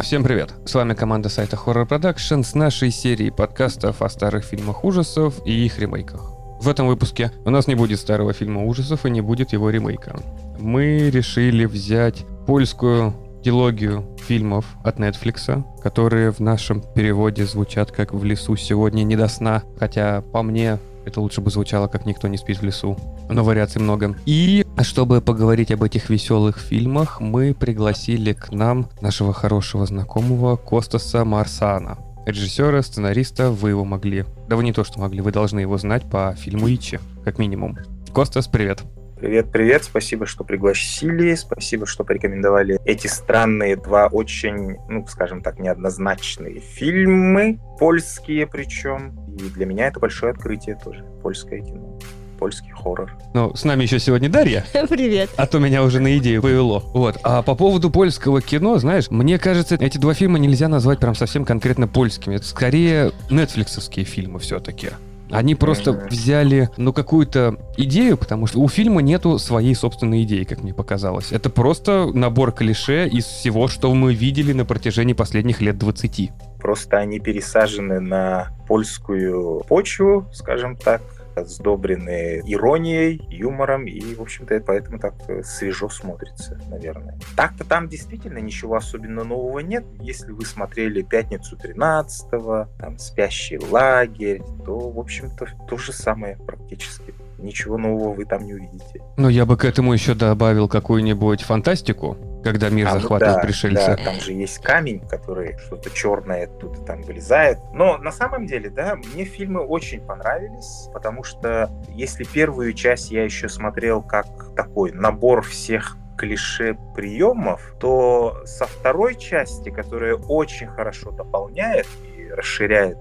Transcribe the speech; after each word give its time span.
Всем 0.00 0.22
привет! 0.22 0.54
С 0.64 0.74
вами 0.74 0.94
команда 0.94 1.28
сайта 1.28 1.56
Horror 1.56 1.86
Production 1.86 2.44
с 2.44 2.54
нашей 2.54 2.92
серией 2.92 3.32
подкастов 3.32 4.00
о 4.00 4.08
старых 4.08 4.44
фильмах 4.44 4.84
ужасов 4.84 5.34
и 5.44 5.66
их 5.66 5.80
ремейках. 5.80 6.32
В 6.60 6.68
этом 6.68 6.86
выпуске 6.86 7.32
у 7.44 7.50
нас 7.50 7.66
не 7.66 7.74
будет 7.74 7.98
старого 7.98 8.32
фильма 8.32 8.64
ужасов 8.64 9.04
и 9.04 9.10
не 9.10 9.20
будет 9.20 9.52
его 9.52 9.70
ремейка. 9.70 10.16
Мы 10.60 11.10
решили 11.10 11.64
взять 11.64 12.24
польскую 12.46 13.12
дилогию 13.42 14.04
фильмов 14.24 14.66
от 14.84 15.00
Netflix, 15.00 15.64
которые 15.82 16.30
в 16.30 16.38
нашем 16.38 16.80
переводе 16.80 17.44
звучат 17.44 17.90
как 17.90 18.14
«В 18.14 18.24
лесу 18.24 18.54
сегодня 18.54 19.02
не 19.02 19.16
до 19.16 19.26
сна», 19.26 19.64
хотя 19.78 20.20
по 20.20 20.42
мне 20.44 20.78
это 21.06 21.20
лучше 21.20 21.40
бы 21.40 21.50
звучало, 21.50 21.88
как 21.88 22.06
«Никто 22.06 22.28
не 22.28 22.36
спит 22.36 22.58
в 22.58 22.62
лесу». 22.62 22.96
Но 23.28 23.42
вариаций 23.42 23.80
много. 23.80 24.14
И 24.26 24.64
чтобы 24.84 25.20
поговорить 25.20 25.72
об 25.72 25.82
этих 25.82 26.08
веселых 26.08 26.58
фильмах, 26.58 27.20
мы 27.20 27.52
пригласили 27.52 28.32
к 28.32 28.52
нам 28.52 28.88
нашего 29.00 29.32
хорошего 29.32 29.86
знакомого 29.86 30.56
Костаса 30.56 31.24
Марсана. 31.24 31.98
Режиссера, 32.26 32.82
сценариста, 32.82 33.50
вы 33.50 33.70
его 33.70 33.84
могли. 33.84 34.24
Да 34.48 34.56
вы 34.56 34.62
не 34.62 34.72
то, 34.72 34.84
что 34.84 35.00
могли, 35.00 35.20
вы 35.20 35.32
должны 35.32 35.60
его 35.60 35.78
знать 35.78 36.08
по 36.08 36.34
фильму 36.38 36.68
Ичи, 36.68 37.00
как 37.24 37.38
минимум. 37.38 37.78
Костас, 38.14 38.46
привет. 38.46 38.82
Привет, 39.18 39.50
привет, 39.50 39.82
спасибо, 39.82 40.26
что 40.26 40.44
пригласили, 40.44 41.34
спасибо, 41.34 41.86
что 41.86 42.04
порекомендовали 42.04 42.78
эти 42.84 43.08
странные 43.08 43.74
два 43.74 44.06
очень, 44.06 44.76
ну, 44.88 45.04
скажем 45.08 45.42
так, 45.42 45.58
неоднозначные 45.58 46.60
фильмы, 46.60 47.58
польские 47.80 48.46
причем, 48.46 49.18
и 49.36 49.48
для 49.50 49.66
меня 49.66 49.88
это 49.88 49.98
большое 49.98 50.30
открытие 50.30 50.76
тоже, 50.76 51.04
польское 51.20 51.62
кино 51.62 51.98
польский 52.38 52.70
хоррор. 52.70 53.12
Ну, 53.34 53.54
с 53.54 53.64
нами 53.64 53.82
еще 53.82 53.98
сегодня 53.98 54.28
Дарья. 54.28 54.64
Привет. 54.88 55.30
А 55.36 55.46
то 55.46 55.58
меня 55.58 55.82
уже 55.82 56.00
на 56.00 56.16
идею 56.18 56.40
повело. 56.40 56.82
Вот. 56.94 57.18
А 57.22 57.42
по 57.42 57.54
поводу 57.54 57.90
польского 57.90 58.40
кино, 58.40 58.78
знаешь, 58.78 59.10
мне 59.10 59.38
кажется, 59.38 59.74
эти 59.74 59.98
два 59.98 60.14
фильма 60.14 60.38
нельзя 60.38 60.68
назвать 60.68 61.00
прям 61.00 61.14
совсем 61.14 61.44
конкретно 61.44 61.88
польскими. 61.88 62.36
Это 62.36 62.46
скорее 62.46 63.12
нетфликсовские 63.30 64.04
фильмы 64.04 64.38
все-таки. 64.38 64.90
Они 65.30 65.54
просто 65.54 65.92
взяли, 65.92 66.70
ну, 66.76 66.92
какую-то 66.92 67.56
идею, 67.76 68.16
потому 68.16 68.46
что 68.46 68.60
у 68.60 68.68
фильма 68.68 69.02
нету 69.02 69.38
своей 69.38 69.74
собственной 69.74 70.22
идеи, 70.22 70.44
как 70.44 70.62
мне 70.62 70.72
показалось. 70.72 71.32
Это 71.32 71.50
просто 71.50 72.10
набор 72.12 72.52
клише 72.52 73.06
из 73.06 73.26
всего, 73.26 73.68
что 73.68 73.92
мы 73.92 74.14
видели 74.14 74.52
на 74.52 74.64
протяжении 74.64 75.12
последних 75.12 75.60
лет 75.60 75.76
20. 75.76 76.30
Просто 76.60 76.96
они 76.96 77.20
пересажены 77.20 78.00
на 78.00 78.48
польскую 78.66 79.60
почву, 79.68 80.26
скажем 80.32 80.76
так, 80.76 81.02
сдобрены 81.44 82.40
иронией, 82.44 83.22
юмором, 83.30 83.86
и, 83.86 84.14
в 84.14 84.22
общем-то, 84.22 84.60
поэтому 84.66 84.98
так 84.98 85.14
э, 85.28 85.42
свежо 85.42 85.88
смотрится, 85.88 86.60
наверное. 86.68 87.18
Так-то 87.36 87.64
там 87.64 87.88
действительно 87.88 88.38
ничего 88.38 88.76
особенно 88.76 89.24
нового 89.24 89.60
нет. 89.60 89.84
Если 90.00 90.32
вы 90.32 90.44
смотрели 90.44 91.02
«Пятницу 91.02 91.56
13-го», 91.56 92.68
там 92.78 92.98
«Спящий 92.98 93.58
лагерь», 93.58 94.42
то, 94.64 94.90
в 94.90 94.98
общем-то, 94.98 95.46
то 95.68 95.76
же 95.76 95.92
самое 95.92 96.36
практически 96.36 97.14
ничего 97.38 97.78
нового 97.78 98.12
вы 98.12 98.24
там 98.24 98.44
не 98.44 98.54
увидите. 98.54 99.02
Ну, 99.16 99.28
я 99.28 99.46
бы 99.46 99.56
к 99.56 99.64
этому 99.64 99.92
еще 99.92 100.14
добавил 100.14 100.68
какую-нибудь 100.68 101.42
фантастику, 101.42 102.16
когда 102.52 102.70
мир 102.70 102.90
захватывает 102.90 103.36
ну, 103.36 103.40
да, 103.40 103.46
пришельцы. 103.46 103.86
Да, 103.86 103.96
там 103.96 104.14
же 104.20 104.32
есть 104.32 104.58
камень, 104.58 105.00
который 105.08 105.58
что-то 105.58 105.90
черное 105.90 106.44
оттуда 106.44 106.80
там 106.82 107.02
вылезает. 107.02 107.58
Но 107.72 107.98
на 107.98 108.12
самом 108.12 108.46
деле, 108.46 108.70
да, 108.70 108.96
мне 108.96 109.24
фильмы 109.24 109.60
очень 109.60 110.00
понравились, 110.00 110.88
потому 110.92 111.22
что 111.22 111.70
если 111.88 112.24
первую 112.24 112.72
часть 112.72 113.10
я 113.10 113.24
еще 113.24 113.48
смотрел 113.48 114.02
как 114.02 114.26
такой 114.56 114.92
набор 114.92 115.42
всех 115.42 115.96
клише 116.16 116.76
приемов, 116.94 117.74
то 117.78 118.42
со 118.44 118.66
второй 118.66 119.14
части, 119.14 119.70
которая 119.70 120.16
очень 120.16 120.66
хорошо 120.66 121.12
дополняет 121.12 121.86
и 122.16 122.28
расширяет 122.30 122.98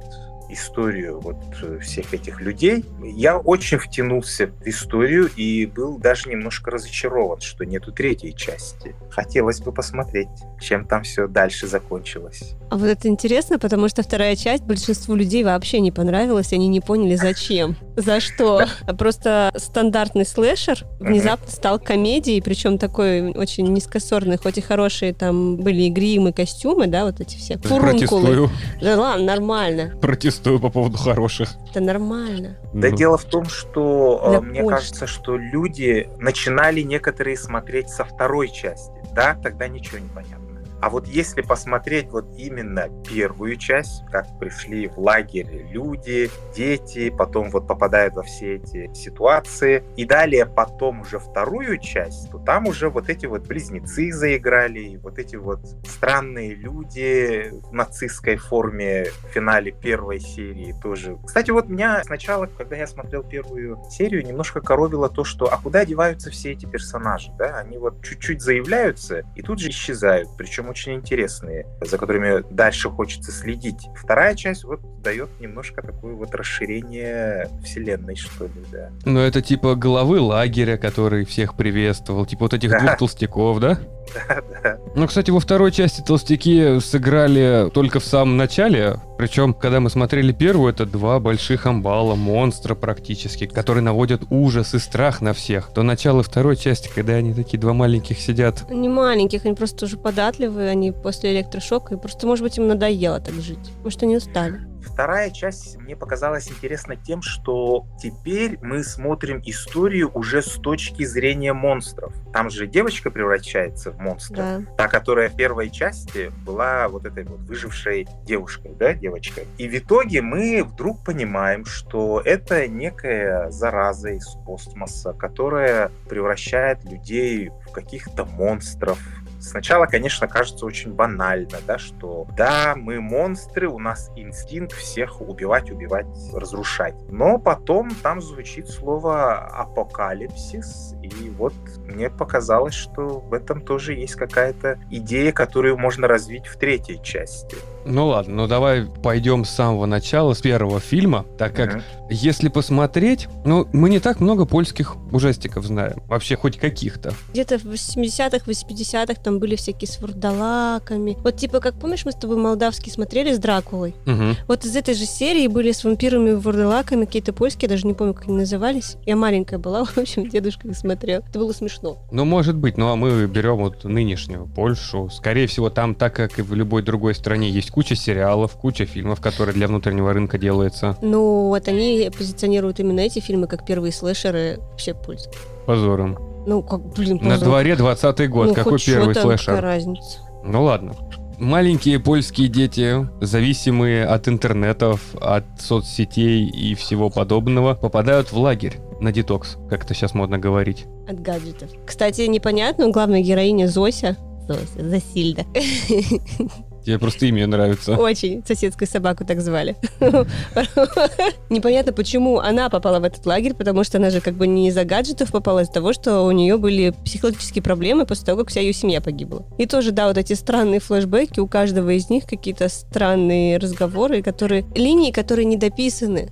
историю 0.50 1.20
вот 1.20 1.38
э, 1.62 1.80
всех 1.80 2.14
этих 2.14 2.42
людей, 2.42 2.86
я 3.04 3.38
очень 3.38 3.78
втянулся 3.78 4.48
в 4.48 4.68
историю 4.68 5.30
и 5.36 5.66
был 5.66 5.98
даже 5.98 6.30
немножко 6.30 6.72
разочарован, 6.72 7.42
что 7.42 7.66
нету 7.66 7.92
третьей 7.92 8.36
части. 8.36 8.96
Хотелось 9.10 9.60
бы 9.60 9.72
посмотреть, 9.72 10.28
чем 10.60 10.86
там 10.86 11.04
все 11.04 11.28
дальше 11.28 11.68
закончилось. 11.68 12.56
А 12.70 12.78
вот 12.78 12.88
это 12.88 13.08
интересно, 13.08 13.60
потому 13.60 13.90
что 13.90 14.04
вторая 14.04 14.36
часть 14.36 14.64
большинству 14.64 15.16
людей 15.16 15.44
вообще 15.44 15.80
не 15.80 15.92
понравилась, 15.92 16.54
они 16.54 16.68
не 16.68 16.82
поняли, 16.82 17.16
зачем, 17.16 17.76
за 17.98 18.20
что. 18.22 18.66
Просто 18.98 19.52
стандартный 19.58 20.26
слэшер 20.26 20.86
внезапно 21.00 21.52
стал 21.52 21.80
комедией, 21.80 22.42
причем 22.42 22.78
такой 22.78 23.32
очень 23.34 23.68
низкосорный, 23.68 24.38
хоть 24.38 24.58
и 24.58 24.62
хорошие 24.62 25.14
там 25.14 25.58
были 25.58 25.84
и 25.84 25.90
гримы, 25.90 26.32
костюмы, 26.32 26.88
да, 26.88 27.04
вот 27.06 27.20
эти 27.20 27.36
все 27.36 27.58
фурункулы. 27.58 28.50
Да 28.82 28.98
ладно, 28.98 29.26
нормально. 29.26 29.94
Протестую 30.00 30.38
протестую 30.38 30.60
по 30.60 30.70
поводу 30.70 30.98
хороших. 30.98 31.50
Это 31.70 31.82
нормально. 31.82 32.58
Да 32.74 32.90
ну. 32.90 32.96
дело 32.96 33.18
в 33.18 33.26
том, 33.26 33.46
что 33.46 34.26
Для 34.30 34.42
мне 34.42 34.62
Польши. 34.62 34.78
кажется, 34.78 35.08
что 35.08 35.38
люди 35.38 36.10
начинали 36.20 36.82
некоторые 36.82 37.38
смотреть 37.38 37.90
со 37.90 38.04
второй 38.04 38.50
части. 38.50 38.92
Да, 39.14 39.36
тогда 39.42 39.68
ничего 39.68 40.00
не 40.00 40.10
понятно. 40.10 40.37
А 40.82 40.90
вот 40.90 41.08
если 41.08 41.42
посмотреть 41.42 42.10
вот 42.12 42.26
именно 42.38 42.88
первую 43.04 43.56
часть, 43.58 44.06
как 44.12 44.28
пришли 44.40 44.88
в 44.88 45.00
лагерь 45.00 45.68
люди, 45.72 46.30
дети, 46.56 47.10
потом 47.10 47.50
вот 47.50 47.68
попадают 47.68 48.16
во 48.16 48.24
все 48.24 48.56
эти 48.56 48.94
ситуации, 48.94 49.84
и 49.96 50.06
далее 50.06 50.46
потом 50.46 51.02
уже 51.02 51.20
вторую 51.20 51.80
часть, 51.80 52.30
то 52.30 52.38
там 52.40 52.68
уже 52.68 52.90
вот 52.90 53.10
эти 53.10 53.26
вот 53.26 53.48
близнецы 53.48 54.12
заиграли, 54.12 54.80
и 54.80 54.98
вот 54.98 55.18
эти 55.18 55.36
вот 55.36 55.62
странные 55.86 56.54
люди 56.54 57.50
в 57.52 57.74
нацистской 57.74 58.38
форме 58.38 59.08
в 59.24 59.34
финале 59.34 59.72
первой 59.72 60.20
серии 60.20 60.76
тоже. 60.82 61.18
Кстати, 61.26 61.52
вот 61.52 61.70
меня 61.70 62.04
сначала, 62.04 62.46
когда 62.46 62.76
я 62.76 62.88
смотрел 62.88 63.24
первую 63.24 63.80
серию, 63.90 64.26
немножко 64.26 64.62
коробило 64.62 65.10
то, 65.10 65.24
что 65.24 65.52
а 65.52 65.58
куда 65.58 65.86
деваются 65.86 66.30
все 66.30 66.52
эти 66.52 66.66
персонажи, 66.66 67.32
да? 67.38 67.58
Они 67.58 67.78
вот 67.78 68.04
чуть-чуть 68.04 68.42
заявляются 68.42 69.24
и 69.36 69.42
тут 69.42 69.60
же 69.60 69.70
исчезают, 69.70 70.30
причем 70.38 70.67
очень 70.68 70.94
интересные, 70.96 71.66
за 71.82 71.98
которыми 71.98 72.44
дальше 72.52 72.90
хочется 72.90 73.32
следить. 73.32 73.88
Вторая 73.96 74.36
часть 74.36 74.64
вот 74.64 74.82
дает 75.04 75.30
немножко 75.40 75.82
такое 75.82 76.14
вот 76.14 76.34
расширение 76.36 77.50
вселенной, 77.64 78.16
что 78.16 78.46
ли, 78.46 78.52
да. 78.72 78.90
Ну, 79.06 79.20
это 79.20 79.42
типа 79.42 79.76
головы 79.76 80.20
лагеря, 80.20 80.78
который 80.78 81.26
всех 81.26 81.56
приветствовал, 81.56 82.26
типа 82.26 82.46
вот 82.46 82.54
этих 82.54 82.72
да. 82.72 82.80
двух 82.80 82.98
толстяков, 82.98 83.60
да? 83.60 83.80
Да, 84.28 84.42
да. 84.64 84.78
Ну, 84.96 85.06
кстати, 85.06 85.32
во 85.32 85.40
второй 85.40 85.72
части 85.72 86.02
толстяки 86.02 86.80
сыграли 86.80 87.70
только 87.74 88.00
в 88.00 88.06
самом 88.06 88.38
начале. 88.38 89.00
Причем, 89.18 89.54
когда 89.54 89.80
мы 89.80 89.90
смотрели 89.90 90.32
первую, 90.32 90.72
это 90.72 90.86
два 90.86 91.20
больших 91.20 91.66
амбала, 91.66 92.16
монстра 92.16 92.74
практически, 92.74 93.48
которые 93.48 93.84
наводят 93.84 94.24
ужас 94.30 94.74
и 94.74 94.80
страх 94.80 95.22
на 95.22 95.34
всех. 95.34 95.72
То 95.74 95.84
начало 95.84 96.24
второй 96.24 96.56
части, 96.56 96.90
когда 96.94 97.14
они 97.14 97.34
такие 97.34 97.60
два 97.60 97.74
маленьких 97.74 98.20
сидят. 98.20 98.70
Не 98.70 98.90
маленьких, 98.90 99.46
они 99.46 99.56
просто 99.56 99.86
уже 99.86 99.98
податливые, 99.98 100.70
они 100.70 100.92
после 100.92 101.34
электрошока, 101.34 101.96
и 101.96 101.98
просто, 101.98 102.28
может 102.28 102.44
быть, 102.44 102.58
им 102.58 102.68
надоело 102.68 103.20
так 103.20 103.36
жить. 103.36 103.72
Может, 103.84 104.04
они 104.04 104.18
устали. 104.18 104.62
Вторая 104.88 105.30
часть 105.30 105.78
мне 105.78 105.96
показалась 105.96 106.50
интересна 106.50 106.96
тем, 106.96 107.22
что 107.22 107.86
теперь 108.02 108.58
мы 108.62 108.84
смотрим 108.84 109.42
историю 109.46 110.12
уже 110.14 110.42
с 110.42 110.54
точки 110.54 111.04
зрения 111.04 111.54
монстров. 111.54 112.14
Там 112.34 112.50
же 112.50 112.68
девочка 112.68 113.12
превращается 113.12 113.92
в 113.92 114.00
монстра, 114.00 114.36
да. 114.36 114.62
та, 114.78 114.88
которая 114.88 115.30
в 115.30 115.36
первой 115.36 115.70
части 115.70 116.32
была 116.46 116.88
вот 116.88 117.06
этой 117.06 117.24
вот 117.26 117.40
выжившей 117.42 118.08
девушкой, 118.24 118.74
да, 118.80 118.94
девочкой. 118.94 119.46
И 119.58 119.68
в 119.68 119.78
итоге 119.78 120.22
мы 120.22 120.64
вдруг 120.64 121.04
понимаем, 121.04 121.66
что 121.66 122.22
это 122.24 122.68
некая 122.68 123.52
зараза 123.52 124.10
из 124.10 124.26
космоса, 124.46 125.14
которая 125.14 125.92
превращает 126.10 126.84
людей 126.86 127.50
в 127.68 127.72
каких-то 127.72 128.26
монстров, 128.26 129.00
Сначала, 129.40 129.86
конечно, 129.86 130.28
кажется 130.28 130.66
очень 130.66 130.94
банально, 130.94 131.58
да, 131.66 131.78
что 131.78 132.28
да, 132.36 132.74
мы 132.76 133.00
монстры, 133.00 133.68
у 133.68 133.80
нас 133.80 134.12
инстинкт 134.16 134.74
всех 134.74 135.22
убивать, 135.22 135.72
убивать, 135.72 136.08
разрушать. 136.34 136.96
Но 137.10 137.38
потом 137.38 137.92
там 138.02 138.22
звучит 138.22 138.70
слово 138.70 139.38
апокалипсис, 139.38 140.96
и 141.02 141.30
вот 141.30 141.54
мне 141.86 142.10
показалось, 142.10 142.74
что 142.74 143.20
в 143.20 143.34
этом 143.34 143.62
тоже 143.62 143.94
есть 143.94 144.16
какая-то 144.16 144.80
идея, 144.90 145.32
которую 145.32 145.78
можно 145.78 146.08
развить 146.08 146.48
в 146.48 146.58
третьей 146.58 147.02
части. 147.02 147.58
Ну 147.88 148.08
ладно, 148.08 148.36
ну 148.36 148.48
давай 148.48 148.84
пойдем 148.84 149.46
с 149.46 149.50
самого 149.50 149.86
начала, 149.86 150.34
с 150.34 150.42
первого 150.42 150.80
фильма, 150.80 151.26
так 151.38 151.56
как 151.56 151.76
uh-huh. 151.76 151.82
если 152.10 152.50
посмотреть, 152.50 153.28
ну 153.46 153.68
мы 153.72 153.90
не 153.90 154.00
так 154.00 154.20
много 154.20 154.46
польских 154.46 154.98
ужастиков 155.12 155.66
знаем, 155.66 156.04
вообще 156.08 156.36
хоть 156.36 156.58
каких-то. 156.58 157.14
Где-то 157.32 157.58
в 157.60 157.66
80-х, 157.66 158.40
80-х 158.46 159.22
там 159.24 159.40
были 159.40 159.56
всякие 159.56 159.88
с 159.88 160.00
вурдалаками. 160.02 161.18
Вот 161.24 161.38
типа, 161.38 161.60
как 161.62 161.80
помнишь, 161.80 162.04
мы 162.06 162.12
с 162.12 162.16
тобой 162.16 162.38
молдавский 162.38 162.92
смотрели 162.92 163.34
с 163.34 163.40
Дракулой? 163.40 163.96
Uh-huh. 164.06 164.36
Вот 164.48 164.66
из 164.66 164.76
этой 164.76 164.94
же 164.94 165.06
серии 165.06 165.48
были 165.48 165.72
с 165.72 165.84
вампирами 165.84 166.32
и 166.32 166.34
вурдалаками 166.34 167.06
какие-то 167.06 167.32
польские, 167.32 167.70
даже 167.70 167.88
не 167.88 167.94
помню, 167.94 168.14
как 168.14 168.28
они 168.28 168.38
назывались. 168.38 168.98
Я 169.06 169.16
маленькая 169.16 169.60
была, 169.60 169.86
в 169.86 169.98
общем, 169.98 170.28
дедушка 170.28 170.68
их 170.68 170.76
смотрел. 170.76 171.22
Это 171.28 171.40
было 171.40 171.54
смешно. 171.54 171.98
Ну, 172.12 172.26
может 172.26 172.58
быть, 172.58 172.78
ну 172.78 172.90
а 172.90 172.98
мы 172.98 173.26
берем 173.28 173.58
вот 173.58 173.86
нынешнюю 173.86 174.46
Польшу. 174.46 175.10
Скорее 175.10 175.48
всего, 175.48 175.70
там, 175.70 175.96
так 175.96 176.16
как 176.16 176.38
и 176.38 176.42
в 176.42 176.54
любой 176.54 176.82
другой 176.82 177.16
стране, 177.16 177.50
есть 177.50 177.72
куча 177.78 177.96
сериалов, 177.96 178.54
куча 178.54 178.88
фильмов, 178.88 179.22
которые 179.22 179.54
для 179.54 179.68
внутреннего 179.68 180.12
рынка 180.12 180.40
делаются. 180.40 180.98
Ну, 181.04 181.50
вот 181.50 181.68
они 181.68 182.10
позиционируют 182.10 182.80
именно 182.80 183.02
эти 183.02 183.20
фильмы 183.20 183.46
как 183.46 183.68
первые 183.68 183.92
слэшеры 183.92 184.58
вообще 184.72 184.96
польские. 184.96 185.36
Позором. 185.68 186.18
Ну, 186.48 186.64
как, 186.64 186.82
блин, 186.96 187.20
позор. 187.20 187.38
На 187.38 187.38
дворе 187.38 187.74
20-й 187.74 188.28
год. 188.30 188.48
Ну, 188.48 188.54
Какой 188.56 188.80
первый 188.80 189.14
слэшер? 189.14 189.54
Какая 189.54 189.62
разница? 189.62 190.22
Ну 190.44 190.64
ладно. 190.64 190.96
Маленькие 191.38 192.00
польские 192.00 192.48
дети, 192.48 193.08
зависимые 193.22 194.08
от 194.08 194.28
интернетов, 194.28 195.14
от 195.22 195.46
соцсетей 195.60 196.48
и 196.48 196.74
всего 196.74 197.12
подобного, 197.12 197.76
попадают 197.76 198.32
в 198.32 198.40
лагерь 198.40 198.80
на 199.00 199.12
детокс, 199.12 199.58
как 199.70 199.86
это 199.86 199.94
сейчас 199.94 200.16
модно 200.16 200.40
говорить. 200.40 200.88
От 201.08 201.22
гаджетов. 201.22 201.70
Кстати, 201.86 202.22
непонятно, 202.22 202.90
главная 202.90 203.22
героиня 203.22 203.68
Зося, 203.68 204.18
Зося, 204.48 204.90
Засильда. 204.90 205.46
Тебе 206.88 207.00
просто 207.00 207.26
имя 207.26 207.46
нравится. 207.48 207.98
Очень. 207.98 208.46
Соседскую 208.48 208.88
собаку 208.88 209.26
так 209.26 209.42
звали. 209.42 209.76
Непонятно, 211.50 211.92
почему 211.92 212.40
она 212.40 212.70
попала 212.70 213.02
в 213.02 213.04
этот 213.04 213.26
лагерь, 213.26 213.56
потому 213.56 213.84
что 213.84 213.98
она 213.98 214.10
же 214.10 214.22
как 214.22 214.36
бы 214.36 214.48
не 214.48 214.70
из-за 214.70 214.86
гаджетов 214.86 215.34
попала, 215.34 215.60
а 215.60 215.64
из-за 215.64 215.74
того, 215.74 215.92
что 215.92 216.22
у 216.22 216.32
нее 216.32 216.56
были 216.56 216.94
психологические 217.04 217.62
проблемы 217.62 218.06
после 218.06 218.28
того, 218.28 218.40
как 218.40 218.52
вся 218.52 218.62
ее 218.62 218.72
семья 218.72 219.02
погибла. 219.02 219.46
И 219.58 219.66
тоже, 219.66 219.92
да, 219.92 220.08
вот 220.08 220.18
эти 220.18 220.32
странные 220.32 220.80
флешбеки, 220.80 221.42
у 221.42 221.48
каждого 221.48 221.90
из 221.90 222.10
них 222.10 222.26
какие-то 222.26 222.70
странные 222.70 223.58
разговоры, 223.58 224.22
которые... 224.22 224.64
Линии, 224.74 225.12
которые 225.12 225.44
не 225.44 225.58
дописаны, 225.58 226.30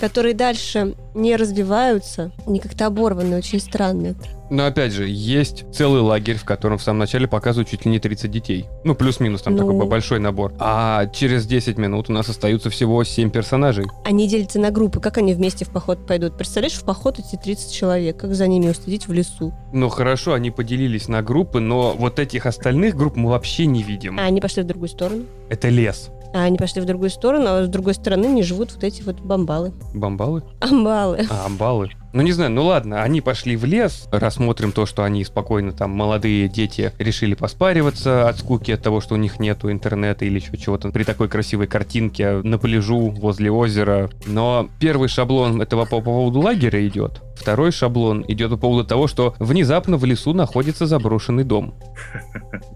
которые 0.00 0.34
дальше 0.34 0.94
не 1.14 1.36
развиваются, 1.36 2.32
они 2.46 2.58
как-то 2.58 2.86
оборваны, 2.86 3.36
очень 3.36 3.60
странно 3.60 4.08
это. 4.08 4.28
Но 4.50 4.66
опять 4.66 4.92
же, 4.92 5.08
есть 5.08 5.64
целый 5.72 6.02
лагерь, 6.02 6.36
в 6.36 6.44
котором 6.44 6.78
в 6.78 6.82
самом 6.82 6.98
начале 6.98 7.26
показывают 7.26 7.68
чуть 7.68 7.84
ли 7.84 7.90
не 7.90 7.98
30 7.98 8.30
детей. 8.30 8.66
Ну, 8.84 8.94
плюс-минус, 8.94 9.42
там 9.42 9.56
ну... 9.56 9.66
такой 9.66 9.88
большой 9.88 10.20
набор. 10.20 10.52
А 10.58 11.06
через 11.06 11.46
10 11.46 11.78
минут 11.78 12.10
у 12.10 12.12
нас 12.12 12.28
остаются 12.28 12.68
всего 12.70 13.02
7 13.02 13.30
персонажей. 13.30 13.86
Они 14.04 14.28
делятся 14.28 14.60
на 14.60 14.70
группы. 14.70 15.00
Как 15.00 15.18
они 15.18 15.34
вместе 15.34 15.64
в 15.64 15.70
поход 15.70 16.06
пойдут? 16.06 16.36
Представляешь, 16.36 16.74
в 16.74 16.84
поход 16.84 17.18
эти 17.18 17.36
30 17.36 17.72
человек. 17.72 18.18
Как 18.18 18.34
за 18.34 18.46
ними 18.46 18.68
уследить 18.68 19.08
в 19.08 19.12
лесу? 19.12 19.54
Ну, 19.72 19.88
хорошо, 19.88 20.34
они 20.34 20.50
поделились 20.50 21.08
на 21.08 21.22
группы, 21.22 21.60
но 21.60 21.94
вот 21.94 22.18
этих 22.18 22.46
остальных 22.46 22.96
групп 22.96 23.16
мы 23.16 23.30
вообще 23.30 23.66
не 23.66 23.82
видим. 23.82 24.18
А 24.18 24.24
они 24.24 24.40
пошли 24.40 24.62
в 24.62 24.66
другую 24.66 24.88
сторону? 24.88 25.24
Это 25.48 25.68
лес. 25.68 26.10
А 26.34 26.42
они 26.42 26.58
пошли 26.58 26.82
в 26.82 26.84
другую 26.84 27.10
сторону, 27.10 27.46
а 27.48 27.64
с 27.64 27.68
другой 27.68 27.94
стороны 27.94 28.26
не 28.26 28.42
живут 28.42 28.72
вот 28.72 28.82
эти 28.82 29.02
вот 29.02 29.20
бомбалы. 29.20 29.72
Бомбалы? 29.94 30.42
Амбалы. 30.60 31.24
А, 31.30 31.46
амбалы. 31.46 31.90
Ну, 32.14 32.22
не 32.22 32.30
знаю, 32.30 32.52
ну 32.52 32.64
ладно, 32.66 33.02
они 33.02 33.20
пошли 33.20 33.56
в 33.56 33.64
лес, 33.64 34.08
рассмотрим 34.12 34.70
то, 34.70 34.86
что 34.86 35.02
они 35.02 35.24
спокойно 35.24 35.72
там, 35.72 35.90
молодые 35.90 36.48
дети, 36.48 36.92
решили 37.00 37.34
поспариваться 37.34 38.28
от 38.28 38.38
скуки, 38.38 38.70
от 38.70 38.82
того, 38.82 39.00
что 39.00 39.14
у 39.14 39.16
них 39.16 39.40
нету 39.40 39.68
интернета 39.68 40.24
или 40.24 40.38
еще 40.38 40.56
чего-то 40.56 40.90
при 40.90 41.02
такой 41.02 41.28
красивой 41.28 41.66
картинке 41.66 42.34
на 42.44 42.56
пляжу 42.56 43.10
возле 43.10 43.50
озера. 43.50 44.10
Но 44.26 44.68
первый 44.78 45.08
шаблон 45.08 45.60
этого 45.60 45.86
по 45.86 46.00
поводу 46.00 46.38
лагеря 46.38 46.86
идет. 46.86 47.20
Второй 47.34 47.72
шаблон 47.72 48.24
идет 48.28 48.50
по 48.50 48.56
поводу 48.56 48.86
того, 48.86 49.08
что 49.08 49.34
внезапно 49.40 49.96
в 49.96 50.04
лесу 50.04 50.32
находится 50.32 50.86
заброшенный 50.86 51.42
дом. 51.42 51.74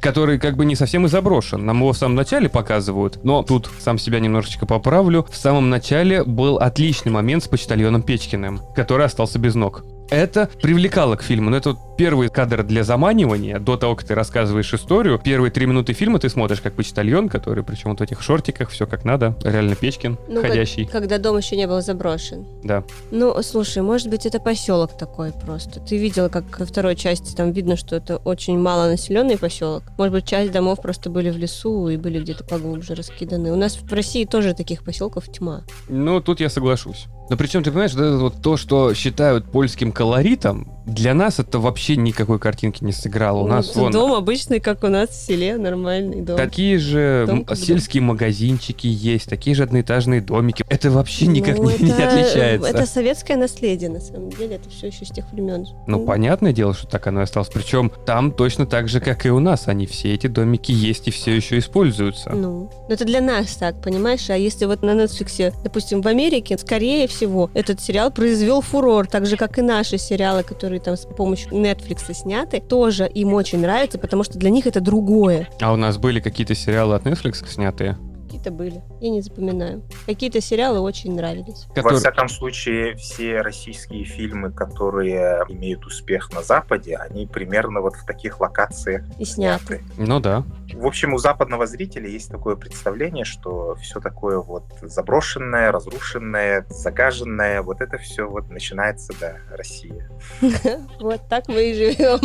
Который 0.00 0.40
как 0.40 0.56
бы 0.56 0.64
не 0.64 0.74
совсем 0.74 1.06
и 1.06 1.08
заброшен. 1.08 1.64
Нам 1.64 1.78
его 1.78 1.92
в 1.92 1.96
самом 1.96 2.16
начале 2.16 2.48
показывают, 2.48 3.20
но 3.22 3.44
тут 3.44 3.70
сам 3.78 3.98
себя 3.98 4.18
немножечко 4.18 4.66
поправлю. 4.66 5.24
В 5.30 5.36
самом 5.36 5.70
начале 5.70 6.24
был 6.24 6.56
отличный 6.56 7.12
момент 7.12 7.44
с 7.44 7.48
почтальоном 7.48 8.02
Печкиным, 8.02 8.60
который 8.74 9.06
остался 9.06 9.27
остался 9.28 9.38
без 9.38 9.54
ног. 9.54 9.84
Это 10.10 10.48
привлекало 10.62 11.16
к 11.16 11.22
фильму. 11.22 11.50
Но 11.50 11.58
это 11.58 11.72
вот 11.72 11.96
первый 11.98 12.30
кадр 12.30 12.62
для 12.62 12.82
заманивания. 12.82 13.58
До 13.58 13.76
того, 13.76 13.94
как 13.94 14.06
ты 14.06 14.14
рассказываешь 14.14 14.72
историю, 14.72 15.20
первые 15.22 15.50
три 15.50 15.66
минуты 15.66 15.92
фильма 15.92 16.18
ты 16.18 16.30
смотришь 16.30 16.62
как 16.62 16.72
почтальон, 16.72 17.28
который 17.28 17.62
причем 17.62 17.90
вот 17.90 17.98
в 17.98 18.02
этих 18.02 18.22
шортиках, 18.22 18.70
все 18.70 18.86
как 18.86 19.04
надо. 19.04 19.36
Реально 19.44 19.74
Печкин 19.74 20.16
ну, 20.28 20.40
ходящий. 20.40 20.84
Как, 20.84 20.92
когда 21.02 21.18
дом 21.18 21.36
еще 21.36 21.58
не 21.58 21.66
был 21.66 21.82
заброшен. 21.82 22.46
Да. 22.64 22.84
Ну, 23.10 23.42
слушай, 23.42 23.82
может 23.82 24.08
быть, 24.08 24.24
это 24.24 24.40
поселок 24.40 24.96
такой 24.96 25.32
просто. 25.44 25.78
Ты 25.80 25.98
видела, 25.98 26.30
как 26.30 26.58
во 26.58 26.64
второй 26.64 26.96
части 26.96 27.36
там 27.36 27.52
видно, 27.52 27.76
что 27.76 27.94
это 27.94 28.16
очень 28.16 28.58
малонаселенный 28.58 29.36
поселок. 29.36 29.82
Может 29.98 30.14
быть, 30.14 30.26
часть 30.26 30.52
домов 30.52 30.80
просто 30.80 31.10
были 31.10 31.28
в 31.28 31.36
лесу 31.36 31.88
и 31.88 31.98
были 31.98 32.18
где-то 32.18 32.44
поглубже 32.44 32.94
раскиданы. 32.94 33.52
У 33.52 33.56
нас 33.56 33.76
в 33.76 33.92
России 33.92 34.24
тоже 34.24 34.54
таких 34.54 34.84
поселков 34.84 35.30
тьма. 35.30 35.64
Ну, 35.90 36.22
тут 36.22 36.40
я 36.40 36.48
соглашусь. 36.48 37.08
Но 37.30 37.36
причем, 37.36 37.62
ты 37.62 37.70
понимаешь, 37.70 37.94
вот, 37.94 38.20
вот 38.20 38.42
то, 38.42 38.56
что 38.56 38.94
считают 38.94 39.50
польским 39.50 39.92
колоритом, 39.92 40.77
для 40.88 41.14
нас 41.14 41.38
это 41.38 41.58
вообще 41.58 41.96
никакой 41.96 42.38
картинки 42.38 42.82
не 42.82 42.92
сыграло. 42.92 43.40
У 43.40 43.46
ну, 43.46 43.54
нас 43.54 43.76
вон... 43.76 43.92
Дом 43.92 44.12
обычный, 44.12 44.58
как 44.58 44.82
у 44.84 44.88
нас 44.88 45.10
в 45.10 45.14
селе, 45.14 45.56
нормальный 45.56 46.22
дом. 46.22 46.36
Такие 46.36 46.78
же 46.78 47.24
дом 47.26 47.46
сельские 47.54 48.00
дом. 48.00 48.08
магазинчики 48.08 48.86
есть, 48.86 49.28
такие 49.28 49.54
же 49.54 49.64
одноэтажные 49.64 50.20
домики. 50.20 50.64
Это 50.68 50.90
вообще 50.90 51.26
ну, 51.26 51.32
никак 51.32 51.58
ну, 51.58 51.64
не, 51.68 51.74
это, 51.74 51.84
не 51.84 51.92
отличается. 51.92 52.68
Это 52.68 52.86
советское 52.86 53.36
наследие, 53.36 53.90
на 53.90 54.00
самом 54.00 54.30
деле. 54.30 54.56
Это 54.56 54.70
все 54.70 54.88
еще 54.88 55.04
с 55.04 55.10
тех 55.10 55.30
времен. 55.32 55.66
Ну, 55.86 56.00
mm. 56.00 56.06
понятное 56.06 56.52
дело, 56.52 56.74
что 56.74 56.86
так 56.86 57.06
оно 57.06 57.20
и 57.20 57.24
осталось. 57.24 57.50
Причем 57.52 57.92
там 58.06 58.32
точно 58.32 58.66
так 58.66 58.88
же, 58.88 59.00
как 59.00 59.26
и 59.26 59.30
у 59.30 59.40
нас. 59.40 59.68
Они 59.68 59.86
все 59.86 60.14
эти 60.14 60.26
домики 60.26 60.72
есть 60.72 61.08
и 61.08 61.10
все 61.10 61.36
еще 61.36 61.58
используются. 61.58 62.30
Ну, 62.30 62.70
это 62.88 63.04
для 63.04 63.20
нас 63.20 63.56
так, 63.56 63.82
понимаешь? 63.82 64.30
А 64.30 64.36
если 64.36 64.64
вот 64.64 64.82
на 64.82 64.90
Netflix, 64.90 65.52
допустим, 65.62 66.00
в 66.00 66.08
Америке, 66.08 66.56
скорее 66.56 67.06
всего, 67.08 67.50
этот 67.54 67.80
сериал 67.80 68.10
произвел 68.10 68.62
фурор, 68.62 69.06
так 69.06 69.26
же, 69.26 69.36
как 69.36 69.58
и 69.58 69.62
наши 69.62 69.98
сериалы, 69.98 70.42
которые 70.42 70.77
там 70.80 70.96
с 70.96 71.06
помощью 71.06 71.52
Netflix 71.52 72.12
сняты, 72.14 72.60
тоже 72.60 73.06
им 73.06 73.32
очень 73.34 73.60
нравится, 73.60 73.98
потому 73.98 74.24
что 74.24 74.38
для 74.38 74.50
них 74.50 74.66
это 74.66 74.80
другое. 74.80 75.48
А 75.60 75.72
у 75.72 75.76
нас 75.76 75.98
были 75.98 76.20
какие-то 76.20 76.54
сериалы 76.54 76.94
от 76.94 77.04
Netflix 77.04 77.46
снятые? 77.46 77.98
Какие-то 78.38 78.56
были. 78.56 78.82
Я 79.00 79.10
не 79.10 79.20
запоминаю. 79.20 79.82
Какие-то 80.06 80.40
сериалы 80.40 80.78
очень 80.78 81.12
нравились. 81.12 81.66
Которые... 81.74 81.94
Во 81.94 81.98
всяком 81.98 82.28
случае, 82.28 82.94
все 82.94 83.40
российские 83.40 84.04
фильмы, 84.04 84.52
которые 84.52 85.44
имеют 85.48 85.84
успех 85.84 86.32
на 86.32 86.42
Западе, 86.42 86.96
они 86.96 87.26
примерно 87.26 87.80
вот 87.80 87.96
в 87.96 88.04
таких 88.06 88.40
локациях 88.40 89.02
и 89.18 89.24
сняты. 89.24 89.82
Ну 89.96 90.20
да. 90.20 90.44
В 90.72 90.86
общем, 90.86 91.14
у 91.14 91.18
западного 91.18 91.66
зрителя 91.66 92.08
есть 92.08 92.30
такое 92.30 92.54
представление, 92.54 93.24
что 93.24 93.74
все 93.76 93.98
такое 93.98 94.38
вот 94.38 94.64
заброшенное, 94.82 95.72
разрушенное, 95.72 96.64
загаженное, 96.68 97.62
вот 97.62 97.80
это 97.80 97.98
все 97.98 98.28
вот 98.28 98.50
начинается, 98.50 99.12
да, 99.20 99.36
Россия. 99.50 100.08
Вот 101.00 101.22
так 101.28 101.48
мы 101.48 101.70
и 101.70 101.74
живем. 101.74 102.20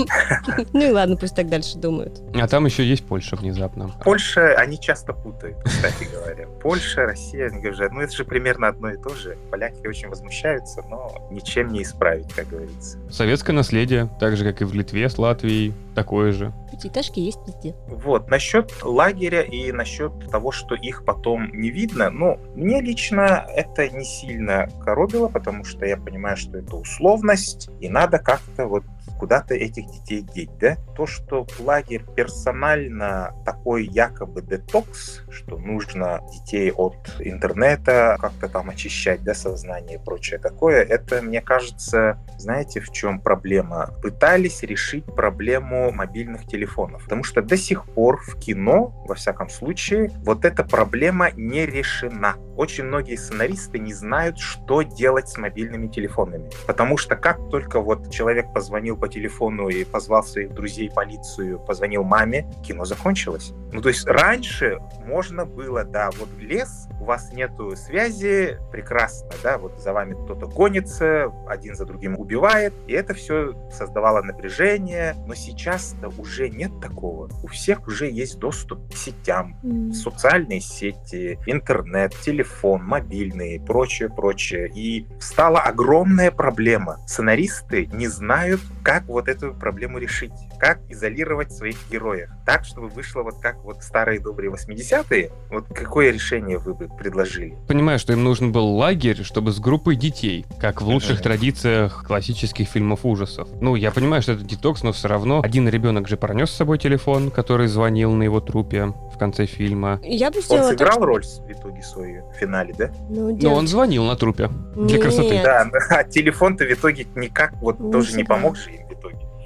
Ну 0.74 0.82
и 0.82 0.92
ладно, 0.92 1.16
пусть 1.16 1.36
так 1.36 1.50
дальше 1.50 1.78
думают. 1.78 2.22
А 2.36 2.48
там 2.48 2.66
еще 2.66 2.86
есть 2.86 3.06
Польша 3.06 3.36
внезапно. 3.36 3.92
Польша, 4.04 4.54
они 4.56 4.80
часто 4.80 5.14
путают, 5.14 5.58
кстати 5.64 6.03
говоря. 6.06 6.48
Польша, 6.62 7.06
Россия, 7.06 7.48
они 7.48 7.62
говорят, 7.62 7.92
ну 7.92 8.02
это 8.02 8.14
же 8.14 8.26
примерно 8.26 8.68
одно 8.68 8.92
и 8.92 8.98
то 8.98 9.10
же. 9.10 9.38
Поляки 9.52 9.86
очень 9.88 10.10
возмущаются, 10.10 10.82
но 10.90 11.28
ничем 11.32 11.72
не 11.72 11.84
исправить, 11.84 12.32
как 12.34 12.48
говорится. 12.48 12.98
Советское 13.10 13.54
наследие, 13.54 14.10
так 14.20 14.38
же, 14.38 14.44
как 14.44 14.62
и 14.62 14.66
в 14.66 14.74
Литве 14.74 15.10
с 15.10 15.18
Латвией, 15.18 15.74
такое 15.94 16.32
же. 16.32 16.54
Пятиэтажки 16.72 17.20
есть 17.20 17.40
везде. 17.46 17.76
Вот, 17.88 18.30
насчет 18.30 18.72
лагеря 18.82 19.42
и 19.42 19.72
насчет 19.72 20.12
того, 20.32 20.52
что 20.52 20.76
их 20.76 21.06
потом 21.06 21.52
не 21.54 21.70
видно, 21.70 22.10
ну, 22.10 22.40
мне 22.56 22.82
лично 22.82 23.46
это 23.50 23.88
не 23.90 24.04
сильно 24.04 24.70
коробило, 24.84 25.28
потому 25.28 25.64
что 25.64 25.86
я 25.86 25.98
понимаю, 25.98 26.38
что 26.38 26.58
это 26.58 26.76
условность, 26.76 27.70
и 27.80 27.90
надо 27.90 28.18
как-то 28.20 28.66
вот 28.66 28.84
куда-то 29.24 29.54
этих 29.54 29.86
детей 29.90 30.22
деть, 30.22 30.58
да? 30.60 30.76
То, 30.98 31.08
что 31.08 31.48
лагерь 31.60 32.04
персонально 32.14 33.34
такой 33.46 33.86
якобы 33.86 34.42
детокс, 34.42 35.22
что 35.30 35.58
нужно 35.58 36.20
детей 36.30 36.74
от 36.74 36.98
интернета 37.20 38.18
как-то 38.20 38.50
там 38.50 38.70
очищать, 38.70 39.24
да, 39.24 39.34
сознание 39.34 39.98
и 39.98 40.04
прочее 40.04 40.42
такое, 40.42 40.84
это, 40.84 41.22
мне 41.22 41.42
кажется, 41.42 42.18
знаете, 42.38 42.82
в 42.82 42.92
чем 42.92 43.22
проблема? 43.22 43.92
Пытались 44.02 44.62
решить 44.62 45.06
проблему 45.06 45.90
мобильных 45.94 46.46
телефонов, 46.46 47.04
потому 47.04 47.24
что 47.24 47.42
до 47.42 47.56
сих 47.56 47.86
пор 47.86 48.22
в 48.22 48.38
кино, 48.38 49.06
во 49.08 49.16
всяком 49.16 49.50
случае, 49.50 50.12
вот 50.26 50.44
эта 50.44 50.66
проблема 50.66 51.32
не 51.32 51.66
решена. 51.66 52.36
Очень 52.58 52.84
многие 52.84 53.16
сценаристы 53.16 53.80
не 53.80 53.94
знают, 53.94 54.38
что 54.38 54.82
делать 54.82 55.30
с 55.30 55.38
мобильными 55.38 55.88
телефонами, 55.88 56.50
потому 56.68 56.98
что 56.98 57.16
как 57.16 57.38
только 57.50 57.80
вот 57.80 58.12
человек 58.12 58.54
позвонил 58.54 58.98
по 58.98 59.08
телефону 59.14 59.70
и 59.70 59.84
позвал 59.84 60.24
своих 60.24 60.54
друзей, 60.54 60.90
полицию, 60.90 61.60
позвонил 61.60 62.04
маме, 62.04 62.46
кино 62.66 62.86
закончилось. 62.86 63.54
Ну, 63.72 63.82
то 63.82 63.90
есть 63.90 64.06
раньше 64.06 64.80
можно 65.06 65.46
было, 65.46 65.84
да, 65.84 66.10
вот 66.20 66.30
лес, 66.40 66.88
у 67.02 67.06
вас 67.06 67.34
нету 67.34 67.76
связи, 67.76 68.58
прекрасно, 68.72 69.32
да, 69.42 69.58
вот 69.58 69.80
за 69.80 69.94
вами 69.94 70.14
кто-то 70.14 70.46
гонится, 70.46 71.32
один 71.48 71.76
за 71.76 71.86
другим 71.86 72.18
убивает, 72.18 72.74
и 72.88 72.94
это 72.94 73.14
все 73.14 73.56
создавало 73.72 74.22
напряжение, 74.22 75.16
но 75.28 75.34
сейчас-то 75.34 76.10
уже 76.18 76.50
нет 76.50 76.72
такого. 76.82 77.30
У 77.44 77.48
всех 77.48 77.88
уже 77.88 78.10
есть 78.10 78.38
доступ 78.38 78.94
к 78.94 78.96
сетям, 78.96 79.58
mm. 79.64 79.94
социальные 79.94 80.62
сети, 80.62 81.40
интернет, 81.48 82.16
телефон, 82.22 82.84
мобильный, 82.84 83.60
прочее, 83.60 84.10
прочее. 84.10 84.72
И 84.74 85.08
стала 85.20 85.60
огромная 85.62 86.32
проблема. 86.32 87.00
Сценаристы 87.08 87.88
не 87.88 88.08
знают, 88.08 88.62
как 88.84 89.03
вот 89.08 89.28
эту 89.28 89.54
проблему 89.54 89.98
решить, 89.98 90.32
как 90.60 90.80
изолировать 90.90 91.52
своих 91.52 91.78
героев, 91.90 92.30
так, 92.46 92.66
чтобы 92.66 92.88
вышло 92.88 93.24
вот 93.24 93.36
как 93.42 93.64
вот 93.64 93.84
старые 93.84 94.20
добрые 94.20 94.52
80-е. 94.52 95.32
Вот 95.50 95.68
какое 95.68 96.12
решение 96.12 96.58
вы 96.58 96.74
бы 96.74 96.88
предложили? 96.88 97.58
Понимаю, 97.68 98.00
что 98.00 98.14
им 98.14 98.24
нужен 98.24 98.52
был 98.52 98.76
лагерь, 98.76 99.24
чтобы 99.24 99.52
с 99.52 99.60
группой 99.60 99.96
детей, 99.96 100.46
как 100.60 100.82
в 100.82 100.88
лучших 100.88 101.20
mm-hmm. 101.20 101.24
традициях 101.24 102.04
классических 102.06 102.68
фильмов 102.68 103.06
ужасов. 103.06 103.48
Ну, 103.62 103.76
я 103.76 103.92
понимаю, 103.92 104.22
что 104.22 104.34
это 104.34 104.44
детокс, 104.44 104.84
но 104.84 104.92
все 104.92 105.08
равно 105.08 105.42
один 105.44 105.68
ребенок 105.68 106.08
же 106.08 106.18
пронес 106.18 106.50
с 106.50 106.56
собой 106.56 106.78
телефон, 106.78 107.32
который 107.32 107.68
звонил 107.68 108.12
на 108.12 108.24
его 108.24 108.40
трупе 108.40 108.94
в 109.14 109.18
конце 109.18 109.46
фильма. 109.46 110.00
Я 110.04 110.32
бы 110.32 110.40
Он 110.50 110.64
сыграл 110.64 110.98
так, 110.98 111.04
роль 111.04 111.24
в 111.24 111.52
итоге 111.52 111.82
свою 111.84 112.30
в 112.30 112.36
финале, 112.36 112.74
да? 112.78 112.92
Ну, 113.10 113.36
но 113.36 113.54
он 113.54 113.68
звонил 113.68 114.06
на 114.06 114.16
трупе 114.16 114.50
для 114.76 115.00
красоты. 115.00 115.42
Да, 115.44 115.70
а 115.90 116.04
телефон-то 116.04 116.66
в 116.66 116.72
итоге 116.72 117.08
никак 117.16 117.54
вот 117.62 117.80
не 117.80 117.92
тоже 117.92 118.16
не 118.16 118.24
помог 118.24 118.58
же 118.58 118.72
им. 118.72 118.84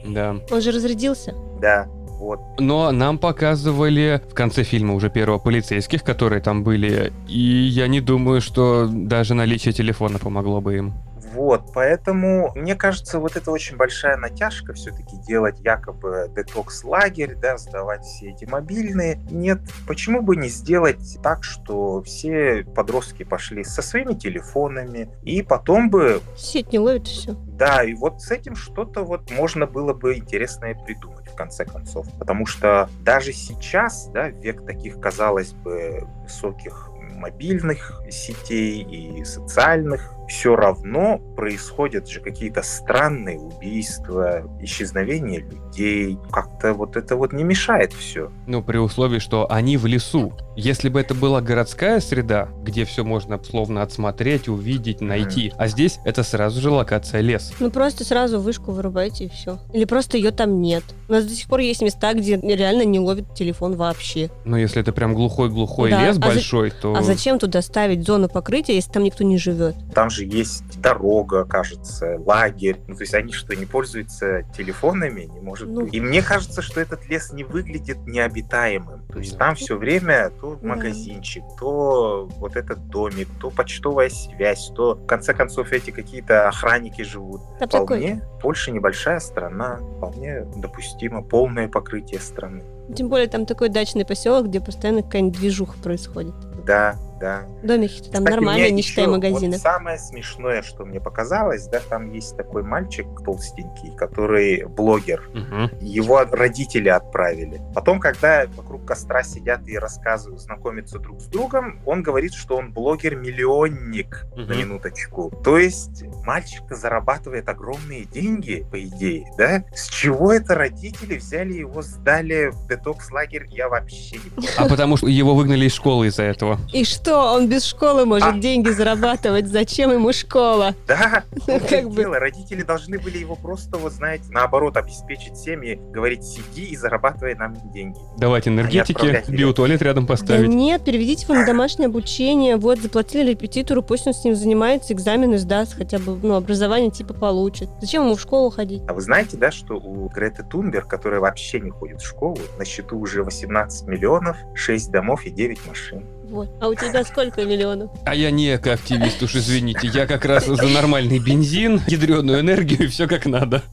Да. 0.06 0.38
Он 0.52 0.62
же 0.62 0.72
разрядился. 0.72 1.34
Да. 1.62 1.88
Вот. 2.20 2.40
Но 2.60 2.92
нам 2.92 3.20
показывали 3.20 4.22
в 4.30 4.34
конце 4.34 4.64
фильма 4.64 4.96
уже 4.96 5.10
первого 5.10 5.38
полицейских, 5.38 6.04
которые 6.04 6.42
там 6.42 6.64
были, 6.64 7.14
и 7.28 7.40
я 7.40 7.88
не 7.88 8.02
думаю, 8.02 8.42
что 8.42 8.88
даже 8.90 9.36
наличие 9.36 9.72
телефона 9.72 10.18
помогло 10.18 10.60
бы 10.60 10.78
им. 10.78 10.94
Вот, 11.34 11.74
поэтому 11.74 12.52
мне 12.56 12.76
кажется, 12.76 13.20
вот 13.20 13.36
это 13.36 13.52
очень 13.52 13.78
большая 13.78 14.18
натяжка 14.18 14.74
все-таки 14.74 15.18
делать 15.28 15.60
якобы 15.60 16.32
детокс-лагерь, 16.36 17.36
да, 17.36 17.58
сдавать 17.58 18.04
все 18.04 18.30
эти 18.32 18.46
мобильные. 18.46 19.20
Нет, 19.30 19.60
почему 19.88 20.22
бы 20.22 20.36
не 20.36 20.50
сделать 20.50 21.18
так, 21.22 21.44
что 21.44 22.02
все 22.04 22.66
подростки 22.76 23.24
пошли 23.24 23.64
со 23.64 23.82
своими 23.82 24.14
телефонами, 24.14 25.10
и 25.24 25.42
потом 25.42 25.90
бы... 25.90 26.22
Сеть 26.36 26.72
не 26.72 26.80
ловит 26.80 27.08
все. 27.08 27.34
Да, 27.34 27.84
и 27.84 27.94
вот 27.94 28.22
с 28.22 28.32
этим 28.32 28.56
что-то 28.56 29.04
вот 29.04 29.32
можно 29.32 29.66
было 29.66 29.94
бы 29.94 30.16
интересное 30.16 30.76
придумать 30.76 31.28
в 31.28 31.36
конце 31.36 31.66
концов. 31.66 32.08
Потому 32.20 32.46
что 32.46 32.90
даже 33.02 33.34
сейчас, 33.34 34.10
да, 34.14 34.30
век 34.30 34.66
таких, 34.66 35.00
казалось 35.00 35.54
бы, 35.54 36.08
высоких 36.24 36.92
мобильных 37.18 38.02
сетей 38.10 38.84
и 38.84 39.26
социальных 39.26 40.14
все 40.28 40.56
равно 40.56 41.20
происходят 41.36 42.08
же 42.08 42.20
какие-то 42.20 42.62
странные 42.62 43.40
убийства, 43.40 44.44
исчезновения 44.62 45.40
людей. 45.40 46.18
Как-то 46.32 46.74
вот 46.74 46.98
это 46.98 47.16
вот 47.16 47.34
не 47.34 47.44
мешает 47.44 47.94
все. 47.94 48.30
Ну, 48.46 48.62
при 48.62 48.78
условии, 48.78 49.20
что 49.20 49.50
они 49.50 49.78
в 49.78 49.86
лесу. 49.86 50.34
Если 50.56 50.90
бы 50.90 51.00
это 51.00 51.14
была 51.14 51.40
городская 51.40 52.00
среда, 52.00 52.50
где 52.64 52.84
все 52.84 53.04
можно 53.04 53.42
словно 53.44 53.84
отсмотреть, 53.84 54.50
увидеть, 54.50 55.02
найти, 55.02 55.50
mm. 55.50 55.54
а 55.58 55.68
здесь 55.68 56.00
это 56.04 56.24
сразу 56.24 56.60
же 56.60 56.72
локация 56.72 57.22
лес. 57.22 57.54
Ну, 57.60 57.72
просто 57.72 58.04
сразу 58.04 58.40
вышку 58.40 58.72
вырубайте 58.72 59.26
и 59.26 59.30
все. 59.30 59.60
Или 59.72 59.86
просто 59.86 60.18
ее 60.18 60.32
там 60.32 60.62
нет. 60.62 60.84
У 61.08 61.14
нас 61.14 61.26
до 61.26 61.34
сих 61.34 61.48
пор 61.48 61.60
есть 61.60 61.82
места, 61.82 62.14
где 62.14 62.38
реально 62.38 62.84
не 62.84 63.00
ловит 63.00 63.34
телефон 63.34 63.76
вообще. 63.76 64.30
Ну, 64.46 64.58
если 64.58 64.82
это 64.82 64.92
прям 64.92 65.14
глухой-глухой 65.14 65.92
да. 65.92 66.06
лес 66.06 66.18
а 66.18 66.20
большой, 66.20 66.72
за... 66.72 66.76
то... 66.76 66.96
А 66.96 67.04
зачем 67.08 67.40
туда 67.40 67.62
ставить 67.62 68.06
зону 68.06 68.30
покрытия, 68.30 68.76
если 68.76 68.92
там 68.92 69.04
никто 69.04 69.24
не 69.24 69.38
живет? 69.38 69.76
Там 69.94 70.10
же 70.10 70.26
есть 70.26 70.80
дорога, 70.82 71.46
кажется, 71.46 72.18
лагерь. 72.20 72.80
Ну, 72.88 72.96
то 72.96 73.02
есть 73.02 73.14
они 73.14 73.34
что, 73.34 73.56
не 73.56 73.66
пользуются 73.66 74.44
телефонами? 74.56 75.24
Не 75.24 75.40
может 75.40 75.68
ну... 75.68 75.82
быть. 75.82 75.94
И 75.94 76.00
мне 76.00 76.22
кажется, 76.22 76.62
что 76.62 76.80
этот 76.80 77.08
лес 77.08 77.32
не 77.34 77.44
выглядит 77.44 77.98
необитаемым. 78.06 79.06
То 79.08 79.20
есть 79.20 79.38
там 79.38 79.56
все 79.56 79.78
время 79.78 80.32
то 80.42 80.60
магазинчик, 80.62 81.44
то 81.60 82.30
вот 82.38 82.56
этот 82.56 82.90
домик, 82.90 83.28
то 83.40 83.50
почтовая 83.50 84.10
связь, 84.10 84.72
то 84.76 84.96
в 84.96 85.06
конце 85.06 85.34
концов 85.34 85.72
эти 85.72 85.92
какие-то 85.92 86.48
охранники 86.48 87.02
живут. 87.02 87.42
А 87.60 87.68
вполне 87.68 88.16
такой... 88.16 88.42
Польша 88.42 88.72
небольшая 88.72 89.20
страна, 89.20 89.80
вполне 89.98 90.46
допустимо 90.58 91.24
полное 91.24 91.68
покрытие 91.68 92.20
страны. 92.20 92.64
Тем 92.96 93.10
более 93.10 93.28
там 93.28 93.46
такой 93.46 93.70
дачный 93.70 94.06
поселок, 94.06 94.48
где 94.48 94.62
постоянно 94.62 95.04
какая-нибудь 95.04 95.38
движуха 95.40 95.78
происходит. 95.80 96.36
Да, 96.68 97.00
да. 97.20 97.46
Домики 97.64 98.10
там 98.10 98.24
Кстати, 98.24 98.30
нормальные, 98.30 98.72
не 98.72 98.82
считая 98.82 99.08
магазина. 99.08 99.54
Вот 99.54 99.62
самое 99.62 99.98
смешное, 99.98 100.62
что 100.62 100.86
мне 100.86 101.00
показалось, 101.00 101.68
да, 101.68 101.80
там 101.90 102.12
есть 102.12 102.36
такой 102.38 102.64
мальчик 102.64 103.08
толстенький, 103.24 103.96
который 103.96 104.66
блогер. 104.66 105.30
Угу. 105.30 105.86
Его 105.86 106.24
родители 106.24 106.90
отправили. 106.90 107.62
Потом, 107.74 108.00
когда 108.00 108.46
вокруг 108.56 108.86
костра 108.86 109.24
сидят 109.24 109.68
и 109.68 109.78
рассказывают, 109.78 110.42
знакомятся 110.42 111.00
друг 111.00 111.22
с 111.22 111.26
другом, 111.26 111.82
он 111.86 112.04
говорит, 112.04 112.34
что 112.34 112.58
он 112.58 112.72
блогер-миллионник 112.72 114.28
угу. 114.32 114.42
на 114.42 114.54
минуточку. 114.54 115.32
То 115.44 115.58
есть 115.58 116.04
мальчик 116.26 116.64
зарабатывает 116.70 117.50
огромные 117.50 118.06
деньги, 118.06 118.66
по 118.70 118.82
идее, 118.84 119.26
да? 119.38 119.64
С 119.74 119.88
чего 119.88 120.34
это 120.34 120.56
родители 120.56 121.18
взяли 121.18 121.54
его, 121.54 121.82
сдали 121.82 122.52
в 122.52 122.68
детокс-лагерь, 122.68 123.48
я 123.50 123.70
вообще 123.70 124.18
не 124.18 124.30
понимаю. 124.30 124.56
А 124.58 124.70
потому 124.70 124.98
что 124.98 125.08
его 125.08 125.36
выгнали 125.36 125.66
из 125.66 125.74
школы 125.74 126.08
из-за 126.08 126.24
этого. 126.24 126.60
И 126.74 126.84
что, 126.84 127.07
он 127.16 127.48
без 127.48 127.66
школы 127.66 128.06
может 128.06 128.36
а... 128.36 128.38
деньги 128.38 128.70
зарабатывать? 128.70 129.48
Зачем 129.48 129.92
ему 129.92 130.14
школа? 130.14 130.76
Да, 130.88 131.24
ну, 131.48 131.60
как 131.60 131.90
бы... 131.90 132.04
Родители 132.04 132.64
должны 132.64 133.00
были 133.00 133.18
его 133.18 133.36
просто, 133.36 133.78
вот 133.78 133.94
знаете, 133.94 134.26
наоборот, 134.30 134.78
обеспечить 134.78 135.38
семьи, 135.38 135.80
говорить, 135.92 136.24
сиди 136.24 136.66
и 136.66 136.76
зарабатывай 136.76 137.36
нам 137.36 137.56
деньги. 137.72 137.98
Давайте 138.18 138.50
энергетики, 138.50 139.24
биотуалет 139.28 139.82
рядом 139.82 140.08
поставить. 140.08 140.50
Да 140.50 140.54
нет, 140.54 140.84
переведите 140.84 141.26
его 141.26 141.36
на 141.36 141.46
домашнее 141.46 141.88
обучение, 141.88 142.58
вот, 142.58 142.80
заплатили 142.80 143.32
репетитору, 143.32 143.82
пусть 143.82 144.08
он 144.08 144.14
с 144.14 144.24
ним 144.24 144.36
занимается, 144.36 144.94
экзамены 144.94 145.38
сдаст, 145.38 145.76
хотя 145.76 146.00
бы, 146.00 146.18
ну, 146.22 146.36
образование 146.36 146.92
типа 146.92 147.14
получит. 147.14 147.70
Зачем 147.82 148.04
ему 148.06 148.16
в 148.16 148.22
школу 148.22 148.50
ходить? 148.50 148.82
А 148.88 148.94
вы 148.94 149.02
знаете, 149.02 149.38
да, 149.38 149.52
что 149.52 149.76
у 149.76 150.08
Греты 150.10 150.44
Тунберг, 150.44 150.88
которая 150.88 151.20
вообще 151.20 151.60
не 151.60 151.70
ходит 151.70 152.02
в 152.02 152.06
школу, 152.06 152.38
на 152.58 152.66
счету 152.66 152.98
уже 152.98 153.24
18 153.24 153.88
миллионов, 153.88 154.38
6 154.56 154.92
домов 154.92 155.26
и 155.26 155.30
9 155.30 155.68
машин. 155.68 156.04
Вот. 156.30 156.50
А 156.60 156.68
у 156.68 156.76
тебя 156.76 157.04
сколько 157.04 157.44
миллионов? 157.46 157.92
А 158.06 158.14
я 158.16 158.32
не 158.32 158.56
экоактивист, 158.56 159.24
уж 159.24 159.36
извините. 159.36 159.88
Я 159.88 160.06
как 160.06 160.26
раз 160.26 160.46
за 160.46 160.68
нормальный 160.68 161.20
бензин, 161.20 161.82
ядреную 161.88 162.42
энергию 162.42 162.84
и 162.84 162.88
все 162.88 163.08
как 163.08 163.26
надо. 163.26 163.64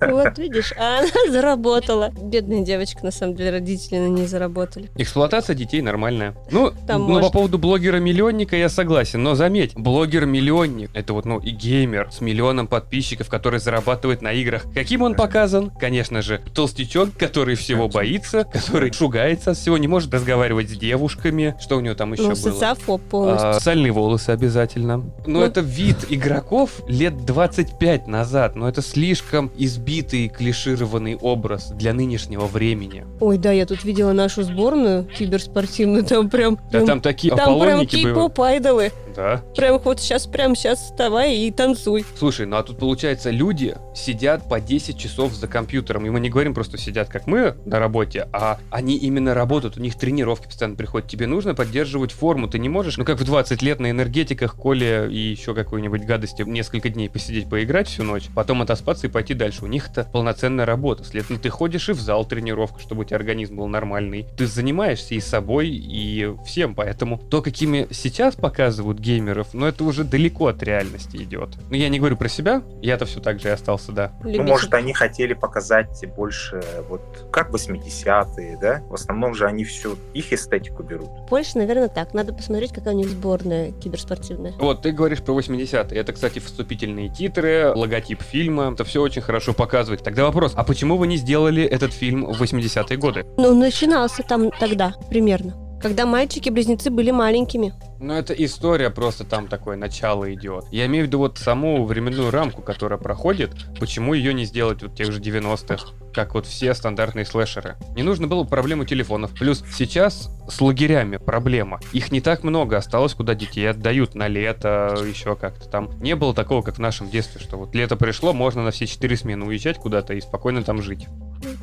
Вот 0.00 0.38
видишь, 0.38 0.72
а 0.78 1.00
она 1.00 1.32
заработала. 1.32 2.10
Бедная 2.22 2.62
девочка, 2.62 3.04
на 3.04 3.10
самом 3.10 3.36
деле, 3.36 3.50
родители 3.50 3.98
на 3.98 4.08
ней 4.08 4.26
заработали. 4.26 4.90
Эксплуатация 4.96 5.54
детей 5.54 5.82
нормальная. 5.82 6.34
Ну, 6.50 6.72
Там 6.86 7.08
ну 7.08 7.20
по 7.20 7.30
поводу 7.30 7.58
блогера-миллионника 7.58 8.56
я 8.56 8.68
согласен, 8.68 9.22
но 9.22 9.34
заметь, 9.34 9.74
блогер-миллионник, 9.74 10.90
это 10.94 11.12
вот, 11.12 11.24
ну, 11.24 11.38
и 11.38 11.50
геймер 11.50 12.10
с 12.10 12.20
миллионом 12.20 12.66
подписчиков, 12.66 13.28
который 13.28 13.60
зарабатывает 13.60 14.22
на 14.22 14.32
играх. 14.32 14.64
Каким 14.74 15.02
он 15.02 15.14
показан? 15.14 15.70
Конечно 15.78 16.22
же, 16.22 16.40
толстячок, 16.54 17.14
который 17.14 17.54
всего 17.54 17.88
боится, 17.88 18.44
который 18.44 18.92
шугается 18.92 19.52
от 19.52 19.56
всего, 19.56 19.78
не 19.78 19.88
может 19.88 20.12
разговаривать 20.12 20.70
с 20.70 20.72
девушками, 20.72 21.54
что 21.60 21.76
у 21.76 21.80
него 21.80 21.94
там 21.98 22.12
еще 22.12 22.22
ну, 22.22 22.28
было. 22.28 22.34
социофоб 22.36 23.02
полностью. 23.02 23.50
А, 23.50 23.60
сальные 23.60 23.92
волосы 23.92 24.30
обязательно. 24.30 24.98
Но 25.26 25.40
ну, 25.40 25.42
это 25.42 25.60
вид 25.60 26.06
игроков 26.08 26.80
лет 26.86 27.26
25 27.26 28.06
назад. 28.06 28.56
Но 28.56 28.68
это 28.68 28.80
слишком 28.80 29.50
избитый, 29.56 30.28
клишированный 30.28 31.16
образ 31.16 31.70
для 31.72 31.92
нынешнего 31.92 32.46
времени. 32.46 33.04
Ой, 33.20 33.36
да, 33.36 33.52
я 33.52 33.66
тут 33.66 33.84
видела 33.84 34.12
нашу 34.12 34.42
сборную 34.44 35.04
киберспортивную. 35.04 36.04
Там 36.04 36.30
прям... 36.30 36.58
Да 36.70 36.86
там 36.86 37.00
такие 37.00 37.34
Там 37.34 37.60
прям 37.60 37.84
кей-поп 37.84 38.40
айдолы. 38.40 38.92
Да. 39.18 39.42
Прям 39.56 39.80
вот 39.80 39.98
сейчас, 39.98 40.28
прям 40.28 40.54
сейчас 40.54 40.78
вставай 40.78 41.38
и 41.38 41.50
танцуй. 41.50 42.04
Слушай, 42.16 42.46
ну 42.46 42.56
а 42.56 42.62
тут 42.62 42.78
получается 42.78 43.30
люди 43.30 43.74
сидят 43.92 44.48
по 44.48 44.60
10 44.60 44.96
часов 44.96 45.34
за 45.34 45.48
компьютером. 45.48 46.06
И 46.06 46.10
мы 46.10 46.20
не 46.20 46.30
говорим 46.30 46.54
просто 46.54 46.78
сидят 46.78 47.08
как 47.08 47.26
мы 47.26 47.56
на 47.66 47.80
работе, 47.80 48.28
а 48.32 48.60
они 48.70 48.96
именно 48.96 49.34
работают. 49.34 49.76
У 49.76 49.80
них 49.80 49.96
тренировки 49.96 50.46
постоянно 50.46 50.76
приходят. 50.76 51.10
Тебе 51.10 51.26
нужно 51.26 51.56
поддерживать 51.56 52.12
форму. 52.12 52.46
Ты 52.46 52.60
не 52.60 52.68
можешь, 52.68 52.96
ну 52.96 53.04
как 53.04 53.18
в 53.18 53.24
20 53.24 53.60
лет 53.60 53.80
на 53.80 53.90
энергетиках, 53.90 54.54
коле 54.54 55.08
и 55.10 55.18
еще 55.18 55.52
какой-нибудь 55.52 56.02
гадости 56.04 56.42
несколько 56.42 56.88
дней 56.88 57.10
посидеть, 57.10 57.50
поиграть 57.50 57.88
всю 57.88 58.04
ночь, 58.04 58.28
потом 58.36 58.62
отоспаться 58.62 59.08
и 59.08 59.10
пойти 59.10 59.34
дальше. 59.34 59.64
У 59.64 59.66
них 59.66 59.90
это 59.90 60.04
полноценная 60.04 60.64
работа. 60.64 61.02
Следовательно, 61.02 61.40
ты 61.40 61.48
ходишь 61.48 61.88
и 61.88 61.92
в 61.92 62.00
зал 62.00 62.24
тренировка, 62.24 62.78
чтобы 62.78 63.00
у 63.00 63.04
тебя 63.04 63.16
организм 63.16 63.56
был 63.56 63.66
нормальный. 63.66 64.28
Ты 64.36 64.46
занимаешься 64.46 65.16
и 65.16 65.20
собой, 65.20 65.70
и 65.70 66.32
всем. 66.46 66.76
Поэтому 66.76 67.18
то, 67.18 67.42
какими 67.42 67.88
сейчас 67.90 68.36
показывают 68.36 69.00
геймеров, 69.08 69.54
но 69.54 69.66
это 69.66 69.84
уже 69.84 70.04
далеко 70.04 70.48
от 70.48 70.62
реальности 70.62 71.16
идет. 71.16 71.50
Но 71.70 71.76
я 71.76 71.88
не 71.88 71.98
говорю 71.98 72.16
про 72.16 72.28
себя, 72.28 72.62
я-то 72.82 73.06
все 73.06 73.20
так 73.20 73.40
же 73.40 73.48
и 73.48 73.50
остался, 73.50 73.92
да. 73.92 74.12
Ну, 74.22 74.42
может, 74.42 74.74
они 74.74 74.92
хотели 74.92 75.32
показать 75.32 76.04
больше, 76.14 76.62
вот, 76.88 77.00
как 77.32 77.50
80-е, 77.50 78.58
да? 78.60 78.82
В 78.88 78.94
основном 78.94 79.34
же 79.34 79.46
они 79.46 79.64
всю 79.64 79.96
их 80.12 80.32
эстетику 80.32 80.82
берут. 80.82 81.08
Больше, 81.30 81.56
наверное, 81.56 81.88
так. 81.88 82.12
Надо 82.12 82.34
посмотреть, 82.34 82.72
какая 82.72 82.94
у 82.94 82.96
них 82.98 83.08
сборная 83.08 83.72
киберспортивная. 83.72 84.52
Вот, 84.58 84.82
ты 84.82 84.92
говоришь 84.92 85.22
про 85.22 85.32
80-е. 85.38 85.98
Это, 85.98 86.12
кстати, 86.12 86.38
вступительные 86.38 87.08
титры, 87.08 87.72
логотип 87.74 88.20
фильма. 88.22 88.72
Это 88.72 88.84
все 88.84 89.00
очень 89.00 89.22
хорошо 89.22 89.54
показывает. 89.54 90.02
Тогда 90.02 90.24
вопрос, 90.24 90.52
а 90.54 90.64
почему 90.64 90.98
вы 90.98 91.06
не 91.06 91.16
сделали 91.16 91.62
этот 91.62 91.94
фильм 91.94 92.26
в 92.26 92.42
80-е 92.42 92.96
годы? 92.98 93.24
Ну, 93.38 93.54
начинался 93.54 94.22
там 94.22 94.50
тогда, 94.60 94.94
примерно. 95.08 95.54
Когда 95.80 96.06
мальчики-близнецы 96.06 96.90
были 96.90 97.12
маленькими. 97.12 97.72
Ну, 98.00 98.14
это 98.14 98.32
история 98.32 98.90
просто 98.90 99.24
там 99.24 99.48
такое 99.48 99.76
начало 99.76 100.32
идет. 100.32 100.66
Я 100.70 100.86
имею 100.86 101.04
в 101.04 101.08
виду 101.08 101.18
вот 101.18 101.38
саму 101.38 101.84
временную 101.84 102.30
рамку, 102.30 102.62
которая 102.62 102.98
проходит, 102.98 103.50
почему 103.80 104.14
ее 104.14 104.32
не 104.32 104.44
сделать 104.44 104.82
вот 104.82 104.94
тех 104.94 105.10
же 105.10 105.20
90-х, 105.20 105.88
как 106.14 106.34
вот 106.34 106.46
все 106.46 106.74
стандартные 106.74 107.24
слэшеры. 107.24 107.76
Не 107.96 108.02
нужно 108.02 108.28
было 108.28 108.44
проблему 108.44 108.84
телефонов. 108.84 109.32
Плюс 109.32 109.64
сейчас 109.76 110.30
с 110.48 110.60
лагерями 110.60 111.16
проблема. 111.16 111.80
Их 111.92 112.12
не 112.12 112.20
так 112.20 112.44
много 112.44 112.76
осталось, 112.76 113.14
куда 113.14 113.34
детей 113.34 113.68
отдают 113.68 114.14
на 114.14 114.28
лето, 114.28 114.96
еще 115.06 115.34
как-то 115.34 115.68
там. 115.68 115.90
Не 116.00 116.14
было 116.14 116.34
такого, 116.34 116.62
как 116.62 116.76
в 116.76 116.80
нашем 116.80 117.10
детстве, 117.10 117.40
что 117.40 117.56
вот 117.56 117.74
лето 117.74 117.96
пришло, 117.96 118.32
можно 118.32 118.62
на 118.62 118.70
все 118.70 118.86
четыре 118.86 119.16
смены 119.16 119.46
уезжать 119.46 119.78
куда-то 119.78 120.14
и 120.14 120.20
спокойно 120.20 120.62
там 120.62 120.82
жить. 120.82 121.08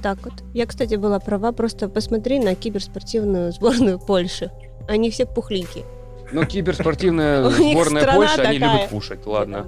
Так 0.03 0.19
вот. 0.23 0.33
Я, 0.53 0.65
кстати, 0.65 0.95
была 0.95 1.19
права. 1.19 1.51
Просто 1.51 1.87
посмотри 1.87 2.39
на 2.39 2.55
киберспортивную 2.55 3.51
сборную 3.51 3.99
Польши. 4.05 4.51
Они 4.87 5.09
все 5.09 5.25
пухленькие. 5.25 5.85
Ну, 6.31 6.45
киберспортивная 6.45 7.49
сборная 7.49 8.13
Польши, 8.13 8.41
они 8.41 8.57
любят 8.57 8.89
кушать, 8.89 9.25
ладно. 9.25 9.67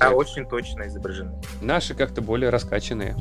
А 0.00 0.10
очень 0.10 0.46
точно 0.46 0.86
изображены. 0.86 1.32
Наши 1.60 1.94
как-то 1.94 2.22
более 2.22 2.50
раскачанные. 2.50 3.16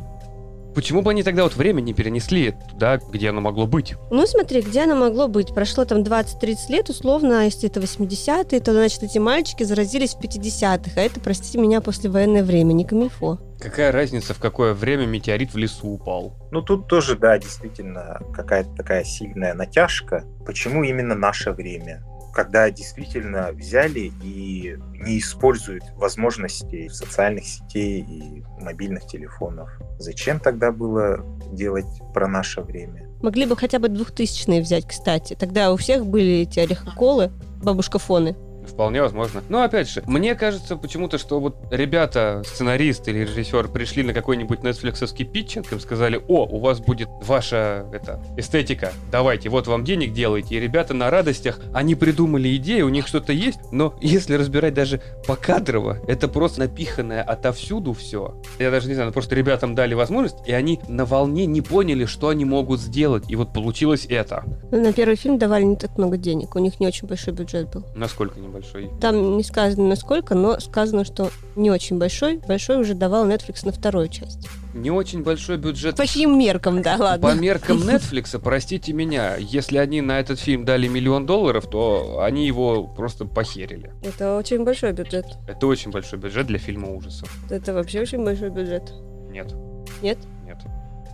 Почему 0.75 1.01
бы 1.01 1.11
они 1.11 1.23
тогда 1.23 1.43
вот 1.43 1.55
время 1.55 1.79
не 1.79 1.93
перенесли 1.93 2.53
туда, 2.69 2.97
где 2.97 3.29
оно 3.29 3.39
могло 3.39 3.65
быть? 3.65 3.95
Ну, 4.11 4.27
смотри, 4.27 4.61
где 4.61 4.83
оно 4.83 4.95
могло 4.95 5.29
быть? 5.29 5.55
Прошло 5.55 5.85
там 5.85 5.99
20-30 5.99 6.55
лет, 6.67 6.89
условно, 6.89 7.39
а 7.39 7.43
если 7.43 7.69
это 7.69 7.79
80-е, 7.79 8.59
то, 8.59 8.73
значит, 8.73 9.01
эти 9.01 9.17
мальчики 9.17 9.63
заразились 9.63 10.15
в 10.15 10.19
50-х, 10.19 10.91
а 10.97 11.01
это, 11.01 11.21
простите 11.21 11.59
меня, 11.59 11.79
послевоенное 11.79 12.43
время, 12.43 12.73
не 12.73 12.83
камильфо. 12.83 13.39
Какая 13.57 13.93
разница, 13.93 14.33
в 14.33 14.39
какое 14.39 14.73
время 14.73 15.05
метеорит 15.05 15.53
в 15.53 15.57
лесу 15.57 15.91
упал? 15.91 16.35
Ну, 16.51 16.61
тут 16.61 16.87
тоже, 16.87 17.15
да, 17.15 17.37
действительно, 17.37 18.19
какая-то 18.33 18.75
такая 18.75 19.05
сильная 19.05 19.53
натяжка. 19.53 20.25
Почему 20.45 20.83
именно 20.83 21.15
наше 21.15 21.51
время? 21.53 22.03
Когда 22.35 22.69
действительно 22.69 23.53
взяли 23.53 24.11
и 24.21 24.77
не 24.93 25.19
используют 25.19 25.83
возможности 25.95 26.89
социальных 26.89 27.45
сетей 27.45 28.01
и 28.01 28.43
мобильных 28.61 29.07
телефонов. 29.07 29.69
Зачем 29.99 30.41
тогда 30.41 30.73
было 30.73 31.25
делать 31.53 31.85
про 32.13 32.27
наше 32.27 32.61
время? 32.61 33.09
Могли 33.21 33.45
бы 33.45 33.55
хотя 33.55 33.79
бы 33.79 33.87
двухтысячные 33.87 34.61
взять, 34.61 34.85
кстати. 34.85 35.33
Тогда 35.33 35.71
у 35.71 35.77
всех 35.77 36.05
были 36.05 36.41
эти 36.41 36.59
орехоколы, 36.59 37.31
бабушка-фоны. 37.63 38.35
Вполне 38.75 39.01
возможно. 39.01 39.41
Но 39.47 39.63
опять 39.63 39.89
же, 39.89 40.03
мне 40.05 40.35
кажется 40.35 40.75
почему-то, 40.75 41.17
что 41.17 41.39
вот 41.39 41.55
ребята, 41.71 42.43
сценарист 42.45 43.07
или 43.07 43.19
режиссер 43.19 43.69
пришли 43.69 44.03
на 44.03 44.13
какой-нибудь 44.13 44.63
нетфликсовский 44.63 45.23
питчинг, 45.23 45.71
им 45.71 45.79
сказали, 45.79 46.21
о, 46.27 46.45
у 46.45 46.59
вас 46.59 46.81
будет 46.81 47.07
ваша 47.21 47.85
это, 47.93 48.21
эстетика, 48.35 48.91
давайте, 49.09 49.47
вот 49.47 49.67
вам 49.67 49.85
денег 49.85 50.11
делайте. 50.11 50.55
И 50.55 50.59
ребята 50.59 50.93
на 50.93 51.09
радостях, 51.09 51.61
они 51.73 51.95
придумали 51.95 52.53
идею, 52.57 52.87
у 52.87 52.89
них 52.89 53.07
что-то 53.07 53.31
есть, 53.31 53.59
но 53.71 53.95
если 54.01 54.35
разбирать 54.35 54.73
даже 54.73 55.01
покадрово, 55.25 55.99
это 56.05 56.27
просто 56.27 56.59
напиханное 56.59 57.23
отовсюду 57.23 57.93
все. 57.93 58.35
Я 58.59 58.71
даже 58.71 58.89
не 58.89 58.95
знаю, 58.95 59.13
просто 59.13 59.35
ребятам 59.35 59.73
дали 59.73 59.93
возможность, 59.93 60.45
и 60.45 60.51
они 60.51 60.81
на 60.89 61.05
волне 61.05 61.45
не 61.45 61.61
поняли, 61.61 62.03
что 62.03 62.27
они 62.27 62.43
могут 62.43 62.81
сделать. 62.81 63.23
И 63.29 63.37
вот 63.37 63.53
получилось 63.53 64.05
это. 64.09 64.43
На 64.69 64.91
первый 64.91 65.15
фильм 65.15 65.37
давали 65.37 65.63
не 65.63 65.77
так 65.77 65.97
много 65.97 66.17
денег, 66.17 66.57
у 66.57 66.59
них 66.59 66.81
не 66.81 66.87
очень 66.87 67.07
большой 67.07 67.33
бюджет 67.33 67.71
был. 67.71 67.85
Насколько 67.95 68.41
не 68.41 68.49
большой? 68.73 68.91
Там 68.99 69.37
не 69.37 69.43
сказано 69.43 69.87
насколько, 69.87 70.35
но 70.35 70.59
сказано, 70.59 71.05
что 71.05 71.29
не 71.55 71.71
очень 71.71 71.97
большой. 71.97 72.37
Большой 72.47 72.77
уже 72.77 72.93
давал 72.93 73.27
Netflix 73.27 73.65
на 73.65 73.71
вторую 73.71 74.09
часть. 74.09 74.47
Не 74.73 74.91
очень 74.91 75.23
большой 75.23 75.57
бюджет. 75.57 75.95
По 75.95 76.05
чьим 76.05 76.37
меркам, 76.37 76.81
да, 76.81 76.97
ладно. 76.99 77.29
По 77.29 77.33
меркам 77.33 77.77
Netflix, 77.77 78.37
простите 78.39 78.93
меня, 78.93 79.35
если 79.37 79.77
они 79.77 80.01
на 80.01 80.19
этот 80.19 80.39
фильм 80.39 80.65
дали 80.65 80.87
миллион 80.87 81.25
долларов, 81.25 81.69
то 81.69 82.19
они 82.21 82.45
его 82.45 82.87
просто 82.87 83.25
похерили. 83.25 83.93
Это 84.01 84.37
очень 84.37 84.63
большой 84.63 84.91
бюджет. 84.91 85.25
Это 85.47 85.67
очень 85.67 85.91
большой 85.91 86.19
бюджет 86.19 86.47
для 86.47 86.59
фильма 86.59 86.89
ужасов. 86.89 87.33
Это 87.49 87.73
вообще 87.73 88.01
очень 88.01 88.23
большой 88.23 88.49
бюджет. 88.49 88.93
Нет. 89.29 89.53
Нет? 90.01 90.17
Нет. 90.45 90.57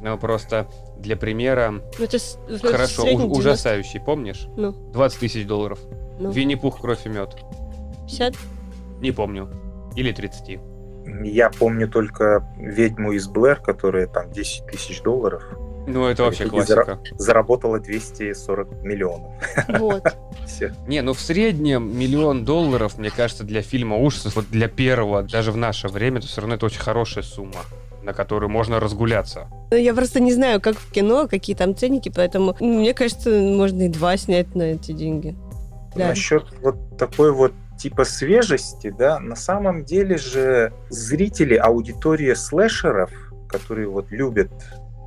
Ну, 0.02 0.18
просто 0.18 0.68
для 0.98 1.16
примера... 1.16 1.82
Ну, 2.00 2.04
это, 2.04 2.18
Хорошо, 2.64 3.04
у, 3.06 3.38
ужасающий, 3.38 4.00
помнишь? 4.00 4.48
Ну. 4.58 4.72
20 4.72 5.20
тысяч 5.20 5.46
долларов. 5.46 5.80
Ну. 6.22 6.32
Винни-Пух, 6.32 6.82
кровь 6.82 7.06
и 7.06 7.10
мед. 7.10 7.36
50? 8.08 8.36
Не 9.02 9.12
помню. 9.12 9.50
Или 9.96 10.12
30. 10.12 10.60
Я 11.24 11.50
помню 11.50 11.90
только 11.90 12.48
«Ведьму 12.58 13.14
из 13.14 13.28
Блэр», 13.28 13.60
которая 13.60 14.06
там 14.06 14.32
10 14.32 14.68
тысяч 14.68 15.02
долларов. 15.02 15.44
Ну, 15.88 16.06
это 16.06 16.24
вообще 16.24 16.46
классика. 16.46 17.00
Заработала 17.18 17.80
240 17.80 18.84
миллионов. 18.84 19.32
Вот. 19.80 20.04
Все. 20.46 20.76
Не, 20.88 21.02
ну 21.02 21.14
в 21.14 21.20
среднем 21.20 21.98
миллион 21.98 22.46
долларов, 22.46 23.00
мне 23.00 23.10
кажется, 23.10 23.44
для 23.44 23.64
фильма 23.64 23.98
ужасов, 23.98 24.36
вот 24.36 24.46
для 24.52 24.68
первого, 24.68 25.24
даже 25.24 25.52
в 25.52 25.58
наше 25.58 25.88
время, 25.88 26.20
это 26.20 26.28
все 26.28 26.42
равно 26.42 26.56
это 26.56 26.68
очень 26.68 26.82
хорошая 26.82 27.24
сумма 27.24 27.62
на 28.04 28.14
которую 28.14 28.50
можно 28.50 28.80
разгуляться. 28.80 29.48
Ну, 29.70 29.78
я 29.78 29.94
просто 29.94 30.20
не 30.20 30.34
знаю, 30.34 30.60
как 30.60 30.76
в 30.76 30.92
кино, 30.92 31.28
какие 31.28 31.56
там 31.56 31.76
ценники, 31.76 32.12
поэтому 32.14 32.56
мне 32.60 32.94
кажется, 32.94 33.30
можно 33.30 33.84
и 33.84 33.90
два 33.90 34.18
снять 34.18 34.56
на 34.56 34.64
эти 34.64 34.92
деньги. 34.92 35.36
Да. 35.96 36.10
Насчет 36.10 36.46
вот 36.62 36.98
такой 36.98 37.32
вот 37.32 37.54
типа 37.78 38.06
свежести, 38.06 38.92
да, 38.92 39.20
на 39.20 39.36
самом 39.36 39.84
деле 39.84 40.18
же 40.18 40.72
зрители, 40.90 41.56
аудитория 41.56 42.36
слэшеров, 42.36 43.12
которые 43.50 43.90
вот 43.90 44.12
любят 44.12 44.52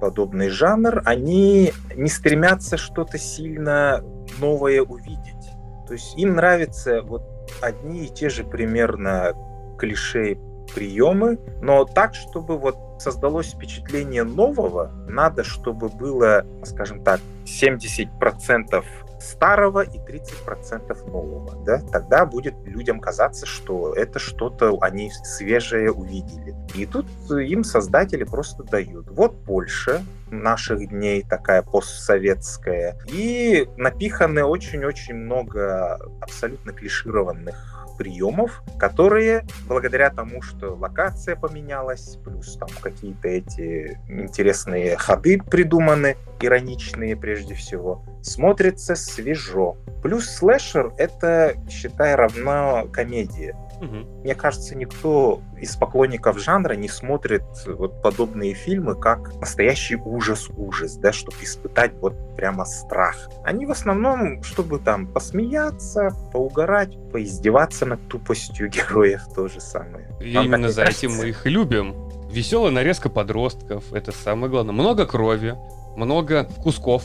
подобный 0.00 0.48
жанр, 0.48 1.02
они 1.04 1.72
не 1.94 2.08
стремятся 2.08 2.76
что-то 2.76 3.16
сильно 3.16 4.02
новое 4.38 4.82
увидеть. 4.82 5.50
То 5.86 5.94
есть 5.94 6.18
им 6.18 6.34
нравятся 6.34 7.02
вот 7.02 7.22
одни 7.60 8.06
и 8.06 8.08
те 8.08 8.28
же 8.28 8.44
примерно 8.44 9.32
клише 9.78 10.36
приемы, 10.74 11.38
но 11.62 11.84
так, 11.84 12.14
чтобы 12.14 12.58
вот 12.58 12.76
создалось 12.98 13.52
впечатление 13.52 14.24
нового, 14.24 14.90
надо, 15.08 15.44
чтобы 15.44 15.88
было, 15.88 16.44
скажем 16.64 17.02
так, 17.04 17.20
70% 17.44 18.84
старого 19.24 19.80
и 19.80 19.98
30% 19.98 21.10
нового. 21.10 21.64
Да? 21.64 21.80
Тогда 21.92 22.26
будет 22.26 22.54
людям 22.64 23.00
казаться, 23.00 23.46
что 23.46 23.94
это 23.94 24.18
что-то 24.18 24.78
они 24.80 25.10
свежее 25.10 25.90
увидели. 25.92 26.54
И 26.74 26.86
тут 26.86 27.06
им 27.30 27.64
создатели 27.64 28.24
просто 28.24 28.62
дают. 28.62 29.08
Вот 29.10 29.44
Польша 29.44 30.02
наших 30.30 30.88
дней, 30.88 31.24
такая 31.28 31.62
постсоветская. 31.62 32.98
И 33.08 33.68
напиханы 33.76 34.44
очень-очень 34.44 35.14
много 35.14 35.98
абсолютно 36.20 36.72
клишированных 36.72 37.73
приемов, 37.96 38.62
которые 38.78 39.44
благодаря 39.66 40.10
тому, 40.10 40.42
что 40.42 40.74
локация 40.74 41.36
поменялась, 41.36 42.18
плюс 42.24 42.56
там 42.56 42.68
какие-то 42.80 43.28
эти 43.28 43.98
интересные 44.08 44.96
ходы 44.96 45.40
придуманы, 45.40 46.16
ироничные 46.40 47.16
прежде 47.16 47.54
всего, 47.54 48.04
смотрится 48.22 48.94
свежо. 48.94 49.76
Плюс 50.02 50.28
слэшер— 50.28 50.92
это, 50.98 51.54
считай, 51.70 52.14
равно 52.14 52.86
комедия. 52.92 53.56
Угу. 53.80 54.22
Мне 54.22 54.34
кажется, 54.34 54.74
никто 54.76 55.40
из 55.58 55.76
поклонников 55.76 56.38
жанра 56.38 56.74
не 56.74 56.88
смотрит 56.88 57.42
вот 57.66 58.02
подобные 58.02 58.54
фильмы 58.54 58.94
как 58.94 59.34
настоящий 59.40 59.96
ужас-ужас, 59.96 60.96
да, 60.96 61.12
чтобы 61.12 61.36
испытать 61.42 61.92
вот 62.00 62.14
прямо 62.36 62.64
страх. 62.64 63.28
Они 63.44 63.66
в 63.66 63.70
основном, 63.70 64.42
чтобы 64.42 64.78
там 64.78 65.06
посмеяться, 65.06 66.10
поугарать, 66.32 66.96
поиздеваться 67.12 67.86
над 67.86 68.06
тупостью 68.08 68.68
героев 68.70 69.22
то 69.34 69.48
же 69.48 69.60
самое. 69.60 70.08
И 70.20 70.34
Вам 70.34 70.46
именно 70.46 70.68
за 70.70 70.84
кажется? 70.84 71.06
этим 71.06 71.16
мы 71.16 71.28
их 71.28 71.46
любим. 71.46 71.94
Веселая 72.30 72.72
нарезка 72.72 73.08
подростков, 73.08 73.92
это 73.92 74.10
самое 74.10 74.50
главное. 74.50 74.72
Много 74.72 75.06
крови, 75.06 75.54
много 75.96 76.44
кусков, 76.44 77.04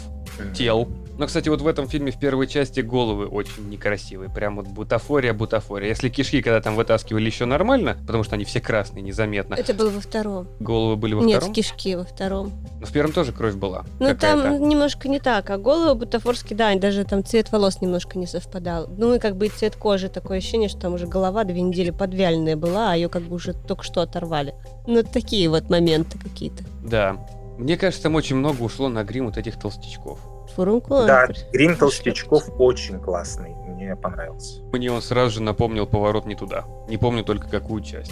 тел, 0.56 0.88
Но, 1.20 1.28
кстати, 1.28 1.50
вот 1.50 1.60
в 1.60 1.68
этом 1.68 1.90
фильме 1.90 2.14
в 2.14 2.18
первой 2.18 2.48
части 2.48 2.80
головы 2.80 3.28
очень 3.28 3.70
некрасивые. 3.70 4.30
Прям 4.30 4.56
вот 4.56 4.68
бутафория, 4.68 5.34
бутафория. 5.34 5.90
Если 5.90 6.08
кишки, 6.08 6.42
когда 6.42 6.62
там 6.62 6.78
вытаскивали 6.78 7.26
еще 7.26 7.44
нормально, 7.44 7.98
потому 8.08 8.24
что 8.24 8.36
они 8.36 8.46
все 8.46 8.62
красные, 8.62 9.02
незаметно. 9.02 9.56
Это 9.56 9.74
было 9.74 9.90
во 9.90 10.00
втором. 10.00 10.48
Головы 10.62 10.96
были 10.96 11.16
во 11.16 11.24
Нет, 11.26 11.40
втором? 11.40 11.54
кишки 11.54 11.96
во 11.98 12.06
втором. 12.06 12.54
Но 12.80 12.86
в 12.86 12.92
первом 12.94 13.12
тоже 13.12 13.34
кровь 13.34 13.56
была. 13.56 13.84
Ну, 14.00 14.16
там 14.16 14.70
немножко 14.70 15.10
не 15.10 15.20
так. 15.20 15.50
А 15.50 15.58
головы 15.58 15.96
бутафорские, 15.96 16.56
да, 16.56 16.74
даже 16.76 17.04
там 17.04 17.26
цвет 17.26 17.52
волос 17.52 17.82
немножко 17.82 18.18
не 18.18 18.26
совпадал. 18.26 18.88
Ну, 18.88 19.14
и 19.14 19.20
как 19.20 19.36
бы 19.36 19.48
и 19.48 19.50
цвет 19.50 19.76
кожи. 19.76 20.08
Такое 20.08 20.38
ощущение, 20.38 20.70
что 20.70 20.80
там 20.80 20.94
уже 20.94 21.06
голова 21.06 21.44
две 21.44 21.60
недели 21.60 21.90
подвяленная 21.90 22.56
была, 22.56 22.94
а 22.94 22.96
ее 22.96 23.10
как 23.10 23.24
бы 23.24 23.36
уже 23.36 23.52
только 23.52 23.84
что 23.84 24.00
оторвали. 24.00 24.56
Ну, 24.88 25.04
такие 25.04 25.50
вот 25.50 25.70
моменты 25.70 26.18
какие-то. 26.18 26.64
Да. 26.82 27.18
Мне 27.58 27.76
кажется, 27.76 28.04
там 28.04 28.16
очень 28.16 28.38
много 28.38 28.62
ушло 28.62 28.88
на 28.88 29.04
грим 29.04 29.26
вот 29.26 29.38
этих 29.38 29.60
толстячков. 29.60 30.18
Фурункул. 30.64 31.06
Да, 31.06 31.26
грим 31.54 31.78
толстячков 31.78 32.50
очень 32.60 33.00
классный. 33.00 33.56
Мне 33.66 33.96
понравился. 33.96 34.62
Мне 34.74 34.92
он 34.92 35.02
сразу 35.02 35.36
же 35.36 35.42
напомнил 35.42 35.88
поворот 35.88 36.26
не 36.26 36.36
туда. 36.36 36.66
Не 36.90 36.98
помню 36.98 37.24
только 37.24 37.48
какую 37.48 37.82
часть. 37.82 38.12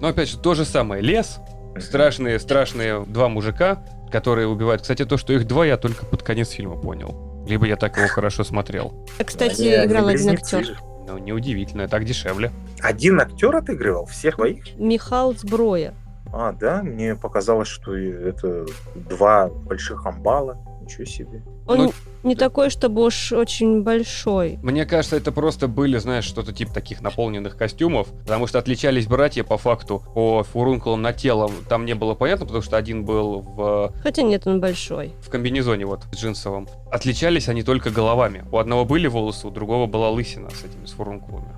Но 0.00 0.06
опять 0.06 0.28
же, 0.28 0.38
то 0.38 0.54
же 0.54 0.64
самое. 0.64 1.02
Лес, 1.02 1.40
страшные, 1.80 2.38
страшные 2.38 3.04
два 3.04 3.28
мужика, 3.28 3.82
которые 4.12 4.46
убивают. 4.46 4.82
Кстати, 4.82 5.04
то, 5.04 5.16
что 5.16 5.32
их 5.32 5.48
два, 5.48 5.66
я 5.66 5.76
только 5.76 6.06
под 6.06 6.22
конец 6.22 6.50
фильма 6.50 6.76
понял. 6.76 7.44
Либо 7.48 7.66
я 7.66 7.74
так 7.74 7.96
его 7.96 8.06
хорошо 8.06 8.44
смотрел. 8.44 8.94
А, 9.18 9.24
Кстати, 9.24 9.62
они 9.62 9.86
играл 9.86 10.06
один 10.06 10.30
актер. 10.30 10.78
Ну, 11.08 11.18
неудивительно, 11.18 11.88
так 11.88 12.04
дешевле. 12.04 12.52
Один 12.80 13.20
актер 13.20 13.56
отыгрывал 13.56 14.06
всех 14.06 14.36
двоих? 14.36 14.78
Михаил 14.78 15.34
Сброя. 15.36 15.94
А, 16.32 16.52
да, 16.52 16.80
мне 16.84 17.16
показалось, 17.16 17.66
что 17.66 17.96
это 17.96 18.66
два 18.94 19.48
больших 19.48 20.06
амбала. 20.06 20.58
Ничего 20.88 21.04
себе. 21.04 21.42
Он 21.66 21.78
Ну, 21.78 21.92
не 22.22 22.34
такой, 22.34 22.70
чтобы 22.70 23.04
уж 23.04 23.32
очень 23.32 23.82
большой. 23.82 24.58
Мне 24.62 24.86
кажется, 24.86 25.16
это 25.16 25.32
просто 25.32 25.68
были, 25.68 25.98
знаешь, 25.98 26.24
что-то 26.24 26.52
типа 26.52 26.72
таких 26.72 27.02
наполненных 27.02 27.56
костюмов, 27.58 28.08
потому 28.22 28.46
что 28.46 28.58
отличались 28.58 29.06
братья 29.06 29.44
по 29.44 29.58
факту 29.58 30.02
по 30.14 30.42
фурункулам 30.44 31.02
на 31.02 31.12
тело. 31.12 31.50
Там 31.68 31.84
не 31.84 31.94
было 31.94 32.14
понятно, 32.14 32.46
потому 32.46 32.62
что 32.62 32.78
один 32.78 33.04
был 33.04 33.40
в, 33.40 33.92
Хотя 34.02 34.22
нет, 34.22 34.46
он 34.46 34.60
большой. 34.60 35.12
в 35.20 35.28
комбинезоне 35.28 35.84
вот 35.84 36.06
джинсовом. 36.14 36.68
Отличались 36.90 37.48
они 37.50 37.62
только 37.62 37.90
головами. 37.90 38.46
У 38.50 38.56
одного 38.56 38.86
были 38.86 39.06
волосы, 39.08 39.46
у 39.46 39.50
другого 39.50 39.86
была 39.86 40.08
лысина 40.08 40.48
с 40.48 40.64
этими 40.64 40.86
с 40.86 40.92
фурункулами. 40.92 41.54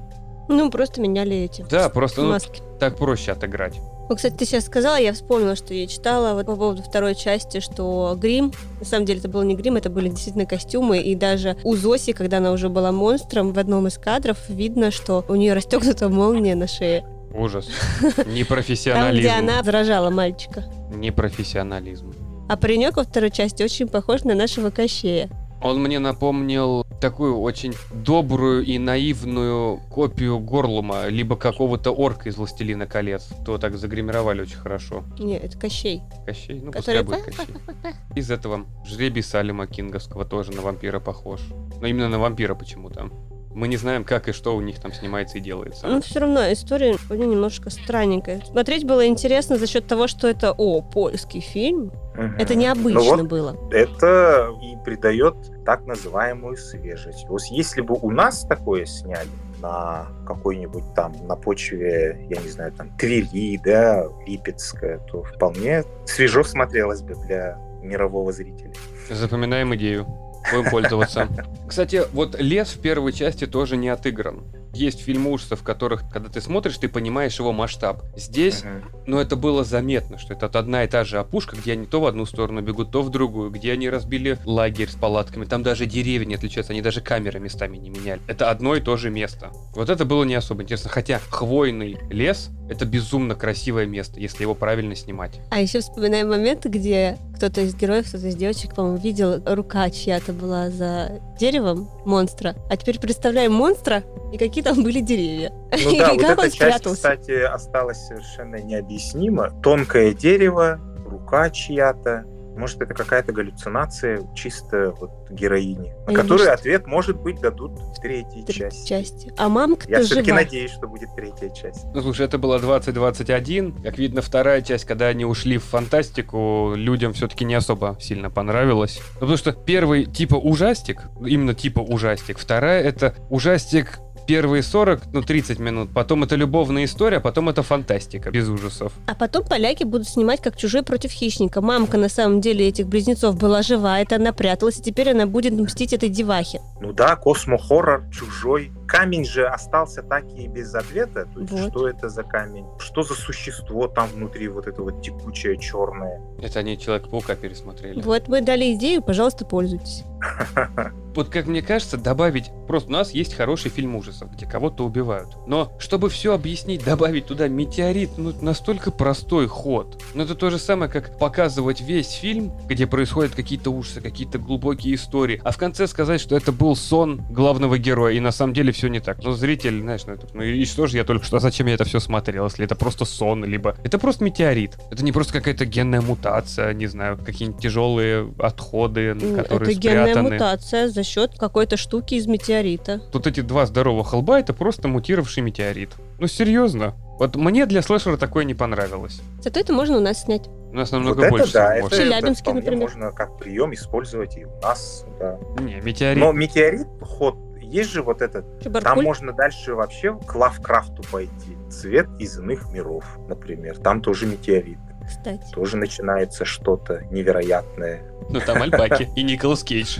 Ну, 0.48 0.68
просто 0.70 1.00
меняли 1.00 1.36
эти 1.36 1.64
Да, 1.70 1.88
просто 1.88 2.22
ну, 2.22 2.30
маски. 2.30 2.60
так 2.80 2.96
проще 2.98 3.30
отыграть. 3.30 3.80
Ну, 4.10 4.16
кстати, 4.16 4.34
ты 4.34 4.44
сейчас 4.44 4.66
сказала, 4.66 4.96
я 4.96 5.12
вспомнила, 5.12 5.54
что 5.54 5.72
я 5.72 5.86
читала 5.86 6.34
вот 6.34 6.46
по 6.46 6.56
поводу 6.56 6.82
второй 6.82 7.14
части, 7.14 7.60
что 7.60 8.18
грим, 8.20 8.50
на 8.80 8.84
самом 8.84 9.06
деле 9.06 9.20
это 9.20 9.28
был 9.28 9.42
не 9.42 9.54
грим, 9.54 9.76
это 9.76 9.88
были 9.88 10.08
действительно 10.08 10.46
костюмы, 10.46 10.98
и 10.98 11.14
даже 11.14 11.56
у 11.62 11.76
Зоси, 11.76 12.12
когда 12.12 12.38
она 12.38 12.50
уже 12.50 12.68
была 12.68 12.90
монстром, 12.90 13.52
в 13.52 13.58
одном 13.60 13.86
из 13.86 13.98
кадров 13.98 14.36
видно, 14.48 14.90
что 14.90 15.24
у 15.28 15.36
нее 15.36 15.52
расстегнута 15.52 16.08
молния 16.08 16.56
на 16.56 16.66
шее. 16.66 17.04
Ужас. 17.32 17.68
Там, 18.00 18.10
где 18.24 18.32
Непрофессионализм. 18.32 19.30
она 19.30 19.62
заражала 19.62 20.10
мальчика. 20.10 20.64
Непрофессионализм. 20.92 22.12
А 22.48 22.56
паренек 22.56 22.96
во 22.96 23.04
второй 23.04 23.30
части 23.30 23.62
очень 23.62 23.86
похож 23.86 24.24
на 24.24 24.34
нашего 24.34 24.70
Кощея. 24.70 25.30
Он 25.62 25.82
мне 25.82 25.98
напомнил 25.98 26.86
такую 27.00 27.38
очень 27.38 27.74
добрую 27.92 28.64
и 28.64 28.78
наивную 28.78 29.78
копию 29.90 30.38
Горлума, 30.38 31.06
либо 31.08 31.36
какого-то 31.36 31.90
орка 31.90 32.28
из 32.28 32.36
«Властелина 32.36 32.86
колец». 32.86 33.28
То 33.44 33.58
так 33.58 33.76
загримировали 33.76 34.42
очень 34.42 34.56
хорошо. 34.56 35.04
Не, 35.18 35.36
это 35.38 35.58
Кощей. 35.58 36.02
Кощей? 36.26 36.60
Ну, 36.60 36.72
Который 36.72 37.04
пускай 37.04 37.22
будет 37.22 37.36
Кощей. 37.36 37.54
Из 38.16 38.30
этого 38.30 38.66
жребий 38.86 39.22
Салима 39.22 39.66
Кинговского 39.66 40.24
тоже 40.24 40.52
на 40.52 40.62
вампира 40.62 41.00
похож. 41.00 41.40
Но 41.80 41.86
именно 41.86 42.08
на 42.08 42.18
вампира 42.18 42.54
почему-то. 42.54 43.10
Мы 43.52 43.66
не 43.66 43.76
знаем, 43.76 44.04
как 44.04 44.28
и 44.28 44.32
что 44.32 44.54
у 44.54 44.60
них 44.60 44.78
там 44.78 44.92
снимается 44.92 45.38
и 45.38 45.40
делается. 45.40 45.88
Но 45.88 46.00
все 46.00 46.20
равно 46.20 46.52
история 46.52 46.96
у 47.10 47.14
нее 47.14 47.26
немножко 47.26 47.68
странненькая. 47.70 48.42
Смотреть 48.46 48.84
было 48.84 49.06
интересно 49.06 49.58
за 49.58 49.66
счет 49.66 49.86
того, 49.88 50.06
что 50.06 50.28
это, 50.28 50.52
о, 50.52 50.82
польский 50.82 51.40
фильм. 51.40 51.90
Это 52.38 52.54
необычно 52.54 53.00
Ну 53.00 53.16
вот 53.16 53.22
было. 53.26 53.56
это 53.72 54.50
и 54.62 54.76
придает 54.85 55.35
так 55.64 55.87
называемую 55.87 56.56
свежесть. 56.56 57.26
Вот 57.28 57.42
если 57.50 57.80
бы 57.80 57.96
у 58.00 58.11
нас 58.11 58.44
такое 58.48 58.85
сняли 58.87 59.28
на 59.61 60.06
какой-нибудь 60.26 60.94
там, 60.94 61.14
на 61.26 61.37
почве, 61.37 62.26
я 62.30 62.40
не 62.40 62.48
знаю, 62.48 62.72
там, 62.72 62.90
Твери, 62.96 63.61
да, 63.64 64.06
Липецкая, 64.26 64.98
то 65.11 65.22
вполне 65.22 65.85
свежо 66.06 66.42
смотрелось 66.44 67.02
бы 67.02 67.14
для 67.26 67.59
мирового 67.83 68.33
зрителя. 68.33 68.72
Запоминаем 69.11 69.74
идею. 69.74 70.06
Будем 70.52 70.70
пользоваться. 70.70 71.28
Кстати, 71.68 72.02
вот 72.12 72.40
лес 72.40 72.68
в 72.70 72.80
первой 72.80 73.12
части 73.12 73.46
тоже 73.46 73.76
не 73.76 73.88
отыгран. 73.90 74.42
Есть 74.72 75.00
фильмы 75.00 75.30
ужасов, 75.33 75.61
в 75.61 75.62
которых, 75.62 76.02
когда 76.11 76.28
ты 76.28 76.40
смотришь, 76.40 76.78
ты 76.78 76.88
понимаешь 76.88 77.38
его 77.38 77.52
масштаб. 77.52 78.02
Здесь, 78.16 78.62
Мгм. 78.64 78.85
ну, 79.06 79.18
это 79.18 79.37
было 79.37 79.64
заметно, 79.64 80.18
что 80.18 80.35
это 80.35 80.46
одна 80.46 80.85
и 80.85 80.88
та 80.88 81.04
же 81.04 81.18
опушка, 81.18 81.56
где 81.56 81.72
они 81.72 81.87
то 81.87 82.00
в 82.00 82.06
одну 82.06 82.26
сторону 82.26 82.61
бегут, 82.62 82.90
то 82.92 83.02
в 83.02 83.11
другую, 83.11 83.50
где 83.50 83.72
они 83.72 83.88
разбили 83.90 84.38
лагерь 84.44 84.88
с 84.88 84.94
палатками. 84.94 85.44
Там 85.44 85.62
даже 85.62 85.87
деревья 85.87 86.26
не 86.26 86.35
отличаются, 86.35 86.72
они 86.72 86.83
даже 86.83 87.00
камеры 87.00 87.40
местами 87.40 87.76
не 87.76 87.90
меняли. 87.90 88.20
Это 88.26 88.50
одно 88.50 88.76
и 88.76 88.80
то 88.80 88.96
же 88.96 89.11
место. 89.11 89.50
Вот 89.74 89.90
это 89.90 90.04
было 90.04 90.24
не 90.24 90.35
особо 90.35 90.62
интересно. 90.62 90.90
Хотя 90.90 91.18
хвойный 91.18 91.98
лес— 92.11 92.50
это 92.70 92.85
безумно 92.85 93.35
красивое 93.35 93.87
место, 93.87 94.20
если 94.20 94.42
его 94.42 94.54
правильно 94.54 94.94
снимать. 94.94 95.40
А 95.50 95.61
еще 95.61 95.80
вспоминаем 95.80 96.28
моменты, 96.28 96.68
где 96.68 97.18
кто-то 97.37 97.62
из 97.62 97.74
героев, 97.74 98.06
кто-то 98.09 98.28
из 98.28 98.37
девочек, 98.37 98.74
по-моему, 98.74 98.98
видел, 98.98 99.42
рука 99.46 99.88
чья-то 99.90 100.33
была 100.33 100.70
за 100.70 101.20
деревом 101.40 101.88
монстра. 102.04 102.54
А 102.68 102.76
теперь 102.76 102.98
представляем 103.00 103.52
монстра, 103.52 104.04
и 104.33 104.38
какие 104.38 104.59
там 104.62 104.82
были 104.82 105.00
деревья. 105.00 105.52
Ну 105.84 105.96
да, 105.98 106.12
вот 106.14 106.22
эта 106.22 106.50
часть, 106.50 106.84
кстати, 106.84 107.42
осталась 107.42 107.98
совершенно 108.06 108.56
необъяснима. 108.56 109.50
Тонкое 109.62 110.12
дерево, 110.12 110.78
рука 111.06 111.50
чья-то. 111.50 112.24
Может, 112.56 112.82
это 112.82 112.92
какая-то 112.94 113.32
галлюцинация 113.32 114.22
чисто 114.34 114.92
вот 115.00 115.10
героини, 115.30 115.94
на 116.06 116.12
которую 116.12 116.52
ответ, 116.52 116.86
может 116.86 117.16
быть, 117.16 117.40
дадут 117.40 117.78
в 117.78 118.00
третьей 118.00 118.44
Три 118.44 118.54
части. 118.54 118.88
части. 118.88 119.32
А 119.38 119.48
мамка-то 119.48 119.90
Я 119.90 120.02
все-таки 120.02 120.32
надеюсь, 120.32 120.72
что 120.72 120.86
будет 120.86 121.08
третья 121.14 121.48
часть. 121.50 121.86
Ну, 121.94 122.02
слушай, 122.02 122.26
это 122.26 122.38
было 122.38 122.58
2021. 122.58 123.82
Как 123.82 123.98
видно, 123.98 124.20
вторая 124.20 124.62
часть, 124.62 124.84
когда 124.84 125.06
они 125.06 125.24
ушли 125.24 125.58
в 125.58 125.64
фантастику, 125.64 126.72
людям 126.74 127.12
все-таки 127.12 127.44
не 127.44 127.54
особо 127.54 127.96
сильно 128.00 128.30
понравилось. 128.30 129.00
Ну, 129.14 129.20
потому 129.20 129.36
что 129.36 129.52
первый 129.52 130.04
типа 130.04 130.34
ужастик, 130.34 131.04
именно 131.24 131.54
типа 131.54 131.80
ужастик. 131.80 132.38
Вторая 132.38 132.82
это 132.82 133.14
ужастик 133.30 134.00
первые 134.30 134.62
40, 134.62 135.12
ну 135.12 135.22
30 135.22 135.58
минут, 135.58 135.90
потом 135.92 136.22
это 136.22 136.36
любовная 136.36 136.84
история, 136.84 137.16
а 137.16 137.20
потом 137.20 137.48
это 137.48 137.64
фантастика, 137.64 138.30
без 138.30 138.48
ужасов. 138.48 138.92
А 139.08 139.16
потом 139.16 139.44
поляки 139.44 139.82
будут 139.82 140.08
снимать 140.08 140.40
как 140.40 140.56
чужой 140.56 140.84
против 140.84 141.10
хищника. 141.10 141.60
Мамка 141.60 141.98
на 141.98 142.08
самом 142.08 142.40
деле 142.40 142.68
этих 142.68 142.86
близнецов 142.86 143.36
была 143.36 143.62
жива, 143.62 143.98
это 143.98 144.14
она 144.16 144.32
пряталась, 144.32 144.78
и 144.78 144.82
теперь 144.82 145.10
она 145.10 145.26
будет 145.26 145.52
мстить 145.54 145.92
этой 145.92 146.08
девахе. 146.08 146.60
Ну 146.80 146.92
да, 146.92 147.16
космо-хоррор, 147.16 148.04
чужой. 148.12 148.70
Камень 148.90 149.24
же 149.24 149.46
остался 149.46 150.03
так 150.03 150.24
и 150.35 150.48
без 150.48 150.74
ответа. 150.74 151.26
То 151.33 151.40
есть, 151.40 151.53
Вот. 151.53 151.70
что 151.70 151.88
это 151.88 152.09
за 152.09 152.24
камень? 152.24 152.66
Что 152.81 153.03
за 153.05 153.14
существо 153.14 153.87
там 153.87 154.09
внутри, 154.09 154.48
вот 154.48 154.66
это 154.66 154.83
вот 154.83 155.00
текучее 155.00 155.57
черное? 155.59 156.20
Это 156.42 156.59
они 156.59 156.76
Человек-паука 156.76 157.37
пересмотрели. 157.37 158.00
Вот 158.03 158.26
мы 158.26 158.40
дали 158.40 158.74
идею, 158.74 159.00
пожалуйста, 159.00 159.44
пользуйтесь. 159.44 160.05
Вот 161.14 161.29
как 161.29 161.46
мне 161.46 161.62
кажется, 161.62 161.96
добавить... 161.96 162.50
Просто 162.66 162.88
у 162.88 162.92
нас 162.92 163.11
есть 163.11 163.35
хороший 163.35 163.70
фильм 163.70 163.96
ужасов, 163.96 164.33
где 164.33 164.46
кого-то 164.46 164.85
убивают. 164.85 165.29
Но 165.46 165.72
чтобы 165.81 166.09
все 166.09 166.33
объяснить, 166.33 166.85
добавить 166.85 167.26
туда 167.26 167.48
метеорит, 167.48 168.11
ну, 168.16 168.33
настолько 168.40 168.92
простой 168.92 169.48
ход. 169.48 170.00
Но 170.14 170.22
это 170.22 170.37
то 170.37 170.50
же 170.50 170.59
самое, 170.59 170.90
как 170.90 171.18
показывать 171.18 171.81
весь 171.81 172.12
фильм, 172.12 172.53
где 172.66 172.87
происходят 172.87 173.35
какие-то 173.35 173.70
ужасы, 173.70 174.00
какие-то 174.00 174.38
глубокие 174.38 174.94
истории, 174.94 175.40
а 175.42 175.50
в 175.50 175.59
конце 175.59 175.88
сказать, 175.88 176.20
что 176.20 176.37
это 176.37 176.53
был 176.53 176.76
сон 176.76 177.22
главного 177.29 177.76
героя, 177.76 178.14
и 178.14 178.20
на 178.20 178.31
самом 178.31 178.55
деле 178.55 178.70
все 178.70 178.79
не 178.88 179.00
так. 179.00 179.22
Ну, 179.22 179.32
зритель, 179.32 179.80
знаешь, 179.80 180.02
ну, 180.06 180.14
это, 180.14 180.26
ну 180.32 180.42
и 180.42 180.64
что 180.64 180.86
же 180.86 180.96
я 180.96 181.04
только 181.04 181.24
что, 181.24 181.38
зачем 181.38 181.66
я 181.66 181.74
это 181.74 181.84
все 181.84 182.00
смотрел, 182.00 182.44
если 182.44 182.64
это 182.64 182.74
просто 182.74 183.04
сон, 183.04 183.44
либо... 183.44 183.76
Это 183.84 183.98
просто 183.98 184.24
метеорит. 184.24 184.78
Это 184.90 185.04
не 185.04 185.12
просто 185.12 185.32
какая-то 185.32 185.66
генная 185.66 186.00
мутация, 186.00 186.72
не 186.72 186.86
знаю, 186.86 187.18
какие-нибудь 187.18 187.60
тяжелые 187.62 188.32
отходы, 188.38 189.14
которые 189.14 189.72
это 189.72 189.80
генная 189.80 190.04
спрятаны. 190.04 190.30
мутация 190.30 190.88
за 190.88 191.02
счет 191.02 191.38
какой-то 191.38 191.76
штуки 191.76 192.14
из 192.14 192.26
метеорита. 192.26 193.00
Тут 193.12 193.26
эти 193.26 193.40
два 193.40 193.66
здоровых 193.66 194.12
лба 194.12 194.40
это 194.40 194.52
просто 194.52 194.88
мутировавший 194.88 195.42
метеорит. 195.42 195.90
Ну 196.18 196.26
серьезно. 196.26 196.94
Вот 197.18 197.36
мне 197.36 197.66
для 197.66 197.82
слэшера 197.82 198.16
такое 198.16 198.44
не 198.44 198.54
понравилось. 198.54 199.20
Зато 199.42 199.60
это 199.60 199.72
можно 199.72 199.98
у 199.98 200.00
нас 200.00 200.22
снять. 200.22 200.48
У 200.70 200.74
нас 200.74 200.92
намного 200.92 201.16
вот 201.16 201.24
это 201.24 201.30
больше 201.30 201.52
да, 201.52 201.74
это, 201.74 201.86
это 201.88 201.96
Челябинске, 201.96 202.42
вполне 202.42 202.60
например. 202.60 202.82
можно 202.82 203.10
как 203.10 203.36
прием 203.38 203.74
использовать 203.74 204.36
и 204.36 204.44
у 204.44 204.60
нас, 204.62 205.04
да. 205.18 205.38
Не, 205.58 205.80
метеорит. 205.80 206.18
Но 206.18 206.32
метеорит 206.32 206.86
ход, 207.02 207.36
есть 207.70 207.90
же 207.90 208.02
вот 208.02 208.20
этот 208.20 208.44
Там 208.59 208.74
Чебаркуль. 208.74 209.04
можно 209.04 209.33
дальше 209.33 209.74
вообще 209.74 210.14
к 210.18 210.35
Лавкрафту 210.35 211.02
пойти. 211.11 211.56
Цвет 211.70 212.09
из 212.18 212.38
иных 212.38 212.70
миров, 212.72 213.04
например. 213.28 213.78
Там 213.78 214.02
тоже 214.02 214.26
метеорит. 214.26 214.78
Кстати. 215.06 215.52
Тоже 215.52 215.76
начинается 215.76 216.44
что-то 216.44 217.04
невероятное. 217.11 218.02
Ну 218.28 218.40
там 218.40 218.62
Альбаки 218.62 219.09
и 219.16 219.22
Николас 219.22 219.62
Кейдж. 219.62 219.98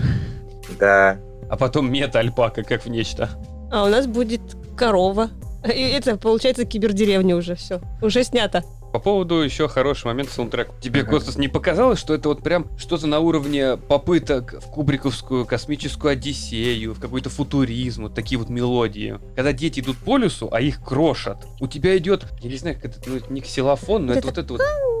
Да. 0.79 1.17
А 1.49 1.57
потом 1.57 1.91
мета-альпака, 1.91 2.63
как 2.63 2.83
в 2.83 2.89
нечто. 2.89 3.29
А 3.71 3.85
у 3.85 3.87
нас 3.87 4.07
будет 4.07 4.41
корова. 4.77 5.29
И 5.65 5.81
это, 5.81 6.17
получается, 6.17 6.65
кибердеревня 6.65 7.35
уже 7.35 7.55
все. 7.55 7.81
Уже 8.01 8.23
снято. 8.23 8.63
По 8.91 8.99
поводу 8.99 9.35
еще 9.35 9.67
хороший 9.67 10.07
момент 10.07 10.29
саундтрек. 10.29 10.69
Тебе, 10.81 11.03
Костас, 11.03 11.37
не 11.37 11.47
показалось, 11.47 11.99
что 11.99 12.13
это 12.13 12.29
вот 12.29 12.43
прям 12.43 12.67
что-то 12.77 13.07
на 13.07 13.19
уровне 13.19 13.77
попыток 13.77 14.55
в 14.61 14.69
кубриковскую 14.69 15.45
космическую 15.45 16.11
Одиссею, 16.11 16.93
в 16.93 16.99
какой-то 16.99 17.29
футуризм, 17.29 18.03
вот 18.03 18.13
такие 18.13 18.37
вот 18.37 18.49
мелодии. 18.49 19.19
Когда 19.35 19.53
дети 19.53 19.79
идут 19.79 19.97
по 19.97 20.17
лесу, 20.17 20.49
а 20.51 20.59
их 20.59 20.83
крошат, 20.83 21.45
у 21.59 21.67
тебя 21.67 21.97
идет, 21.97 22.25
я 22.41 22.49
не 22.49 22.57
знаю, 22.57 22.75
как 22.75 22.85
это, 22.85 23.09
ну, 23.09 23.19
не 23.29 23.41
ксилофон, 23.41 24.05
но 24.05 24.13
это, 24.13 24.27
это 24.27 24.27
вот 24.27 24.37
это 24.37 24.53
вот... 24.53 25.00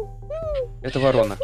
Это 0.81 0.99
ворона. 0.99 1.37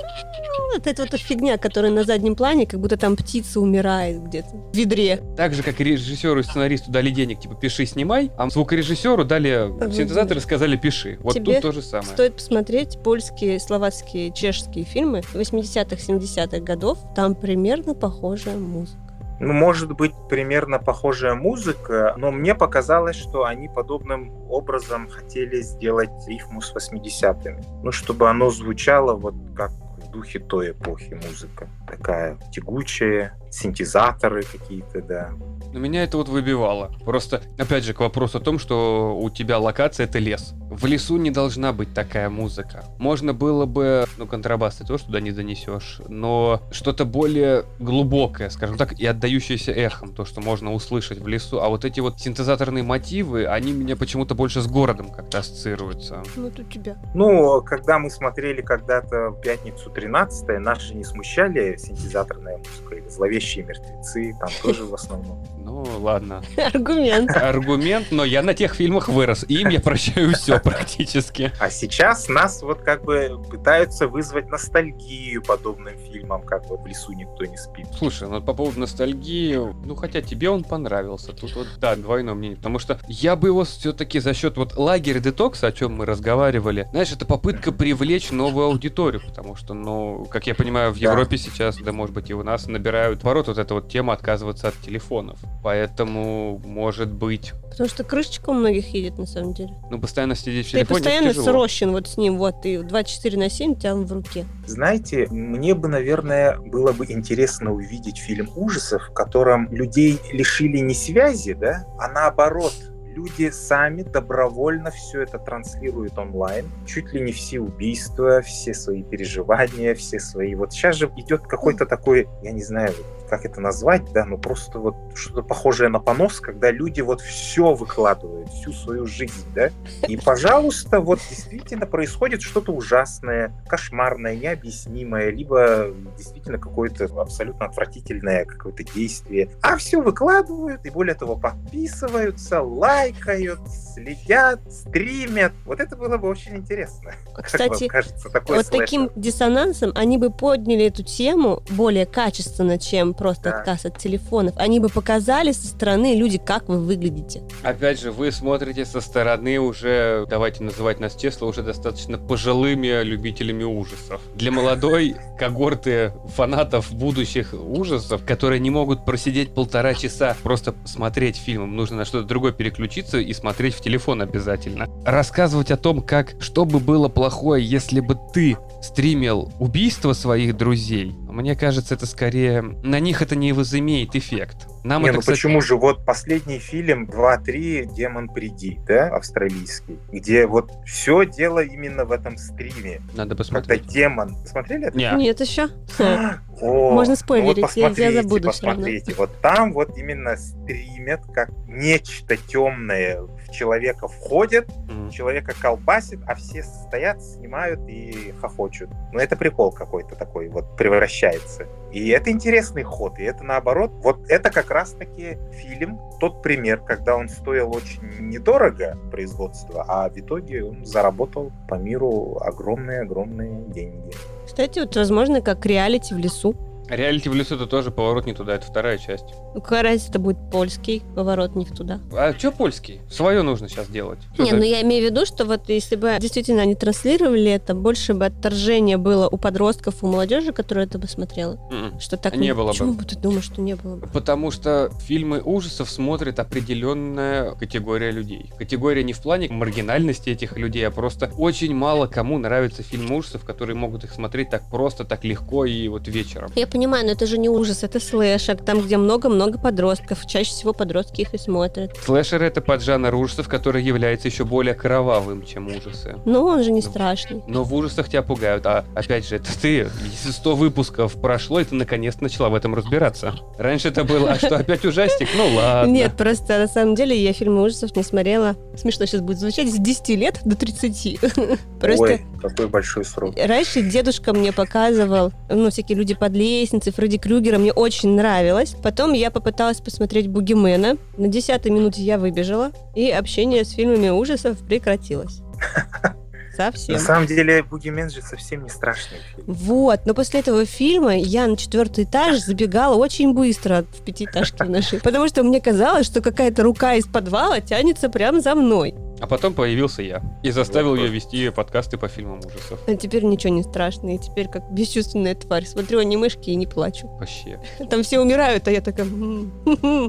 Вот 0.74 0.86
это 0.86 1.04
вот 1.04 1.20
фигня, 1.20 1.58
которая 1.58 1.92
на 1.92 2.04
заднем 2.04 2.36
плане, 2.36 2.66
как 2.66 2.80
будто 2.80 2.98
там 2.98 3.16
птица 3.16 3.60
умирает 3.60 4.24
где-то 4.24 4.50
в 4.50 4.76
ведре. 4.76 5.22
Так 5.36 5.54
же, 5.54 5.64
как 5.64 5.80
и 5.80 5.84
режиссеру 5.84 6.40
и 6.40 6.44
сценаристу 6.44 6.92
дали 6.92 7.10
денег, 7.10 7.40
типа, 7.40 7.56
пиши, 7.56 7.86
снимай, 7.86 8.32
а 8.38 8.50
звукорежиссеру 8.50 9.24
дали 9.24 9.72
синтезаторы, 9.92 10.40
сказали, 10.40 10.76
пиши. 10.76 11.20
Вот 11.22 11.34
Тебе 11.34 11.54
тут 11.54 11.62
то 11.62 11.72
же 11.72 11.82
самое. 11.82 12.10
Стоит 12.14 12.36
посмотреть 12.36 13.00
польские, 13.04 13.60
словацкие, 13.60 14.34
чешские 14.34 14.86
фильмы 14.86 15.22
80-х, 15.34 15.96
70-х 15.96 16.60
годов. 16.60 16.98
Там 17.16 17.36
примерно 17.36 17.94
похожая 17.94 18.58
музыка. 18.58 19.07
Ну, 19.40 19.54
может 19.54 19.92
быть, 19.92 20.14
примерно 20.30 20.80
похожая 20.80 21.36
музыка, 21.36 22.16
но 22.18 22.32
мне 22.32 22.56
показалось, 22.56 23.16
что 23.16 23.46
они 23.46 23.68
подобным 23.68 24.32
образом 24.50 25.08
хотели 25.10 25.62
сделать 25.62 26.10
рифму 26.28 26.62
с 26.62 26.74
80-ми. 26.76 27.64
Ну, 27.84 27.92
чтобы 27.92 28.30
оно 28.30 28.50
звучало 28.50 29.14
вот 29.14 29.36
как 29.56 29.72
в 29.98 30.12
духе 30.12 30.40
той 30.40 30.72
эпохи 30.72 31.14
музыка. 31.14 31.70
Такая 31.88 32.38
тягучая, 32.52 33.38
синтезаторы 33.52 34.44
какие-то, 34.44 35.02
да. 35.02 35.32
Но 35.74 35.80
меня 35.80 36.04
это 36.04 36.18
вот 36.18 36.30
выбивало. 36.30 36.92
Просто, 37.04 37.42
опять 37.58 37.84
же, 37.84 37.94
к 37.94 38.00
вопросу 38.00 38.38
о 38.38 38.42
том, 38.42 38.58
что 38.58 39.18
у 39.18 39.30
тебя 39.30 39.60
локация 39.60 40.06
это 40.06 40.20
лес. 40.20 40.54
В 40.70 40.86
лесу 40.86 41.18
не 41.18 41.32
должна 41.32 41.74
быть 41.74 41.94
такая 41.94 42.30
музыка. 42.30 42.84
Можно 42.98 43.34
было 43.34 43.66
бы, 43.66 44.06
ну, 44.18 44.28
контрабас 44.28 44.78
ты 44.78 44.86
тоже 44.86 45.06
туда 45.06 45.20
не 45.20 45.32
занесешь, 45.32 46.02
но 46.08 46.62
что-то 46.72 47.06
более 47.06 47.66
глубокое, 47.80 48.50
скажем 48.50 48.78
так, 48.78 48.94
и 49.00 49.06
отдающееся 49.06 49.72
эхом, 49.72 50.14
то, 50.14 50.26
что 50.26 50.42
можно 50.42 50.74
услышать 50.74 51.20
в 51.20 51.28
лесу. 51.28 51.62
А 51.62 51.70
вот 51.70 51.86
эти 51.86 52.00
вот 52.00 52.20
синтезаторные 52.20 52.84
мотивы, 52.84 53.46
они 53.46 53.72
меня 53.72 53.96
почему-то 53.96 54.36
больше 54.36 54.62
с 54.62 54.68
городом 54.68 55.10
как-то 55.10 55.40
ассоциируются. 55.40 56.24
Ну, 56.36 56.52
тут 56.52 56.70
тебя. 56.70 56.98
Ну, 57.14 57.62
когда 57.62 58.00
мы 58.00 58.10
смотрели 58.10 58.62
когда-то 58.62 59.30
в 59.30 59.42
пятницу 59.42 59.90
13 59.90 60.60
нас 60.60 60.82
же 60.82 60.96
не 60.96 61.04
смущали 61.04 61.78
синтезаторная 61.78 62.58
музыка 62.58 62.96
или 62.96 63.08
зловещие 63.38 63.66
мертвецы, 63.66 64.36
там 64.40 64.50
тоже 64.62 64.86
в 64.86 64.94
основном. 64.94 65.44
Ну, 65.68 65.84
ладно. 66.00 66.42
Аргумент. 66.56 67.30
Аргумент, 67.36 68.08
но 68.12 68.24
я 68.24 68.42
на 68.42 68.54
тех 68.54 68.74
фильмах 68.74 69.10
вырос, 69.10 69.44
и 69.50 69.56
им 69.56 69.68
я 69.68 69.82
прощаю 69.82 70.34
все 70.34 70.60
практически. 70.64 71.52
А 71.60 71.70
сейчас 71.70 72.30
нас 72.30 72.62
вот 72.64 72.80
как 72.80 73.04
бы 73.04 73.38
пытаются 73.50 74.08
вызвать 74.08 74.50
ностальгию 74.50 75.44
подобным 75.44 75.94
фильмам, 76.10 76.42
как 76.44 76.66
бы 76.68 76.78
в 76.78 76.88
лесу 76.88 77.12
никто 77.12 77.44
не 77.44 77.58
спит. 77.58 77.88
Слушай, 77.98 78.30
ну 78.30 78.42
по 78.42 78.54
поводу 78.54 78.80
ностальгии, 78.80 79.58
ну 79.86 79.96
хотя 79.96 80.22
тебе 80.22 80.50
он 80.50 80.64
понравился, 80.64 81.34
тут 81.34 81.54
вот, 81.54 81.68
да, 81.82 81.98
двойное 81.98 82.34
мнение, 82.34 82.56
потому 82.56 82.80
что 82.80 82.98
я 83.10 83.36
бы 83.36 83.50
его 83.50 83.66
все-таки 83.66 84.20
за 84.22 84.34
счет 84.34 84.56
вот 84.56 84.78
лагеря 84.78 85.20
детокса, 85.20 85.68
о 85.68 85.72
чем 85.74 85.96
мы 85.96 86.06
разговаривали, 86.06 86.88
знаешь, 86.92 87.12
это 87.12 87.26
попытка 87.26 87.74
привлечь 87.74 88.32
новую 88.32 88.68
аудиторию, 88.68 89.22
потому 89.22 89.58
что, 89.58 89.74
ну, 89.74 90.26
как 90.32 90.48
я 90.48 90.56
понимаю, 90.56 90.94
в 90.94 91.00
Да. 91.00 91.12
Европе 91.12 91.38
сейчас, 91.38 91.76
да 91.76 91.92
может 91.92 92.16
быть 92.16 92.30
и 92.30 92.34
у 92.34 92.42
нас, 92.42 92.68
набирают 92.68 93.26
ворот 93.28 93.48
вот 93.48 93.58
эта 93.58 93.74
вот 93.74 93.90
тема 93.90 94.14
отказываться 94.14 94.70
от 94.70 94.76
телефонов. 94.82 95.38
Поэтому, 95.64 96.62
может 96.66 97.12
быть, 97.12 97.54
Потому 97.70 97.90
что 97.90 98.04
крышечка 98.04 98.50
у 98.50 98.54
многих 98.54 98.88
едет, 98.94 99.18
на 99.20 99.26
самом 99.28 99.54
деле. 99.54 99.70
ну 99.92 100.00
постоянно 100.00 100.36
сидеть 100.36 100.68
в 100.68 100.72
Ты 100.72 100.78
телефоне 100.80 101.00
постоянно 101.00 101.30
тяжело. 101.30 101.46
срощен 101.46 101.92
вот 101.92 102.08
с 102.08 102.18
ним, 102.18 102.38
вот, 102.38 102.66
и 102.66 102.78
24 102.80 103.38
на 103.38 103.50
7 103.50 103.72
у 103.74 103.76
тебя 103.76 103.94
он 103.94 104.06
в 104.06 104.14
руке. 104.14 104.46
Знаете, 104.66 105.28
мне 105.30 105.76
бы, 105.76 105.88
наверное, 105.88 106.58
было 106.58 106.92
бы 106.94 107.06
интересно 107.06 107.74
увидеть 107.74 108.18
фильм 108.18 108.50
ужасов, 108.56 109.10
в 109.10 109.14
котором 109.14 109.72
людей 109.72 110.20
лишили 110.32 110.78
не 110.80 110.94
связи, 110.96 111.54
да, 111.54 111.86
а 112.00 112.08
наоборот, 112.08 112.74
люди 113.18 113.50
сами 113.50 114.04
добровольно 114.04 114.92
все 114.92 115.22
это 115.22 115.40
транслируют 115.40 116.18
онлайн. 116.18 116.66
Чуть 116.86 117.14
ли 117.14 117.22
не 117.22 117.32
все 117.32 117.60
убийства, 117.60 118.42
все 118.42 118.74
свои 118.74 119.04
переживания, 119.04 119.96
все 119.96 120.20
свои... 120.20 120.54
Вот 120.54 120.72
сейчас 120.72 120.98
же 120.98 121.12
идет 121.18 121.42
какой-то 121.48 121.86
такой, 121.86 122.28
я 122.44 122.52
не 122.52 122.62
знаю, 122.62 122.94
как 123.28 123.46
это 123.46 123.62
назвать, 123.62 124.12
да, 124.14 124.26
ну 124.26 124.38
просто 124.38 124.80
вот 124.80 124.96
что-то 125.16 125.42
похожее 125.42 125.90
на 125.90 126.00
понос, 126.00 126.40
когда 126.40 126.72
люди 126.72 127.02
вот 127.02 127.22
все 127.22 127.74
выкладывают, 127.74 128.50
всю 128.50 128.72
свою 128.72 129.06
жизнь, 129.06 129.46
да. 129.54 129.70
И, 130.08 130.18
пожалуйста, 130.18 131.00
вот 131.00 131.20
действительно 131.30 131.86
происходит 131.86 132.42
что-то 132.42 132.72
ужасное, 132.72 133.52
кошмарное, 133.68 134.36
необъяснимое, 134.36 135.30
либо 135.30 135.88
действительно 136.18 136.58
какое-то 136.58 137.06
абсолютно 137.20 137.66
отвратительное 137.66 138.46
какое-то 138.46 138.84
действие. 138.84 139.50
А 139.62 139.78
все 139.78 140.02
выкладывают, 140.02 140.86
и 140.86 140.90
более 140.90 141.16
того, 141.16 141.36
подписываются, 141.36 142.62
лайкают, 142.62 143.60
следят, 143.70 144.60
стримят. 144.72 145.54
Вот 145.66 145.80
это 145.80 145.96
было 145.96 146.18
бы 146.18 146.30
очень 146.30 146.56
интересно. 146.58 147.12
Как 147.36 147.46
Кстати, 147.46 147.84
вам 147.84 147.90
кажется, 147.90 148.30
вот 148.34 148.66
слэшер? 148.66 148.72
таким 148.72 149.12
диссонансом 149.16 149.92
они 149.96 150.18
бы 150.18 150.30
подняли 150.32 150.86
эту 150.86 151.04
тему 151.04 151.64
более 151.70 152.06
качественно, 152.06 152.78
чем 152.78 153.14
просто 153.18 153.50
Да. 153.50 153.60
отказ 153.60 153.86
от 153.86 153.98
телефонов. 153.98 154.54
Они 154.58 154.80
бы 154.80 154.90
показали 154.90 155.52
со 155.52 155.68
стороны 155.68 156.16
люди, 156.16 156.38
как 156.38 156.70
вы 156.70 156.80
выглядите. 156.80 157.42
Опять 157.64 158.00
же, 158.00 158.12
вы 158.12 158.32
смотрите 158.32 158.86
со 158.86 159.02
стороны 159.02 159.60
уже, 159.60 160.26
давайте 160.30 160.64
называть 160.64 161.00
нас 161.00 161.16
честно, 161.16 161.48
уже 161.48 161.64
достаточно 161.64 162.18
пожилыми 162.18 163.04
любителями 163.04 163.64
ужасов. 163.64 164.22
Для 164.36 164.52
молодой 164.52 165.16
когорты 165.40 166.14
фанатов 166.36 166.94
будущих 166.94 167.54
ужасов, 167.54 168.24
которые 168.26 168.60
не 168.60 168.70
могут 168.70 169.06
просидеть 169.06 169.54
полтора 169.54 169.94
часа 169.94 170.36
просто 170.44 170.76
смотреть 170.86 171.38
фильм, 171.38 171.76
нужно 171.76 171.98
на 171.98 172.06
что-то 172.06 172.28
другое 172.28 172.52
переключиться 172.52 173.18
и 173.18 173.34
смотреть 173.34 173.74
в 173.76 173.82
телефон 173.82 174.22
обязательно. 174.22 174.88
Рассказывать 175.06 175.72
о 175.72 175.78
том, 175.78 176.02
как, 176.02 176.36
что 176.40 176.66
бы 176.66 176.80
было 176.80 177.08
плохое, 177.10 177.66
если 177.66 178.00
бы 178.00 178.18
ты 178.34 178.58
стримил 178.82 179.52
убийство 179.60 180.14
своих 180.14 180.56
друзей, 180.58 181.16
мне 181.38 181.56
кажется, 181.56 181.94
это 181.94 182.08
скорее... 182.08 182.62
На 182.62 183.00
них 183.00 183.22
это 183.22 183.36
не 183.36 183.54
возымеет 183.54 184.16
эффект. 184.16 184.68
Нам 184.84 185.04
Не, 185.04 185.10
это, 185.10 185.16
ну 185.18 185.20
кстати, 185.22 185.36
почему 185.36 185.62
же? 185.62 185.76
Вот 185.76 186.04
последний 186.04 186.58
фильм 186.58 187.06
2-3 187.06 187.94
«Демон 187.94 188.28
приди», 188.28 188.80
да, 188.88 189.10
австралийский, 189.10 190.00
где 190.12 190.48
вот 190.48 190.72
все 190.86 191.26
дело 191.26 191.64
именно 191.64 192.06
в 192.06 192.12
этом 192.12 192.38
стриме. 192.38 193.02
надо 193.14 193.36
Когда 193.36 193.36
посмотреть. 193.36 193.86
демон... 193.88 194.36
Смотрели 194.48 194.88
это? 194.88 194.98
Не. 194.98 195.12
Нет 195.16 195.40
еще. 195.40 195.70
О, 196.60 196.92
Можно 196.92 197.12
ну 197.12 197.18
спойлерить, 197.18 197.58
вот 197.62 197.72
я- 197.76 197.84
я 197.84 197.90
посмотрите, 197.90 198.22
забуду 198.24 198.48
посмотрите. 198.48 199.14
Вот 199.14 199.42
там 199.42 199.74
вот 199.74 199.96
именно 199.96 200.36
стримят, 200.38 201.22
как 201.34 201.52
нечто 201.68 202.36
темное 202.36 203.22
человека 203.58 204.08
входит, 204.08 204.70
М. 204.90 205.10
человека 205.10 205.54
колбасит, 205.60 206.20
а 206.28 206.36
все 206.36 206.64
стоят, 206.64 207.22
снимают 207.24 207.80
и 207.88 208.34
хохочут. 208.40 208.90
Ну, 209.14 209.20
это 209.20 209.36
прикол 209.36 209.72
какой-то 209.72 210.16
такой 210.16 210.50
вот 210.50 210.78
превращается. 210.78 211.66
И 211.92 212.10
это 212.10 212.30
интересный 212.30 212.84
ход, 212.84 213.18
и 213.20 213.24
это 213.24 213.44
наоборот. 213.44 213.92
Вот 214.04 214.30
это 214.30 214.52
как 214.52 214.70
раз-таки 214.72 215.38
фильм, 215.52 216.00
тот 216.20 216.44
пример, 216.44 216.80
когда 216.82 217.16
он 217.16 217.30
стоил 217.30 217.76
очень 217.76 218.02
недорого 218.20 218.98
производства, 219.12 219.86
а 219.88 220.10
в 220.10 220.18
итоге 220.18 220.64
он 220.64 220.86
заработал 220.86 221.52
по 221.68 221.76
миру 221.76 222.38
огромные-огромные 222.42 223.64
деньги. 223.70 224.12
Кстати, 224.46 224.80
вот 224.80 224.96
возможно, 224.96 225.42
как 225.42 225.66
реалити 225.66 226.14
в 226.14 226.18
лесу. 226.18 226.56
Реалити 226.90 227.30
в 227.30 227.34
лесу 227.36 227.56
это 227.56 227.68
тоже 227.68 227.92
поворот 227.92 228.26
не 228.26 228.34
туда, 228.34 228.56
это 228.56 228.66
вторая 228.66 228.98
часть. 228.98 229.26
Ну, 229.54 229.62
какая 229.62 229.84
разница, 229.84 230.10
это 230.10 230.20
будет 230.20 230.38
польский 230.52 231.04
поворот 231.16 231.56
не 231.56 231.66
в 231.66 231.72
туда. 231.76 232.00
А 232.14 232.34
что 232.38 232.52
польский? 232.52 233.02
Свое 233.10 233.42
нужно 233.42 233.68
сейчас 233.68 233.88
делать. 233.90 234.20
Чё 234.38 234.44
Не, 234.44 234.52
за- 234.52 234.56
ну 234.58 234.64
я 234.64 234.82
имею 234.84 235.04
в 235.08 235.12
виду, 235.12 235.26
что 235.26 235.46
вот 235.46 235.68
если 235.70 235.96
бы 235.96 236.16
действительно 236.20 236.62
они 236.62 236.76
транслировали 236.76 237.52
это, 237.52 237.74
больше 237.76 238.14
бы 238.14 238.26
отторжения 238.26 238.98
было 238.98 239.28
у 239.28 239.38
подростков, 239.38 240.04
у 240.04 240.08
молодежи, 240.08 240.54
которая 240.54 240.86
это 240.86 240.98
бы 240.98 241.08
смотрела. 241.08 241.60
М-м. 241.72 242.00
Что 242.00 242.18
так 242.18 242.36
Не 242.36 242.54
было 242.54 242.68
бы. 242.68 242.72
Почему 242.72 242.94
бы 242.94 243.04
ты 243.04 243.18
думаешь, 243.18 243.46
что 243.46 243.62
не 243.62 243.76
было 243.76 243.98
бы? 243.98 244.08
Потому 244.08 244.52
что 244.52 244.90
фильмы 245.02 245.42
ужасов 245.44 245.90
смотрит 245.90 246.40
определенная 246.40 247.52
категория 247.56 248.12
людей. 248.12 248.52
Категория 248.58 249.04
не 249.04 249.14
в 249.14 249.22
плане 249.22 249.48
маргинальности 249.50 250.30
этих 250.30 250.58
людей, 250.58 250.88
а 250.88 250.92
просто 250.92 251.32
очень 251.38 251.74
мало 251.76 252.08
кому 252.08 252.38
нравятся 252.38 252.84
фильмы 252.84 253.18
ужасов, 253.18 253.44
которые 253.44 253.76
могут 253.76 254.04
их 254.04 254.12
смотреть 254.14 254.50
так 254.50 254.70
просто, 254.70 255.04
так 255.04 255.24
легко 255.26 255.66
и 255.66 255.88
вот 255.88 256.08
вечером. 256.08 256.52
Я 256.56 256.68
понимаю, 256.78 257.06
но 257.08 257.14
это 257.14 257.26
же 257.26 257.40
не 257.40 257.50
ужас, 257.50 257.84
это 257.84 258.00
слэшер, 258.00 258.58
там, 258.58 258.82
где 258.82 258.98
много-много 258.98 259.58
подростков. 259.58 260.28
Чаще 260.28 260.52
всего 260.52 260.74
подростки 260.74 261.22
их 261.22 261.34
и 261.34 261.38
смотрят. 261.40 261.98
Слэшер— 262.06 262.44
это 262.44 262.62
поджанр 262.62 263.16
ужасов, 263.16 263.50
который 263.50 263.82
является 263.82 264.28
еще 264.28 264.46
более 264.46 264.76
кровавым, 264.76 265.44
чем 265.44 265.68
ужасы. 265.68 266.18
Ну, 266.26 266.46
он 266.46 266.64
же 266.64 266.72
не 266.72 266.84
страшный. 266.84 267.42
Но 267.48 267.64
в 267.64 267.74
ужасах 267.74 268.10
тебя 268.10 268.22
пугают. 268.22 268.64
А 268.68 268.86
опять 268.94 269.28
же, 269.28 269.38
это 269.38 269.50
ты. 269.60 269.90
Если 270.12 270.30
100 270.30 270.56
выпусков 270.56 271.20
прошло, 271.20 271.60
и 271.60 271.64
ты 271.64 271.74
наконец 271.74 272.22
начала 272.22 272.50
в 272.50 272.56
этом 272.56 272.76
разбираться. 272.76 273.34
Раньше 273.58 273.88
это 273.88 274.04
было, 274.04 274.34
а 274.34 274.36
что, 274.36 274.56
опять 274.58 274.86
ужастик? 274.86 275.28
Ну 275.36 275.56
ладно. 275.56 275.92
Нет, 275.92 276.16
просто 276.16 276.60
на 276.60 276.68
самом 276.68 276.94
деле 276.94 277.20
я 277.20 277.34
фильмы 277.34 277.64
ужасов 277.64 277.96
не 277.96 278.04
смотрела. 278.04 278.56
Смешно 278.76 279.08
сейчас 279.08 279.22
будет 279.22 279.40
звучать, 279.40 279.68
с 279.68 279.78
10 279.80 280.10
лет 280.10 280.40
до 280.46 280.56
30. 280.56 281.20
Просто... 281.82 282.04
Ой, 282.04 282.22
какой 282.40 282.68
большой 282.68 283.04
срок. 283.04 283.34
Раньше 283.36 283.82
дедушка 283.82 284.34
мне 284.34 284.52
показывал, 284.52 285.32
ну, 285.50 285.72
всякие 285.72 285.98
люди 285.98 286.14
под 286.14 286.34
лестницей, 286.34 286.67
Фредди 286.92 287.18
Крюгера, 287.18 287.58
мне 287.58 287.72
очень 287.72 288.10
нравилось. 288.16 288.76
Потом 288.82 289.14
я 289.14 289.32
попыталась 289.32 289.82
посмотреть 289.82 290.28
Бугимена. 290.28 290.98
На 291.18 291.28
десятой 291.28 291.72
минуте 291.72 292.02
я 292.02 292.18
выбежала, 292.18 292.72
и 292.96 293.10
общение 293.10 293.64
с 293.64 293.72
фильмами 293.72 294.10
ужасов 294.10 294.60
прекратилось. 294.60 295.42
Совсем. 296.58 296.96
На 296.96 297.00
самом 297.00 297.28
деле, 297.28 297.62
Бугимен 297.62 298.10
же 298.10 298.22
совсем 298.22 298.64
не 298.64 298.70
страшный 298.70 299.20
фильм. 299.36 299.46
Вот, 299.48 300.02
но 300.06 300.14
после 300.14 300.40
этого 300.40 300.66
фильма 300.66 301.16
я 301.16 301.46
на 301.46 301.56
четвертый 301.56 302.04
этаж 302.06 302.40
забегала 302.40 302.96
очень 302.96 303.34
быстро 303.34 303.86
в 303.94 304.02
пятиэтажке 304.04 304.64
нашей, 304.64 305.00
потому 305.00 305.28
что 305.28 305.44
мне 305.44 305.62
казалось, 305.62 306.08
что 306.08 306.22
какая-то 306.22 306.64
рука 306.64 306.96
из 306.96 307.06
подвала 307.06 307.62
тянется 307.62 308.10
прямо 308.10 308.42
за 308.42 308.56
мной. 308.56 308.96
А 309.20 309.26
потом 309.26 309.54
появился 309.54 310.04
я 310.04 310.22
и 310.44 310.52
заставил 310.52 310.92
вот 310.92 311.00
ее 311.00 311.08
вести 311.08 311.50
подкасты 311.50 311.98
по 311.98 312.08
фильмам 312.08 312.40
ужасов. 312.40 312.80
А 312.88 312.96
теперь 312.96 313.24
ничего 313.24 313.52
не 313.54 313.64
страшно, 313.64 314.14
и 314.14 314.20
теперь 314.20 314.48
как 314.48 314.72
бесчувственная 314.72 315.34
тварь. 315.34 315.66
Смотрю 315.66 316.00
анимешки 316.00 316.52
и 316.52 316.56
не 316.56 316.68
плачу. 316.68 317.08
Вообще. 317.20 317.60
Там 317.90 318.04
все 318.04 318.20
умирают, 318.20 318.68
а 318.68 318.72
я 318.72 318.82
такая... 318.82 319.08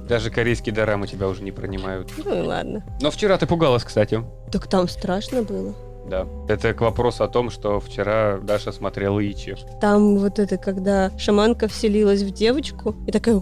Даже 0.00 0.30
корейские 0.30 0.74
дорамы 0.74 1.06
тебя 1.06 1.28
уже 1.28 1.42
не 1.42 1.52
принимают. 1.52 2.11
Ну 2.22 2.38
и 2.38 2.42
ладно. 2.42 2.84
Но 3.00 3.11
вчера 3.11 3.38
ты 3.38 3.46
пугалась, 3.46 3.84
кстати. 3.84 4.22
Так 4.52 4.66
там 4.66 4.88
страшно 4.88 5.42
было. 5.42 5.74
Да. 6.08 6.26
Это 6.48 6.72
к 6.72 6.80
вопросу 6.80 7.24
о 7.24 7.28
том, 7.28 7.50
что 7.50 7.80
вчера 7.80 8.38
Даша 8.42 8.72
смотрела 8.72 9.20
Ичи. 9.20 9.56
Там 9.80 10.16
вот 10.18 10.38
это, 10.38 10.56
когда 10.56 11.10
шаманка 11.18 11.68
вселилась 11.68 12.22
в 12.22 12.30
девочку, 12.30 12.94
и 13.06 13.12
такая... 13.12 13.34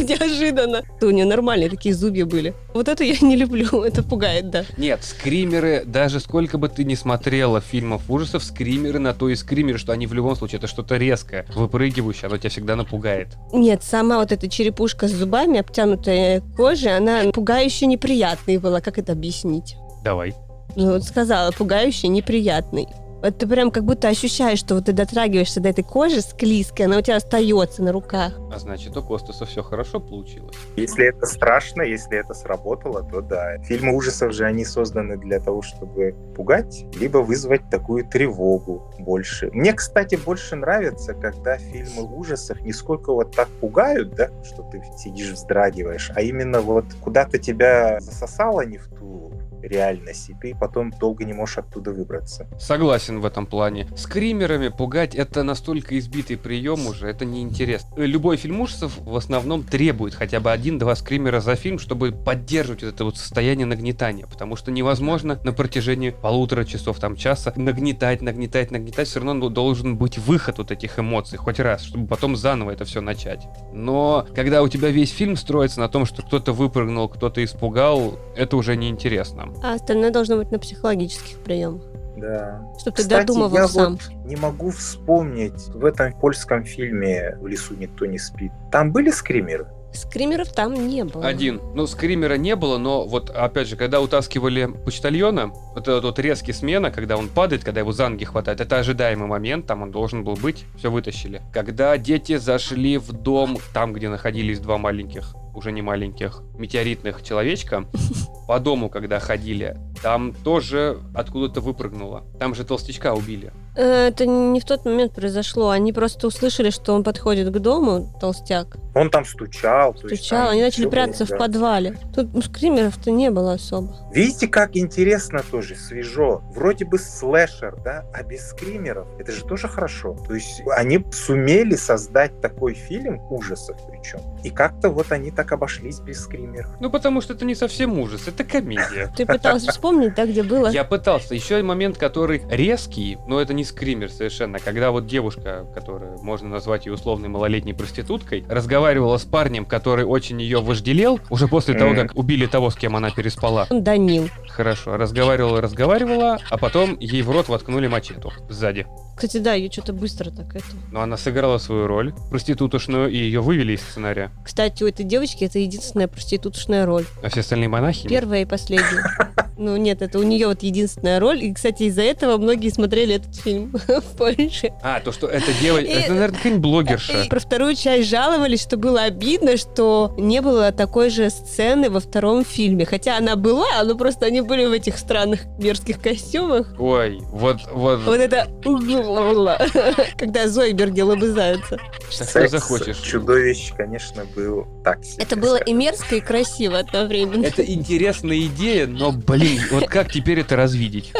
Неожиданно. 0.00 0.82
У 1.00 1.10
нее 1.10 1.24
нормальные 1.24 1.70
такие 1.70 1.94
зубья 1.94 2.26
были. 2.26 2.54
Вот 2.74 2.88
это 2.88 3.04
я 3.04 3.16
не 3.20 3.36
люблю, 3.36 3.82
это 3.84 4.02
пугает, 4.02 4.50
да. 4.50 4.64
Нет, 4.76 5.02
скримеры, 5.02 5.82
даже 5.84 6.20
сколько 6.20 6.58
бы 6.58 6.68
ты 6.68 6.84
ни 6.84 6.94
смотрела 6.94 7.60
фильмов 7.60 8.02
ужасов, 8.08 8.44
скримеры 8.44 8.98
на 8.98 9.12
то 9.14 9.28
и 9.28 9.34
скримеры, 9.34 9.78
что 9.78 9.92
они 9.92 10.06
в 10.06 10.12
любом 10.12 10.36
случае, 10.36 10.58
это 10.58 10.66
что-то 10.66 10.96
резкое, 10.96 11.46
выпрыгивающее, 11.54 12.28
оно 12.28 12.38
тебя 12.38 12.50
всегда 12.50 12.76
напугает. 12.76 13.28
Нет, 13.52 13.82
сама 13.82 14.18
вот 14.18 14.32
эта 14.32 14.48
черепушка 14.48 15.08
с 15.08 15.12
зубами, 15.12 15.58
обтянутая 15.58 16.42
кожей, 16.56 16.96
она 16.96 17.30
пугающе 17.32 17.86
неприятная 17.86 18.60
была. 18.60 18.80
Как 18.80 18.98
это 18.98 19.12
объяснить? 19.12 19.76
Давай. 20.02 20.34
Ну, 20.76 20.92
вот 20.92 21.04
сказала, 21.04 21.50
пугающий, 21.50 22.08
неприятный. 22.08 22.88
Вот 23.22 23.36
ты 23.36 23.46
прям 23.46 23.70
как 23.70 23.84
будто 23.84 24.08
ощущаешь, 24.08 24.58
что 24.58 24.76
вот 24.76 24.86
ты 24.86 24.92
дотрагиваешься 24.92 25.60
до 25.60 25.68
этой 25.68 25.84
кожи 25.84 26.22
склизкой, 26.22 26.86
она 26.86 26.98
у 26.98 27.02
тебя 27.02 27.16
остается 27.16 27.82
на 27.82 27.92
руках. 27.92 28.32
А 28.50 28.58
значит, 28.58 28.96
у 28.96 29.02
Костаса 29.02 29.44
все 29.44 29.62
хорошо 29.62 30.00
получилось. 30.00 30.56
Если 30.76 31.06
это 31.06 31.26
страшно, 31.26 31.82
если 31.82 32.18
это 32.18 32.32
сработало, 32.32 33.02
то 33.02 33.20
да. 33.20 33.58
Фильмы 33.58 33.94
ужасов 33.94 34.32
же, 34.32 34.46
они 34.46 34.64
созданы 34.64 35.18
для 35.18 35.38
того, 35.38 35.60
чтобы 35.60 36.14
пугать, 36.34 36.86
либо 36.98 37.18
вызвать 37.18 37.68
такую 37.68 38.06
тревогу 38.06 38.90
больше. 38.98 39.50
Мне, 39.52 39.74
кстати, 39.74 40.16
больше 40.16 40.56
нравится, 40.56 41.12
когда 41.12 41.58
фильмы 41.58 42.04
ужасов 42.04 42.62
не 42.62 42.72
сколько 42.72 43.12
вот 43.12 43.36
так 43.36 43.48
пугают, 43.60 44.14
да, 44.14 44.30
что 44.44 44.62
ты 44.62 44.82
сидишь 44.96 45.32
вздрагиваешь, 45.32 46.10
а 46.14 46.22
именно 46.22 46.62
вот 46.62 46.86
куда-то 47.02 47.38
тебя 47.38 48.00
засосало 48.00 48.62
не 48.62 48.78
в 48.78 48.88
ту 48.88 49.30
реальность, 49.62 50.30
и 50.30 50.34
ты 50.34 50.54
потом 50.54 50.90
долго 50.90 51.24
не 51.24 51.32
можешь 51.32 51.58
оттуда 51.58 51.92
выбраться. 51.92 52.46
Согласен 52.58 53.20
в 53.20 53.26
этом 53.26 53.46
плане. 53.46 53.88
Скримерами 53.96 54.68
пугать 54.68 55.14
это 55.14 55.42
настолько 55.42 55.98
избитый 55.98 56.36
прием 56.36 56.86
уже, 56.86 57.08
это 57.08 57.24
неинтересно. 57.24 57.94
Любой 57.96 58.36
фильм 58.36 58.60
ужасов 58.60 58.98
в 58.98 59.16
основном 59.16 59.62
требует 59.62 60.14
хотя 60.14 60.40
бы 60.40 60.50
один-два 60.50 60.94
скримера 60.96 61.40
за 61.40 61.56
фильм, 61.56 61.78
чтобы 61.78 62.12
поддерживать 62.12 62.82
это 62.82 63.04
вот 63.04 63.16
состояние 63.16 63.66
нагнетания, 63.66 64.26
потому 64.26 64.56
что 64.56 64.70
невозможно 64.70 65.38
на 65.44 65.52
протяжении 65.52 66.10
полутора 66.10 66.64
часов, 66.64 66.98
там 66.98 67.16
часа 67.16 67.52
нагнетать, 67.56 68.22
нагнетать, 68.22 68.70
нагнетать, 68.70 69.08
все 69.08 69.20
равно 69.20 69.48
должен 69.48 69.96
быть 69.96 70.18
выход 70.18 70.58
вот 70.58 70.70
этих 70.70 70.98
эмоций 70.98 71.38
хоть 71.38 71.60
раз, 71.60 71.82
чтобы 71.82 72.06
потом 72.06 72.36
заново 72.36 72.70
это 72.70 72.84
все 72.84 73.00
начать. 73.00 73.46
Но 73.72 74.26
когда 74.34 74.62
у 74.62 74.68
тебя 74.68 74.88
весь 74.88 75.10
фильм 75.10 75.36
строится 75.36 75.80
на 75.80 75.88
том, 75.88 76.06
что 76.06 76.22
кто-то 76.22 76.52
выпрыгнул, 76.52 77.08
кто-то 77.08 77.42
испугал, 77.44 78.18
это 78.36 78.56
уже 78.56 78.76
неинтересно. 78.76 79.49
А 79.62 79.74
остальное 79.74 80.10
должно 80.10 80.36
быть 80.36 80.50
на 80.50 80.58
психологических 80.58 81.38
приемах. 81.38 81.82
Да. 82.16 82.62
Чтобы 82.78 82.96
ты 82.96 83.08
додумывал 83.08 83.56
я 83.56 83.68
сам. 83.68 83.92
Вот 83.92 84.26
не 84.26 84.36
могу 84.36 84.70
вспомнить, 84.70 85.68
в 85.68 85.84
этом 85.84 86.12
польском 86.12 86.64
фильме 86.64 87.36
«В 87.40 87.46
лесу 87.46 87.74
никто 87.74 88.06
не 88.06 88.18
спит». 88.18 88.52
Там 88.70 88.92
были 88.92 89.10
скримеры? 89.10 89.66
Скримеров 89.92 90.52
там 90.52 90.86
не 90.86 91.04
было. 91.04 91.26
Один. 91.26 91.60
Ну, 91.74 91.86
скримера 91.86 92.34
не 92.34 92.54
было, 92.54 92.78
но 92.78 93.06
вот, 93.06 93.30
опять 93.30 93.66
же, 93.66 93.76
когда 93.76 94.00
утаскивали 94.00 94.66
почтальона, 94.66 95.48
вот 95.74 95.88
этот 95.88 96.04
вот 96.04 96.18
резкий 96.18 96.52
смена, 96.52 96.90
когда 96.90 97.16
он 97.16 97.28
падает, 97.28 97.64
когда 97.64 97.80
его 97.80 97.90
за 97.90 98.08
ноги 98.08 98.24
хватает, 98.24 98.60
это 98.60 98.78
ожидаемый 98.78 99.26
момент, 99.26 99.66
там 99.66 99.82
он 99.82 99.90
должен 99.90 100.22
был 100.22 100.34
быть, 100.34 100.64
все 100.78 100.90
вытащили. 100.90 101.42
Когда 101.52 101.96
дети 101.98 102.36
зашли 102.36 102.98
в 102.98 103.12
дом, 103.12 103.58
там, 103.74 103.92
где 103.92 104.08
находились 104.08 104.60
два 104.60 104.78
маленьких 104.78 105.34
уже 105.54 105.72
не 105.72 105.82
маленьких, 105.82 106.42
метеоритных 106.54 107.22
человечка, 107.22 107.84
по 108.46 108.58
дому, 108.58 108.88
когда 108.88 109.20
ходили, 109.20 109.76
там 110.02 110.34
тоже 110.34 110.98
откуда-то 111.14 111.60
выпрыгнуло. 111.60 112.24
Там 112.38 112.54
же 112.54 112.64
толстячка 112.64 113.14
убили. 113.14 113.52
Э, 113.76 114.08
это 114.08 114.26
не 114.26 114.60
в 114.60 114.64
тот 114.64 114.84
момент 114.84 115.14
произошло. 115.14 115.70
Они 115.70 115.92
просто 115.92 116.26
услышали, 116.26 116.70
что 116.70 116.94
он 116.94 117.04
подходит 117.04 117.52
к 117.52 117.58
дому, 117.58 118.12
толстяк. 118.20 118.76
Он 118.94 119.10
там 119.10 119.24
стучал. 119.24 119.94
Стучал, 119.96 120.50
они 120.50 120.62
начали 120.62 120.86
прятаться 120.86 121.24
было, 121.26 121.36
в 121.36 121.38
подвале. 121.38 121.96
Тут 122.14 122.44
скримеров-то 122.44 123.10
не 123.10 123.30
было 123.30 123.52
особо. 123.52 123.94
Видите, 124.12 124.48
как 124.48 124.76
интересно 124.76 125.42
тоже, 125.48 125.76
свежо. 125.76 126.42
Вроде 126.54 126.84
бы 126.84 126.98
слэшер, 126.98 127.76
да, 127.84 128.04
а 128.12 128.22
без 128.22 128.48
скримеров. 128.48 129.06
Это 129.18 129.30
же 129.32 129.44
тоже 129.44 129.68
хорошо. 129.68 130.16
То 130.26 130.34
есть 130.34 130.62
они 130.76 131.04
сумели 131.12 131.76
создать 131.76 132.40
такой 132.40 132.74
фильм 132.74 133.20
ужасов 133.30 133.76
причем. 133.88 134.20
И 134.42 134.50
как-то 134.50 134.90
вот 134.90 135.12
они 135.12 135.30
так 135.40 135.52
обошлись 135.52 136.00
без 136.00 136.20
скримеров. 136.20 136.68
Ну, 136.80 136.90
потому 136.90 137.22
что 137.22 137.32
это 137.32 137.46
не 137.46 137.54
совсем 137.54 137.98
ужас, 137.98 138.28
это 138.28 138.44
комедия. 138.44 139.10
Ты 139.16 139.24
пытался 139.24 139.72
вспомнить, 139.72 140.14
да, 140.14 140.26
где 140.26 140.42
было? 140.42 140.68
Я 140.68 140.84
пытался. 140.84 141.34
Еще 141.34 141.62
момент, 141.62 141.96
который 141.96 142.42
резкий, 142.50 143.16
но 143.26 143.40
это 143.40 143.54
не 143.54 143.64
скример 143.64 144.10
совершенно. 144.10 144.58
Когда 144.58 144.90
вот 144.90 145.06
девушка, 145.06 145.64
которая 145.74 146.18
можно 146.18 146.50
назвать 146.50 146.84
ее 146.84 146.92
условной 146.92 147.30
малолетней 147.30 147.72
проституткой, 147.72 148.44
разговаривала 148.50 149.16
с 149.16 149.24
парнем, 149.24 149.64
который 149.64 150.04
очень 150.04 150.42
ее 150.42 150.60
вожделел, 150.60 151.18
уже 151.30 151.48
после 151.48 151.72
того, 151.72 151.94
как 151.94 152.14
убили 152.14 152.44
того, 152.44 152.68
с 152.68 152.76
кем 152.76 152.94
она 152.94 153.10
переспала. 153.10 153.66
Данил. 153.70 154.28
Хорошо, 154.46 154.98
разговаривала, 154.98 155.62
разговаривала, 155.62 156.38
а 156.50 156.58
потом 156.58 156.98
ей 157.00 157.22
в 157.22 157.30
рот 157.30 157.48
воткнули 157.48 157.86
мачету 157.86 158.30
сзади. 158.50 158.86
Кстати, 159.20 159.36
да, 159.36 159.52
ее 159.52 159.70
что-то 159.70 159.92
быстро 159.92 160.30
так 160.30 160.56
это. 160.56 160.64
Но 160.90 161.02
она 161.02 161.18
сыграла 161.18 161.58
свою 161.58 161.86
роль 161.86 162.14
проститутошную, 162.30 163.10
и 163.10 163.18
ее 163.18 163.42
вывели 163.42 163.74
из 163.74 163.82
сценария. 163.82 164.30
Кстати, 164.42 164.82
у 164.82 164.86
этой 164.86 165.04
девочки 165.04 165.44
это 165.44 165.58
единственная 165.58 166.08
проститутошная 166.08 166.86
роль. 166.86 167.04
А 167.22 167.28
все 167.28 167.40
остальные 167.40 167.68
монахи? 167.68 168.08
Первая 168.08 168.40
и 168.40 168.44
последняя. 168.46 169.04
Ну 169.60 169.76
нет, 169.76 170.00
это 170.00 170.18
у 170.18 170.22
нее 170.22 170.46
вот 170.46 170.62
единственная 170.62 171.20
роль. 171.20 171.44
И, 171.44 171.52
кстати, 171.52 171.82
из-за 171.82 172.00
этого 172.00 172.38
многие 172.38 172.70
смотрели 172.70 173.16
этот 173.16 173.36
фильм 173.36 173.76
в 173.88 174.16
Польше. 174.16 174.72
А, 174.82 175.00
то, 175.00 175.12
что 175.12 175.26
это 175.26 175.52
девочка... 175.60 175.90
Это, 175.90 176.14
наверное, 176.14 176.36
какая-нибудь 176.38 176.62
блогерша. 176.62 177.26
Про 177.28 177.40
вторую 177.40 177.74
часть 177.74 178.08
жаловались, 178.08 178.62
что 178.62 178.78
было 178.78 179.02
обидно, 179.02 179.58
что 179.58 180.14
не 180.16 180.40
было 180.40 180.72
такой 180.72 181.10
же 181.10 181.28
сцены 181.28 181.90
во 181.90 182.00
втором 182.00 182.42
фильме. 182.42 182.86
Хотя 182.86 183.18
она 183.18 183.36
была, 183.36 183.84
но 183.84 183.98
просто 183.98 184.24
они 184.24 184.40
были 184.40 184.64
в 184.64 184.72
этих 184.72 184.96
странных 184.96 185.44
мерзких 185.58 186.00
костюмах. 186.00 186.74
Ой, 186.78 187.18
вот... 187.26 187.58
Вот, 187.70 188.00
вот 188.00 188.18
это... 188.18 188.46
Когда 190.16 190.48
Зойберги 190.48 191.02
лобызаются. 191.02 191.78
Что 192.08 192.48
захочешь. 192.48 192.96
чудовищ, 192.96 193.72
конечно, 193.76 194.24
был 194.34 194.66
так 194.84 195.04
себе. 195.04 195.22
Это 195.22 195.36
было 195.36 195.56
и 195.56 195.74
мерзко, 195.74 196.16
и 196.16 196.20
красиво 196.20 196.78
одновременно. 196.78 197.44
Это 197.44 197.62
интересная 197.62 198.38
идея, 198.38 198.86
но, 198.86 199.12
блин, 199.12 199.49
вот 199.70 199.88
как 199.88 200.12
теперь 200.12 200.40
это 200.40 200.56
развидеть? 200.56 201.12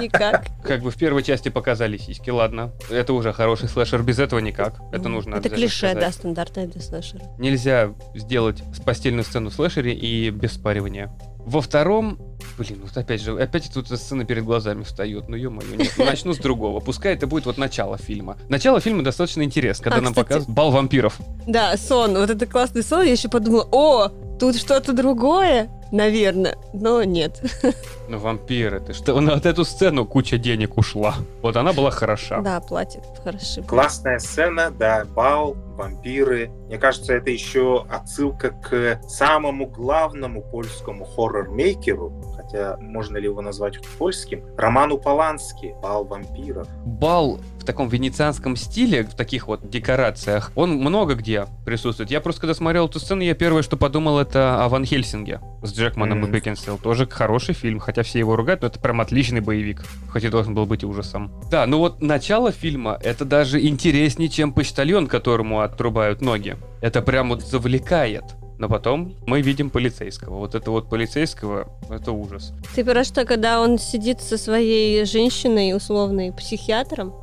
Никак. 0.00 0.46
Как 0.64 0.82
бы 0.82 0.90
в 0.90 0.96
первой 0.96 1.22
части 1.22 1.48
показали 1.48 1.96
сиськи, 1.96 2.30
ладно. 2.30 2.72
Это 2.90 3.12
уже 3.12 3.32
хороший 3.32 3.68
слэшер, 3.68 4.02
без 4.02 4.18
этого 4.18 4.40
никак. 4.40 4.80
Это 4.92 5.08
нужно 5.08 5.36
Это 5.36 5.48
клише, 5.48 5.94
да, 5.94 6.10
стандартное 6.10 6.66
для 6.66 6.80
слэшера. 6.80 7.22
Нельзя 7.38 7.94
сделать 8.14 8.62
постельную 8.84 9.24
сцену 9.24 9.50
в 9.50 9.54
слэшере 9.54 9.94
и 9.94 10.30
без 10.30 10.52
спаривания. 10.52 11.10
Во 11.38 11.60
втором 11.60 12.18
Блин, 12.58 12.80
вот 12.82 12.96
опять 12.96 13.22
же, 13.22 13.40
опять 13.40 13.70
тут 13.72 13.88
сцена 13.88 14.24
перед 14.24 14.44
глазами 14.44 14.82
встает. 14.82 15.28
Ну, 15.28 15.36
ё-моё, 15.36 15.76
нет. 15.76 15.92
Ну, 15.96 16.04
начну 16.04 16.34
с 16.34 16.38
другого. 16.38 16.80
Пускай 16.80 17.14
это 17.14 17.26
будет 17.26 17.46
вот 17.46 17.56
начало 17.56 17.96
фильма. 17.96 18.36
Начало 18.48 18.80
фильма 18.80 19.02
достаточно 19.02 19.42
интересно, 19.42 19.84
когда 19.84 19.98
а, 19.98 20.02
нам 20.02 20.12
кстати, 20.12 20.26
показывают 20.26 20.54
бал 20.54 20.70
вампиров. 20.70 21.18
Да, 21.46 21.76
сон. 21.76 22.14
Вот 22.14 22.28
это 22.28 22.46
классный 22.46 22.82
сон. 22.82 23.04
Я 23.04 23.12
еще 23.12 23.28
подумала, 23.28 23.66
о, 23.72 24.08
тут 24.38 24.56
что-то 24.56 24.92
другое 24.92 25.70
наверное, 25.90 26.56
но 26.72 27.02
нет. 27.04 27.40
Ну, 28.10 28.18
вампиры, 28.18 28.80
ты 28.80 28.92
что? 28.92 29.20
На 29.20 29.34
вот 29.34 29.46
эту 29.46 29.64
сцену 29.64 30.04
куча 30.04 30.36
денег 30.36 30.76
ушла. 30.76 31.14
Вот 31.42 31.56
она 31.56 31.72
была 31.72 31.92
хороша. 31.92 32.40
Да, 32.40 32.58
платит 32.58 33.04
хорошо. 33.22 33.62
Классная 33.62 34.18
сцена, 34.18 34.72
да, 34.72 35.04
бал, 35.04 35.56
вампиры. 35.76 36.50
Мне 36.66 36.78
кажется, 36.78 37.14
это 37.14 37.30
еще 37.30 37.86
отсылка 37.88 38.50
к 38.50 39.00
самому 39.08 39.66
главному 39.66 40.42
польскому 40.42 41.04
хоррор-мейкеру, 41.04 42.12
хотя 42.36 42.76
можно 42.80 43.16
ли 43.16 43.24
его 43.24 43.42
назвать 43.42 43.78
польским, 43.96 44.42
Роману 44.56 44.98
Полански 44.98 45.74
«Бал 45.80 46.04
вампиров». 46.04 46.66
Бал 46.84 47.38
в 47.60 47.64
таком 47.64 47.88
венецианском 47.88 48.56
стиле, 48.56 49.04
в 49.04 49.14
таких 49.14 49.46
вот 49.46 49.68
декорациях, 49.68 50.50
он 50.54 50.72
много 50.72 51.14
где 51.14 51.46
присутствует. 51.64 52.10
Я 52.10 52.20
просто 52.20 52.40
когда 52.40 52.54
смотрел 52.54 52.86
эту 52.86 52.98
сцену, 52.98 53.22
я 53.22 53.34
первое, 53.34 53.62
что 53.62 53.76
подумал, 53.76 54.18
это 54.18 54.64
о 54.64 54.68
Ван 54.68 54.84
Хельсинге 54.84 55.40
с 55.62 55.72
Джекманом 55.72 56.24
mm-hmm. 56.24 56.28
и 56.28 56.30
Бекинсейл. 56.32 56.78
Тоже 56.78 57.06
хороший 57.06 57.54
фильм, 57.54 57.78
хотя 57.78 57.99
все 58.02 58.18
его 58.18 58.36
ругают, 58.36 58.62
но 58.62 58.68
это 58.68 58.78
прям 58.78 59.00
отличный 59.00 59.40
боевик, 59.40 59.82
хоть 60.10 60.24
и 60.24 60.28
должен 60.28 60.54
был 60.54 60.66
быть 60.66 60.84
ужасом. 60.84 61.32
Да, 61.50 61.66
ну 61.66 61.78
вот 61.78 62.00
начало 62.00 62.52
фильма, 62.52 62.98
это 63.02 63.24
даже 63.24 63.64
интереснее, 63.64 64.28
чем 64.28 64.52
почтальон, 64.52 65.06
которому 65.06 65.60
отрубают 65.60 66.20
ноги. 66.20 66.56
Это 66.80 67.02
прям 67.02 67.30
вот 67.30 67.42
завлекает. 67.42 68.24
Но 68.58 68.68
потом 68.68 69.16
мы 69.26 69.40
видим 69.40 69.70
полицейского. 69.70 70.36
Вот 70.36 70.54
это 70.54 70.70
вот 70.70 70.90
полицейского, 70.90 71.68
это 71.88 72.12
ужас. 72.12 72.52
Ты 72.74 72.84
про 72.84 73.04
что, 73.04 73.24
когда 73.24 73.58
он 73.62 73.78
сидит 73.78 74.20
со 74.20 74.36
своей 74.36 75.02
женщиной, 75.06 75.74
условной 75.74 76.30
психиатром, 76.30 77.14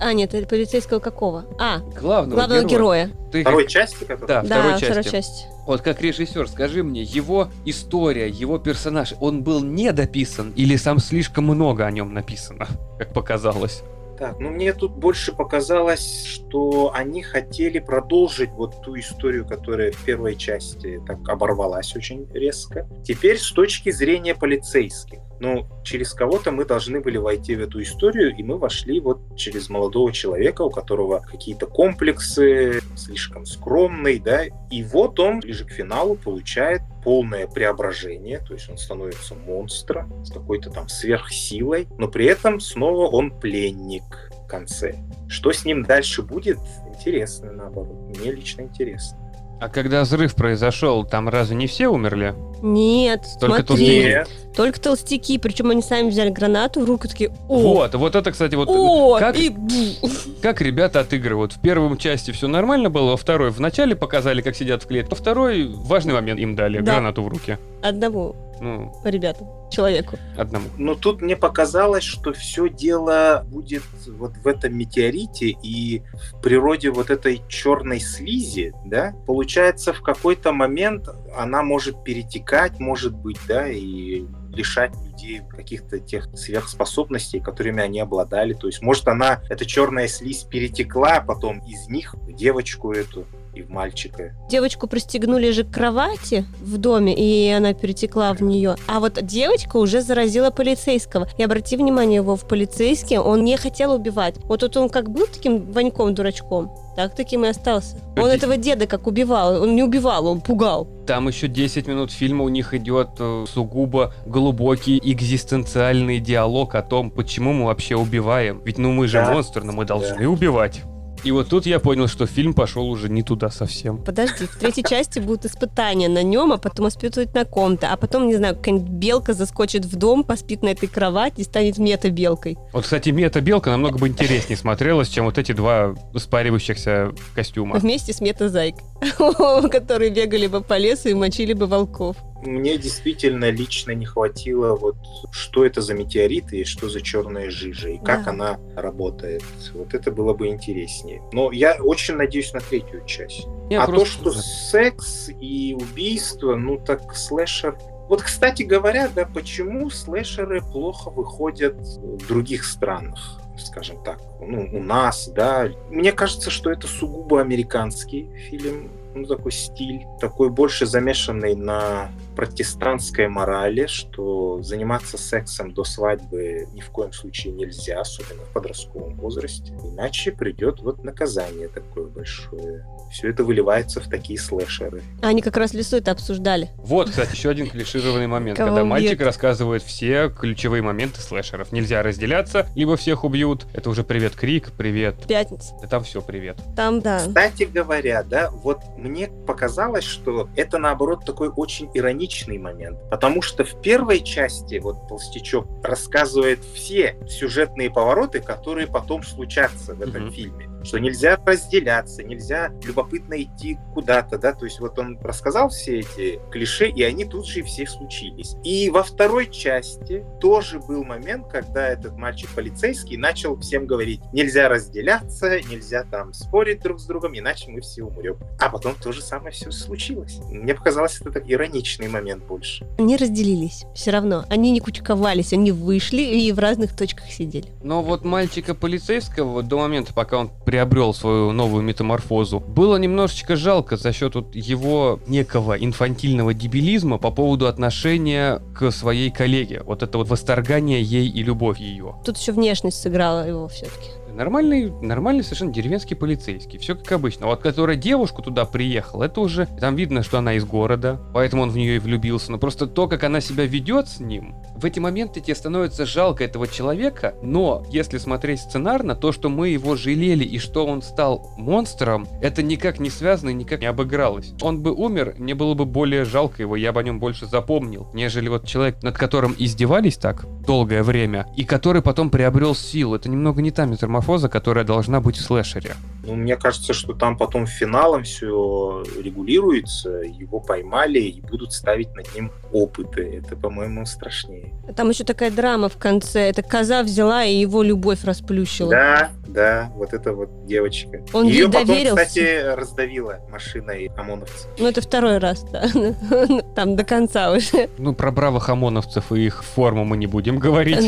а, 0.00 0.12
нет, 0.12 0.34
это 0.34 0.46
полицейского 0.46 0.98
какого? 0.98 1.44
А, 1.58 1.78
главного, 1.78 2.36
главного 2.36 2.64
героя. 2.64 3.06
героя. 3.06 3.30
Ты 3.32 3.40
второй 3.42 3.62
как... 3.64 3.72
части? 3.72 4.04
Который... 4.04 4.26
Да, 4.26 4.42
да, 4.42 4.46
второй 4.46 4.72
части. 4.72 4.84
второй 4.84 5.04
части. 5.04 5.44
Вот 5.66 5.82
как 5.82 6.00
режиссер, 6.00 6.48
скажи 6.48 6.82
мне, 6.82 7.02
его 7.02 7.48
история, 7.64 8.28
его 8.28 8.58
персонаж, 8.58 9.14
он 9.20 9.42
был 9.42 9.62
недописан 9.62 10.52
или 10.54 10.76
сам 10.76 10.98
слишком 10.98 11.44
много 11.44 11.84
о 11.84 11.90
нем 11.90 12.14
написано, 12.14 12.68
как 12.98 13.12
показалось? 13.12 13.82
Так, 14.18 14.40
ну 14.40 14.50
мне 14.50 14.72
тут 14.72 14.92
больше 14.92 15.32
показалось, 15.32 16.24
что 16.24 16.90
они 16.94 17.22
хотели 17.22 17.78
продолжить 17.80 18.50
вот 18.50 18.80
ту 18.82 18.98
историю, 18.98 19.46
которая 19.46 19.92
в 19.92 20.04
первой 20.04 20.36
части 20.36 21.02
так 21.06 21.28
оборвалась 21.28 21.94
очень 21.94 22.26
резко. 22.32 22.88
Теперь 23.04 23.38
с 23.38 23.52
точки 23.52 23.90
зрения 23.90 24.34
полицейских. 24.34 25.18
Ну, 25.38 25.66
через 25.84 26.14
кого-то 26.14 26.50
мы 26.50 26.64
должны 26.64 27.00
были 27.00 27.18
войти 27.18 27.54
в 27.56 27.60
эту 27.60 27.82
историю, 27.82 28.34
и 28.34 28.42
мы 28.42 28.56
вошли 28.56 29.00
вот 29.00 29.36
через 29.36 29.68
молодого 29.68 30.10
человека, 30.10 30.62
у 30.62 30.70
которого 30.70 31.20
какие-то 31.20 31.66
комплексы, 31.66 32.80
слишком 33.06 33.46
скромный, 33.46 34.18
да, 34.18 34.44
и 34.70 34.82
вот 34.82 35.18
он 35.20 35.40
ближе 35.40 35.64
к 35.64 35.70
финалу 35.70 36.16
получает 36.16 36.82
полное 37.04 37.46
преображение, 37.46 38.40
то 38.40 38.54
есть 38.54 38.68
он 38.68 38.78
становится 38.78 39.34
монстром 39.34 40.24
с 40.24 40.32
какой-то 40.32 40.70
там 40.70 40.88
сверхсилой, 40.88 41.86
но 41.98 42.08
при 42.08 42.26
этом 42.26 42.60
снова 42.60 43.08
он 43.08 43.30
пленник 43.30 44.30
в 44.44 44.46
конце. 44.48 44.96
Что 45.28 45.52
с 45.52 45.64
ним 45.64 45.84
дальше 45.84 46.22
будет, 46.22 46.58
интересно, 46.88 47.52
наоборот. 47.52 48.16
Мне 48.18 48.32
лично 48.32 48.62
интересно. 48.62 49.18
А 49.58 49.68
когда 49.68 50.02
взрыв 50.02 50.34
произошел, 50.34 51.04
там 51.04 51.28
разве 51.28 51.56
не 51.56 51.66
все 51.66 51.88
умерли? 51.88 52.34
Нет, 52.62 53.22
Только 53.40 53.66
смотри. 53.66 54.04
Нет. 54.04 54.28
Только 54.54 54.80
толстяки, 54.80 55.38
причем 55.38 55.70
они 55.70 55.82
сами 55.82 56.10
взяли 56.10 56.30
гранату 56.30 56.80
в 56.80 56.84
руку, 56.84 57.08
такие, 57.08 57.30
о! 57.48 57.58
Вот, 57.58 57.94
вот 57.94 58.14
это, 58.14 58.32
кстати, 58.32 58.54
вот 58.54 58.68
о, 58.68 59.18
как, 59.18 59.36
и... 59.36 59.54
как 60.42 60.60
ребята 60.60 61.00
отыгрывают. 61.00 61.52
В 61.52 61.60
первом 61.60 61.96
части 61.96 62.30
все 62.30 62.48
нормально 62.48 62.90
было, 62.90 63.12
во 63.12 63.16
второй 63.16 63.50
вначале 63.50 63.94
показали, 63.96 64.42
как 64.42 64.56
сидят 64.56 64.82
в 64.82 64.86
клетке, 64.86 65.10
во 65.10 65.16
второй 65.16 65.66
важный 65.68 66.14
момент 66.14 66.40
им 66.40 66.54
дали, 66.54 66.80
да. 66.80 66.92
гранату 66.92 67.22
в 67.22 67.28
руки. 67.28 67.58
Одному 67.82 68.34
ну, 68.60 68.92
ребятам, 69.04 69.48
человеку. 69.70 70.18
Одному. 70.36 70.68
Но 70.76 70.94
тут 70.94 71.22
мне 71.22 71.36
показалось, 71.36 72.04
что 72.04 72.32
все 72.32 72.68
дело 72.68 73.44
будет 73.48 73.82
вот 74.06 74.36
в 74.36 74.46
этом 74.46 74.76
метеорите 74.76 75.56
и 75.62 76.02
в 76.32 76.40
природе 76.40 76.90
вот 76.90 77.10
этой 77.10 77.42
черной 77.48 78.00
слизи, 78.00 78.72
да, 78.84 79.14
получается 79.26 79.92
в 79.92 80.02
какой-то 80.02 80.52
момент 80.52 81.08
она 81.36 81.62
может 81.62 82.02
перетекать, 82.04 82.78
может 82.78 83.14
быть, 83.14 83.38
да, 83.46 83.68
и 83.68 84.24
лишать 84.56 84.92
людей 85.04 85.42
каких-то 85.48 85.98
тех 85.98 86.28
сверхспособностей, 86.34 87.40
которыми 87.40 87.82
они 87.82 88.00
обладали. 88.00 88.54
То 88.54 88.66
есть, 88.66 88.82
может, 88.82 89.06
она, 89.08 89.42
эта 89.48 89.66
черная 89.66 90.08
слизь 90.08 90.44
перетекла 90.44 91.20
потом 91.20 91.58
из 91.60 91.88
них 91.88 92.14
в 92.14 92.32
девочку 92.32 92.92
эту 92.92 93.26
и 93.56 93.62
в 93.62 93.70
мальчика. 93.70 94.34
Девочку 94.50 94.86
пристегнули 94.86 95.50
же 95.50 95.64
к 95.64 95.70
кровати 95.70 96.44
в 96.60 96.76
доме, 96.76 97.14
и 97.14 97.50
она 97.50 97.72
перетекла 97.72 98.34
в 98.34 98.42
нее. 98.42 98.76
А 98.86 99.00
вот 99.00 99.18
девочка 99.22 99.78
уже 99.78 100.02
заразила 100.02 100.50
полицейского. 100.50 101.28
И 101.38 101.42
обрати 101.42 101.76
внимание, 101.76 102.16
его 102.16 102.36
в 102.36 102.46
полицейский 102.46 103.18
он 103.18 103.44
не 103.44 103.56
хотел 103.56 103.94
убивать. 103.94 104.36
Вот 104.44 104.60
тут 104.60 104.76
он 104.76 104.90
как 104.90 105.10
был 105.10 105.26
таким 105.26 105.72
Ваньком-дурачком, 105.72 106.70
так 106.96 107.14
таким 107.14 107.44
и 107.44 107.48
остался. 107.48 107.96
Он 108.16 108.28
этого 108.28 108.56
деда 108.56 108.86
как 108.86 109.06
убивал. 109.06 109.62
Он 109.62 109.74
не 109.74 109.82
убивал, 109.82 110.26
он 110.26 110.40
пугал. 110.40 110.86
Там 111.06 111.28
еще 111.28 111.48
10 111.48 111.86
минут 111.86 112.10
фильма 112.10 112.44
у 112.44 112.48
них 112.48 112.74
идет 112.74 113.10
э, 113.18 113.44
сугубо 113.48 114.12
глубокий 114.26 114.98
экзистенциальный 115.02 116.18
диалог 116.18 116.74
о 116.74 116.82
том, 116.82 117.10
почему 117.10 117.52
мы 117.52 117.66
вообще 117.66 117.96
убиваем. 117.96 118.60
Ведь 118.64 118.78
ну 118.78 118.92
мы 118.92 119.08
же 119.08 119.18
да. 119.18 119.32
монстр, 119.32 119.62
но 119.62 119.72
мы 119.72 119.84
должны 119.84 120.24
да. 120.24 120.28
убивать. 120.28 120.82
И 121.26 121.32
вот 121.32 121.48
тут 121.48 121.66
я 121.66 121.80
понял, 121.80 122.06
что 122.06 122.24
фильм 122.24 122.54
пошел 122.54 122.88
уже 122.88 123.08
не 123.08 123.24
туда 123.24 123.50
совсем. 123.50 123.98
Подожди, 123.98 124.46
в 124.46 124.56
третьей 124.58 124.84
части 124.84 125.18
будут 125.18 125.44
испытания 125.44 126.08
на 126.08 126.22
нем, 126.22 126.52
а 126.52 126.56
потом 126.56 126.86
испытывать 126.86 127.34
на 127.34 127.44
ком-то. 127.44 127.92
А 127.92 127.96
потом, 127.96 128.28
не 128.28 128.36
знаю, 128.36 128.54
какая-нибудь 128.54 128.88
белка 128.88 129.32
заскочит 129.32 129.86
в 129.86 129.96
дом, 129.96 130.22
поспит 130.22 130.62
на 130.62 130.68
этой 130.68 130.86
кровати 130.86 131.40
и 131.40 131.42
станет 131.42 131.78
мета-белкой. 131.78 132.56
Вот, 132.72 132.84
кстати, 132.84 133.08
мета-белка 133.08 133.70
намного 133.70 133.98
бы 133.98 134.06
интереснее 134.06 134.56
смотрелась, 134.56 135.08
чем 135.08 135.24
вот 135.24 135.36
эти 135.36 135.50
два 135.50 135.96
спаривающихся 136.14 137.12
костюма. 137.34 137.80
Вместе 137.80 138.12
с 138.12 138.20
мета-зайкой, 138.20 138.84
которые 139.68 140.10
бегали 140.10 140.46
бы 140.46 140.60
по 140.60 140.78
лесу 140.78 141.08
и 141.08 141.14
мочили 141.14 141.54
бы 141.54 141.66
волков 141.66 142.16
мне 142.42 142.78
действительно 142.78 143.50
лично 143.50 143.92
не 143.92 144.04
хватило 144.04 144.76
вот 144.76 144.96
что 145.30 145.64
это 145.64 145.80
за 145.80 145.94
метеориты 145.94 146.60
и 146.60 146.64
что 146.64 146.88
за 146.88 147.00
черная 147.00 147.50
жижа 147.50 147.90
и 147.90 147.98
как 147.98 148.24
да. 148.24 148.30
она 148.30 148.60
работает. 148.74 149.42
Вот 149.74 149.94
это 149.94 150.10
было 150.10 150.34
бы 150.34 150.48
интереснее. 150.48 151.22
Но 151.32 151.50
я 151.52 151.76
очень 151.80 152.14
надеюсь 152.14 152.52
на 152.52 152.60
третью 152.60 153.04
часть. 153.06 153.46
Я 153.70 153.82
а 153.82 153.86
просто... 153.86 154.24
то, 154.24 154.32
что 154.32 154.40
секс 154.42 155.30
и 155.40 155.76
убийство, 155.78 156.56
ну 156.56 156.78
так 156.78 157.14
слэшер 157.16 157.76
вот, 158.08 158.22
кстати 158.22 158.62
говоря, 158.62 159.08
да, 159.08 159.26
почему 159.26 159.90
слэшеры 159.90 160.60
плохо 160.60 161.10
выходят 161.10 161.74
в 161.74 162.26
других 162.28 162.64
странах, 162.64 163.40
скажем 163.58 164.02
так, 164.04 164.20
ну, 164.40 164.68
у 164.72 164.80
нас, 164.80 165.28
да. 165.28 165.68
Мне 165.90 166.12
кажется, 166.12 166.50
что 166.50 166.70
это 166.70 166.86
сугубо 166.86 167.40
американский 167.40 168.28
фильм, 168.48 168.90
ну, 169.14 169.26
такой 169.26 169.50
стиль, 169.50 170.04
такой 170.20 170.50
больше 170.50 170.86
замешанный 170.86 171.56
на 171.56 172.12
протестантской 172.36 173.28
морали, 173.28 173.86
что 173.86 174.62
заниматься 174.62 175.16
сексом 175.16 175.72
до 175.72 175.84
свадьбы 175.84 176.68
ни 176.74 176.80
в 176.80 176.90
коем 176.90 177.12
случае 177.12 177.54
нельзя, 177.54 178.00
особенно 178.00 178.42
в 178.42 178.52
подростковом 178.52 179.16
возрасте, 179.16 179.72
иначе 179.82 180.30
придет 180.32 180.80
вот 180.80 181.02
наказание 181.02 181.68
такое 181.68 182.06
большое. 182.06 182.86
Все 183.10 183.30
это 183.30 183.42
выливается 183.44 184.00
в 184.00 184.08
такие 184.08 184.38
слэшеры. 184.38 185.02
Они 185.22 185.40
как 185.40 185.56
раз 185.56 185.72
лесу 185.72 185.96
это 185.96 186.10
обсуждали. 186.10 186.70
Вот, 186.76 187.08
кстати, 187.08 187.34
еще 187.34 187.48
один 187.48 187.70
клишированный 187.70 188.26
момент, 188.26 188.58
когда 188.58 188.84
мальчик 188.84 189.20
рассказывает 189.20 189.82
все 189.82 190.28
ключевые 190.28 190.82
моменты 190.82 191.20
слэшеров. 191.20 191.72
Нельзя 191.72 192.02
разделяться, 192.02 192.66
либо 192.74 192.96
всех 192.96 193.24
убьют. 193.24 193.66
Это 193.72 193.88
уже 193.88 194.04
привет 194.04 194.34
крик, 194.36 194.72
привет. 194.76 195.26
Пятница. 195.26 195.74
Да 195.80 195.88
там 195.88 196.04
все 196.04 196.20
привет. 196.20 196.58
Там, 196.76 197.00
да. 197.00 197.20
Кстати 197.20 197.62
говоря, 197.62 198.22
да, 198.22 198.50
вот 198.50 198.80
мне 198.98 199.28
показалось, 199.46 200.04
что 200.04 200.50
это 200.54 200.78
наоборот 200.78 201.24
такой 201.24 201.48
очень 201.48 201.88
ироничный 201.94 202.25
момент, 202.58 202.98
потому 203.10 203.42
что 203.42 203.64
в 203.64 203.80
первой 203.80 204.20
части 204.20 204.78
вот 204.78 205.08
Толстячок 205.08 205.66
рассказывает 205.82 206.60
все 206.74 207.16
сюжетные 207.28 207.90
повороты, 207.90 208.40
которые 208.40 208.86
потом 208.86 209.22
случатся 209.22 209.94
в 209.94 210.02
этом 210.02 210.26
mm-hmm. 210.26 210.32
фильме. 210.32 210.75
Что 210.86 210.98
нельзя 210.98 211.38
разделяться, 211.44 212.22
нельзя 212.22 212.70
любопытно 212.84 213.42
идти 213.42 213.78
куда-то, 213.92 214.38
да, 214.38 214.52
то 214.52 214.64
есть 214.64 214.80
вот 214.80 214.98
он 214.98 215.18
рассказал 215.20 215.68
все 215.68 216.00
эти 216.00 216.40
клише, 216.50 216.88
и 216.88 217.02
они 217.02 217.24
тут 217.24 217.46
же 217.46 217.60
и 217.60 217.62
все 217.62 217.86
случились. 217.86 218.54
И 218.62 218.88
во 218.90 219.02
второй 219.02 219.50
части 219.50 220.24
тоже 220.40 220.78
был 220.78 221.04
момент, 221.04 221.48
когда 221.50 221.88
этот 221.88 222.16
мальчик 222.16 222.48
полицейский 222.54 223.16
начал 223.16 223.58
всем 223.58 223.86
говорить, 223.86 224.20
нельзя 224.32 224.68
разделяться, 224.68 225.60
нельзя 225.62 226.04
там 226.04 226.32
спорить 226.32 226.80
друг 226.82 227.00
с 227.00 227.06
другом, 227.06 227.36
иначе 227.36 227.70
мы 227.70 227.80
все 227.80 228.04
умрем. 228.04 228.38
А 228.58 228.68
потом 228.68 228.94
то 228.94 229.12
же 229.12 229.22
самое 229.22 229.52
все 229.52 229.70
случилось. 229.70 230.38
Мне 230.50 230.74
показалось, 230.74 231.20
это 231.20 231.30
так 231.30 231.44
ироничный 231.46 232.08
момент 232.08 232.44
больше. 232.44 232.86
Они 232.98 233.16
разделились 233.16 233.84
все 233.94 234.10
равно. 234.10 234.44
Они 234.48 234.70
не 234.70 234.80
кучковались, 234.80 235.52
они 235.52 235.72
вышли 235.72 236.22
и 236.22 236.52
в 236.52 236.58
разных 236.58 236.94
точках 236.94 237.30
сидели. 237.30 237.66
Но 237.82 238.02
вот 238.02 238.24
мальчика 238.24 238.74
полицейского 238.74 239.62
до 239.62 239.78
момента, 239.78 240.12
пока 240.12 240.38
он 240.38 240.50
приобрел 240.76 241.14
свою 241.14 241.52
новую 241.52 241.82
метаморфозу, 241.82 242.60
было 242.60 242.96
немножечко 242.96 243.56
жалко 243.56 243.96
за 243.96 244.12
счет 244.12 244.34
вот 244.34 244.54
его 244.54 245.18
некого 245.26 245.72
инфантильного 245.72 246.52
дебилизма 246.52 247.16
по 247.16 247.30
поводу 247.30 247.66
отношения 247.66 248.60
к 248.74 248.90
своей 248.90 249.30
коллеге. 249.30 249.80
Вот 249.86 250.02
это 250.02 250.18
вот 250.18 250.28
восторгание 250.28 251.00
ей 251.00 251.30
и 251.30 251.42
любовь 251.42 251.78
ее. 251.78 252.16
Тут 252.26 252.36
еще 252.36 252.52
внешность 252.52 253.00
сыграла 253.00 253.48
его 253.48 253.68
все-таки. 253.68 254.10
Нормальный, 254.36 254.90
нормальный 255.00 255.42
совершенно 255.42 255.72
деревенский 255.72 256.14
полицейский. 256.14 256.78
Все 256.78 256.94
как 256.94 257.10
обычно. 257.10 257.46
Вот 257.46 257.62
которая 257.62 257.96
девушку 257.96 258.42
туда 258.42 258.66
приехала, 258.66 259.24
это 259.24 259.40
уже... 259.40 259.64
Там 259.80 259.96
видно, 259.96 260.22
что 260.22 260.36
она 260.36 260.52
из 260.54 260.64
города, 260.66 261.18
поэтому 261.32 261.62
он 261.62 261.70
в 261.70 261.76
нее 261.78 261.96
и 261.96 261.98
влюбился. 261.98 262.52
Но 262.52 262.58
просто 262.58 262.86
то, 262.86 263.08
как 263.08 263.24
она 263.24 263.40
себя 263.40 263.64
ведет 263.64 264.08
с 264.08 264.20
ним, 264.20 264.54
в 264.76 264.84
эти 264.84 264.98
моменты 264.98 265.40
тебе 265.40 265.54
становится 265.54 266.04
жалко 266.04 266.44
этого 266.44 266.68
человека, 266.68 267.34
но 267.42 267.82
если 267.90 268.18
смотреть 268.18 268.60
сценарно, 268.60 269.14
то, 269.14 269.32
что 269.32 269.48
мы 269.48 269.70
его 269.70 269.96
жалели 269.96 270.44
и 270.44 270.58
что 270.58 270.84
он 270.84 271.00
стал 271.00 271.50
монстром, 271.56 272.28
это 272.42 272.62
никак 272.62 273.00
не 273.00 273.08
связано 273.08 273.48
и 273.48 273.54
никак 273.54 273.80
не 273.80 273.86
обыгралось. 273.86 274.52
Он 274.60 274.82
бы 274.82 274.92
умер, 274.92 275.36
мне 275.38 275.54
было 275.54 275.72
бы 275.72 275.86
более 275.86 276.26
жалко 276.26 276.60
его, 276.60 276.76
я 276.76 276.92
бы 276.92 277.00
о 277.00 277.02
нем 277.02 277.18
больше 277.18 277.46
запомнил, 277.46 278.10
нежели 278.12 278.50
вот 278.50 278.66
человек, 278.66 279.02
над 279.02 279.16
которым 279.16 279.54
издевались 279.56 280.18
так 280.18 280.44
долгое 280.66 281.02
время, 281.02 281.46
и 281.56 281.64
который 281.64 282.02
потом 282.02 282.28
приобрел 282.28 282.74
силу. 282.74 283.14
Это 283.14 283.30
немного 283.30 283.62
не 283.62 283.70
та 283.70 283.86
метаморфоза, 283.86 284.25
метаморфоза, 284.26 284.48
которая 284.48 284.84
должна 284.84 285.20
быть 285.20 285.36
в 285.36 285.40
слэшере. 285.42 285.94
Ну, 286.24 286.34
мне 286.34 286.56
кажется, 286.56 286.92
что 286.92 287.12
там 287.14 287.36
потом 287.38 287.66
финалом 287.66 288.24
все 288.24 289.04
регулируется, 289.22 290.10
его 290.10 290.58
поймали 290.60 291.20
и 291.20 291.40
будут 291.40 291.72
ставить 291.72 292.12
над 292.16 292.34
ним 292.34 292.50
опыты. 292.72 293.42
Это, 293.44 293.56
по-моему, 293.56 294.04
страшнее. 294.06 294.72
Там 294.96 295.08
еще 295.10 295.22
такая 295.24 295.50
драма 295.52 295.88
в 295.88 295.96
конце. 295.96 296.40
Это 296.48 296.62
коза 296.62 297.02
взяла 297.04 297.44
и 297.44 297.54
его 297.54 297.82
любовь 297.84 298.24
расплющила. 298.24 298.90
Да, 298.90 299.30
да, 299.46 299.92
вот 299.94 300.12
это 300.14 300.32
вот 300.32 300.66
девочка. 300.66 301.24
Он 301.32 301.46
Ее 301.46 301.54
ей 301.58 301.66
потом, 301.66 301.86
доверился. 301.86 302.24
кстати, 302.24 302.74
раздавила 302.74 303.38
машиной 303.48 304.10
ОМОНовцев. 304.16 304.66
Ну, 304.78 304.88
это 304.88 305.00
второй 305.00 305.38
раз, 305.38 305.64
да. 305.70 305.86
Там 306.74 306.96
до 306.96 307.04
конца 307.04 307.52
уже. 307.52 307.88
Ну, 307.98 308.14
про 308.14 308.32
бравых 308.32 308.68
ОМОНовцев 308.68 309.30
и 309.30 309.46
их 309.46 309.62
форму 309.62 310.04
мы 310.04 310.16
не 310.16 310.26
будем 310.26 310.58
говорить. 310.58 310.98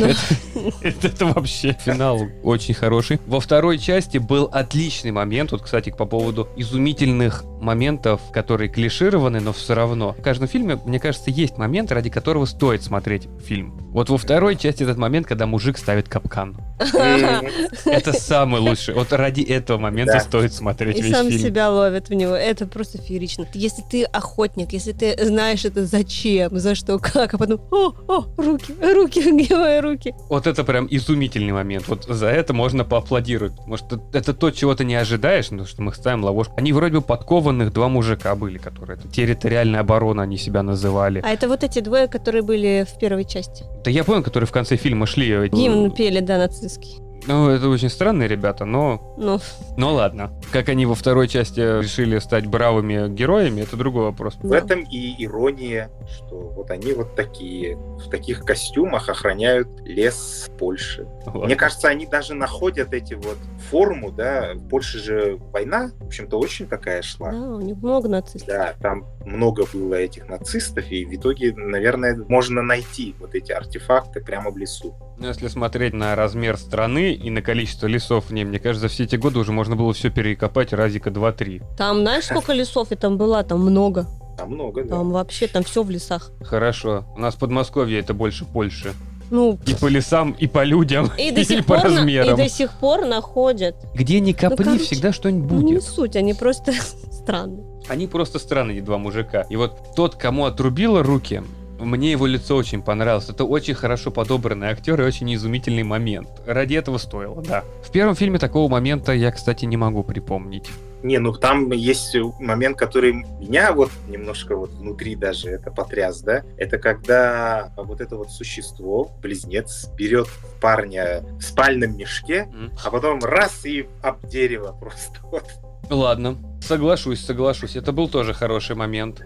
Ну. 0.55 0.58
Это, 0.83 1.27
вообще 1.27 1.77
финал 1.79 2.29
очень 2.43 2.75
хороший. 2.75 3.19
Во 3.27 3.41
второй 3.41 3.79
части 3.79 4.19
был 4.19 4.49
отличный 4.53 5.11
момент. 5.11 5.53
Вот, 5.53 5.63
кстати, 5.63 5.91
по 5.91 6.07
поводу 6.07 6.49
изумительных 6.57 7.45
моментов, 7.61 8.21
которые 8.33 8.69
клишированы, 8.69 9.41
но 9.41 9.53
все 9.53 9.75
равно. 9.75 10.13
В 10.13 10.23
каждом 10.23 10.49
фильме, 10.49 10.79
мне 10.85 11.01
кажется, 11.01 11.31
есть 11.31 11.59
момент, 11.59 11.93
ради 11.93 12.11
которого 12.11 12.45
стоит 12.45 12.83
смотреть 12.83 13.29
фильм. 13.45 13.89
Вот 13.91 14.11
во 14.11 14.19
второй 14.19 14.57
части 14.57 14.83
этот 14.83 14.99
момент, 14.99 15.27
когда 15.27 15.47
мужик 15.47 15.79
ставит 15.79 16.09
капкан. 16.09 16.57
Это 16.79 18.13
самый 18.13 18.61
лучший. 18.61 18.95
Вот 18.95 19.13
ради 19.13 19.41
этого 19.43 19.79
момента 19.79 20.21
стоит 20.21 20.53
смотреть 20.53 20.99
И 20.99 21.03
весь 21.03 21.13
сам 21.13 21.29
фильм. 21.29 21.41
себя 21.41 21.71
ловит 21.71 22.09
в 22.09 22.15
него. 22.15 22.35
Это 22.35 22.67
просто 22.67 22.99
феерично. 22.99 23.47
Если 23.55 23.83
ты 23.83 24.05
охотник, 24.05 24.73
если 24.73 24.93
ты 24.93 25.17
знаешь 25.25 25.65
это 25.65 25.85
зачем, 25.87 26.57
за 26.59 26.75
что, 26.75 26.99
как, 26.99 27.35
а 27.35 27.39
потом, 27.39 27.61
о, 27.71 27.95
о, 28.07 28.25
руки, 28.37 28.75
руки, 28.81 29.21
где 29.45 29.57
мои 29.57 29.81
руки? 29.81 30.15
Вот 30.29 30.47
это 30.47 30.65
прям 30.65 30.87
изумительный 30.91 31.53
момент. 31.53 31.89
Вот 31.89 32.05
за 32.05 32.27
это 32.27 32.53
можно 32.53 32.85
поаплодировать. 32.85 33.55
Может, 33.67 33.87
это 34.13 34.35
то, 34.35 34.51
чего 34.51 34.75
ты 34.75 34.85
не 34.85 34.95
ожидаешь, 34.95 35.51
но 35.51 35.65
что 35.65 35.83
мы 35.83 35.95
ставим 35.95 36.25
ловушку. 36.25 36.55
Они 36.57 36.73
вроде 36.73 36.97
бы 36.97 37.03
подкованных 37.49 37.73
два 37.73 37.89
мужика 37.89 38.35
были, 38.35 38.59
которые 38.59 38.99
это 38.99 39.09
территориальная 39.09 39.81
оборона 39.81 40.23
они 40.23 40.37
себя 40.37 40.63
называли. 40.63 41.21
А 41.25 41.31
это 41.31 41.49
вот 41.49 41.65
эти 41.65 41.81
двое, 41.81 42.07
которые 42.09 42.43
были 42.43 42.85
в 42.89 42.99
первой 42.99 43.25
части. 43.25 43.65
Да 43.85 43.91
я 43.91 44.05
понял, 44.05 44.23
которые 44.23 44.47
в 44.47 44.53
конце 44.53 44.77
фильма 44.77 45.07
шли. 45.07 45.31
э, 45.31 45.49
Гимн 45.49 45.91
пели, 45.91 46.21
да, 46.21 46.39
нацистский. 46.39 46.99
Ну, 47.27 47.51
это 47.51 47.69
очень 47.69 47.91
странные 47.91 48.29
ребята, 48.29 48.65
но... 48.65 49.15
Ну, 49.17 49.39
Ну 49.77 49.93
ладно. 49.93 50.31
Как 50.53 50.69
они 50.69 50.87
во 50.87 50.95
второй 50.95 51.29
части 51.29 51.61
решили 51.61 52.19
стать 52.19 52.47
бравыми 52.47 53.09
героями, 53.09 53.63
это 53.63 53.77
другой 53.77 54.05
вопрос. 54.05 54.37
В 54.41 54.53
этом 54.53 54.81
и 54.81 55.25
ирония, 55.25 55.91
что 56.07 56.37
вот 56.37 56.71
они 56.71 56.93
вот 56.93 57.15
такие, 57.15 57.77
в 57.77 58.09
таких 58.11 58.45
костюмах 58.45 59.09
охраняют 59.09 59.69
лес 59.85 60.49
Польши. 60.59 61.07
Ладно. 61.27 61.45
Мне 61.45 61.57
кажется, 61.57 61.89
они 61.89 62.07
даже 62.07 62.35
находят 62.35 62.93
эти 62.93 63.15
вот 63.15 63.39
форму, 63.71 64.11
да, 64.11 64.55
в 64.55 64.69
Польше 64.69 64.99
же 64.99 65.37
война, 65.53 65.91
в 66.01 66.07
общем-то, 66.07 66.39
очень 66.39 66.67
такая 66.67 67.03
шла. 67.03 67.31
да, 67.31 67.39
у 67.39 67.61
них 67.61 67.77
много 67.77 68.09
нацистов. 68.09 68.49
Да, 68.49 68.75
там 68.81 69.07
много 69.25 69.67
было 69.73 69.95
этих 69.95 70.29
нацистов, 70.29 70.91
и 70.91 71.05
в 71.05 71.15
итоге, 71.15 71.55
наверное, 71.55 72.17
можно 72.29 72.63
найти 72.63 73.15
вот 73.19 73.35
эти 73.35 73.53
артефакты 73.53 74.21
прямо 74.21 74.51
в 74.51 74.57
лесу. 74.57 74.95
Ну, 75.21 75.27
Если 75.27 75.49
смотреть 75.49 75.95
на 75.95 76.15
размер 76.15 76.57
страны 76.57 77.13
и 77.13 77.29
на 77.31 77.43
количество 77.43 77.87
лесов 77.89 78.27
в 78.27 78.33
ней, 78.33 78.45
мне 78.45 78.59
кажется, 78.61 78.83
за 78.89 78.93
все 78.93 79.05
эти 79.05 79.17
годы 79.17 79.41
уже 79.41 79.51
можно 79.53 79.75
было 79.75 79.93
все 79.93 80.11
перекопать 80.11 80.73
разика 80.73 81.11
2-3. 81.11 81.63
Там, 81.77 82.01
знаешь, 82.03 82.25
сколько 82.25 82.53
лесов 82.53 82.89
я 82.91 82.97
там 82.97 83.17
была? 83.17 83.43
Там 83.43 83.61
много. 83.63 84.07
Там 84.37 84.51
много, 84.53 84.85
да. 84.85 84.91
Там 84.97 85.11
вообще, 85.11 85.49
там 85.49 85.65
все 85.65 85.83
в 85.83 85.91
лесах. 85.91 86.31
Хорошо. 86.43 87.05
У 87.17 87.21
нас 87.21 87.35
Подмосковье 87.35 87.99
это 87.99 88.15
больше 88.15 88.45
Польши. 88.45 88.93
Ну, 89.31 89.59
И 89.67 89.75
по 89.75 89.89
лесам, 89.89 90.31
и 90.39 90.47
по 90.47 90.63
людям, 90.65 91.11
и 91.19 91.31
до 91.33 91.45
сих 91.45 91.67
по 91.67 91.75
пор, 91.75 91.85
на- 91.85 91.89
и 91.89 91.97
размерам. 91.97 92.37
до 92.37 92.49
сих 92.49 92.71
пор 92.73 93.05
находят. 93.05 93.75
Где 93.95 94.21
ни 94.21 94.33
копни, 94.33 94.57
короче, 94.65 94.85
всегда 94.85 95.13
что-нибудь 95.13 95.51
Ну, 95.51 95.59
не 95.67 95.73
будет. 95.75 95.83
суть, 95.85 96.17
они 96.17 96.33
просто 96.33 96.73
странные. 97.13 97.65
Они 97.89 98.07
просто 98.07 98.39
странные 98.39 98.81
два 98.81 98.97
мужика. 98.99 99.43
И 99.51 99.57
вот 99.57 99.95
тот, 99.97 100.15
кому 100.15 100.45
отрубило 100.47 101.03
руки, 101.03 101.43
мне 101.79 102.13
его 102.13 102.27
лицо 102.27 102.57
очень 102.57 102.83
понравилось. 102.83 103.29
Это 103.29 103.45
очень 103.45 103.75
хорошо 103.75 104.11
подобранный 104.11 104.69
актер 104.69 105.01
и 105.01 105.05
очень 105.05 105.33
изумительный 105.35 105.83
момент. 105.83 106.29
Ради 106.47 106.75
этого 106.75 106.99
стоило, 106.99 107.43
да. 107.43 107.65
В 107.83 107.91
первом 107.91 108.15
фильме 108.15 108.39
такого 108.39 108.69
момента 108.69 109.13
я, 109.13 109.31
кстати, 109.33 109.65
не 109.65 109.77
могу 109.77 110.03
припомнить. 110.03 110.69
Не, 111.03 111.19
ну 111.19 111.33
там 111.33 111.71
есть 111.71 112.17
момент, 112.41 112.77
который 112.77 113.13
меня 113.13 113.73
вот 113.73 113.91
немножко 114.09 114.57
вот 114.57 114.71
внутри 114.71 115.15
даже 115.15 115.49
это 115.51 115.71
потряс, 115.71 116.23
да. 116.23 116.43
Это 116.57 116.79
когда 116.79 117.73
вот 117.77 118.01
это 118.01 118.17
вот 118.17 118.31
существо, 118.31 119.13
близнец, 119.23 119.89
берет 119.97 120.27
парня 120.61 121.23
в 121.39 121.43
спальном 121.43 121.97
мешке, 121.97 122.49
М. 122.53 122.73
а 122.85 122.91
потом 122.91 123.21
раз 123.21 123.65
и 123.65 123.87
об 124.03 124.27
дерево 124.27 124.77
просто. 124.81 125.19
Вот. 125.23 125.45
Ладно, 125.91 126.37
соглашусь, 126.61 127.25
соглашусь. 127.25 127.77
Это 127.77 127.93
был 127.93 128.09
тоже 128.09 128.35
хороший 128.35 128.77
момент. 128.77 129.23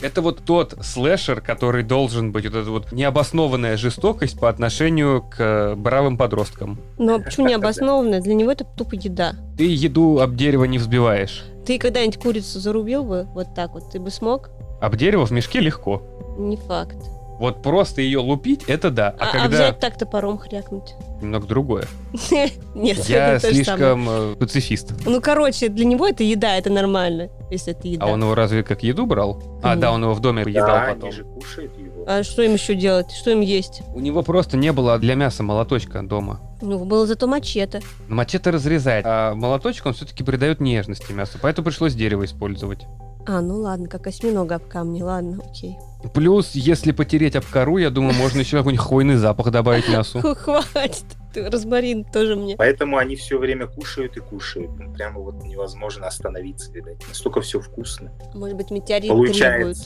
Это 0.00 0.20
вот 0.20 0.44
тот 0.44 0.74
слэшер, 0.82 1.40
который 1.40 1.84
должен 1.84 2.32
быть, 2.32 2.44
вот 2.44 2.54
эта 2.54 2.70
вот 2.70 2.90
необоснованная 2.90 3.76
жестокость 3.76 4.38
по 4.38 4.48
отношению 4.48 5.22
к 5.22 5.74
бравым 5.76 6.16
подросткам. 6.16 6.80
Но 6.98 7.20
почему 7.20 7.48
необоснованно? 7.48 8.20
Для 8.20 8.34
него 8.34 8.50
это 8.50 8.64
тупо 8.64 8.94
еда. 8.94 9.34
Ты 9.56 9.72
еду 9.72 10.18
об 10.18 10.34
дерево 10.34 10.64
не 10.64 10.78
взбиваешь. 10.78 11.44
Ты 11.64 11.78
когда-нибудь 11.78 12.20
курицу 12.20 12.58
зарубил 12.58 13.04
бы 13.04 13.28
вот 13.34 13.54
так 13.54 13.74
вот? 13.74 13.90
Ты 13.92 14.00
бы 14.00 14.10
смог? 14.10 14.50
Об 14.80 14.96
дерево 14.96 15.24
в 15.24 15.30
мешке 15.30 15.60
легко. 15.60 16.02
Не 16.36 16.56
факт. 16.56 16.96
Вот 17.38 17.62
просто 17.62 18.02
ее 18.02 18.18
лупить, 18.20 18.64
это 18.68 18.90
да. 18.90 19.14
А, 19.18 19.24
А, 19.24 19.28
а 19.28 19.32
когда 19.32 19.48
взять 19.48 19.80
так 19.80 19.98
топором 19.98 20.38
хрякнуть? 20.38 20.94
немного 21.20 21.46
другое. 21.46 21.84
Нет, 22.74 22.98
Я 23.08 23.38
слишком 23.38 24.08
э, 24.08 24.34
пацифист. 24.36 24.92
Ну, 25.06 25.20
короче, 25.20 25.68
для 25.68 25.84
него 25.84 26.06
это 26.06 26.22
еда, 26.24 26.56
это 26.56 26.68
нормально, 26.70 27.30
если 27.50 27.72
это 27.72 27.86
еда. 27.88 28.06
А 28.06 28.08
он 28.08 28.22
его 28.22 28.34
разве 28.34 28.62
как 28.64 28.82
еду 28.82 29.06
брал? 29.06 29.40
А, 29.62 29.76
да, 29.76 29.92
он 29.92 30.02
его 30.02 30.14
в 30.14 30.20
доме 30.20 30.42
едал 30.42 30.66
Да, 30.66 30.92
потом. 30.94 31.12
же 31.12 31.24
кушают 31.24 31.76
его. 31.78 32.04
А 32.06 32.22
что 32.24 32.42
им 32.42 32.54
еще 32.54 32.74
делать? 32.74 33.12
Что 33.12 33.30
им 33.30 33.40
есть? 33.40 33.82
У 33.94 34.00
него 34.00 34.22
просто 34.22 34.56
не 34.56 34.72
было 34.72 34.98
для 34.98 35.14
мяса 35.14 35.42
молоточка 35.42 36.02
дома. 36.02 36.40
Ну, 36.60 36.84
было 36.84 37.06
зато 37.06 37.26
мачете. 37.26 37.80
Мачете 38.08 38.50
разрезает, 38.50 39.04
а 39.06 39.34
молоточек 39.34 39.86
он 39.86 39.94
все-таки 39.94 40.22
придает 40.24 40.60
нежности 40.60 41.12
мясу, 41.12 41.38
поэтому 41.40 41.66
пришлось 41.66 41.94
дерево 41.94 42.24
использовать. 42.24 42.86
А, 43.26 43.40
ну 43.40 43.58
ладно, 43.58 43.88
как 43.88 44.06
осьминога 44.06 44.56
об 44.56 44.66
камни, 44.66 45.02
ладно, 45.02 45.42
окей. 45.48 45.76
Плюс, 46.14 46.52
если 46.52 46.90
потереть 46.90 47.36
об 47.36 47.44
кору, 47.44 47.78
я 47.78 47.90
думаю, 47.90 48.14
можно 48.14 48.40
еще 48.40 48.58
какой-нибудь 48.58 48.84
хвойный 48.84 49.16
запах 49.16 49.50
добавить 49.50 49.88
мясу. 49.88 50.20
Хватит, 50.36 51.04
розмарин 51.36 52.04
тоже 52.04 52.34
мне. 52.34 52.56
Поэтому 52.56 52.96
они 52.96 53.14
все 53.14 53.38
время 53.38 53.68
кушают 53.68 54.16
и 54.16 54.20
кушают. 54.20 54.70
Ну, 54.76 54.92
прямо 54.92 55.20
вот 55.20 55.44
невозможно 55.44 56.08
остановиться, 56.08 56.72
видать. 56.72 56.98
Настолько 57.08 57.40
все 57.40 57.60
вкусно. 57.60 58.12
Может 58.34 58.56
быть, 58.56 58.70
метеорит 58.70 59.10
требует. 59.32 59.76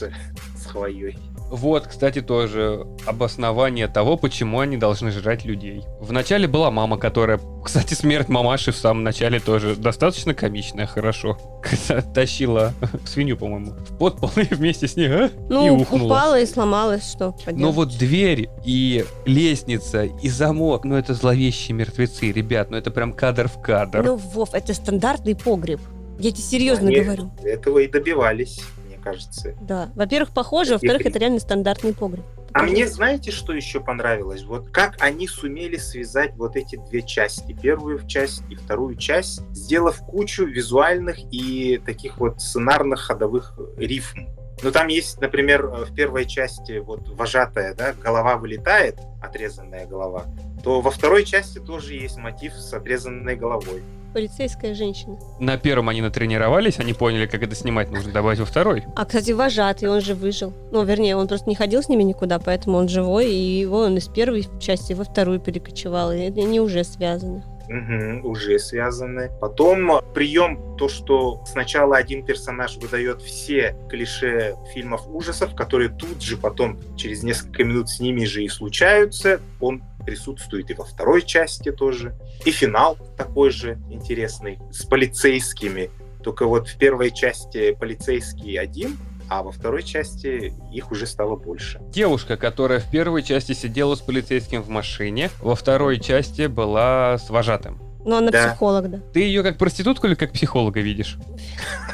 Хвоей. 0.67 1.17
Вот, 1.49 1.87
кстати, 1.87 2.21
тоже 2.21 2.85
обоснование 3.05 3.87
того, 3.87 4.17
почему 4.17 4.59
они 4.59 4.75
должны 4.75 5.11
жрать 5.11 5.45
людей. 5.45 5.83
Вначале 6.01 6.47
была 6.47 6.71
мама, 6.71 6.97
которая... 6.97 7.39
Кстати, 7.63 7.93
смерть 7.93 8.29
мамаши 8.29 8.71
в 8.71 8.77
самом 8.77 9.03
начале 9.03 9.39
тоже 9.39 9.75
достаточно 9.75 10.33
комичная, 10.33 10.85
хорошо. 10.85 11.37
Когда 11.63 12.01
тащила 12.01 12.73
свинью, 13.05 13.37
по-моему, 13.37 13.71
в 13.71 13.97
подпол 13.97 14.31
и 14.35 14.53
вместе 14.53 14.87
с 14.87 14.95
ней 14.95 15.07
а? 15.07 15.29
Ну, 15.49 15.65
и 15.65 15.69
ухнула. 15.69 16.05
упала 16.05 16.39
и 16.39 16.45
сломалась, 16.45 17.09
что 17.09 17.31
поделать. 17.31 17.61
Но 17.61 17.71
вот 17.71 17.97
дверь 17.97 18.49
и 18.65 19.05
лестница 19.25 20.03
и 20.03 20.29
замок, 20.29 20.83
ну 20.85 20.95
это 20.95 21.13
зловещие 21.13 21.75
мертвецы, 21.75 22.31
ребят, 22.31 22.71
ну 22.71 22.77
это 22.77 22.91
прям 22.91 23.13
кадр 23.13 23.47
в 23.47 23.61
кадр. 23.61 24.03
Ну, 24.03 24.15
Вов, 24.15 24.53
это 24.53 24.73
стандартный 24.73 25.35
погреб. 25.35 25.79
Я 26.19 26.31
тебе 26.31 26.41
серьезно 26.41 26.87
Они 26.87 26.99
говорю. 27.01 27.31
Этого 27.43 27.79
и 27.79 27.87
добивались, 27.87 28.61
кажется. 29.09 29.55
Да. 29.61 29.89
Во-первых, 29.95 30.33
похоже, 30.33 30.73
во-вторых, 30.73 31.05
это 31.05 31.19
реально 31.19 31.39
стандартный 31.39 31.93
погреб. 31.93 32.25
А 32.53 32.63
мне 32.63 32.87
знаете, 32.87 33.31
что 33.31 33.53
еще 33.53 33.79
понравилось? 33.79 34.43
Вот 34.43 34.69
как 34.71 34.95
они 34.99 35.27
сумели 35.27 35.77
связать 35.77 36.35
вот 36.35 36.55
эти 36.55 36.75
две 36.89 37.03
части, 37.03 37.55
первую 37.61 38.05
часть 38.07 38.41
и 38.49 38.55
вторую 38.55 38.95
часть, 38.95 39.41
сделав 39.51 39.99
кучу 39.99 40.45
визуальных 40.45 41.17
и 41.31 41.79
таких 41.85 42.17
вот 42.17 42.41
сценарных 42.41 43.01
ходовых 43.01 43.59
рифм. 43.77 44.27
Ну, 44.63 44.71
там 44.71 44.87
есть, 44.87 45.21
например, 45.21 45.67
в 45.67 45.93
первой 45.93 46.25
части 46.25 46.79
вот 46.79 47.07
вожатая, 47.09 47.75
да, 47.75 47.93
голова 47.93 48.37
вылетает, 48.37 48.97
отрезанная 49.21 49.85
голова, 49.85 50.25
то 50.63 50.81
во 50.81 50.89
второй 50.89 51.25
части 51.25 51.59
тоже 51.59 51.93
есть 51.93 52.17
мотив 52.17 52.53
с 52.53 52.73
отрезанной 52.73 53.35
головой. 53.35 53.83
Полицейская 54.17 54.73
женщина. 54.73 55.15
На 55.39 55.59
первом 55.59 55.89
они 55.89 56.01
натренировались, 56.01 56.79
они 56.79 56.93
поняли, 56.93 57.27
как 57.27 57.43
это 57.43 57.53
снимать 57.53 57.91
нужно 57.91 58.11
добавить 58.11 58.39
во 58.39 58.45
второй. 58.45 58.83
А, 58.95 59.05
кстати, 59.05 59.29
вожатый, 59.29 59.89
он 59.89 60.01
же 60.01 60.15
выжил. 60.15 60.53
Ну, 60.71 60.83
вернее, 60.83 61.15
он 61.15 61.27
просто 61.27 61.47
не 61.47 61.55
ходил 61.55 61.83
с 61.83 61.87
ними 61.87 62.01
никуда, 62.01 62.39
поэтому 62.39 62.79
он 62.79 62.89
живой, 62.89 63.31
и 63.31 63.59
его 63.59 63.81
он 63.81 63.95
из 63.97 64.07
первой 64.07 64.47
части 64.59 64.93
во 64.93 65.03
вторую 65.03 65.39
перекочевал, 65.39 66.11
и 66.11 66.21
они 66.21 66.59
уже 66.59 66.83
связаны. 66.83 67.43
Угу, 67.69 68.27
уже 68.27 68.57
связаны. 68.57 69.29
Потом 69.39 70.01
прием, 70.15 70.75
то, 70.77 70.89
что 70.89 71.43
сначала 71.45 71.97
один 71.97 72.25
персонаж 72.25 72.77
выдает 72.77 73.21
все 73.21 73.75
клише 73.87 74.55
фильмов 74.73 75.03
ужасов, 75.07 75.53
которые 75.53 75.89
тут 75.89 76.23
же 76.23 76.37
потом, 76.37 76.79
через 76.95 77.21
несколько 77.21 77.63
минут 77.63 77.89
с 77.89 77.99
ними 77.99 78.25
же 78.25 78.43
и 78.43 78.49
случаются, 78.49 79.41
он 79.59 79.83
присутствует 80.07 80.71
и 80.71 80.73
во 80.73 80.85
второй 80.85 81.21
части 81.21 81.69
тоже. 81.71 82.15
И 82.45 82.51
финал 82.51 82.97
такой 83.17 83.51
же 83.51 83.77
интересный, 83.91 84.57
с 84.71 84.85
полицейскими. 84.85 85.89
Только 86.23 86.45
вот 86.47 86.69
в 86.69 86.77
первой 86.77 87.11
части 87.11 87.73
полицейский 87.73 88.57
один, 88.57 88.97
а 89.29 89.43
во 89.43 89.51
второй 89.51 89.83
части 89.83 90.53
их 90.73 90.91
уже 90.91 91.05
стало 91.05 91.35
больше. 91.35 91.81
Девушка, 91.91 92.37
которая 92.37 92.79
в 92.79 92.89
первой 92.89 93.21
части 93.21 93.51
сидела 93.51 93.95
с 93.95 93.99
полицейским 93.99 94.61
в 94.61 94.69
машине, 94.69 95.29
во 95.41 95.55
второй 95.55 95.99
части 95.99 96.47
была 96.47 97.17
с 97.17 97.29
вожатым. 97.29 97.81
Но 98.05 98.17
она 98.19 98.31
Да. 98.31 98.47
психолог, 98.47 98.89
да. 98.89 99.01
Ты 99.11 99.19
ее 99.19 99.43
как 99.43 99.57
проститутку 99.57 100.07
или 100.07 100.15
как 100.15 100.31
психолога 100.31 100.79
видишь? 100.79 101.17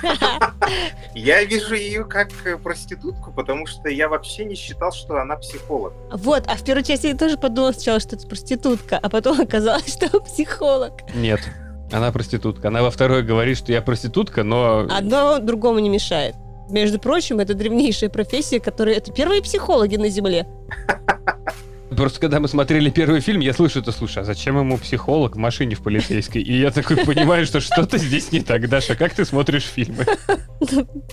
Я 1.16 1.43
вижу 1.43 1.76
ее 1.76 2.05
как 2.05 2.30
э, 2.45 2.57
проститутку, 2.57 3.32
потому 3.32 3.66
что 3.66 3.89
я 3.89 4.09
вообще 4.09 4.45
не 4.45 4.55
считал, 4.55 4.91
что 4.91 5.20
она 5.20 5.36
психолог. 5.36 5.93
Вот, 6.11 6.43
а 6.47 6.55
в 6.55 6.64
первой 6.64 6.84
части 6.84 7.07
я 7.07 7.16
тоже 7.16 7.38
подумала 7.38 7.72
сначала, 7.72 7.99
что 7.99 8.16
это 8.16 8.28
проститутка, 8.28 8.97
а 8.97 9.09
потом 9.09 9.39
оказалось, 9.41 9.93
что 9.93 10.20
психолог. 10.22 10.93
Нет. 11.14 11.41
Она 11.91 12.11
проститутка. 12.11 12.70
Она 12.70 12.82
во 12.82 12.89
второй 12.89 13.22
говорит, 13.22 13.57
что 13.57 13.72
я 13.72 13.82
проститутка, 13.82 14.43
но... 14.43 14.88
Одно 14.89 15.38
другому 15.39 15.80
не 15.80 15.89
мешает. 15.89 16.36
Между 16.70 16.97
прочим, 16.97 17.39
это 17.39 17.53
древнейшая 17.53 18.09
профессия, 18.09 18.59
которая... 18.59 18.95
Это 18.95 19.11
первые 19.11 19.43
психологи 19.43 19.97
на 19.97 20.09
Земле. 20.09 20.47
Просто 21.95 22.19
когда 22.19 22.39
мы 22.39 22.47
смотрели 22.47 22.89
первый 22.89 23.19
фильм, 23.19 23.41
я 23.41 23.53
слышу 23.53 23.79
это, 23.79 23.91
слушай, 23.91 24.19
а 24.19 24.25
зачем 24.25 24.57
ему 24.57 24.77
психолог 24.77 25.35
в 25.35 25.39
машине 25.39 25.75
в 25.75 25.81
полицейской? 25.81 26.41
И 26.41 26.59
я 26.59 26.71
такой 26.71 26.97
понимаю, 26.97 27.45
что 27.45 27.59
что-то 27.59 27.97
здесь 27.97 28.31
не 28.31 28.41
так. 28.41 28.67
Даша, 28.69 28.95
как 28.95 29.13
ты 29.13 29.25
смотришь 29.25 29.63
фильмы? 29.63 30.05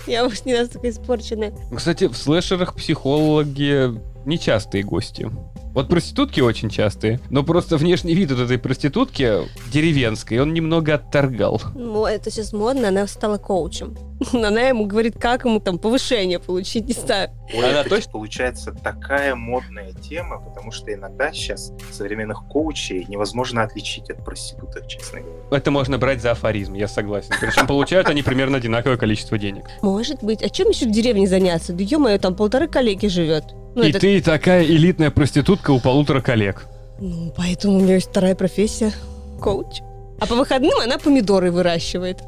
Я 0.07 0.27
уж 0.27 0.45
не 0.45 0.55
настолько 0.55 0.91
испорченная. 0.91 1.53
Кстати, 1.75 2.09
в 2.09 2.17
слэшерах 2.17 2.75
психологи 2.75 4.01
нечастые 4.25 4.85
гости. 4.85 5.31
Вот 5.73 5.89
проститутки 5.89 6.41
очень 6.41 6.69
частые, 6.69 7.21
но 7.31 7.45
просто 7.45 7.77
внешний 7.77 8.15
вид 8.15 8.33
вот 8.33 8.41
этой 8.41 8.59
проститутки 8.59 9.43
деревенской, 9.73 10.41
он 10.41 10.53
немного 10.53 10.95
отторгал. 10.95 11.63
Ну, 11.75 12.07
это 12.07 12.31
сейчас 12.31 12.53
модно, 12.53 12.89
она 12.89 13.07
стала 13.07 13.39
коучем. 13.39 13.97
Она 14.33 14.63
ему 14.63 14.87
говорит, 14.87 15.19
как 15.19 15.45
ему 15.45 15.61
там 15.61 15.79
повышение 15.79 16.39
получить, 16.39 16.87
не 16.87 16.93
знаю. 16.93 17.31
Ой, 17.55 17.69
Она 17.71 17.81
это 17.81 17.91
точно- 17.91 18.13
получается 18.13 18.73
такая 18.73 19.35
модная 19.35 19.93
тема, 19.93 20.41
потому 20.41 20.73
что 20.73 20.93
иногда 20.93 21.33
сейчас 21.33 21.73
современных 21.91 22.45
коучей 22.49 23.07
невозможно 23.09 23.63
отличить 23.63 24.11
от 24.11 24.25
проституток, 24.25 24.87
честно 24.89 25.21
говоря. 25.21 25.39
Это 25.51 25.71
можно 25.71 25.99
брать 25.99 26.21
за 26.21 26.33
афоризм, 26.33 26.75
я 26.75 26.87
согласен. 26.89 27.33
Причем 27.41 27.67
получают 27.67 28.09
они 28.09 28.23
примерно 28.23 28.59
одинаковое 28.59 28.97
количество 28.97 29.39
денег. 29.39 29.65
Может 29.83 30.23
быть. 30.23 30.43
А 30.43 30.49
чем 30.49 30.69
еще 30.69 30.87
в 30.87 30.91
деревне 30.91 31.27
заняться? 31.27 31.73
Да 31.73 31.83
ё 31.83 32.19
там 32.19 32.35
полторы 32.37 32.69
коллеги 32.69 33.07
живет. 33.07 33.45
Ну, 33.75 33.83
И 33.85 33.91
это- 33.91 34.01
ты 34.01 34.21
такая 34.21 34.65
элитная 34.65 35.11
проститутка 35.11 35.71
у 35.71 35.81
полутора 35.81 36.21
коллег. 36.21 36.67
Ну, 36.99 37.33
поэтому 37.37 37.79
у 37.79 37.81
нее 37.81 37.95
есть 37.95 38.11
вторая 38.11 38.35
профессия. 38.35 38.93
Коуч. 39.41 39.81
А 40.21 40.27
по 40.27 40.35
выходным 40.35 40.79
она 40.83 40.99
помидоры 40.99 41.51
выращивает. 41.51 42.19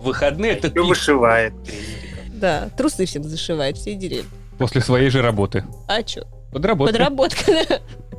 Выходные 0.00 0.52
это 0.52 0.70
пик 0.70 0.84
вышивает. 0.84 1.52
Да, 2.28 2.68
трусы 2.76 3.04
всем 3.06 3.24
зашивает, 3.24 3.76
всей 3.76 3.96
деревни. 3.96 4.28
после 4.58 4.80
своей 4.80 5.10
же 5.10 5.22
работы. 5.22 5.64
А 5.88 6.02
чё? 6.02 6.24
Подработка. 6.52 6.92
Подработка. 6.92 7.52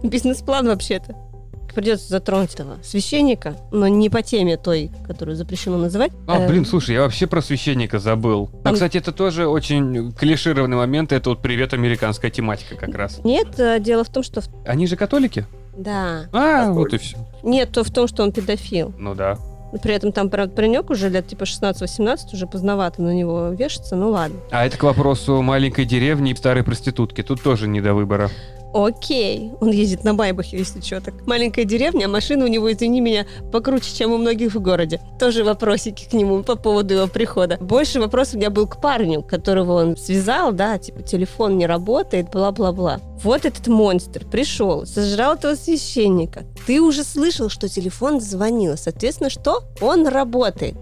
Бизнес-план 0.04 0.68
вообще-то. 0.68 1.16
Придется 1.74 2.08
затронуть 2.08 2.54
этого 2.54 2.78
священника, 2.84 3.58
но 3.72 3.88
не 3.90 4.10
по 4.10 4.22
теме 4.22 4.56
той, 4.56 4.92
которую 5.06 5.36
запрещено 5.36 5.78
называть. 5.78 6.14
А, 6.26 6.40
Э, 6.40 6.48
блин, 6.48 6.66
слушай, 6.66 6.96
я 6.96 7.02
вообще 7.02 7.28
про 7.28 7.42
священника 7.42 8.00
забыл. 8.00 8.50
А, 8.64 8.72
кстати, 8.72 8.98
это 8.98 9.12
тоже 9.12 9.46
очень 9.48 10.14
клишированный 10.14 10.78
момент. 10.78 11.12
Это 11.12 11.30
вот 11.32 11.42
привет 11.42 11.74
американская 11.74 12.32
тематика 12.32 12.76
как 12.78 12.96
раз. 12.96 13.20
Нет, 13.26 13.60
э, 13.60 13.80
дело 13.82 14.06
в 14.06 14.10
том, 14.10 14.24
что... 14.24 14.42
Они 14.66 14.88
же 14.88 14.96
католики? 14.96 15.46
Да. 15.78 16.28
А, 16.32 16.72
вот 16.72 16.94
и 16.94 16.98
все. 16.98 17.18
Нет, 17.46 17.72
то 17.72 17.84
в 17.84 17.92
том, 17.92 18.08
что 18.08 18.24
он 18.24 18.32
педофил. 18.32 18.94
Ну 18.98 19.16
да. 19.16 19.38
При 19.82 19.94
этом 19.94 20.12
там, 20.12 20.30
правда, 20.30 20.54
паренек 20.54 20.90
уже 20.90 21.10
лет 21.10 21.28
типа 21.28 21.44
16-18, 21.44 22.34
уже 22.34 22.48
поздновато 22.48 23.02
на 23.02 23.14
него 23.14 23.50
вешаться, 23.50 23.96
ну 23.96 24.10
ладно. 24.10 24.38
А 24.52 24.66
это 24.66 24.78
к 24.78 24.84
вопросу 24.84 25.42
маленькой 25.42 25.86
деревни 25.86 26.32
и 26.32 26.36
старой 26.36 26.64
проститутки. 26.64 27.22
Тут 27.24 27.42
тоже 27.42 27.68
не 27.68 27.82
до 27.82 27.94
выбора. 27.94 28.30
Окей, 28.76 29.54
он 29.62 29.72
ездит 29.72 30.04
на 30.04 30.12
Майбахе, 30.12 30.58
если 30.58 30.82
что 30.82 31.00
так. 31.00 31.26
Маленькая 31.26 31.64
деревня, 31.64 32.08
а 32.08 32.10
машина 32.10 32.44
у 32.44 32.50
него, 32.50 32.70
извини 32.70 33.00
меня, 33.00 33.26
покруче, 33.50 33.96
чем 33.96 34.12
у 34.12 34.18
многих 34.18 34.54
в 34.54 34.62
городе. 34.62 35.00
Тоже 35.18 35.46
вопросики 35.46 36.10
к 36.10 36.12
нему 36.12 36.44
по 36.44 36.58
поводу 36.58 36.94
его 36.94 37.08
прихода. 37.08 37.56
Больше 37.62 38.02
вопрос 38.02 38.34
у 38.34 38.38
меня 38.38 38.50
был 38.50 38.68
к 38.68 38.82
парню, 38.82 39.24
которого 39.24 39.82
он 39.82 39.96
связал, 39.96 40.52
да, 40.52 40.78
типа 40.78 41.04
телефон 41.04 41.58
не 41.58 41.68
работает, 41.68 42.30
бла-бла-бла. 42.32 43.00
Вот 43.24 43.46
этот 43.46 43.66
монстр 43.68 44.26
пришел, 44.26 44.86
сожрал 44.86 45.36
этого 45.36 45.56
священника. 45.56 46.44
Ты 46.68 46.82
уже 46.82 47.06
слышал, 47.06 47.48
что 47.48 47.70
телефон 47.70 48.20
звонил. 48.20 48.76
Соответственно, 48.76 49.30
что? 49.30 49.64
Он 49.80 50.06
работает. 50.06 50.76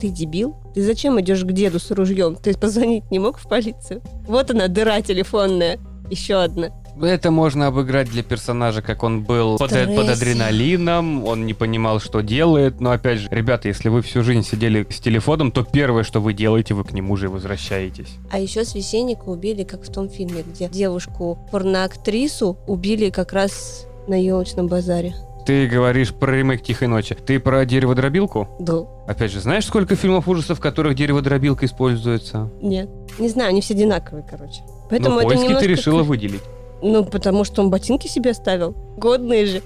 Ты 0.00 0.08
дебил? 0.08 0.56
Ты 0.74 0.82
зачем 0.82 1.20
идешь 1.20 1.44
к 1.44 1.52
деду 1.52 1.78
с 1.78 1.90
ружьем? 1.90 2.36
Ты 2.36 2.56
позвонить 2.56 3.10
не 3.10 3.18
мог 3.18 3.36
в 3.36 3.46
полицию? 3.46 4.00
Вот 4.26 4.50
она, 4.50 4.68
дыра 4.68 5.02
телефонная. 5.02 5.78
Еще 6.10 6.36
одна. 6.36 6.70
Это 7.00 7.30
можно 7.30 7.66
обыграть 7.66 8.10
для 8.10 8.22
персонажа, 8.22 8.82
как 8.82 9.02
он 9.02 9.22
был 9.22 9.58
под, 9.58 9.70
под 9.70 10.08
адреналином, 10.08 11.24
он 11.24 11.46
не 11.46 11.54
понимал, 11.54 12.00
что 12.00 12.20
делает. 12.20 12.80
Но 12.80 12.92
опять 12.92 13.18
же, 13.18 13.28
ребята, 13.30 13.68
если 13.68 13.88
вы 13.88 14.02
всю 14.02 14.22
жизнь 14.22 14.42
сидели 14.42 14.86
с 14.88 15.00
телефоном, 15.00 15.50
то 15.50 15.64
первое, 15.64 16.04
что 16.04 16.20
вы 16.20 16.32
делаете, 16.34 16.74
вы 16.74 16.84
к 16.84 16.92
нему 16.92 17.16
же 17.16 17.26
и 17.26 17.28
возвращаетесь. 17.28 18.16
А 18.30 18.38
еще 18.38 18.64
священника 18.64 19.24
убили, 19.24 19.64
как 19.64 19.82
в 19.82 19.92
том 19.92 20.08
фильме, 20.08 20.42
где 20.42 20.68
девушку, 20.68 21.38
порноактрису, 21.50 22.58
убили 22.66 23.10
как 23.10 23.32
раз 23.32 23.86
на 24.06 24.22
елочном 24.22 24.68
базаре. 24.68 25.14
Ты 25.46 25.66
говоришь 25.66 26.14
про 26.14 26.32
ремейк 26.32 26.62
«Тихой 26.62 26.88
ночи». 26.88 27.14
Ты 27.14 27.38
про 27.38 27.66
дереводробилку? 27.66 28.48
Да. 28.58 28.86
Опять 29.06 29.30
же, 29.30 29.40
знаешь, 29.40 29.66
сколько 29.66 29.94
фильмов 29.94 30.26
ужасов, 30.26 30.58
в 30.58 30.60
которых 30.60 30.94
дереводробилка 30.94 31.66
используется? 31.66 32.50
Нет. 32.62 32.88
Не 33.18 33.28
знаю, 33.28 33.50
они 33.50 33.60
все 33.60 33.74
одинаковые, 33.74 34.24
короче. 34.28 34.62
Поэтому 34.88 35.16
ну, 35.16 35.20
это 35.20 35.28
поиски 35.28 35.44
немножко... 35.44 35.66
ты 35.66 35.70
решила 35.70 36.02
выделить. 36.02 36.42
Ну, 36.84 37.02
потому 37.02 37.44
что 37.44 37.62
он 37.62 37.70
ботинки 37.70 38.06
себе 38.06 38.32
оставил. 38.32 38.72
Годные 38.98 39.46
же. 39.46 39.62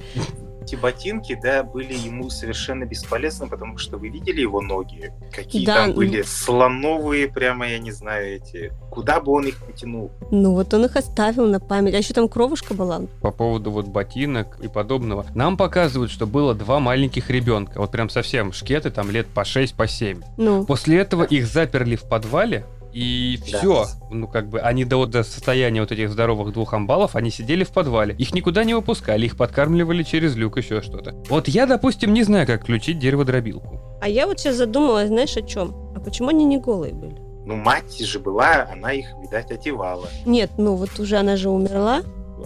Эти 0.63 0.77
ботинки, 0.77 1.37
да, 1.43 1.63
были 1.65 1.95
ему 1.95 2.29
совершенно 2.29 2.85
бесполезны, 2.85 3.49
потому 3.49 3.79
что 3.79 3.97
вы 3.97 4.09
видели 4.09 4.43
его 4.43 4.61
ноги? 4.61 5.11
Какие 5.35 5.65
Да, 5.65 5.77
там 5.77 5.89
ну- 5.89 5.95
были 5.97 6.23
слоновые, 6.23 7.27
прямо, 7.27 7.67
я 7.67 7.79
не 7.79 7.91
знаю, 7.91 8.37
эти. 8.37 8.71
Куда 8.91 9.19
бы 9.21 9.33
он 9.33 9.47
их 9.47 9.65
потянул? 9.65 10.11
Ну, 10.31 10.53
вот 10.55 10.73
он 10.75 10.85
их 10.85 10.95
оставил 10.95 11.47
на 11.49 11.59
память. 11.59 11.95
А 11.95 11.99
еще 11.99 12.13
там 12.15 12.29
кровушка 12.29 12.75
была. 12.75 13.01
По 13.23 13.31
поводу 13.33 13.71
вот 13.71 13.87
ботинок 13.87 14.59
и 14.61 14.69
подобного. 14.69 15.25
Нам 15.35 15.57
показывают, 15.57 16.11
что 16.13 16.27
было 16.27 16.55
два 16.55 16.79
маленьких 16.81 17.31
ребенка. 17.31 17.79
Вот 17.81 17.91
прям 17.91 18.11
совсем 18.11 18.53
шкеты, 18.53 18.91
там 18.91 19.11
лет 19.11 19.27
по 19.27 19.45
6, 19.45 19.75
по 19.75 19.89
7. 19.89 20.21
Ну, 20.37 20.67
После 20.67 20.99
этого 20.99 21.25
их 21.25 21.47
заперли 21.47 21.97
в 21.97 22.03
подвале, 22.03 22.65
И 22.93 23.39
да. 23.51 23.59
все. 23.59 23.87
Ну, 24.11 24.27
как 24.27 24.49
бы, 24.49 24.61
они 24.61 24.85
до, 24.85 25.07
до 25.07 25.23
состояния 25.23 25.81
вот 25.81 25.93
этих 25.93 26.11
здоровых 26.11 26.53
двух 26.53 26.73
амбалов, 26.73 27.17
они 27.17 27.31
сидели 27.31 27.65
в 27.65 27.71
подвале. 27.71 28.15
Их 28.19 28.35
никуда 28.35 28.65
не 28.65 28.75
выпускали, 28.75 29.27
их 29.27 29.37
подкармливали 29.37 30.03
через 30.03 30.37
люк, 30.37 30.57
еще 30.57 30.81
что-то. 30.83 31.15
Вот 31.29 31.49
я, 31.49 31.67
допустим, 31.67 32.13
не 32.13 32.23
знаю, 32.23 32.47
как 32.47 32.63
включить 32.63 32.99
дереводробилку. 32.99 33.99
А 34.01 34.09
я 34.09 34.27
вот 34.27 34.41
сейчас 34.41 34.57
задумалась, 34.57 35.09
знаешь, 35.09 35.37
о 35.37 35.43
чем? 35.43 35.75
А 35.95 36.01
почему 36.01 36.29
они 36.29 36.45
не 36.45 36.59
голые 36.59 36.95
были? 36.95 37.17
Ну, 37.45 37.57
мать 37.57 37.99
же 37.99 38.19
была, 38.19 38.69
она 38.71 38.93
их, 38.93 39.07
видать, 39.23 39.51
одевала. 39.51 40.09
Нет, 40.27 40.51
ну 40.59 40.75
вот 40.75 40.99
уже 40.99 41.17
она 41.17 41.37
же 41.37 41.49
умерла. 41.49 42.03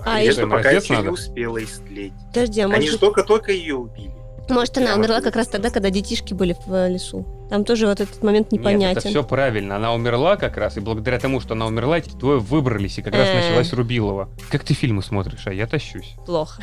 А, 0.06 0.18
а 0.18 0.32
что, 0.32 0.46
пока 0.46 0.70
еще 0.70 0.94
надо? 0.94 1.08
не 1.08 1.12
успела 1.12 1.62
истлеть. 1.62 2.12
Подожди, 2.28 2.60
а 2.60 2.68
Они 2.68 2.88
же 2.88 2.98
только-только 2.98 3.52
ее 3.52 3.76
убили. 3.76 4.14
Может, 4.48 4.78
она 4.78 4.94
умерла 4.94 5.20
как 5.20 5.36
раз 5.36 5.48
тогда, 5.48 5.70
когда 5.70 5.90
детишки 5.90 6.34
были 6.34 6.56
в 6.66 6.72
э, 6.72 6.88
лесу. 6.88 7.26
Там 7.48 7.64
тоже 7.64 7.86
вот 7.86 8.00
этот 8.00 8.22
момент 8.22 8.50
непонятен. 8.52 8.88
Нет, 8.88 8.98
это 8.98 9.08
все 9.08 9.22
правильно. 9.22 9.76
Она 9.76 9.94
умерла 9.94 10.36
как 10.36 10.56
раз, 10.56 10.76
и 10.76 10.80
благодаря 10.80 11.18
тому, 11.18 11.40
что 11.40 11.54
она 11.54 11.66
умерла, 11.66 11.98
эти 11.98 12.10
двое 12.10 12.38
выбрались, 12.38 12.98
и 12.98 13.02
как 13.02 13.14
раз 13.14 13.28
началась 13.34 13.72
Рубилова. 13.72 14.28
Как 14.50 14.64
ты 14.64 14.74
фильмы 14.74 15.02
смотришь, 15.02 15.46
а 15.46 15.52
я 15.52 15.66
тащусь. 15.66 16.14
Плохо. 16.26 16.62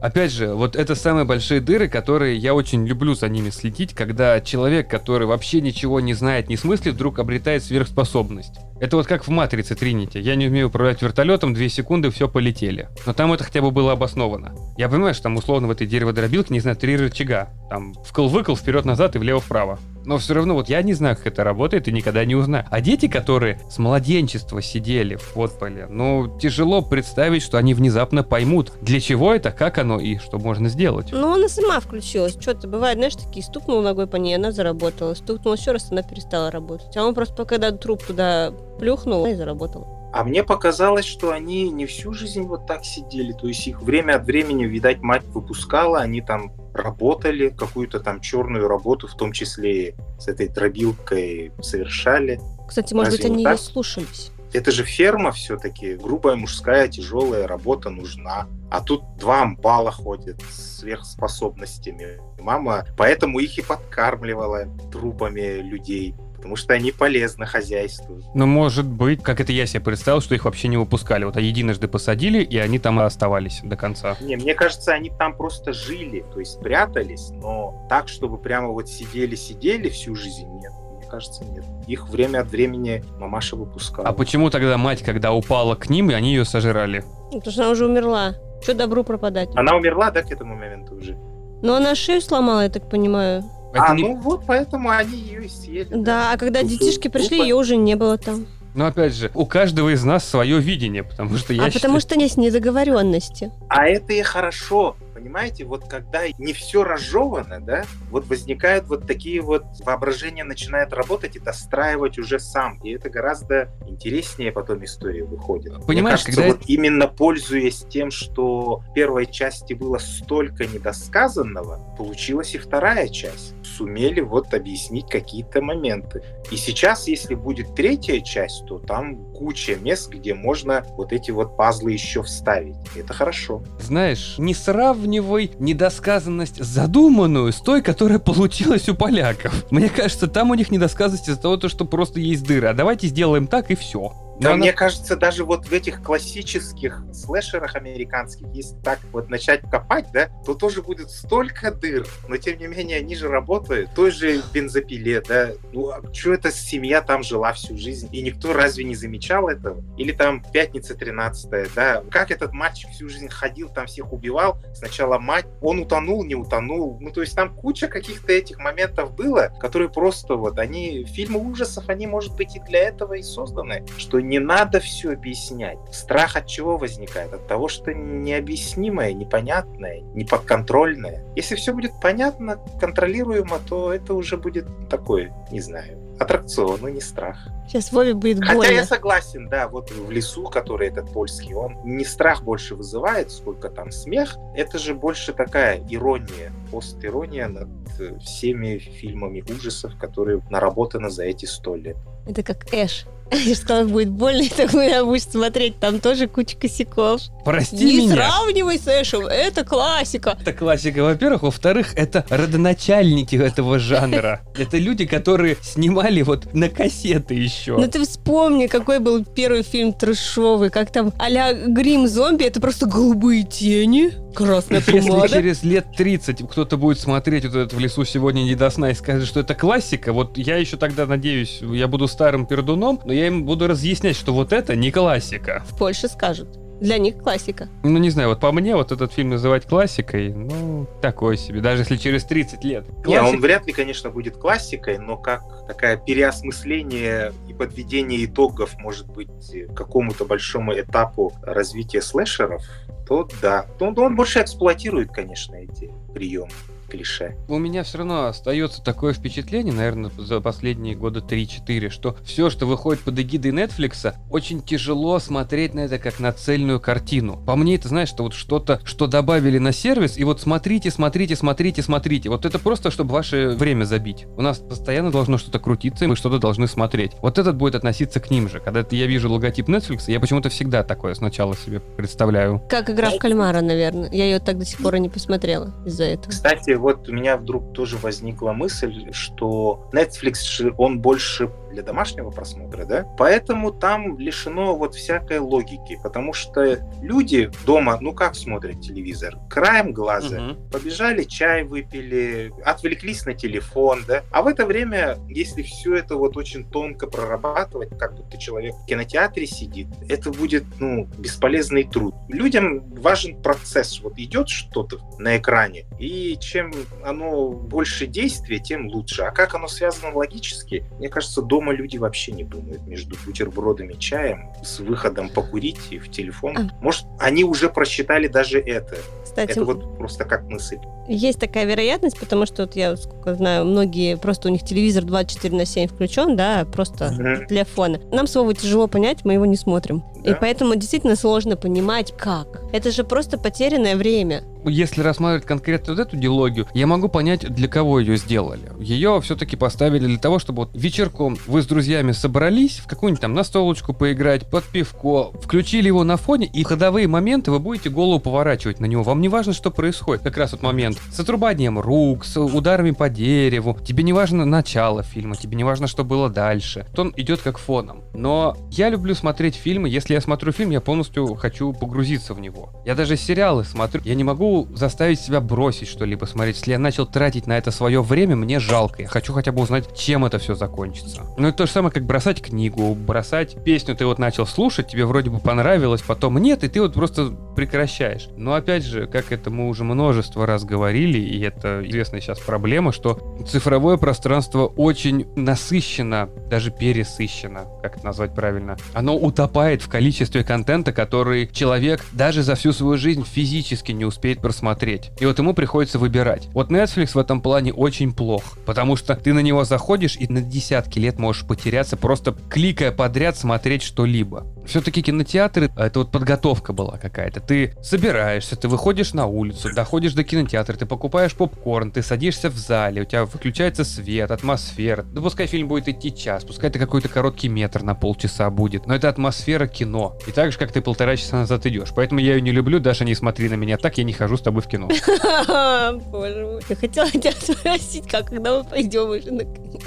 Опять 0.00 0.32
же, 0.32 0.54
вот 0.54 0.76
это 0.76 0.94
самые 0.94 1.26
большие 1.26 1.60
дыры, 1.60 1.86
которые 1.86 2.38
я 2.38 2.54
очень 2.54 2.86
люблю 2.86 3.14
за 3.14 3.28
ними 3.28 3.50
следить, 3.50 3.92
когда 3.92 4.40
человек, 4.40 4.88
который 4.88 5.26
вообще 5.26 5.60
ничего 5.60 6.00
не 6.00 6.14
знает, 6.14 6.48
не 6.48 6.56
смыслит, 6.56 6.94
вдруг 6.94 7.18
обретает 7.18 7.62
сверхспособность. 7.62 8.54
Это 8.80 8.96
вот 8.96 9.06
как 9.06 9.26
в 9.26 9.28
«Матрице» 9.28 9.74
Тринити. 9.74 10.18
Я 10.18 10.36
не 10.36 10.46
умею 10.46 10.68
управлять 10.68 11.02
вертолетом, 11.02 11.52
две 11.52 11.68
секунды, 11.68 12.10
все 12.10 12.28
полетели. 12.28 12.88
Но 13.04 13.12
там 13.12 13.30
это 13.34 13.44
хотя 13.44 13.60
бы 13.60 13.70
было 13.70 13.92
обосновано. 13.92 14.54
Я 14.78 14.88
понимаю, 14.88 15.12
что 15.12 15.24
там 15.24 15.36
условно 15.36 15.68
в 15.68 15.70
этой 15.70 15.86
дереводробилке, 15.86 16.54
не 16.54 16.60
знаю, 16.60 16.78
три 16.78 16.96
рычага. 16.96 17.50
Там 17.68 17.92
вкл-выкл, 17.92 18.56
вперед-назад 18.56 19.16
и 19.16 19.18
влево-вправо. 19.18 19.78
Но 20.04 20.18
все 20.18 20.34
равно 20.34 20.54
вот 20.54 20.68
я 20.68 20.82
не 20.82 20.94
знаю, 20.94 21.16
как 21.16 21.26
это 21.26 21.44
работает 21.44 21.88
и 21.88 21.92
никогда 21.92 22.24
не 22.24 22.34
узнаю. 22.34 22.64
А 22.70 22.80
дети, 22.80 23.08
которые 23.08 23.60
с 23.68 23.78
младенчества 23.78 24.62
сидели 24.62 25.16
в 25.16 25.32
подполе, 25.34 25.86
ну, 25.88 26.38
тяжело 26.40 26.82
представить, 26.82 27.42
что 27.42 27.58
они 27.58 27.74
внезапно 27.74 28.22
поймут, 28.22 28.72
для 28.80 29.00
чего 29.00 29.34
это, 29.34 29.50
как 29.50 29.78
оно 29.78 29.98
и 29.98 30.18
что 30.18 30.38
можно 30.38 30.68
сделать. 30.68 31.12
Ну, 31.12 31.34
она 31.34 31.48
сама 31.48 31.80
включилась. 31.80 32.36
Что-то 32.40 32.68
бывает, 32.68 32.98
знаешь, 32.98 33.16
такие, 33.16 33.44
стукнул 33.44 33.82
ногой 33.82 34.06
по 34.06 34.16
ней, 34.16 34.34
она 34.34 34.52
заработала. 34.52 35.14
Стукнул 35.14 35.54
еще 35.54 35.72
раз, 35.72 35.90
она 35.90 36.02
перестала 36.02 36.50
работать. 36.50 36.96
А 36.96 37.04
он 37.04 37.14
просто, 37.14 37.44
когда 37.44 37.70
труп 37.70 38.04
туда 38.04 38.52
плюхнул, 38.78 39.26
и 39.26 39.34
заработала. 39.34 39.99
А 40.12 40.24
мне 40.24 40.42
показалось, 40.42 41.04
что 41.04 41.30
они 41.32 41.70
не 41.70 41.86
всю 41.86 42.12
жизнь 42.12 42.42
вот 42.42 42.66
так 42.66 42.84
сидели. 42.84 43.32
То 43.32 43.46
есть 43.46 43.66
их 43.66 43.80
время 43.80 44.16
от 44.16 44.24
времени, 44.24 44.64
видать, 44.64 45.00
мать 45.00 45.24
выпускала, 45.26 46.00
они 46.00 46.20
там 46.20 46.52
работали, 46.74 47.48
какую-то 47.48 48.00
там 48.00 48.20
черную 48.20 48.68
работу, 48.68 49.06
в 49.06 49.14
том 49.14 49.32
числе 49.32 49.94
с 50.18 50.28
этой 50.28 50.48
дробилкой 50.48 51.52
совершали. 51.60 52.40
Кстати, 52.68 52.94
может 52.94 53.12
Разве 53.12 53.28
быть, 53.28 53.34
они 53.34 53.44
так? 53.44 53.58
ее 53.58 53.58
слушались? 53.58 54.32
Это 54.52 54.72
же 54.72 54.82
ферма 54.82 55.30
все-таки, 55.30 55.94
грубая 55.94 56.34
мужская 56.34 56.88
тяжелая 56.88 57.46
работа 57.46 57.88
нужна. 57.90 58.48
А 58.68 58.80
тут 58.80 59.02
два 59.16 59.42
амбала 59.42 59.92
ходят 59.92 60.40
с 60.42 60.78
сверхспособностями. 60.80 62.20
Мама 62.40 62.84
поэтому 62.96 63.38
их 63.38 63.58
и 63.58 63.62
подкармливала 63.62 64.66
трупами 64.90 65.60
людей 65.60 66.14
потому 66.40 66.56
что 66.56 66.72
они 66.72 66.90
полезны 66.90 67.44
хозяйству. 67.44 68.22
Ну, 68.34 68.46
может 68.46 68.86
быть, 68.86 69.22
как 69.22 69.40
это 69.40 69.52
я 69.52 69.66
себе 69.66 69.80
представил, 69.80 70.22
что 70.22 70.34
их 70.34 70.46
вообще 70.46 70.68
не 70.68 70.78
выпускали. 70.78 71.24
Вот 71.24 71.36
а 71.36 71.40
единожды 71.40 71.86
посадили, 71.86 72.42
и 72.42 72.56
они 72.56 72.78
там 72.78 72.98
и 72.98 73.04
оставались 73.04 73.60
до 73.62 73.76
конца. 73.76 74.16
Не, 74.22 74.36
мне 74.36 74.54
кажется, 74.54 74.92
они 74.92 75.10
там 75.10 75.36
просто 75.36 75.74
жили, 75.74 76.24
то 76.32 76.40
есть 76.40 76.58
прятались, 76.60 77.28
но 77.30 77.86
так, 77.90 78.08
чтобы 78.08 78.38
прямо 78.38 78.68
вот 78.68 78.88
сидели-сидели 78.88 79.90
всю 79.90 80.14
жизнь, 80.14 80.46
нет 80.46 80.72
кажется, 81.10 81.44
нет. 81.44 81.64
Их 81.88 82.08
время 82.08 82.42
от 82.42 82.50
времени 82.50 83.02
мамаша 83.18 83.56
выпускала. 83.56 84.06
А 84.06 84.12
почему 84.12 84.48
тогда 84.48 84.78
мать, 84.78 85.02
когда 85.02 85.32
упала 85.32 85.74
к 85.74 85.90
ним, 85.90 86.08
и 86.12 86.14
они 86.14 86.32
ее 86.32 86.44
сожрали? 86.44 87.04
Ну, 87.32 87.38
потому 87.38 87.52
что 87.52 87.62
она 87.62 87.72
уже 87.72 87.86
умерла. 87.86 88.34
Что 88.62 88.74
добру 88.74 89.02
пропадать? 89.02 89.48
Она 89.56 89.74
умерла, 89.74 90.12
да, 90.12 90.22
к 90.22 90.30
этому 90.30 90.54
моменту 90.54 90.94
уже? 90.94 91.18
Ну, 91.62 91.74
она 91.74 91.96
шею 91.96 92.20
сломала, 92.20 92.62
я 92.62 92.68
так 92.68 92.88
понимаю. 92.88 93.42
Это 93.72 93.84
а, 93.84 93.94
не... 93.94 94.02
ну 94.02 94.16
вот 94.16 94.44
поэтому 94.46 94.90
они 94.90 95.16
ее 95.16 95.44
и 95.44 95.48
съели. 95.48 95.88
Да, 95.90 95.96
да. 95.98 96.32
а 96.32 96.36
когда 96.36 96.60
Тут 96.60 96.70
детишки 96.70 97.08
пришли, 97.08 97.38
ее 97.38 97.54
уже 97.54 97.76
не 97.76 97.94
было 97.94 98.18
там. 98.18 98.46
Но 98.74 98.86
опять 98.86 99.14
же, 99.14 99.30
у 99.34 99.46
каждого 99.46 99.92
из 99.92 100.04
нас 100.04 100.24
свое 100.24 100.60
видение, 100.60 101.02
потому 101.02 101.36
что 101.36 101.52
я 101.52 101.64
А 101.64 101.66
считаю... 101.66 101.80
потому 101.80 102.00
что 102.00 102.14
есть 102.14 102.36
недоговоренности. 102.36 103.50
А 103.68 103.86
это 103.86 104.12
и 104.12 104.22
хорошо, 104.22 104.96
понимаете, 105.20 105.64
вот 105.64 105.86
когда 105.86 106.22
не 106.38 106.52
все 106.52 106.82
разжевано, 106.82 107.60
да, 107.60 107.84
вот 108.10 108.26
возникают 108.26 108.86
вот 108.86 109.06
такие 109.06 109.40
вот 109.40 109.64
воображения 109.84 110.44
начинает 110.44 110.92
работать 110.92 111.36
и 111.36 111.38
достраивать 111.38 112.18
уже 112.18 112.40
сам, 112.40 112.80
и 112.82 112.92
это 112.92 113.10
гораздо 113.10 113.68
интереснее 113.86 114.50
потом 114.50 114.84
история 114.84 115.24
выходит. 115.24 115.74
Понимаешь, 115.86 116.26
Мне 116.26 116.34
кажется, 116.34 116.42
когда... 116.42 116.52
вот 116.52 116.62
именно 116.66 117.06
пользуясь 117.06 117.84
тем, 117.88 118.10
что 118.10 118.78
в 118.78 118.92
первой 118.94 119.26
части 119.26 119.74
было 119.74 119.98
столько 119.98 120.66
недосказанного, 120.66 121.94
получилась 121.98 122.54
и 122.54 122.58
вторая 122.58 123.08
часть. 123.08 123.54
Сумели 123.62 124.20
вот 124.20 124.54
объяснить 124.54 125.08
какие-то 125.08 125.60
моменты. 125.60 126.22
И 126.50 126.56
сейчас, 126.56 127.08
если 127.08 127.34
будет 127.34 127.74
третья 127.74 128.20
часть, 128.20 128.64
то 128.66 128.78
там 128.78 129.29
куча 129.40 129.76
мест, 129.76 130.10
где 130.10 130.34
можно 130.34 130.84
вот 130.98 131.14
эти 131.14 131.30
вот 131.30 131.56
пазлы 131.56 131.92
еще 131.92 132.22
вставить. 132.22 132.76
Это 132.94 133.14
хорошо. 133.14 133.62
Знаешь, 133.80 134.34
не 134.36 134.52
сравнивай 134.52 135.52
недосказанность 135.58 136.62
задуманную 136.62 137.50
с 137.50 137.56
той, 137.56 137.80
которая 137.80 138.18
получилась 138.18 138.88
у 138.90 138.94
поляков. 138.94 139.64
Мне 139.70 139.88
кажется, 139.88 140.28
там 140.28 140.50
у 140.50 140.54
них 140.54 140.70
недосказанность 140.70 141.28
из-за 141.28 141.40
того, 141.40 141.58
что 141.68 141.86
просто 141.86 142.20
есть 142.20 142.46
дыры. 142.46 142.68
А 142.68 142.74
давайте 142.74 143.06
сделаем 143.06 143.46
так 143.46 143.70
и 143.70 143.74
все. 143.74 144.12
Она... 144.48 144.56
мне 144.56 144.72
кажется, 144.72 145.16
даже 145.16 145.44
вот 145.44 145.66
в 145.66 145.72
этих 145.72 146.02
классических 146.02 147.02
слэшерах 147.12 147.74
американских, 147.76 148.46
если 148.54 148.76
так 148.78 149.00
вот 149.12 149.28
начать 149.28 149.60
копать, 149.70 150.06
да, 150.12 150.30
то 150.44 150.54
тоже 150.54 150.82
будет 150.82 151.10
столько 151.10 151.70
дыр, 151.70 152.06
но 152.28 152.36
тем 152.36 152.58
не 152.58 152.66
менее 152.66 152.98
они 152.98 153.14
же 153.14 153.28
работают. 153.28 153.90
Той 153.94 154.10
же 154.10 154.42
бензопиле, 154.52 155.20
да, 155.20 155.50
ну, 155.72 155.90
а 155.90 156.00
что 156.12 156.32
это 156.32 156.50
семья 156.50 157.02
там 157.02 157.22
жила 157.22 157.52
всю 157.52 157.76
жизнь, 157.76 158.08
и 158.12 158.22
никто 158.22 158.52
разве 158.52 158.84
не 158.84 158.94
замечал 158.94 159.48
этого? 159.48 159.82
Или 159.98 160.12
там 160.12 160.42
пятница 160.42 160.94
13 160.94 161.74
да, 161.74 162.02
как 162.10 162.30
этот 162.30 162.52
мальчик 162.52 162.90
всю 162.90 163.08
жизнь 163.08 163.28
ходил, 163.28 163.68
там 163.68 163.86
всех 163.86 164.12
убивал, 164.12 164.58
сначала 164.74 165.18
мать, 165.18 165.46
он 165.60 165.80
утонул, 165.80 166.24
не 166.24 166.34
утонул, 166.34 166.98
ну, 167.00 167.10
то 167.10 167.20
есть 167.20 167.34
там 167.34 167.54
куча 167.54 167.88
каких-то 167.88 168.32
этих 168.32 168.58
моментов 168.58 169.14
было, 169.14 169.52
которые 169.60 169.90
просто 169.90 170.36
вот, 170.36 170.58
они, 170.58 171.04
фильмы 171.04 171.40
ужасов, 171.40 171.88
они, 171.88 172.06
может 172.06 172.34
быть, 172.36 172.56
и 172.56 172.60
для 172.60 172.80
этого 172.88 173.14
и 173.14 173.22
созданы, 173.22 173.84
что 173.98 174.20
не 174.30 174.38
надо 174.38 174.78
все 174.78 175.10
объяснять. 175.10 175.78
Страх 175.90 176.36
от 176.36 176.46
чего 176.46 176.78
возникает? 176.78 177.34
От 177.34 177.48
того, 177.48 177.66
что 177.66 177.92
необъяснимое, 177.92 179.12
непонятное, 179.12 180.02
неподконтрольное. 180.14 181.24
Если 181.34 181.56
все 181.56 181.72
будет 181.72 181.92
понятно, 182.00 182.60
контролируемо, 182.78 183.58
то 183.68 183.92
это 183.92 184.14
уже 184.14 184.36
будет 184.36 184.66
такое, 184.88 185.34
не 185.50 185.60
знаю, 185.60 185.98
аттракцион, 186.20 186.78
но 186.80 186.88
не 186.88 187.00
страх. 187.00 187.48
Сейчас 187.66 187.90
Вове 187.90 188.14
будет 188.14 188.38
больно. 188.38 188.62
Хотя 188.62 188.72
я 188.72 188.84
согласен, 188.84 189.48
да, 189.48 189.66
вот 189.66 189.90
в 189.90 190.10
лесу, 190.12 190.44
который 190.44 190.86
этот 190.86 191.12
польский, 191.12 191.54
он 191.54 191.78
не 191.82 192.04
страх 192.04 192.44
больше 192.44 192.76
вызывает, 192.76 193.32
сколько 193.32 193.68
там 193.68 193.90
смех. 193.90 194.36
Это 194.54 194.78
же 194.78 194.94
больше 194.94 195.32
такая 195.32 195.80
ирония, 195.88 196.52
постирония 196.70 197.48
над 197.48 197.68
э, 197.98 198.18
всеми 198.20 198.78
фильмами 198.78 199.44
ужасов, 199.48 199.96
которые 199.98 200.42
наработаны 200.50 201.10
за 201.10 201.24
эти 201.24 201.46
сто 201.46 201.76
лет. 201.76 201.96
Это 202.26 202.42
как 202.42 202.72
Эш 202.72 203.06
я 203.46 203.54
сказала, 203.54 203.86
будет 203.86 204.10
больно, 204.10 204.42
и 204.42 204.48
тогда 204.48 205.04
будешь 205.04 205.22
смотреть, 205.22 205.78
там 205.78 206.00
тоже 206.00 206.26
куча 206.26 206.56
косяков. 206.56 207.20
Прости 207.44 207.84
Не 207.84 207.98
меня. 207.98 208.14
сравнивай 208.14 208.78
с 208.78 208.86
Эшем, 208.86 209.26
это 209.26 209.64
классика. 209.64 210.36
Это 210.40 210.52
классика, 210.52 211.02
во-первых. 211.02 211.42
Во-вторых, 211.42 211.94
это 211.94 212.24
родоначальники 212.28 213.36
этого 213.36 213.78
жанра. 213.78 214.40
Это 214.58 214.76
люди, 214.76 215.06
которые 215.06 215.56
снимали 215.62 216.22
вот 216.22 216.52
на 216.52 216.68
кассеты 216.68 217.34
еще. 217.34 217.76
Ну 217.78 217.88
ты 217.88 218.04
вспомни, 218.04 218.66
какой 218.66 218.98
был 218.98 219.24
первый 219.24 219.62
фильм 219.62 219.92
трэшовый, 219.92 220.70
как 220.70 220.90
там 220.90 221.12
а-ля 221.18 221.52
Грим 221.54 222.06
зомби, 222.08 222.44
это 222.44 222.60
просто 222.60 222.86
голубые 222.86 223.44
тени, 223.44 224.12
красная 224.34 224.80
помада. 224.80 225.22
Если 225.22 225.36
через 225.36 225.62
лет 225.62 225.86
30 225.96 226.42
кто-то 226.60 226.76
будет 226.76 226.98
смотреть 226.98 227.46
вот 227.46 227.54
этот 227.54 227.72
в 227.72 227.78
лесу 227.78 228.04
сегодня 228.04 228.42
не 228.42 228.54
до 228.54 228.68
сна 228.68 228.90
и 228.90 228.94
скажет, 228.94 229.26
что 229.26 229.40
это 229.40 229.54
классика, 229.54 230.12
вот 230.12 230.36
я 230.36 230.58
еще 230.58 230.76
тогда 230.76 231.06
надеюсь, 231.06 231.60
я 231.62 231.88
буду 231.88 232.06
старым 232.06 232.44
пердуном, 232.44 233.00
но 233.06 233.14
я 233.14 233.28
им 233.28 233.44
буду 233.46 233.66
разъяснять, 233.66 234.14
что 234.14 234.34
вот 234.34 234.52
это 234.52 234.76
не 234.76 234.90
классика. 234.90 235.64
В 235.66 235.78
Польше 235.78 236.06
скажут. 236.08 236.59
Для 236.80 236.98
них 236.98 237.18
классика. 237.18 237.68
Ну, 237.82 237.98
не 237.98 238.10
знаю, 238.10 238.30
вот 238.30 238.40
по 238.40 238.52
мне 238.52 238.74
вот 238.74 238.90
этот 238.90 239.12
фильм 239.12 239.30
называть 239.30 239.66
классикой, 239.66 240.32
ну, 240.32 240.86
такой 241.02 241.36
себе, 241.36 241.60
даже 241.60 241.82
если 241.82 241.96
через 241.96 242.24
30 242.24 242.64
лет. 242.64 242.86
Классик... 242.86 243.06
Не, 243.06 243.18
он 243.20 243.40
вряд 243.40 243.66
ли, 243.66 243.72
конечно, 243.72 244.10
будет 244.10 244.36
классикой, 244.36 244.98
но 244.98 245.16
как 245.16 245.42
такая 245.66 245.96
переосмысление 245.96 247.32
и 247.48 247.52
подведение 247.52 248.24
итогов, 248.24 248.74
может 248.78 249.06
быть, 249.08 249.28
к 249.68 249.74
какому-то 249.74 250.24
большому 250.24 250.72
этапу 250.72 251.32
развития 251.42 252.02
слэшеров, 252.02 252.64
то 253.06 253.28
да. 253.42 253.66
То 253.78 253.86
он, 253.86 253.98
он 253.98 254.16
больше 254.16 254.40
эксплуатирует, 254.40 255.10
конечно, 255.10 255.56
эти 255.56 255.92
приемы. 256.14 256.50
Клише. 256.90 257.36
У 257.48 257.58
меня 257.58 257.82
все 257.82 257.98
равно 257.98 258.26
остается 258.26 258.82
такое 258.82 259.12
впечатление, 259.12 259.72
наверное, 259.72 260.10
за 260.18 260.40
последние 260.40 260.94
года 260.94 261.20
3-4, 261.20 261.90
что 261.90 262.16
все, 262.24 262.50
что 262.50 262.66
выходит 262.66 263.02
под 263.02 263.18
эгидой 263.18 263.52
Netflix, 263.52 264.14
очень 264.30 264.60
тяжело 264.62 265.18
смотреть 265.18 265.74
на 265.74 265.80
это 265.80 265.98
как 265.98 266.20
на 266.20 266.32
цельную 266.32 266.80
картину. 266.80 267.42
По 267.46 267.56
мне 267.56 267.76
это, 267.76 267.88
знаешь, 267.88 268.08
что 268.08 268.24
вот 268.24 268.34
что-то, 268.34 268.80
что 268.84 269.06
добавили 269.06 269.58
на 269.58 269.72
сервис, 269.72 270.18
и 270.18 270.24
вот 270.24 270.40
смотрите, 270.40 270.90
смотрите, 270.90 271.36
смотрите, 271.36 271.82
смотрите. 271.82 272.28
Вот 272.28 272.44
это 272.44 272.58
просто, 272.58 272.90
чтобы 272.90 273.12
ваше 273.12 273.50
время 273.50 273.84
забить. 273.84 274.26
У 274.36 274.42
нас 274.42 274.58
постоянно 274.58 275.10
должно 275.10 275.38
что-то 275.38 275.58
крутиться, 275.58 276.04
и 276.04 276.08
мы 276.08 276.16
что-то 276.16 276.38
должны 276.38 276.66
смотреть. 276.66 277.12
Вот 277.22 277.38
этот 277.38 277.56
будет 277.56 277.74
относиться 277.74 278.20
к 278.20 278.30
ним 278.30 278.48
же. 278.48 278.60
Когда 278.60 278.84
я 278.90 279.06
вижу 279.06 279.30
логотип 279.30 279.68
Netflix, 279.68 280.04
я 280.08 280.20
почему-то 280.20 280.48
всегда 280.48 280.82
такое 280.82 281.14
сначала 281.14 281.56
себе 281.56 281.80
представляю. 281.80 282.62
Как 282.68 282.90
игра 282.90 283.10
в 283.10 283.18
кальмара, 283.18 283.60
наверное. 283.60 284.10
Я 284.10 284.24
ее 284.24 284.40
так 284.40 284.58
до 284.58 284.64
сих 284.64 284.82
пор 284.82 284.96
и 284.96 285.00
не 285.00 285.08
посмотрела 285.08 285.74
из-за 285.86 286.04
этого. 286.04 286.30
Кстати, 286.30 286.74
вот 286.80 287.08
у 287.08 287.12
меня 287.12 287.36
вдруг 287.36 287.72
тоже 287.72 287.96
возникла 287.96 288.52
мысль, 288.52 289.12
что 289.12 289.88
Netflix, 289.92 290.74
он 290.76 291.00
больше 291.00 291.50
для 291.70 291.82
домашнего 291.82 292.30
просмотра, 292.30 292.84
да, 292.84 293.06
поэтому 293.18 293.72
там 293.72 294.18
лишено 294.18 294.74
вот 294.74 294.94
всякой 294.94 295.38
логики, 295.38 295.98
потому 296.02 296.32
что 296.32 296.78
люди 297.00 297.50
дома, 297.64 297.98
ну 298.00 298.12
как 298.12 298.34
смотрят 298.34 298.80
телевизор? 298.80 299.38
Краем 299.48 299.92
глаза. 299.92 300.50
Угу. 300.50 300.70
Побежали, 300.70 301.24
чай 301.24 301.64
выпили, 301.64 302.52
отвлеклись 302.64 303.24
на 303.26 303.34
телефон, 303.34 304.04
да, 304.06 304.22
а 304.30 304.42
в 304.42 304.46
это 304.46 304.66
время, 304.66 305.18
если 305.28 305.62
все 305.62 305.94
это 305.94 306.16
вот 306.16 306.36
очень 306.36 306.64
тонко 306.64 307.06
прорабатывать, 307.06 307.90
как 307.98 308.16
будто 308.16 308.38
человек 308.38 308.74
в 308.74 308.86
кинотеатре 308.86 309.46
сидит, 309.46 309.88
это 310.08 310.30
будет, 310.30 310.64
ну, 310.78 311.06
бесполезный 311.18 311.84
труд. 311.84 312.14
Людям 312.28 312.80
важен 312.94 313.40
процесс, 313.40 314.00
вот 314.00 314.18
идет 314.18 314.48
что-то 314.48 314.98
на 315.18 315.38
экране, 315.38 315.86
и 315.98 316.36
чем 316.40 316.72
оно 317.04 317.50
больше 317.50 318.06
действия, 318.06 318.58
тем 318.58 318.88
лучше. 318.88 319.22
А 319.22 319.30
как 319.30 319.54
оно 319.54 319.68
связано 319.68 320.14
логически, 320.14 320.84
мне 320.98 321.08
кажется, 321.08 321.42
дома 321.42 321.59
дома 321.60 321.72
люди 321.72 321.98
вообще 321.98 322.32
не 322.32 322.44
думают 322.44 322.86
между 322.86 323.16
бутербродами, 323.26 323.94
чаем, 323.98 324.50
с 324.62 324.80
выходом 324.80 325.28
покурить 325.28 325.78
и 325.90 325.98
в 325.98 326.10
телефон. 326.10 326.56
А. 326.56 326.70
Может, 326.80 327.04
они 327.18 327.44
уже 327.44 327.68
просчитали 327.68 328.28
даже 328.28 328.58
это. 328.58 328.96
Кстати, 329.22 329.50
это 329.50 329.64
вот 329.64 329.98
просто 329.98 330.24
как 330.24 330.44
мысль. 330.44 330.78
Есть 331.06 331.38
такая 331.38 331.66
вероятность, 331.66 332.18
потому 332.18 332.46
что 332.46 332.62
вот 332.62 332.76
я, 332.76 332.96
сколько 332.96 333.34
знаю, 333.34 333.66
многие 333.66 334.16
просто 334.16 334.48
у 334.48 334.52
них 334.52 334.64
телевизор 334.64 335.04
24 335.04 335.54
на 335.56 335.66
7 335.66 335.88
включен, 335.88 336.36
да, 336.36 336.64
просто 336.64 337.06
угу. 337.08 337.46
для 337.48 337.64
фона. 337.64 338.00
Нам 338.10 338.26
своего 338.26 338.52
тяжело 338.52 338.86
понять, 338.86 339.24
мы 339.24 339.34
его 339.34 339.44
не 339.44 339.56
смотрим. 339.56 340.02
Да? 340.22 340.30
И 340.30 340.34
поэтому 340.38 340.74
действительно 340.74 341.16
сложно 341.16 341.56
понимать, 341.56 342.14
как. 342.16 342.62
Это 342.72 342.90
же 342.90 343.04
просто 343.04 343.38
потерянное 343.38 343.96
время 343.96 344.44
если 344.64 345.02
рассматривать 345.02 345.46
конкретно 345.46 345.94
вот 345.94 346.00
эту 346.00 346.16
диалогию, 346.16 346.66
я 346.74 346.86
могу 346.86 347.08
понять, 347.08 347.40
для 347.52 347.68
кого 347.68 348.00
ее 348.00 348.16
сделали. 348.16 348.72
Ее 348.78 349.20
все-таки 349.22 349.56
поставили 349.56 350.06
для 350.06 350.18
того, 350.18 350.38
чтобы 350.38 350.64
вот 350.64 350.70
вечерком 350.74 351.36
вы 351.46 351.62
с 351.62 351.66
друзьями 351.66 352.12
собрались 352.12 352.78
в 352.78 352.86
какую-нибудь 352.86 353.20
там 353.20 353.34
настолочку 353.34 353.92
поиграть, 353.92 354.48
под 354.50 354.64
пивко, 354.64 355.30
включили 355.40 355.86
его 355.86 356.04
на 356.04 356.16
фоне, 356.16 356.50
и 356.52 356.62
ходовые 356.62 357.08
моменты 357.08 357.50
вы 357.50 357.58
будете 357.58 357.90
голову 357.90 358.20
поворачивать 358.20 358.80
на 358.80 358.86
него. 358.86 359.02
Вам 359.02 359.20
не 359.20 359.28
важно, 359.28 359.52
что 359.52 359.70
происходит. 359.70 360.22
Как 360.22 360.36
раз 360.36 360.52
вот 360.52 360.62
момент 360.62 360.98
с 361.12 361.20
отрубанием 361.20 361.78
рук, 361.78 362.24
с 362.24 362.38
ударами 362.38 362.90
по 362.90 363.08
дереву. 363.08 363.76
Тебе 363.84 364.02
не 364.02 364.12
важно 364.12 364.44
начало 364.44 365.02
фильма, 365.02 365.36
тебе 365.36 365.56
не 365.56 365.64
важно, 365.64 365.86
что 365.86 366.04
было 366.04 366.28
дальше. 366.28 366.86
То 366.94 367.02
он 367.02 367.14
идет 367.16 367.40
как 367.40 367.58
фоном. 367.58 368.02
Но 368.14 368.56
я 368.70 368.88
люблю 368.88 369.14
смотреть 369.14 369.54
фильмы. 369.54 369.88
Если 369.88 370.09
я 370.14 370.20
смотрю 370.20 370.52
фильм, 370.52 370.70
я 370.70 370.80
полностью 370.80 371.34
хочу 371.34 371.72
погрузиться 371.72 372.34
в 372.34 372.40
него. 372.40 372.70
Я 372.84 372.94
даже 372.94 373.16
сериалы 373.16 373.64
смотрю. 373.64 374.02
Я 374.04 374.14
не 374.14 374.24
могу 374.24 374.68
заставить 374.74 375.20
себя 375.20 375.40
бросить 375.40 375.88
что-либо 375.88 376.24
смотреть. 376.24 376.56
Если 376.56 376.72
я 376.72 376.78
начал 376.78 377.06
тратить 377.06 377.46
на 377.46 377.58
это 377.58 377.70
свое 377.70 378.02
время, 378.02 378.36
мне 378.36 378.60
жалко. 378.60 379.02
Я 379.02 379.08
хочу 379.08 379.32
хотя 379.32 379.52
бы 379.52 379.62
узнать, 379.62 379.96
чем 379.96 380.24
это 380.24 380.38
все 380.38 380.54
закончится. 380.54 381.22
Ну, 381.36 381.48
это 381.48 381.58
то 381.58 381.66
же 381.66 381.72
самое, 381.72 381.92
как 381.92 382.04
бросать 382.04 382.42
книгу, 382.42 382.94
бросать 382.94 383.62
песню 383.64 383.96
ты 383.96 384.06
вот 384.06 384.18
начал 384.18 384.46
слушать, 384.46 384.88
тебе 384.88 385.04
вроде 385.04 385.30
бы 385.30 385.38
понравилось, 385.38 386.02
потом 386.02 386.38
нет, 386.38 386.64
и 386.64 386.68
ты 386.68 386.80
вот 386.80 386.94
просто 386.94 387.32
прекращаешь. 387.56 388.28
Но 388.36 388.54
опять 388.54 388.84
же, 388.84 389.06
как 389.06 389.32
это 389.32 389.50
мы 389.50 389.68
уже 389.68 389.84
множество 389.84 390.46
раз 390.46 390.64
говорили, 390.64 391.18
и 391.18 391.40
это 391.40 391.82
известная 391.84 392.20
сейчас 392.20 392.38
проблема, 392.40 392.92
что 392.92 393.36
цифровое 393.46 393.96
пространство 393.96 394.66
очень 394.66 395.26
насыщено, 395.36 396.28
даже 396.48 396.70
пересыщено, 396.70 397.66
как 397.82 397.96
это 397.96 398.06
назвать 398.06 398.34
правильно. 398.34 398.76
Оно 398.94 399.16
утопает 399.16 399.82
в 399.82 399.88
количестве 399.88 399.99
контента, 400.44 400.92
который 400.92 401.46
человек 401.52 402.04
даже 402.12 402.42
за 402.42 402.54
всю 402.54 402.72
свою 402.72 402.96
жизнь 402.96 403.24
физически 403.24 403.92
не 403.92 404.04
успеет 404.04 404.40
просмотреть. 404.40 405.10
И 405.20 405.26
вот 405.26 405.38
ему 405.38 405.54
приходится 405.54 405.98
выбирать. 405.98 406.48
Вот 406.52 406.70
Netflix 406.70 407.12
в 407.14 407.18
этом 407.18 407.40
плане 407.40 407.72
очень 407.72 408.12
плох, 408.12 408.42
потому 408.66 408.96
что 408.96 409.14
ты 409.14 409.32
на 409.32 409.40
него 409.40 409.64
заходишь 409.64 410.16
и 410.16 410.26
на 410.26 410.40
десятки 410.40 410.98
лет 410.98 411.18
можешь 411.18 411.46
потеряться, 411.46 411.96
просто 411.96 412.34
кликая 412.48 412.92
подряд 412.92 413.36
смотреть 413.36 413.82
что-либо. 413.82 414.46
Все-таки 414.70 415.02
кинотеатры, 415.02 415.68
а 415.74 415.86
это 415.86 415.98
вот 415.98 416.12
подготовка 416.12 416.72
была 416.72 416.96
какая-то. 416.96 417.40
Ты 417.40 417.74
собираешься, 417.82 418.54
ты 418.54 418.68
выходишь 418.68 419.14
на 419.14 419.26
улицу, 419.26 419.74
доходишь 419.74 420.12
до 420.12 420.22
кинотеатра, 420.22 420.76
ты 420.76 420.86
покупаешь 420.86 421.34
попкорн, 421.34 421.90
ты 421.90 422.02
садишься 422.02 422.50
в 422.50 422.56
зале, 422.56 423.02
у 423.02 423.04
тебя 423.04 423.24
выключается 423.24 423.82
свет, 423.82 424.30
атмосфера. 424.30 425.02
Да 425.02 425.22
пускай 425.22 425.48
фильм 425.48 425.66
будет 425.66 425.88
идти 425.88 426.14
час, 426.14 426.44
пускай 426.44 426.70
это 426.70 426.78
какой-то 426.78 427.08
короткий 427.08 427.48
метр 427.48 427.82
на 427.82 427.96
полчаса 427.96 428.48
будет, 428.48 428.86
но 428.86 428.94
это 428.94 429.08
атмосфера 429.08 429.66
кино. 429.66 430.16
И 430.28 430.30
так 430.30 430.52
же, 430.52 430.58
как 430.58 430.70
ты 430.70 430.80
полтора 430.80 431.16
часа 431.16 431.38
назад 431.38 431.66
идешь. 431.66 431.90
Поэтому 431.92 432.20
я 432.20 432.36
ее 432.36 432.40
не 432.40 432.52
люблю, 432.52 432.78
Даша, 432.78 433.04
не 433.04 433.16
смотри 433.16 433.48
на 433.48 433.54
меня 433.54 433.76
так, 433.76 433.98
я 433.98 434.04
не 434.04 434.12
хожу 434.12 434.36
с 434.36 434.40
тобой 434.40 434.62
в 434.62 434.68
кино. 434.68 434.86
Боже 436.12 436.46
мой. 436.46 436.62
Я 436.68 436.76
хотела 436.76 437.10
тебя 437.10 437.32
спросить, 437.32 438.08
как, 438.08 438.26
когда 438.26 438.58
мы 438.58 438.62
пойдем 438.62 439.10
уже 439.10 439.32
наконец 439.32 439.82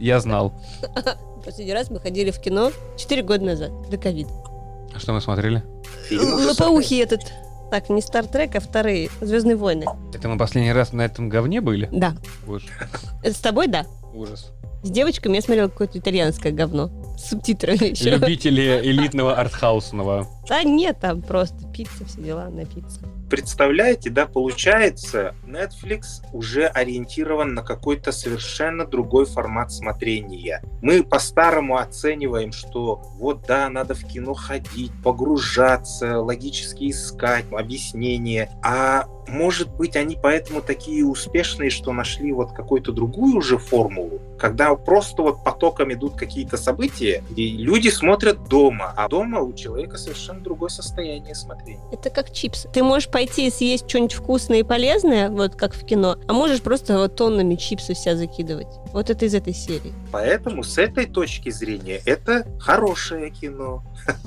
Я 0.00 0.18
знал. 0.18 0.60
Последний 1.44 1.74
раз 1.74 1.90
мы 1.90 2.00
ходили 2.00 2.30
в 2.30 2.40
кино 2.40 2.72
4 2.96 3.22
года 3.22 3.44
назад, 3.44 3.70
до 3.90 3.98
ковида. 3.98 4.30
А 4.94 4.98
что 4.98 5.12
мы 5.12 5.20
смотрели? 5.20 5.62
Лопоухий 6.10 7.02
этот. 7.02 7.20
Так, 7.70 7.90
не 7.90 8.00
Стартрек, 8.00 8.54
а 8.54 8.60
вторые. 8.60 9.10
Звездные 9.20 9.56
войны. 9.56 9.84
Это 10.14 10.28
мы 10.28 10.38
последний 10.38 10.72
раз 10.72 10.92
на 10.92 11.02
этом 11.02 11.28
говне 11.28 11.60
были? 11.60 11.88
Да. 11.92 12.14
Боже. 12.46 12.66
С 13.22 13.40
тобой, 13.40 13.66
да. 13.66 13.86
Ужас. 14.14 14.52
С 14.82 14.90
девочками 14.90 15.36
я 15.36 15.42
смотрела 15.42 15.68
какое-то 15.68 15.98
итальянское 15.98 16.52
говно. 16.52 16.90
Субтитрами 17.16 17.84
еще. 17.90 18.10
Любители 18.10 18.80
элитного 18.82 19.36
артхаусного. 19.36 20.28
Да 20.48 20.62
нет, 20.62 20.98
там 21.00 21.22
просто 21.22 21.66
пицца, 21.72 22.04
все 22.04 22.20
дела 22.20 22.48
на 22.48 22.64
пиццу 22.64 23.00
представляете, 23.34 24.10
да, 24.10 24.26
получается, 24.26 25.34
Netflix 25.44 26.22
уже 26.32 26.66
ориентирован 26.66 27.52
на 27.52 27.62
какой-то 27.62 28.12
совершенно 28.12 28.86
другой 28.86 29.26
формат 29.26 29.72
смотрения. 29.72 30.62
Мы 30.82 31.02
по-старому 31.02 31.78
оцениваем, 31.78 32.52
что 32.52 33.02
вот 33.16 33.44
да, 33.48 33.68
надо 33.68 33.94
в 33.94 34.04
кино 34.04 34.34
ходить, 34.34 34.92
погружаться, 35.02 36.20
логически 36.20 36.90
искать 36.90 37.46
объяснения, 37.50 38.50
а 38.62 39.06
может 39.26 39.74
быть, 39.74 39.96
они 39.96 40.16
поэтому 40.20 40.60
такие 40.60 41.04
успешные, 41.04 41.70
что 41.70 41.92
нашли 41.92 42.32
вот 42.32 42.52
какую-то 42.52 42.92
другую 42.92 43.38
уже 43.38 43.58
формулу, 43.58 44.20
когда 44.38 44.74
просто 44.76 45.22
вот 45.22 45.42
потоком 45.42 45.92
идут 45.92 46.14
какие-то 46.14 46.56
события, 46.56 47.03
и 47.04 47.56
люди 47.56 47.88
смотрят 47.88 48.48
дома, 48.48 48.92
а 48.96 49.08
дома 49.08 49.40
у 49.40 49.52
человека 49.52 49.96
совершенно 49.98 50.40
другое 50.40 50.68
состояние 50.68 51.34
смотрения. 51.34 51.80
Это 51.92 52.10
как 52.10 52.32
чипсы. 52.32 52.68
Ты 52.72 52.82
можешь 52.82 53.08
пойти 53.08 53.46
и 53.46 53.50
съесть 53.50 53.88
что-нибудь 53.88 54.14
вкусное 54.14 54.58
и 54.58 54.62
полезное, 54.62 55.30
вот 55.30 55.54
как 55.56 55.74
в 55.74 55.84
кино, 55.84 56.16
а 56.26 56.32
можешь 56.32 56.62
просто 56.62 56.98
вот 56.98 57.16
тоннами 57.16 57.54
чипсы 57.56 57.94
вся 57.94 58.16
закидывать. 58.16 58.68
Вот 58.92 59.10
это 59.10 59.24
из 59.24 59.34
этой 59.34 59.54
серии. 59.54 59.92
Поэтому 60.12 60.62
с 60.62 60.78
этой 60.78 61.06
точки 61.06 61.50
зрения 61.50 62.00
это 62.04 62.46
хорошее 62.58 63.30
кино. 63.30 63.82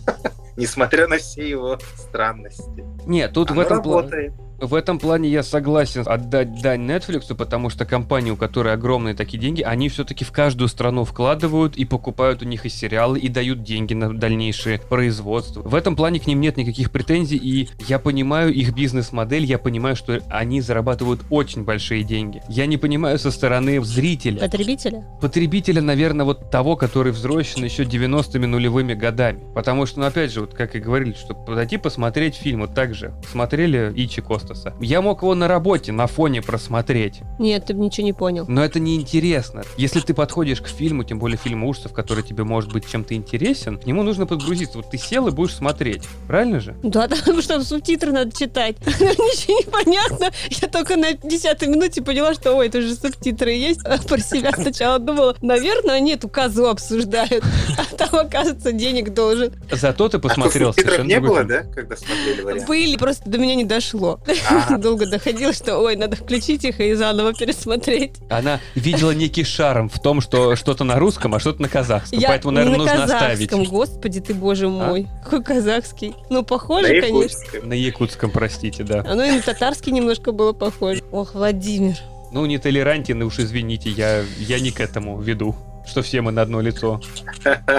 Несмотря 0.58 1.08
на 1.08 1.18
все 1.18 1.48
его 1.48 1.78
странности. 1.96 2.84
Нет, 3.06 3.34
тут 3.34 3.52
в 3.52 3.60
этом 3.60 3.82
плане 3.84 4.34
в 4.60 4.74
этом 4.74 4.98
плане 4.98 5.30
я 5.30 5.44
согласен 5.44 6.04
отдать 6.06 6.62
дань 6.62 6.90
Netflix, 6.90 7.34
потому 7.36 7.70
что 7.70 7.86
компании, 7.86 8.32
у 8.32 8.36
которой 8.36 8.74
огромные 8.74 9.14
такие 9.14 9.40
деньги, 9.40 9.62
они 9.62 9.90
все-таки 9.90 10.26
в 10.26 10.32
каждую 10.32 10.68
страну 10.68 11.04
вкладывают 11.04 11.78
и 11.78 11.86
покупают 11.86 12.42
у 12.42 12.46
них 12.46 12.66
и 12.66 12.70
сериалы, 12.70 13.20
и 13.20 13.30
дают 13.30 13.64
деньги 13.64 13.94
на 13.94 14.18
дальнейшее 14.18 14.80
производство. 14.80 15.62
В 15.62 15.76
этом 15.76 15.96
плане 15.96 16.20
к 16.20 16.28
ним 16.28 16.42
нет 16.42 16.58
никаких 16.58 16.92
претензий, 16.92 17.38
и 17.38 17.70
я 17.88 18.00
понимаю 18.00 18.54
их 18.54 18.74
бизнес-модель, 18.74 19.46
я 19.46 19.60
понимаю, 19.60 19.96
что 19.96 20.22
они 20.30 20.62
зарабатывают 20.62 21.22
очень 21.30 21.64
большие 21.64 22.04
деньги. 22.04 22.42
Я 22.50 22.66
не 22.66 22.78
понимаю 22.78 23.20
со 23.20 23.30
стороны 23.30 23.84
зрителя. 23.84 24.40
Потребителя? 24.40 25.06
Потребителя, 25.22 25.82
наверное, 25.82 26.26
вот 26.26 26.50
того, 26.50 26.76
который 26.76 27.12
взросшен 27.12 27.64
еще 27.64 27.84
90-ми 27.84 28.48
нулевыми 28.48 28.96
годами. 28.96 29.44
Потому 29.54 29.86
что, 29.86 30.00
ну, 30.00 30.08
опять 30.08 30.32
же, 30.32 30.42
вот 30.42 30.54
как 30.54 30.76
и 30.76 30.80
говорили, 30.80 31.14
что 31.14 31.36
подойти 31.36 31.78
посмотреть 31.78 32.36
фильм, 32.36 32.62
вот 32.62 32.74
так 32.74 32.96
же. 32.96 33.14
Смотрели 33.30 33.94
Ичи 33.96 34.22
Кост 34.22 34.47
Костаса. 34.48 34.74
Я 34.80 35.02
мог 35.02 35.22
его 35.22 35.36
на 35.36 35.48
работе, 35.48 35.92
на 35.92 36.08
фоне 36.08 36.42
просмотреть. 36.42 37.22
Нет, 37.40 37.66
ты 37.66 37.74
ничего 37.74 38.06
не 38.06 38.14
понял. 38.14 38.46
Но 38.48 38.64
это 38.64 38.80
неинтересно. 38.80 39.64
Если 39.78 40.00
ты 40.00 40.14
подходишь 40.14 40.62
к 40.62 40.68
фильму, 40.68 41.04
тем 41.04 41.20
более 41.20 41.38
фильму 41.38 41.68
ужасов, 41.68 41.94
который 41.94 42.24
тебе 42.24 42.44
может 42.44 42.72
быть 42.72 42.90
чем-то 42.90 43.14
интересен, 43.14 43.78
к 43.78 43.86
нему 43.86 44.04
нужно 44.04 44.26
подгрузиться. 44.26 44.78
Вот 44.78 44.90
ты 44.90 44.98
сел 44.98 45.28
и 45.28 45.32
будешь 45.32 45.56
смотреть. 45.56 46.04
Правильно 46.28 46.60
же? 46.60 46.76
Да, 46.84 47.08
потому 47.10 47.42
что 47.42 47.62
субтитры 47.64 48.12
надо 48.12 48.36
читать. 48.36 48.78
Ничего 48.86 49.60
не 49.60 49.66
понятно. 49.66 50.32
Я 50.50 50.68
только 50.68 50.96
на 50.96 51.14
десятой 51.14 51.68
минуте 51.68 52.02
поняла, 52.02 52.34
что 52.34 52.56
ой, 52.56 52.68
это 52.68 52.82
же 52.82 52.96
субтитры 52.96 53.52
есть. 53.52 53.82
А 53.86 53.98
про 53.98 54.20
себя 54.20 54.52
сначала 54.54 55.00
думала, 55.00 55.36
наверное, 55.42 55.96
они 55.96 56.14
эту 56.14 56.30
козу 56.30 56.68
обсуждают. 56.68 57.44
А 57.78 57.96
там, 57.96 58.16
оказывается, 58.16 58.72
денег 58.72 59.14
должен. 59.14 59.54
Зато 59.72 60.10
ты 60.10 60.20
посмотрел 60.20 60.70
а 60.70 60.74
совершенно 60.74 61.08
не 61.08 61.20
было, 61.20 61.44
да, 61.44 61.64
когда 61.64 61.96
смотрели 61.96 62.42
вариант? 62.42 62.68
Были, 62.68 62.96
просто 62.98 63.30
до 63.30 63.38
меня 63.38 63.56
не 63.56 63.64
дошло. 63.64 64.20
А. 64.50 64.78
Долго 64.78 65.06
доходило, 65.10 65.54
что 65.54 65.78
ой, 65.80 65.96
надо 65.96 66.16
включить 66.16 66.64
их 66.64 66.80
и 66.80 66.94
заново 66.94 67.34
пересмотреть. 67.34 68.14
Она 68.30 68.60
видела 68.76 69.12
некий 69.12 69.44
шарм 69.44 69.90
в 69.90 70.00
том, 70.00 70.22
что 70.22 70.56
что-то 70.56 70.84
на 70.84 71.00
русском, 71.00 71.34
а 71.36 71.40
что-то 71.40 71.62
на 71.62 71.70
казахском. 71.70 72.20
Я 72.20 72.30
Поэтому, 72.30 72.52
наверное, 72.52 72.78
на 72.78 72.84
нужно 72.86 73.04
оставить. 73.04 73.50
казахском, 73.50 73.64
господи 73.66 74.20
ты, 74.20 74.34
боже 74.34 74.68
мой. 74.70 75.08
Какой 75.24 75.44
казахский. 75.44 76.16
Ну, 76.30 76.38
На 76.38 76.44
похоже, 76.44 76.88
конечно. 77.02 77.06
якутском. 77.08 77.70
На 77.70 77.74
якутском, 77.74 78.32
простите, 78.32 78.84
да. 78.84 79.00
Оно 79.08 79.24
и 79.24 79.32
на 79.32 79.42
татарский 79.42 79.92
немножко 79.92 80.32
было 80.32 80.54
похоже. 80.54 81.04
Ох, 81.12 81.34
Владимир. 81.34 81.96
Ну, 82.32 82.46
не 82.46 82.58
толерантен, 82.58 83.22
и 83.22 83.26
уж 83.26 83.40
извините, 83.40 83.90
я, 83.90 84.24
я 84.40 84.60
не 84.60 84.72
к 84.72 84.82
этому 84.82 85.22
веду 85.22 85.56
что 85.88 86.02
все 86.02 86.22
мы 86.22 86.32
на 86.32 86.42
одно 86.42 86.62
лицо. 86.62 87.02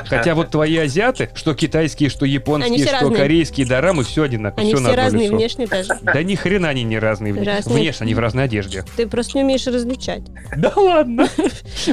Хотя 0.07 0.35
вот 0.35 0.51
твои 0.51 0.77
азиаты, 0.77 1.31
что 1.35 1.55
китайские, 1.55 2.09
что 2.09 2.25
японские, 2.27 2.87
что 2.87 2.93
разные. 2.93 3.17
корейские 3.17 3.67
дорамы, 3.67 4.05
все 4.05 4.23
одинаково, 4.25 4.63
Они 4.63 4.73
все 4.75 4.81
на 4.83 4.89
все 4.89 4.93
одно 4.95 5.03
разные 5.05 5.25
лицо. 5.27 5.37
внешне 5.37 5.67
даже. 5.67 5.99
Да 6.03 6.23
ни 6.23 6.35
хрена 6.35 6.69
они 6.69 6.83
не 6.85 6.99
разные. 6.99 7.33
Разные. 7.35 7.77
Внешне 7.77 8.05
они 8.05 8.15
в 8.15 8.19
разной 8.19 8.45
одежде. 8.45 8.85
Ты 8.97 9.07
просто 9.07 9.39
не 9.39 9.45
умеешь 9.45 9.67
различать. 9.67 10.23
Да 10.57 10.73
ладно. 10.77 11.29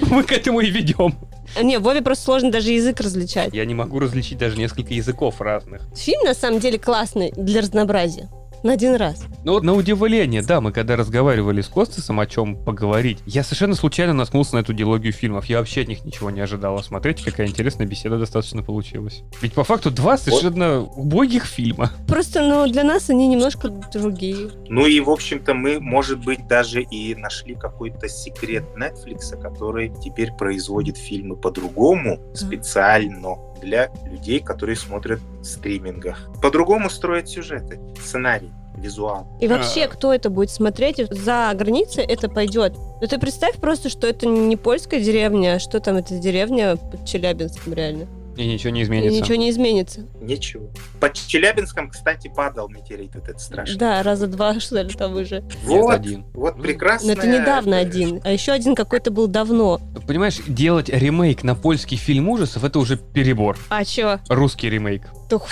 Мы 0.09 0.24
к 0.24 0.32
этому 0.32 0.61
и 0.61 0.70
ведем. 0.70 1.16
Не, 1.61 1.78
Вове 1.78 2.01
просто 2.01 2.26
сложно 2.26 2.51
даже 2.51 2.72
язык 2.72 2.99
различать. 2.99 3.53
Я 3.53 3.66
не 3.66 3.74
могу 3.76 3.99
различить 3.99 4.38
даже 4.38 4.57
несколько 4.57 4.93
языков 4.93 5.39
разных. 5.41 5.82
Фильм 5.95 6.24
на 6.26 6.34
самом 6.34 6.59
деле 6.59 6.80
классный 6.80 7.32
для 7.38 7.61
разнообразия. 7.61 8.30
На 8.66 8.74
один 8.74 8.95
раз. 8.95 9.24
Ну 9.43 9.51
вот 9.51 9.63
на 9.63 9.74
удивление, 9.74 10.41
да, 10.41 10.59
мы 10.59 10.72
когда 10.72 10.95
разговаривали 10.95 11.61
с 11.61 11.68
Костасом 11.68 12.20
о 12.20 12.26
чем 12.26 12.55
поговорить, 12.55 13.20
я 13.28 13.43
совершенно 13.43 13.76
случайно 13.76 14.11
наткнулся 14.11 14.55
на 14.55 14.61
эту 14.61 14.74
диалогию 14.74 15.13
фильмов. 15.13 15.45
Я 15.45 15.59
вообще 15.59 15.82
от 15.82 15.88
них 15.88 16.03
ничего 16.03 16.32
не 16.32 16.41
ожидал. 16.41 16.76
А 16.76 16.82
Смотрите, 16.82 17.24
какая 17.24 17.45
интересная 17.45 17.86
беседа 17.86 18.18
достаточно 18.18 18.63
получилась. 18.63 19.22
Ведь 19.39 19.53
по 19.53 19.63
факту 19.63 19.91
два 19.91 20.18
совершенно 20.18 20.82
убогих 20.82 21.45
фильма. 21.45 21.91
Просто, 22.07 22.41
ну, 22.41 22.68
для 22.68 22.84
нас 22.84 23.11
они 23.11 23.28
немножко 23.28 23.70
другие. 23.70 24.49
Ну 24.68 24.88
и, 24.88 24.99
в 24.99 25.11
общем-то, 25.11 25.53
мы, 25.53 25.80
может 25.80 26.26
быть, 26.26 26.47
даже 26.47 26.82
и 26.82 27.13
нашли 27.13 27.53
какой-то 27.53 28.09
секрет 28.09 28.63
Netflix, 28.76 29.39
который 29.39 29.93
теперь 30.03 30.32
производит 30.32 30.97
фильмы 30.97 31.36
по-другому, 31.36 32.20
специально 32.34 33.36
для 33.66 33.89
людей, 34.05 34.39
которые 34.39 34.76
смотрят 34.78 35.20
в 35.41 35.43
стримингах. 35.43 36.30
По-другому 36.41 36.89
строят 36.89 37.28
сюжеты, 37.28 37.80
сценарий, 37.99 38.51
визуал. 38.78 39.28
И 39.41 39.47
вообще, 39.47 39.86
А. 39.86 39.88
кто 39.88 40.13
это 40.13 40.30
будет 40.30 40.51
смотреть, 40.51 40.97
за 41.09 41.51
границей 41.55 42.05
это 42.05 42.30
пойдет. 42.30 42.74
Ну 43.01 43.07
ты 43.07 43.18
представь 43.18 43.55
просто, 43.55 43.89
что 43.89 44.07
это 44.07 44.28
не 44.28 44.55
польская 44.55 44.99
деревня, 45.01 45.55
а 45.55 45.59
что 45.59 45.80
там 45.80 45.97
это 45.97 46.18
деревня 46.18 46.78
под 46.78 47.05
Челябинском 47.05 47.74
реально. 47.74 48.07
И 48.36 48.46
ничего 48.46 48.72
не 48.72 48.82
И 48.82 48.84
изменится. 48.84 49.22
ничего 49.22 49.36
не 49.36 49.50
изменится. 49.50 50.06
Ничего. 50.22 50.70
Под 51.00 51.14
Челябинском, 51.14 51.90
кстати, 51.90 52.28
падал 52.28 52.70
метеорит 52.70 53.16
этот 53.16 53.40
страшный. 53.40 53.78
Да, 53.78 54.04
раза 54.04 54.28
два, 54.28 54.60
что 54.60 54.82
ли, 54.82 54.94
там 54.94 55.16
уже. 55.16 55.42
Нет, 55.42 55.54
Вот, 55.64 55.94
один. 55.94 56.26
вот 56.34 56.58
Ну, 56.58 56.64
прекрасно. 56.64 57.08
Но 57.08 57.14
это 57.14 57.28
недавно 57.28 57.78
один. 57.78 58.22
А 58.24 58.32
еще 58.32 58.52
один 58.52 58.76
какой-то 58.76 59.12
был 59.12 59.28
давно. 59.28 59.80
Понимаешь, 60.08 60.40
делать 60.48 60.90
ремейк 60.90 61.44
на 61.44 61.56
польский 61.56 61.98
фильм 61.98 62.30
ужасов 62.30 62.64
это 62.64 62.80
уже 62.80 62.98
перебор. 62.98 63.58
А 63.70 63.84
чё? 63.86 64.20
Русский 64.30 64.70
ремейк. 64.70 65.04
Тух. 65.30 65.48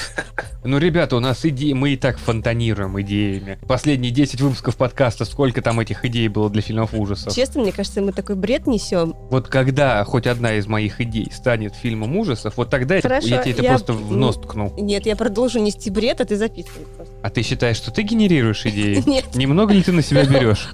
Ну, 0.64 0.78
ребята, 0.78 1.16
у 1.16 1.20
нас 1.20 1.44
идеи, 1.46 1.74
мы 1.74 1.90
и 1.94 1.98
так 1.98 2.18
фонтанируем 2.20 3.00
идеями. 3.02 3.58
Последние 3.68 4.12
10 4.12 4.40
выпусков 4.42 4.78
подкаста, 4.78 5.26
сколько 5.26 5.62
там 5.62 5.80
этих 5.80 6.06
идей 6.06 6.28
было 6.28 6.50
для 6.50 6.62
фильмов 6.62 6.94
ужасов? 6.94 7.34
Честно, 7.36 7.62
мне 7.62 7.72
кажется, 7.72 8.02
мы 8.02 8.12
такой 8.14 8.36
бред 8.36 8.68
несем. 8.68 9.16
Вот 9.32 9.48
когда 9.48 10.04
хоть 10.04 10.28
одна 10.28 10.54
из 10.54 10.68
моих 10.68 11.02
идей 11.02 11.28
станет 11.34 11.74
фильмом 11.76 12.16
ужасов, 12.16 12.56
вот 12.58 12.70
тогда 12.70 13.02
Хорошо, 13.02 13.28
я 13.28 13.42
тебе 13.42 13.52
это 13.54 13.64
я- 13.64 13.70
просто 13.72 13.94
в 13.94 14.12
нос 14.16 14.38
ткну. 14.38 14.74
Нет, 14.78 15.06
я 15.06 15.16
продолжу 15.16 15.60
нести 15.60 15.90
бред, 15.90 16.22
а 16.22 16.26
ты 16.26 16.38
записывай 16.38 16.86
просто. 16.96 17.14
А 17.24 17.30
ты 17.30 17.42
считаешь, 17.42 17.78
что 17.78 17.92
ты 17.92 18.04
генерируешь 18.04 18.66
идеи? 18.66 19.02
Нет, 19.10 19.36
Немного 19.36 19.74
ли 19.74 19.82
ты 19.82 19.92
на 19.92 20.02
себя 20.04 20.24
берешь. 20.26 20.70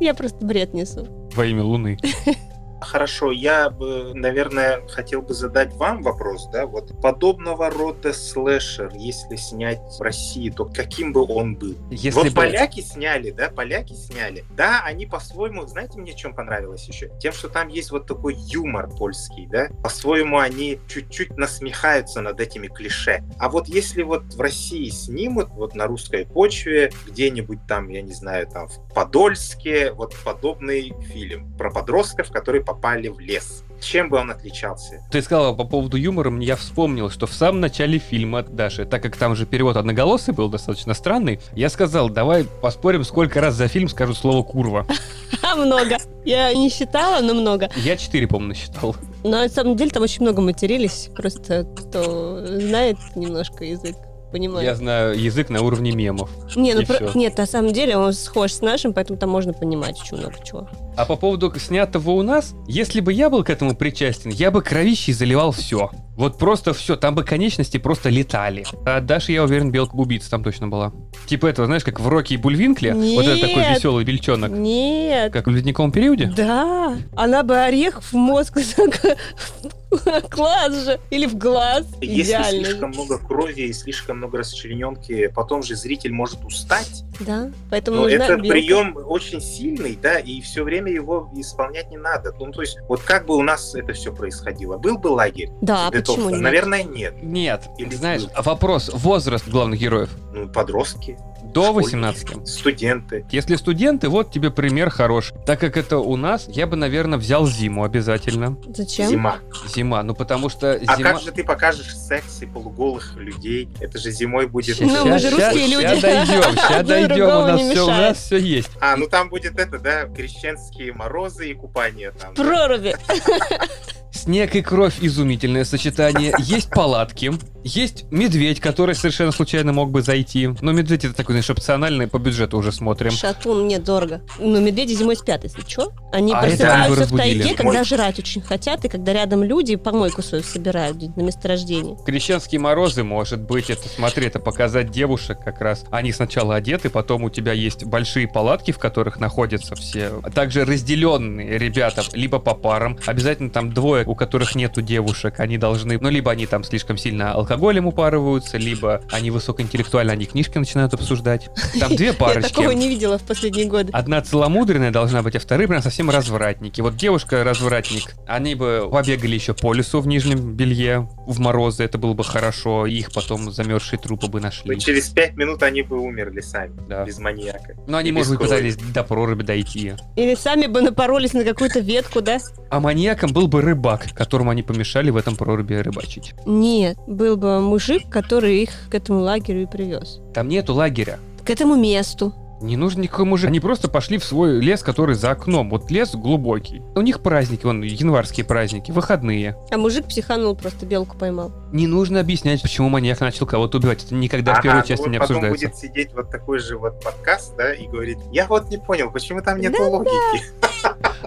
Я 0.00 0.14
просто 0.14 0.44
бред 0.46 0.72
несу. 0.74 1.08
во 1.34 1.44
имя 1.44 1.64
Луны? 1.64 1.98
Хорошо, 2.80 3.32
я 3.32 3.70
бы, 3.70 4.12
наверное, 4.14 4.86
хотел 4.88 5.22
бы 5.22 5.34
задать 5.34 5.72
вам 5.74 6.02
вопрос, 6.02 6.48
да, 6.52 6.66
вот 6.66 7.00
подобного 7.00 7.70
рода 7.70 8.12
слэшер, 8.12 8.92
если 8.94 9.36
снять 9.36 9.80
в 9.98 10.00
России, 10.00 10.50
то 10.50 10.64
каким 10.64 11.12
бы 11.12 11.24
он 11.24 11.56
был? 11.56 11.76
Если 11.90 12.10
вот 12.10 12.28
бы- 12.28 12.34
поляки 12.34 12.80
сняли, 12.80 13.30
да, 13.30 13.50
поляки 13.50 13.94
сняли. 13.94 14.44
Да, 14.56 14.82
они 14.84 15.06
по-своему, 15.06 15.66
знаете, 15.66 15.98
мне 15.98 16.14
чем 16.14 16.34
понравилось 16.34 16.86
еще? 16.86 17.10
Тем, 17.18 17.32
что 17.32 17.48
там 17.48 17.68
есть 17.68 17.90
вот 17.90 18.06
такой 18.06 18.34
юмор 18.34 18.88
польский, 18.88 19.46
да. 19.46 19.68
По-своему 19.82 20.38
они 20.38 20.78
чуть-чуть 20.88 21.36
насмехаются 21.36 22.20
над 22.20 22.40
этими 22.40 22.68
клише. 22.68 23.22
А 23.38 23.48
вот 23.48 23.68
если 23.68 24.02
вот 24.02 24.22
в 24.34 24.40
России 24.40 24.88
снимут, 24.90 25.48
вот 25.50 25.74
на 25.74 25.86
русской 25.86 26.26
почве, 26.26 26.92
где-нибудь 27.06 27.58
там, 27.66 27.88
я 27.88 28.02
не 28.02 28.12
знаю, 28.12 28.46
там 28.46 28.68
в 28.68 28.94
Подольске, 28.94 29.92
вот 29.92 30.14
подобный 30.24 30.94
фильм 31.12 31.56
про 31.56 31.70
подростков, 31.70 32.30
которые 32.30 32.64
попали 32.68 33.08
в 33.08 33.18
лес. 33.18 33.64
Чем 33.80 34.10
бы 34.10 34.18
он 34.18 34.30
отличался? 34.30 35.02
Ты 35.10 35.22
сказала 35.22 35.54
по 35.54 35.64
поводу 35.64 35.96
юмора, 35.96 36.30
мне 36.30 36.46
я 36.46 36.56
вспомнил, 36.56 37.10
что 37.10 37.26
в 37.26 37.32
самом 37.32 37.60
начале 37.60 37.98
фильма 37.98 38.42
Даши, 38.42 38.84
так 38.84 39.02
как 39.02 39.16
там 39.16 39.36
же 39.36 39.46
перевод 39.46 39.76
одноголосый 39.76 40.34
был 40.34 40.48
достаточно 40.48 40.94
странный, 40.94 41.40
я 41.54 41.70
сказал, 41.70 42.10
давай 42.10 42.44
поспорим, 42.44 43.04
сколько 43.04 43.40
раз 43.40 43.54
за 43.54 43.68
фильм 43.68 43.88
скажут 43.88 44.18
слово 44.18 44.42
«курва». 44.42 44.86
Много. 45.56 45.96
Я 46.24 46.52
не 46.52 46.68
считала, 46.68 47.22
но 47.22 47.32
много. 47.34 47.70
Я 47.76 47.96
четыре, 47.96 48.26
по-моему, 48.26 48.48
насчитал. 48.50 48.94
Но 49.24 49.30
на 49.30 49.48
самом 49.48 49.76
деле 49.76 49.90
там 49.90 50.02
очень 50.02 50.22
много 50.22 50.42
матерились. 50.42 51.08
Просто 51.16 51.64
кто 51.64 52.44
знает 52.46 52.96
немножко 53.14 53.64
язык, 53.64 53.96
понимает. 54.30 54.66
Я 54.66 54.74
знаю 54.74 55.18
язык 55.18 55.48
на 55.48 55.62
уровне 55.62 55.92
мемов. 55.92 56.30
Не, 56.54 56.74
ну 56.74 56.84
про- 56.84 57.10
нет, 57.14 57.38
на 57.38 57.46
самом 57.46 57.72
деле 57.72 57.96
он 57.96 58.12
схож 58.12 58.52
с 58.52 58.60
нашим, 58.60 58.92
поэтому 58.92 59.18
там 59.18 59.30
можно 59.30 59.52
понимать 59.52 60.00
очень 60.00 60.18
много 60.18 60.34
чего. 60.44 60.68
А 60.98 61.04
по 61.04 61.14
поводу 61.14 61.52
снятого 61.56 62.10
у 62.10 62.22
нас, 62.22 62.56
если 62.66 62.98
бы 63.00 63.12
я 63.12 63.30
был 63.30 63.44
к 63.44 63.50
этому 63.50 63.76
причастен, 63.76 64.32
я 64.32 64.50
бы 64.50 64.62
кровищей 64.62 65.12
заливал 65.12 65.52
все. 65.52 65.92
Вот 66.16 66.36
просто 66.36 66.74
все, 66.74 66.96
там 66.96 67.14
бы 67.14 67.22
конечности 67.22 67.76
просто 67.76 68.08
летали. 68.08 68.64
А 68.84 69.00
Даша, 69.00 69.30
я 69.30 69.44
уверен, 69.44 69.70
белка 69.70 69.94
убийца 69.94 70.28
там 70.28 70.42
точно 70.42 70.66
была. 70.66 70.92
Типа 71.26 71.46
этого, 71.46 71.66
знаешь, 71.66 71.84
как 71.84 72.00
в 72.00 72.08
Роке 72.08 72.34
и 72.34 72.36
Бульвинкле, 72.36 72.92
вот 72.92 73.24
этот 73.24 73.40
такой 73.42 73.62
Нет. 73.62 73.76
веселый 73.76 74.04
бельчонок. 74.04 74.50
Нет. 74.50 75.32
Как 75.32 75.46
в 75.46 75.50
ледниковом 75.50 75.92
периоде? 75.92 76.32
Да, 76.36 76.96
она 77.14 77.44
бы 77.44 77.56
орех 77.56 78.02
в 78.02 78.14
мозг 78.14 78.58
класс 80.30 80.84
же 80.84 81.00
или 81.10 81.26
в 81.26 81.36
глаз. 81.38 81.86
Если 82.00 82.22
Идеально. 82.32 82.64
слишком 82.64 82.90
много 82.90 83.18
крови 83.18 83.62
и 83.62 83.72
слишком 83.72 84.18
много 84.18 84.38
расчлененки, 84.38 85.28
потом 85.28 85.62
же 85.62 85.76
зритель 85.76 86.12
может 86.12 86.44
устать. 86.44 87.04
Да, 87.20 87.50
поэтому 87.70 87.98
Но 87.98 88.02
нужна 88.04 88.24
это 88.24 88.36
белка. 88.36 88.50
прием 88.50 88.98
очень 89.06 89.40
сильный, 89.40 89.96
да, 90.02 90.18
и 90.18 90.40
все 90.40 90.64
время 90.64 90.87
его 90.88 91.28
исполнять 91.34 91.90
не 91.90 91.96
надо. 91.96 92.32
Ну, 92.38 92.50
то 92.52 92.60
есть, 92.62 92.78
вот 92.88 93.00
как 93.02 93.26
бы 93.26 93.36
у 93.36 93.42
нас 93.42 93.74
это 93.74 93.92
все 93.92 94.12
происходило? 94.12 94.76
Был 94.78 94.98
бы 94.98 95.08
лагерь? 95.08 95.50
Да, 95.60 95.90
Детовка? 95.90 96.12
почему 96.20 96.30
нет? 96.30 96.40
Наверное, 96.40 96.82
нет. 96.82 97.22
Нет, 97.22 97.68
Или 97.78 97.94
знаешь, 97.94 98.24
был. 98.24 98.42
вопрос, 98.42 98.90
возраст 98.92 99.48
главных 99.48 99.78
героев. 99.80 100.10
Ну, 100.32 100.48
подростки, 100.48 101.18
До 101.58 101.70
Школьники. 101.70 101.94
18. 101.94 102.48
студенты. 102.48 103.26
Если 103.30 103.56
студенты, 103.56 104.08
вот 104.08 104.30
тебе 104.30 104.50
пример 104.50 104.90
хороший. 104.90 105.36
Так 105.44 105.60
как 105.60 105.76
это 105.76 105.98
у 105.98 106.16
нас, 106.16 106.46
я 106.48 106.66
бы, 106.66 106.76
наверное, 106.76 107.18
взял 107.18 107.46
зиму 107.46 107.84
обязательно. 107.84 108.56
Зачем? 108.68 109.08
Зима. 109.08 109.38
Зима, 109.74 110.02
ну 110.02 110.14
потому 110.14 110.48
что 110.48 110.72
А 110.72 110.96
зима... 110.96 111.12
как 111.12 111.20
же 111.20 111.32
ты 111.32 111.44
покажешь 111.44 111.96
секс 111.96 112.42
и 112.42 112.46
полуголых 112.46 113.16
людей? 113.16 113.68
Это 113.80 113.98
же 113.98 114.10
зимой 114.10 114.46
будет... 114.46 114.78
Ну, 114.80 115.06
мы 115.06 115.18
же 115.18 115.30
русские 115.30 115.66
люди. 115.66 115.86
Сейчас 115.86 116.00
дойдем, 116.00 116.42
сейчас 116.56 116.86
дойдем, 116.86 117.26
у 117.26 117.46
нас 117.46 117.60
все, 117.60 117.84
у 117.84 117.88
нас 117.88 118.18
все 118.18 118.36
есть. 118.38 118.70
А, 118.80 118.96
ну 118.96 119.08
там 119.08 119.28
будет 119.28 119.58
это, 119.58 119.78
да, 119.78 120.04
крещенские 120.06 120.92
морозы 120.92 121.50
и 121.50 121.54
купание 121.54 122.12
там. 122.12 122.34
да? 122.34 122.42
Проруби. 122.42 122.94
Снег 124.12 124.54
и 124.54 124.62
кровь– 124.62 124.96
изумительное 125.00 125.64
сочетание. 125.64 126.34
Есть 126.38 126.70
палатки, 126.70 127.32
есть 127.64 128.06
медведь, 128.10 128.60
который 128.60 128.94
совершенно 128.94 129.32
случайно 129.32 129.72
мог 129.72 129.90
бы 129.90 130.00
зайти. 130.02 130.48
Но 130.60 130.72
медведь 130.72 131.04
это 131.04 131.14
такой, 131.14 131.34
знаешь, 131.34 131.50
опциональный, 131.50 132.06
по 132.06 132.18
бюджету 132.18 132.56
уже 132.56 132.72
смотрим. 132.72 133.10
Шатун 133.10 133.64
мне 133.64 133.78
дорого. 133.78 134.22
Но 134.38 134.58
медведи 134.60 134.94
зимой 134.94 135.16
спят, 135.16 135.44
если 135.44 135.62
что. 135.66 135.92
Они 136.12 136.32
а 136.32 136.40
просыпаются 136.40 137.04
в 137.04 137.16
тайге, 137.16 137.54
когда 137.54 137.84
жрать 137.84 138.18
очень 138.18 138.40
хотят, 138.40 138.84
и 138.84 138.88
когда 138.88 139.12
рядом 139.12 139.42
люди 139.42 139.76
помойку 139.76 140.22
свою 140.22 140.42
собирают 140.42 140.98
на 141.16 141.20
месторождении. 141.20 141.96
Крещенские 142.06 142.60
морозы, 142.60 143.04
может 143.04 143.42
быть, 143.42 143.70
это, 143.70 143.88
смотри, 143.88 144.26
это 144.26 144.40
показать 144.40 144.90
девушек 144.90 145.38
как 145.44 145.60
раз. 145.60 145.84
Они 145.90 146.12
сначала 146.12 146.54
одеты, 146.54 146.88
потом 146.90 147.24
у 147.24 147.30
тебя 147.30 147.52
есть 147.52 147.84
большие 147.84 148.28
палатки, 148.28 148.70
в 148.70 148.78
которых 148.78 149.20
находятся 149.20 149.74
все. 149.74 150.20
А 150.22 150.30
также 150.30 150.64
разделенные 150.64 151.58
ребята, 151.58 152.02
либо 152.14 152.38
по 152.38 152.54
парам. 152.54 152.98
Обязательно 153.04 153.50
там 153.50 153.72
двое, 153.72 154.04
у 154.08 154.14
которых 154.14 154.54
нету 154.54 154.80
девушек, 154.82 155.38
они 155.38 155.58
должны, 155.58 155.98
ну, 156.00 156.08
либо 156.08 156.30
они 156.30 156.46
там 156.46 156.64
слишком 156.64 156.96
сильно 156.96 157.32
алкоголем 157.32 157.86
упарываются, 157.86 158.56
либо 158.56 159.02
они 159.10 159.30
высокоинтеллектуально, 159.30 160.14
они 160.14 160.26
книжки 160.26 160.56
начинают 160.58 160.94
обсуждать. 160.94 161.50
Там 161.78 161.94
две 161.94 162.12
парочки. 162.14 162.42
Я 162.42 162.48
такого 162.48 162.70
не 162.70 162.88
видела 162.88 163.18
в 163.18 163.22
последние 163.22 163.66
годы. 163.66 163.90
Одна 163.92 164.22
целомудренная 164.22 164.90
должна 164.90 165.22
быть, 165.22 165.36
а 165.36 165.40
вторые 165.40 165.68
прям 165.68 165.82
совсем 165.82 166.10
развратники. 166.10 166.80
Вот 166.80 166.96
девушка-развратник, 166.96 168.14
они 168.26 168.54
бы 168.54 168.88
побегали 168.90 169.34
еще 169.34 169.54
по 169.54 169.74
лесу 169.74 170.00
в 170.00 170.06
нижнем 170.06 170.54
белье 170.54 171.08
в 171.26 171.38
морозы, 171.38 171.84
это 171.84 171.98
было 171.98 172.14
бы 172.14 172.24
хорошо, 172.24 172.86
их 172.86 173.12
потом 173.12 173.52
замерзшие 173.52 173.98
трупы 173.98 174.28
бы 174.28 174.40
нашли. 174.40 174.74
Но 174.74 174.80
через 174.80 175.08
пять 175.08 175.36
минут 175.36 175.62
они 175.62 175.82
бы 175.82 176.00
умерли 176.00 176.40
сами, 176.40 176.80
да. 176.88 177.04
без 177.04 177.18
маньяка. 177.18 177.74
Но 177.86 177.98
они, 177.98 178.12
может 178.12 178.32
быть, 178.32 178.40
пытались 178.40 178.76
до 178.76 179.04
проруби 179.04 179.42
дойти. 179.42 179.94
Или 180.16 180.34
сами 180.34 180.66
бы 180.66 180.80
напоролись 180.80 181.34
на 181.34 181.44
какую-то 181.44 181.80
ветку, 181.80 182.22
да? 182.22 182.38
А 182.70 182.80
маньяком 182.80 183.32
был 183.32 183.48
бы 183.48 183.60
рыбак, 183.60 183.87
которому 183.96 184.50
они 184.50 184.62
помешали 184.62 185.10
в 185.10 185.16
этом 185.16 185.36
проруби 185.36 185.74
рыбачить. 185.74 186.34
Нет, 186.44 186.98
был 187.06 187.36
бы 187.36 187.60
мужик, 187.60 188.08
который 188.10 188.62
их 188.62 188.70
к 188.90 188.94
этому 188.94 189.20
лагерю 189.20 189.62
и 189.62 189.66
привез. 189.66 190.20
Там 190.34 190.48
нету 190.48 190.74
лагеря. 190.74 191.18
К 191.44 191.50
этому 191.50 191.76
месту. 191.76 192.34
Не 192.60 192.76
нужен 192.76 193.02
никакой 193.02 193.24
мужик. 193.24 193.48
Они 193.48 193.60
просто 193.60 193.88
пошли 193.88 194.18
в 194.18 194.24
свой 194.24 194.60
лес, 194.60 194.82
который 194.82 195.14
за 195.14 195.30
окном. 195.30 195.70
Вот 195.70 195.90
лес 195.90 196.14
глубокий. 196.14 196.82
У 196.96 197.00
них 197.02 197.20
праздники, 197.20 197.64
вон, 197.64 197.82
январские 197.82 198.44
праздники, 198.44 198.90
выходные. 198.90 199.56
А 199.70 199.78
мужик 199.78 200.06
психанул, 200.06 200.56
просто 200.56 200.84
белку 200.84 201.16
поймал. 201.16 201.52
Не 201.72 201.86
нужно 201.86 202.18
объяснять, 202.18 202.60
почему 202.60 202.88
маньяк 202.88 203.20
начал 203.20 203.46
кого-то 203.46 203.78
убивать. 203.78 204.04
Это 204.04 204.14
никогда 204.14 204.52
ага, 204.52 204.60
в 204.60 204.62
первой 204.62 204.86
части 204.86 205.04
ну, 205.04 205.10
не 205.10 205.18
обсуждается. 205.18 205.50
потом 205.52 205.70
будет 205.70 205.76
сидеть 205.78 206.12
вот 206.14 206.30
такой 206.30 206.58
же 206.58 206.76
вот 206.78 207.02
подкаст, 207.02 207.54
да, 207.56 207.72
и 207.72 207.86
говорить, 207.86 208.18
я 208.32 208.46
вот 208.46 208.68
не 208.70 208.78
понял, 208.78 209.10
почему 209.12 209.40
там 209.40 209.60
нет 209.60 209.72
да, 209.72 209.86
логики. 209.86 210.42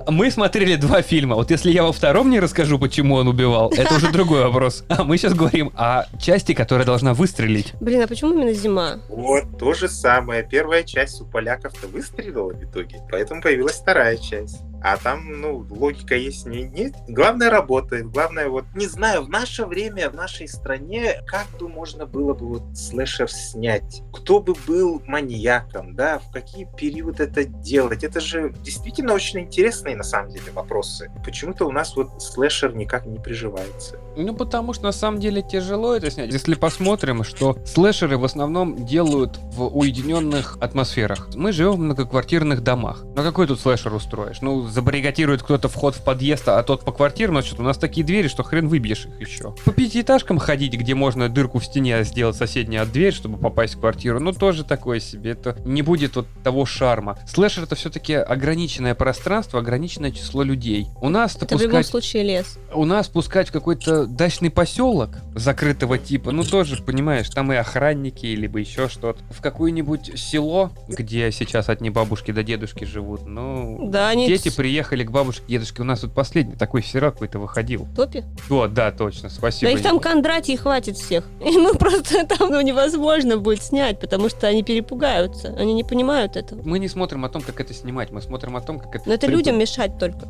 Мы 0.07 0.31
смотрели 0.31 0.75
два 0.75 1.01
фильма. 1.01 1.35
Вот 1.35 1.51
если 1.51 1.71
я 1.71 1.83
во 1.83 1.91
втором 1.91 2.29
не 2.29 2.39
расскажу, 2.39 2.79
почему 2.79 3.15
он 3.15 3.27
убивал, 3.27 3.71
это 3.71 3.95
уже 3.95 4.11
другой 4.11 4.43
вопрос. 4.43 4.83
А 4.89 5.03
мы 5.03 5.17
сейчас 5.17 5.33
говорим 5.33 5.71
о 5.75 6.05
части, 6.19 6.53
которая 6.53 6.85
должна 6.85 7.13
выстрелить. 7.13 7.73
Блин, 7.79 8.01
а 8.01 8.07
почему 8.07 8.33
именно 8.33 8.53
зима? 8.53 8.99
Вот, 9.09 9.57
то 9.57 9.73
же 9.73 9.87
самое. 9.87 10.43
Первая 10.47 10.83
часть 10.83 11.21
у 11.21 11.25
поляков-то 11.25 11.87
выстрелила 11.87 12.53
в 12.53 12.63
итоге, 12.63 13.01
поэтому 13.09 13.41
появилась 13.41 13.75
вторая 13.75 14.17
часть. 14.17 14.59
А 14.83 14.97
там, 14.97 15.39
ну, 15.41 15.65
логика 15.69 16.15
есть 16.15 16.47
не, 16.47 16.63
не. 16.63 16.91
Главное 17.07 17.51
работает. 17.51 18.07
Главное, 18.07 18.47
вот, 18.47 18.65
не 18.75 18.87
знаю, 18.87 19.23
в 19.23 19.29
наше 19.29 19.65
время, 19.65 20.09
в 20.09 20.15
нашей 20.15 20.47
стране, 20.47 21.21
как 21.27 21.45
бы 21.59 21.69
можно 21.69 22.07
было 22.07 22.33
бы 22.33 22.47
вот 22.47 22.63
слэшер 22.75 23.29
снять? 23.29 24.01
Кто 24.11 24.39
бы 24.39 24.55
был 24.65 25.03
маньяком, 25.05 25.95
да? 25.95 26.17
В 26.17 26.31
какие 26.31 26.67
период 26.77 27.19
это 27.19 27.43
делать? 27.43 28.03
Это 28.03 28.19
же 28.19 28.53
действительно 28.63 29.13
очень 29.13 29.41
интересные, 29.81 29.95
на 29.95 30.03
самом 30.03 30.31
деле, 30.31 30.51
вопросы. 30.51 31.11
Почему-то 31.23 31.65
у 31.65 31.71
нас 31.71 31.95
вот 31.95 32.21
слэшер 32.21 32.75
никак 32.75 33.05
не 33.05 33.19
приживается. 33.19 33.97
Ну, 34.15 34.33
потому 34.33 34.73
что 34.73 34.85
на 34.85 34.91
самом 34.91 35.19
деле 35.19 35.41
тяжело 35.41 35.95
это 35.95 36.11
снять. 36.11 36.31
Если 36.31 36.55
посмотрим, 36.55 37.23
что 37.23 37.57
слэшеры 37.65 38.17
в 38.17 38.25
основном 38.25 38.85
делают 38.85 39.37
в 39.53 39.65
уединенных 39.65 40.57
атмосферах. 40.61 41.29
Мы 41.35 41.51
живем 41.51 41.71
в 41.73 41.79
многоквартирных 41.79 42.61
домах. 42.61 43.03
На 43.15 43.23
какой 43.23 43.47
тут 43.47 43.59
слэшер 43.59 43.93
устроишь? 43.93 44.41
Ну, 44.41 44.67
забаррикадирует 44.67 45.43
кто-то 45.43 45.69
вход 45.69 45.95
в 45.95 46.03
подъезд, 46.03 46.47
а 46.47 46.61
тот 46.63 46.83
по 46.83 46.91
квартирам, 46.91 47.35
значит, 47.35 47.59
у 47.59 47.63
нас 47.63 47.77
такие 47.77 48.05
двери, 48.05 48.27
что 48.27 48.43
хрен 48.43 48.67
выбьешь 48.67 49.05
их 49.05 49.27
еще. 49.27 49.55
По 49.65 49.71
пятиэтажкам 49.71 50.39
ходить, 50.39 50.73
где 50.73 50.95
можно 50.95 51.29
дырку 51.29 51.59
в 51.59 51.65
стене 51.65 52.03
сделать 52.03 52.35
соседнюю 52.35 52.83
от 52.83 52.91
дверь, 52.91 53.13
чтобы 53.13 53.37
попасть 53.37 53.75
в 53.75 53.79
квартиру, 53.79 54.19
ну, 54.19 54.33
тоже 54.33 54.63
такое 54.63 54.99
себе. 54.99 55.31
Это 55.31 55.55
не 55.65 55.81
будет 55.81 56.15
вот 56.15 56.27
того 56.43 56.65
шарма. 56.65 57.17
Слэшер 57.27 57.63
это 57.63 57.75
все-таки 57.75 58.13
ограниченное 58.13 58.95
пространство, 58.95 59.59
ограниченное 59.59 60.11
число 60.11 60.43
людей. 60.43 60.87
У 61.01 61.09
нас 61.09 61.35
это 61.35 61.45
пускать... 61.45 61.61
в 61.61 61.63
любом 61.63 61.83
случае 61.83 62.23
лес. 62.23 62.57
У 62.73 62.85
нас 62.85 63.07
пускать 63.07 63.49
в 63.49 63.51
какой-то 63.51 64.00
дачный 64.05 64.49
поселок 64.49 65.11
закрытого 65.35 65.97
типа, 65.97 66.31
ну, 66.31 66.43
тоже, 66.43 66.81
понимаешь, 66.81 67.29
там 67.29 67.51
и 67.51 67.55
охранники, 67.55 68.25
либо 68.25 68.59
еще 68.59 68.89
что-то. 68.89 69.21
В 69.29 69.41
какое-нибудь 69.41 70.19
село, 70.19 70.71
где 70.87 71.31
сейчас 71.31 71.69
одни 71.69 71.89
бабушки 71.89 72.31
до 72.31 72.43
дедушки 72.43 72.83
живут, 72.83 73.25
ну, 73.25 73.89
да, 73.89 74.09
они 74.09 74.27
дети 74.27 74.49
приехали 74.49 75.03
к 75.03 75.11
бабушке, 75.11 75.43
дедушке. 75.47 75.81
У 75.81 75.85
нас 75.85 76.01
тут 76.01 76.13
последний 76.13 76.55
такой 76.55 76.83
сериал 76.83 77.11
какой-то 77.11 77.39
выходил. 77.39 77.87
Топи? 77.95 78.23
О, 78.49 78.67
да, 78.67 78.91
точно, 78.91 79.29
спасибо. 79.29 79.71
Да 79.71 79.77
их 79.77 79.83
там 79.83 79.99
Кондратий 79.99 80.55
хватит 80.55 80.97
всех. 80.97 81.25
И 81.45 81.57
мы 81.57 81.75
просто 81.75 82.25
там 82.25 82.49
ну, 82.49 82.61
невозможно 82.61 83.37
будет 83.37 83.63
снять, 83.63 83.99
потому 83.99 84.29
что 84.29 84.47
они 84.47 84.63
перепугаются. 84.63 85.55
Они 85.57 85.73
не 85.73 85.83
понимают 85.83 86.35
этого. 86.35 86.61
Мы 86.63 86.79
не 86.79 86.87
смотрим 86.87 87.25
о 87.25 87.29
том, 87.29 87.41
как 87.41 87.59
это 87.59 87.73
снимать, 87.73 88.11
мы 88.11 88.21
смотрим 88.21 88.55
о 88.55 88.61
том, 88.61 88.79
как 88.79 88.95
это... 88.95 89.03
Но 89.07 89.13
это 89.13 89.27
людям 89.27 89.57
мешать 89.57 89.97
только. 89.97 90.27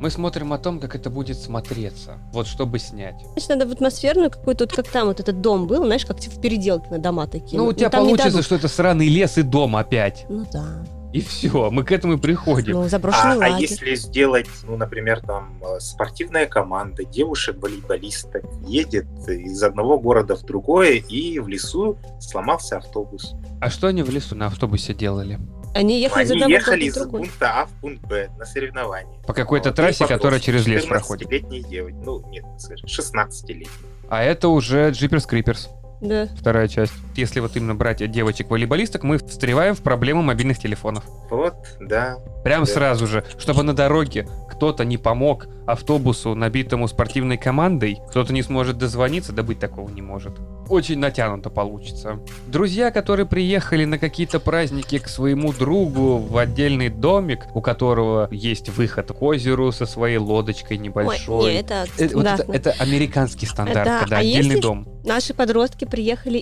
Мы 0.00 0.10
смотрим 0.10 0.52
о 0.52 0.58
том, 0.58 0.78
как 0.78 0.94
это 0.94 1.08
будет 1.08 1.38
смотреться, 1.38 2.18
вот 2.32 2.46
чтобы 2.46 2.78
снять. 2.78 3.14
Значит, 3.32 3.48
надо 3.48 3.66
в 3.66 3.72
атмосферную 3.72 4.30
какую-то, 4.30 4.64
вот 4.64 4.74
как 4.74 4.88
там 4.88 5.08
вот 5.08 5.20
этот 5.20 5.40
дом 5.40 5.66
был, 5.66 5.84
знаешь, 5.84 6.04
как 6.04 6.18
в 6.18 6.40
переделке 6.40 6.88
на 6.90 6.98
дома 6.98 7.26
такие. 7.26 7.58
Ну, 7.58 7.64
у 7.64 7.66
ну, 7.68 7.72
тебя 7.72 7.90
получится, 7.90 8.42
что 8.42 8.56
это 8.56 8.68
сраный 8.68 9.08
лес 9.08 9.38
и 9.38 9.42
дом 9.42 9.76
опять. 9.76 10.26
Ну 10.28 10.46
да. 10.52 10.84
И 11.12 11.20
все, 11.22 11.70
мы 11.70 11.82
к 11.82 11.92
этому 11.92 12.14
и 12.14 12.16
приходим. 12.18 12.74
Ну, 12.74 12.88
заброшенный 12.88 13.46
а, 13.46 13.56
а 13.56 13.58
если 13.58 13.94
сделать, 13.94 14.48
ну, 14.64 14.76
например, 14.76 15.22
там 15.22 15.58
э, 15.62 15.80
спортивная 15.80 16.46
команда 16.46 17.04
девушек-волейболисток 17.04 18.44
едет 18.66 19.06
из 19.26 19.62
одного 19.62 19.98
города 19.98 20.36
в 20.36 20.42
другое, 20.42 20.96
и 20.96 21.38
в 21.38 21.48
лесу 21.48 21.96
сломался 22.20 22.76
автобус. 22.76 23.34
А 23.62 23.70
что 23.70 23.86
они 23.86 24.02
в 24.02 24.10
лесу 24.10 24.34
на 24.34 24.48
автобусе 24.48 24.92
делали? 24.92 25.38
Они 25.76 26.00
ехали, 26.00 26.32
Они 26.32 26.40
за 26.40 26.48
ехали 26.48 26.84
из 26.84 26.96
пункта 26.96 27.52
А 27.60 27.66
в 27.66 27.70
пункт 27.80 28.02
Б 28.06 28.30
на 28.38 28.46
соревнования. 28.46 29.20
По 29.26 29.34
какой-то 29.34 29.68
вот, 29.68 29.76
трассе, 29.76 30.06
которая 30.06 30.40
через 30.40 30.66
лес 30.66 30.86
проходит. 30.86 31.28
14-летней 31.28 31.62
девочки. 31.62 31.98
Ну, 32.02 32.26
нет, 32.30 32.44
16-летней. 32.84 33.68
А 34.08 34.22
это 34.22 34.48
уже 34.48 34.90
Джиперс 34.90 35.26
Криперс. 35.26 35.68
Да. 36.00 36.28
Вторая 36.38 36.68
часть. 36.68 36.92
Если 37.16 37.40
вот 37.40 37.56
именно 37.56 37.74
брать 37.74 38.08
девочек-волейболисток, 38.10 39.02
мы 39.02 39.18
встреваем 39.18 39.74
в 39.74 39.82
проблему 39.82 40.22
мобильных 40.22 40.58
телефонов. 40.58 41.04
Вот, 41.30 41.54
да. 41.80 42.18
Прям 42.44 42.64
да. 42.64 42.70
сразу 42.70 43.06
же, 43.06 43.24
чтобы 43.38 43.62
на 43.62 43.74
дороге 43.74 44.28
кто-то 44.50 44.84
не 44.84 44.98
помог 44.98 45.48
автобусу, 45.66 46.34
набитому 46.34 46.88
спортивной 46.88 47.36
командой, 47.36 47.98
кто-то 48.08 48.32
не 48.32 48.42
сможет 48.42 48.78
дозвониться, 48.78 49.32
да 49.32 49.42
быть 49.42 49.58
такого 49.58 49.90
не 49.90 50.00
может. 50.00 50.32
Очень 50.68 50.98
натянуто 50.98 51.50
получится. 51.50 52.18
Друзья, 52.46 52.90
которые 52.90 53.26
приехали 53.26 53.84
на 53.84 53.98
какие-то 53.98 54.40
праздники 54.40 54.98
к 54.98 55.08
своему 55.08 55.52
другу 55.52 56.18
в 56.18 56.36
отдельный 56.38 56.88
домик, 56.88 57.46
у 57.54 57.60
которого 57.60 58.28
есть 58.30 58.68
выход 58.70 59.08
к 59.08 59.22
озеру 59.22 59.70
со 59.70 59.86
своей 59.86 60.18
лодочкой 60.18 60.78
небольшой. 60.78 61.44
Ой, 61.44 61.52
не, 61.52 61.60
это, 61.60 61.86
это, 61.98 62.16
вот 62.16 62.26
это, 62.26 62.52
это 62.52 62.70
американский 62.78 63.46
стандарт, 63.46 63.84
да. 63.84 64.00
когда 64.00 64.16
а 64.16 64.20
отдельный 64.20 64.54
если 64.54 64.60
дом. 64.60 64.88
Наши 65.04 65.34
подростки 65.34 65.84
приехали 65.84 66.40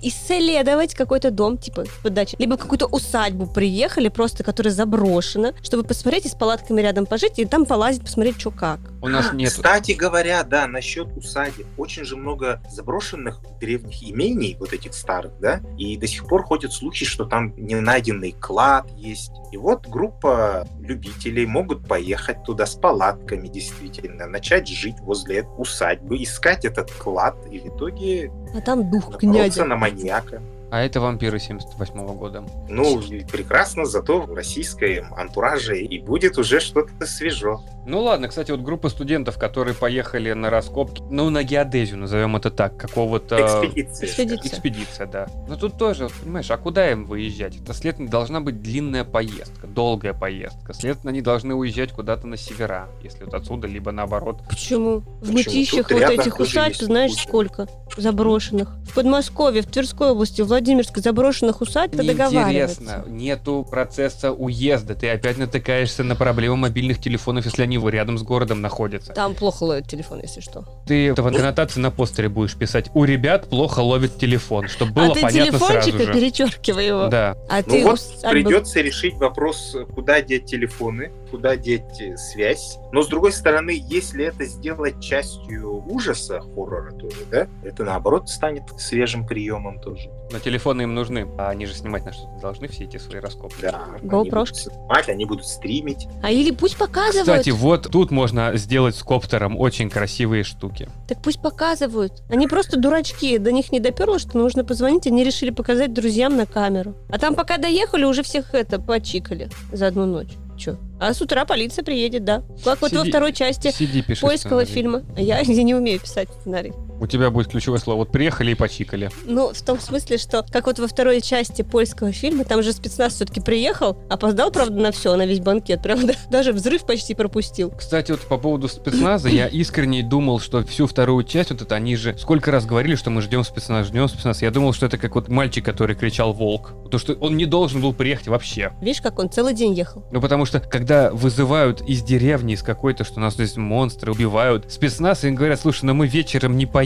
исследовать 0.65 0.95
какой-то 0.95 1.31
дом, 1.31 1.59
типа 1.59 1.85
подачи, 2.03 2.37
либо 2.39 2.57
какую-то 2.57 2.87
усадьбу 2.87 3.47
приехали, 3.47 4.09
просто 4.09 4.43
которая 4.43 4.73
заброшена, 4.73 5.53
чтобы 5.63 5.85
посмотреть 5.85 6.27
и 6.27 6.29
с 6.29 6.35
палатками 6.35 6.81
рядом 6.81 7.07
пожить, 7.07 7.39
и 7.39 7.45
там 7.45 7.67
полазить, 7.67 8.03
посмотреть, 8.03 8.41
что 8.41 8.51
как. 8.51 8.81
У 9.03 9.09
нас 9.09 9.33
нет. 9.33 9.51
Кстати 9.51 9.93
говоря, 9.93 10.43
да, 10.43 10.67
насчет 10.67 11.09
усадеб. 11.17 11.67
Очень 11.77 12.05
же 12.05 12.17
много 12.17 12.63
заброшенных 12.71 13.41
древних 13.61 14.03
имений, 14.03 14.57
вот 14.59 14.73
этих 14.73 14.95
старых, 14.95 15.33
да, 15.41 15.61
и 15.79 15.97
до 15.97 16.07
сих 16.07 16.27
пор 16.27 16.43
ходят 16.43 16.73
слухи, 16.73 17.05
что 17.05 17.25
там 17.25 17.55
не 17.57 17.75
найденный 17.75 18.33
клад 18.33 18.91
есть. 18.97 19.33
И 19.53 19.57
вот 19.57 19.87
группа 19.87 20.67
любителей 20.81 21.47
могут 21.47 21.87
поехать 21.87 22.43
туда 22.45 22.67
с 22.67 22.75
палатками, 22.75 23.49
действительно, 23.49 24.27
начать 24.27 24.69
жить 24.69 24.97
возле 25.01 25.45
усадьбы, 25.59 26.23
искать 26.23 26.65
этот 26.65 26.91
клад, 26.93 27.37
и 27.51 27.59
в 27.59 27.67
итоге 27.67 28.33
а 28.55 28.61
там 28.61 28.91
дух 28.91 29.19
князя. 29.19 29.65
на 29.65 29.77
маньяка. 29.77 30.41
А 30.75 30.81
это 30.81 31.01
вампиры 31.01 31.39
78 31.39 32.17
года. 32.17 32.43
Ну, 32.69 33.01
прекрасно, 33.31 33.85
зато 33.85 34.23
в 34.23 34.35
российской 34.35 35.05
антураже 35.17 35.79
и 35.79 36.01
будет 36.01 36.37
уже 36.37 36.59
что-то 36.59 37.07
свежо. 37.07 37.63
Ну 37.87 38.01
ладно, 38.01 38.27
кстати, 38.27 38.51
вот 38.51 38.61
группа 38.63 38.89
студентов, 38.89 39.39
которые 39.39 39.75
поехали 39.75 40.33
на 40.33 40.51
раскопки, 40.51 41.03
ну, 41.11 41.31
на 41.31 41.45
геодезию, 41.45 41.99
назовем 41.99 42.35
это 42.35 42.51
так, 42.51 42.77
какого-то... 42.77 43.37
Экспедиция. 43.37 44.09
Экспедиция. 44.09 44.49
Экспедиция, 44.49 45.07
да. 45.07 45.27
Но 45.47 45.57
тут 45.57 45.77
тоже, 45.77 46.09
понимаешь, 46.23 46.51
а 46.51 46.57
куда 46.57 46.91
им 46.91 47.05
выезжать? 47.05 47.57
Это, 47.57 47.75
следовательно, 47.75 48.11
должна 48.11 48.41
быть 48.41 48.63
длинная 48.63 49.05
поездка, 49.05 49.67
долгая 49.67 50.15
поездка. 50.15 50.73
Следовательно, 50.73 51.11
они 51.11 51.21
должны 51.21 51.55
уезжать 51.55 51.93
куда-то 51.93 52.27
на 52.27 52.37
севера, 52.39 52.89
если 53.03 53.25
вот 53.25 53.35
отсюда, 53.35 53.69
либо 53.69 53.93
наоборот. 53.93 54.41
Почему? 54.49 55.01
В 55.01 55.21
Почему? 55.21 55.35
мытищах 55.35 55.91
вот 55.91 56.03
этих 56.03 56.41
усадьб, 56.41 56.77
знаешь, 56.77 57.13
куча. 57.13 57.29
сколько 57.29 57.69
заброшенных. 57.97 58.71
В 58.89 58.95
Подмосковье, 58.95 59.63
в 59.63 59.67
Тверской 59.67 60.11
области, 60.11 60.41
в 60.41 60.47
Владимирской 60.65 61.03
заброшенных 61.03 61.61
усадьб 61.61 61.95
договариваются. 61.95 62.81
Неинтересно. 62.81 63.05
Нету 63.07 63.67
процесса 63.69 64.33
уезда. 64.33 64.95
Ты 64.95 65.11
опять 65.11 65.37
натыкаешься 65.37 66.03
на 66.05 66.17
проблему 66.17 66.57
мобильных 66.57 66.99
телефонов, 67.03 67.45
если 67.45 67.63
они 67.63 67.77
рядом 67.77 68.17
с 68.17 68.23
городом 68.23 68.63
находятся. 68.63 69.13
Там 69.13 69.35
плохо 69.35 69.65
ловит 69.65 69.87
телефон, 69.89 70.21
если 70.23 70.41
что. 70.41 70.65
Ты 70.87 71.13
в 71.13 71.27
аннотации 71.27 71.81
на 71.81 71.91
постере 71.91 72.31
будешь 72.31 72.57
писать 72.57 72.91
«У 72.95 73.05
ребят 73.05 73.51
плохо 73.51 73.81
ловит 73.81 74.17
телефон», 74.17 74.69
чтобы 74.69 74.93
было 74.93 75.13
а 75.13 75.15
ты 75.15 75.21
понятно 75.21 75.59
сразу 75.59 75.91
телефончика 75.91 76.13
же. 76.13 76.19
перечеркивай 76.19 76.87
его. 76.87 77.09
Да. 77.09 77.37
А 77.51 77.59
Ну 77.59 77.63
ты 77.65 77.85
вот 77.85 77.95
усадьбы- 77.99 78.31
придется 78.31 78.81
решить 78.81 79.15
вопрос, 79.17 79.77
куда 79.95 80.23
деть 80.23 80.47
телефоны, 80.47 81.13
куда 81.31 81.57
деть 81.57 82.01
э, 82.01 82.17
связь. 82.17 82.79
Но 82.91 83.03
с 83.03 83.09
другой 83.09 83.33
стороны, 83.33 83.79
если 83.87 84.25
это 84.25 84.47
сделать 84.47 85.03
частью 85.03 85.85
ужаса, 85.87 86.41
хоррора 86.41 86.93
тоже, 86.93 87.27
да, 87.31 87.49
это 87.63 87.85
наоборот 87.85 88.31
станет 88.31 88.63
свежим 88.79 89.27
приемом 89.27 89.79
тоже. 89.79 90.09
Но 90.33 90.39
телефоны 90.39 90.83
им 90.83 90.95
нужны. 90.95 91.27
А 91.39 91.51
они 91.51 91.67
же 91.67 91.75
снимать 91.75 92.05
на 92.05 92.13
что-то 92.13 92.41
должны 92.41 92.69
все 92.69 92.85
эти 92.85 92.97
свои 92.97 93.21
раскопки. 93.21 93.61
Да, 93.63 93.85
они 94.01 94.09
GoPro. 94.09 94.31
будут 94.31 94.57
снимать, 94.57 95.09
они 95.09 95.25
будут 95.27 95.47
стримить. 95.47 96.07
А 96.23 96.31
или 96.31 96.51
пусть 96.51 96.77
показывают. 96.77 97.27
Кстати, 97.29 97.51
вот 97.51 97.91
тут 97.91 98.11
можно 98.11 98.57
сделать 98.57 98.97
с 98.97 99.03
коптером 99.03 99.59
очень 99.59 99.91
красивые 99.91 100.43
штуки. 100.45 100.89
Так 101.09 101.23
пусть 101.23 101.41
показывают. 101.41 102.23
Они 102.29 102.47
просто 102.49 102.79
дурачки. 102.79 103.39
До 103.39 103.53
них 103.53 103.71
не 103.71 103.81
доперло, 103.81 104.19
что 104.19 104.39
нужно 104.39 104.65
позвонить. 104.65 105.07
Они 105.07 105.25
решили 105.25 105.51
показать 105.51 105.93
друзьям 105.93 106.37
на 106.37 106.47
камеру. 106.47 106.95
А 107.11 107.19
там 107.19 107.35
пока 107.35 107.59
доехали, 107.59 108.05
уже 108.05 108.23
всех 108.23 108.55
это 108.55 108.81
почикали 108.81 109.49
за 109.73 109.89
одну 109.89 110.07
ночь. 110.07 110.33
Че? 110.57 110.77
А 111.01 111.13
с 111.13 111.21
утра 111.21 111.45
полиция 111.45 111.85
приедет, 111.85 112.25
да. 112.25 112.43
Как 112.65 112.81
вот 112.81 112.93
во 112.93 113.05
второй 113.05 113.33
части 113.33 113.73
Сиди, 113.73 114.03
пиши 114.03 114.25
поискового 114.25 114.65
сценарий. 114.65 114.73
фильма. 114.73 115.03
А 115.17 115.21
я, 115.21 115.41
я 115.41 115.63
не 115.65 115.75
умею 115.75 116.01
писать 116.01 116.29
сценарий. 116.41 116.73
У 117.01 117.07
тебя 117.07 117.31
будет 117.31 117.49
ключевое 117.49 117.79
слово. 117.79 117.99
Вот 117.99 118.13
приехали 118.13 118.53
и 118.53 118.55
почикали. 118.55 119.11
Ну, 119.25 119.53
в 119.53 119.63
том 119.63 119.81
смысле, 119.81 120.19
что 120.19 120.45
как 120.51 120.67
вот 120.67 120.79
во 120.79 120.87
второй 120.87 121.21
части 121.21 121.63
польского 121.63 122.13
фильма, 122.13 122.45
там 122.45 122.63
же 122.63 122.73
спецназ 122.73 123.15
все-таки 123.15 123.41
приехал, 123.41 123.99
опоздал, 124.09 124.51
правда, 124.51 124.81
на 124.81 124.93
все, 124.93 125.15
на 125.17 125.27
весь 125.27 125.41
банкет. 125.41 125.83
Прям 125.83 126.07
да, 126.07 126.15
даже 126.31 126.53
взрыв 126.53 126.87
почти 126.87 127.15
пропустил. 127.15 127.71
Кстати, 127.71 128.13
вот 128.13 128.21
по 128.21 128.39
поводу 128.39 128.69
спецназа, 128.69 129.29
я 129.29 129.47
искренне 129.53 130.03
думал, 130.03 130.41
что 130.41 130.65
всю 130.65 130.87
вторую 130.87 131.25
часть, 131.25 131.51
вот 131.51 131.63
это 131.63 131.75
они 131.75 131.97
же 131.97 132.17
сколько 132.19 132.51
раз 132.51 132.67
говорили, 132.67 132.95
что 132.95 133.11
мы 133.11 133.23
ждем 133.23 133.45
спецназ, 133.45 133.89
ждем 133.89 134.09
спецназ. 134.09 134.43
Я 134.43 134.51
думал, 134.51 134.73
что 134.73 134.87
это 134.87 134.99
как 134.99 135.15
вот 135.15 135.29
мальчик, 135.29 135.65
который 135.65 135.97
кричал 135.97 136.33
«Волк». 136.33 136.75
То, 136.91 136.99
что 136.99 137.15
он 137.15 137.37
не 137.37 137.47
должен 137.47 137.81
был 137.81 137.93
приехать 137.93 138.29
вообще. 138.29 138.73
Видишь, 138.81 139.01
как 139.01 139.19
он 139.19 139.31
целый 139.31 139.55
день 139.55 139.75
ехал. 139.75 140.05
Ну, 140.13 140.21
потому 140.21 140.47
что, 140.47 140.61
когда 140.61 141.11
вызывают 141.11 141.81
из 141.83 142.03
деревни, 142.03 142.55
из 142.55 142.63
какой-то, 142.63 143.05
что 143.05 143.19
у 143.19 143.21
нас 143.21 143.35
здесь 143.35 143.57
монстры 143.57 144.13
убивают, 144.13 144.71
спецназ, 144.73 145.25
и 145.25 145.29
им 145.29 145.35
говорят, 145.35 145.61
слушай, 145.61 145.85
ну 145.85 145.95
мы 145.95 146.07
вечером 146.07 146.57
не 146.57 146.67
поедем. 146.67 146.84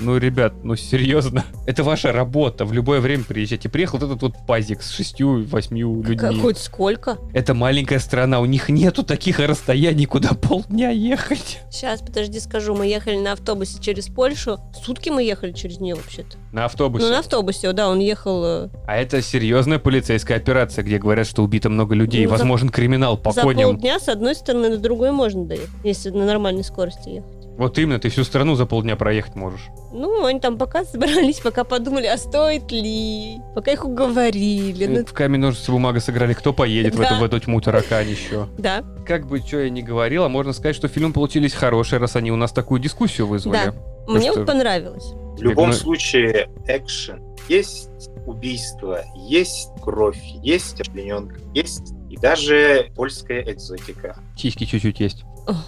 Ну, 0.00 0.16
ребят, 0.18 0.52
ну 0.64 0.76
серьезно. 0.76 1.44
Это 1.66 1.82
ваша 1.84 2.12
работа. 2.12 2.64
В 2.64 2.72
любое 2.72 3.00
время 3.00 3.24
приезжайте. 3.24 3.68
Приехал 3.68 3.98
вот 3.98 4.06
этот 4.06 4.22
вот 4.22 4.34
пазик 4.46 4.82
с 4.82 4.90
шестью-восьмью 4.90 6.02
людьми. 6.02 6.16
Как- 6.16 6.36
Хоть 6.40 6.58
сколько? 6.58 7.18
Это 7.32 7.54
маленькая 7.54 7.98
страна, 7.98 8.40
у 8.40 8.44
них 8.46 8.68
нету 8.68 9.02
таких 9.02 9.38
расстояний, 9.38 10.06
куда 10.06 10.30
полдня 10.34 10.90
ехать. 10.90 11.60
Сейчас, 11.70 12.00
подожди, 12.00 12.40
скажу. 12.40 12.74
Мы 12.74 12.86
ехали 12.86 13.16
на 13.18 13.32
автобусе 13.32 13.80
через 13.80 14.06
Польшу. 14.08 14.58
Сутки 14.84 15.10
мы 15.10 15.22
ехали 15.22 15.52
через 15.52 15.80
нее 15.80 15.94
вообще-то. 15.94 16.36
На 16.52 16.64
автобусе. 16.66 17.04
Ну, 17.06 17.10
на 17.12 17.18
автобусе, 17.20 17.72
да, 17.72 17.88
он 17.88 17.98
ехал... 18.00 18.44
э, 18.44 18.68
А 18.86 18.96
это 18.96 19.20
серьезная 19.22 19.78
полицейская 19.78 20.36
операция, 20.38 20.84
где 20.84 20.98
говорят, 20.98 21.26
что 21.26 21.42
убито 21.42 21.68
много 21.68 21.94
людей. 21.94 22.24
Ну, 22.24 22.30
за- 22.30 22.36
Возможен 22.36 22.68
криминал 22.70 23.16
по 23.18 23.32
За 23.32 23.42
коням. 23.42 23.70
полдня 23.72 23.98
с 23.98 24.08
одной 24.08 24.34
стороны 24.34 24.68
на 24.70 24.76
другой 24.78 25.10
можно 25.10 25.44
доехать, 25.44 25.68
если 25.84 26.10
на 26.10 26.24
нормальной 26.26 26.64
скорости 26.64 27.08
ехать. 27.08 27.30
Вот 27.58 27.78
именно, 27.78 27.98
ты 27.98 28.10
всю 28.10 28.22
страну 28.24 28.54
за 28.54 28.66
полдня 28.66 28.96
проехать 28.96 29.34
можешь. 29.34 29.68
Ну, 29.92 30.24
они 30.26 30.40
там 30.40 30.58
пока 30.58 30.84
собрались, 30.84 31.40
пока 31.40 31.64
подумали, 31.64 32.06
а 32.06 32.18
стоит 32.18 32.70
ли, 32.70 33.38
пока 33.54 33.72
их 33.72 33.84
уговорили. 33.84 34.86
Ну, 34.86 35.06
В 35.06 35.12
камень, 35.12 35.40
ножницы, 35.40 35.72
бумага 35.72 36.00
сыграли, 36.00 36.34
кто 36.34 36.52
поедет 36.52 36.94
в, 36.94 36.98
Да. 36.98 37.06
эту, 37.06 37.14
в 37.16 37.24
эту 37.24 37.40
тьму 37.40 37.60
таракань 37.60 38.08
еще. 38.10 38.46
да, 38.58 38.84
Как 39.06 39.26
бы 39.26 39.38
что 39.38 39.60
я 39.60 39.70
ни 39.70 39.80
говорил, 39.80 40.24
а 40.24 40.28
можно 40.28 40.52
сказать, 40.52 40.76
что 40.76 40.88
фильмы 40.88 41.12
получились 41.14 41.54
хорошие, 41.54 41.98
раз 41.98 42.16
они 42.16 42.30
у 42.30 42.36
нас 42.36 42.52
такую 42.52 42.80
дискуссию 42.80 43.26
вызвали. 43.26 43.72
мне 44.06 44.30
что- 44.30 44.40
вот 44.40 44.46
понравилось. 44.46 45.04
В 45.38 45.42
любом 45.42 45.66
думаю- 45.66 45.72
случае, 45.74 46.48
экшен. 46.66 47.22
Есть 47.48 47.88
убийство, 48.26 49.00
есть 49.14 49.70
кровь, 49.82 50.20
есть 50.42 50.82
плененка, 50.92 51.36
есть 51.54 51.92
и 52.10 52.16
даже 52.16 52.90
польская 52.96 53.42
экзотика. 53.42 54.16
Сиськи 54.36 54.64
чуть-чуть 54.64 55.00
есть. 55.00 55.24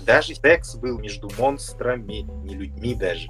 Даже 0.07 0.35
секс 0.35 0.75
был 0.77 0.99
между 0.99 1.31
монстрами, 1.39 2.27
не 2.45 2.55
людьми 2.55 2.95
даже. 2.95 3.29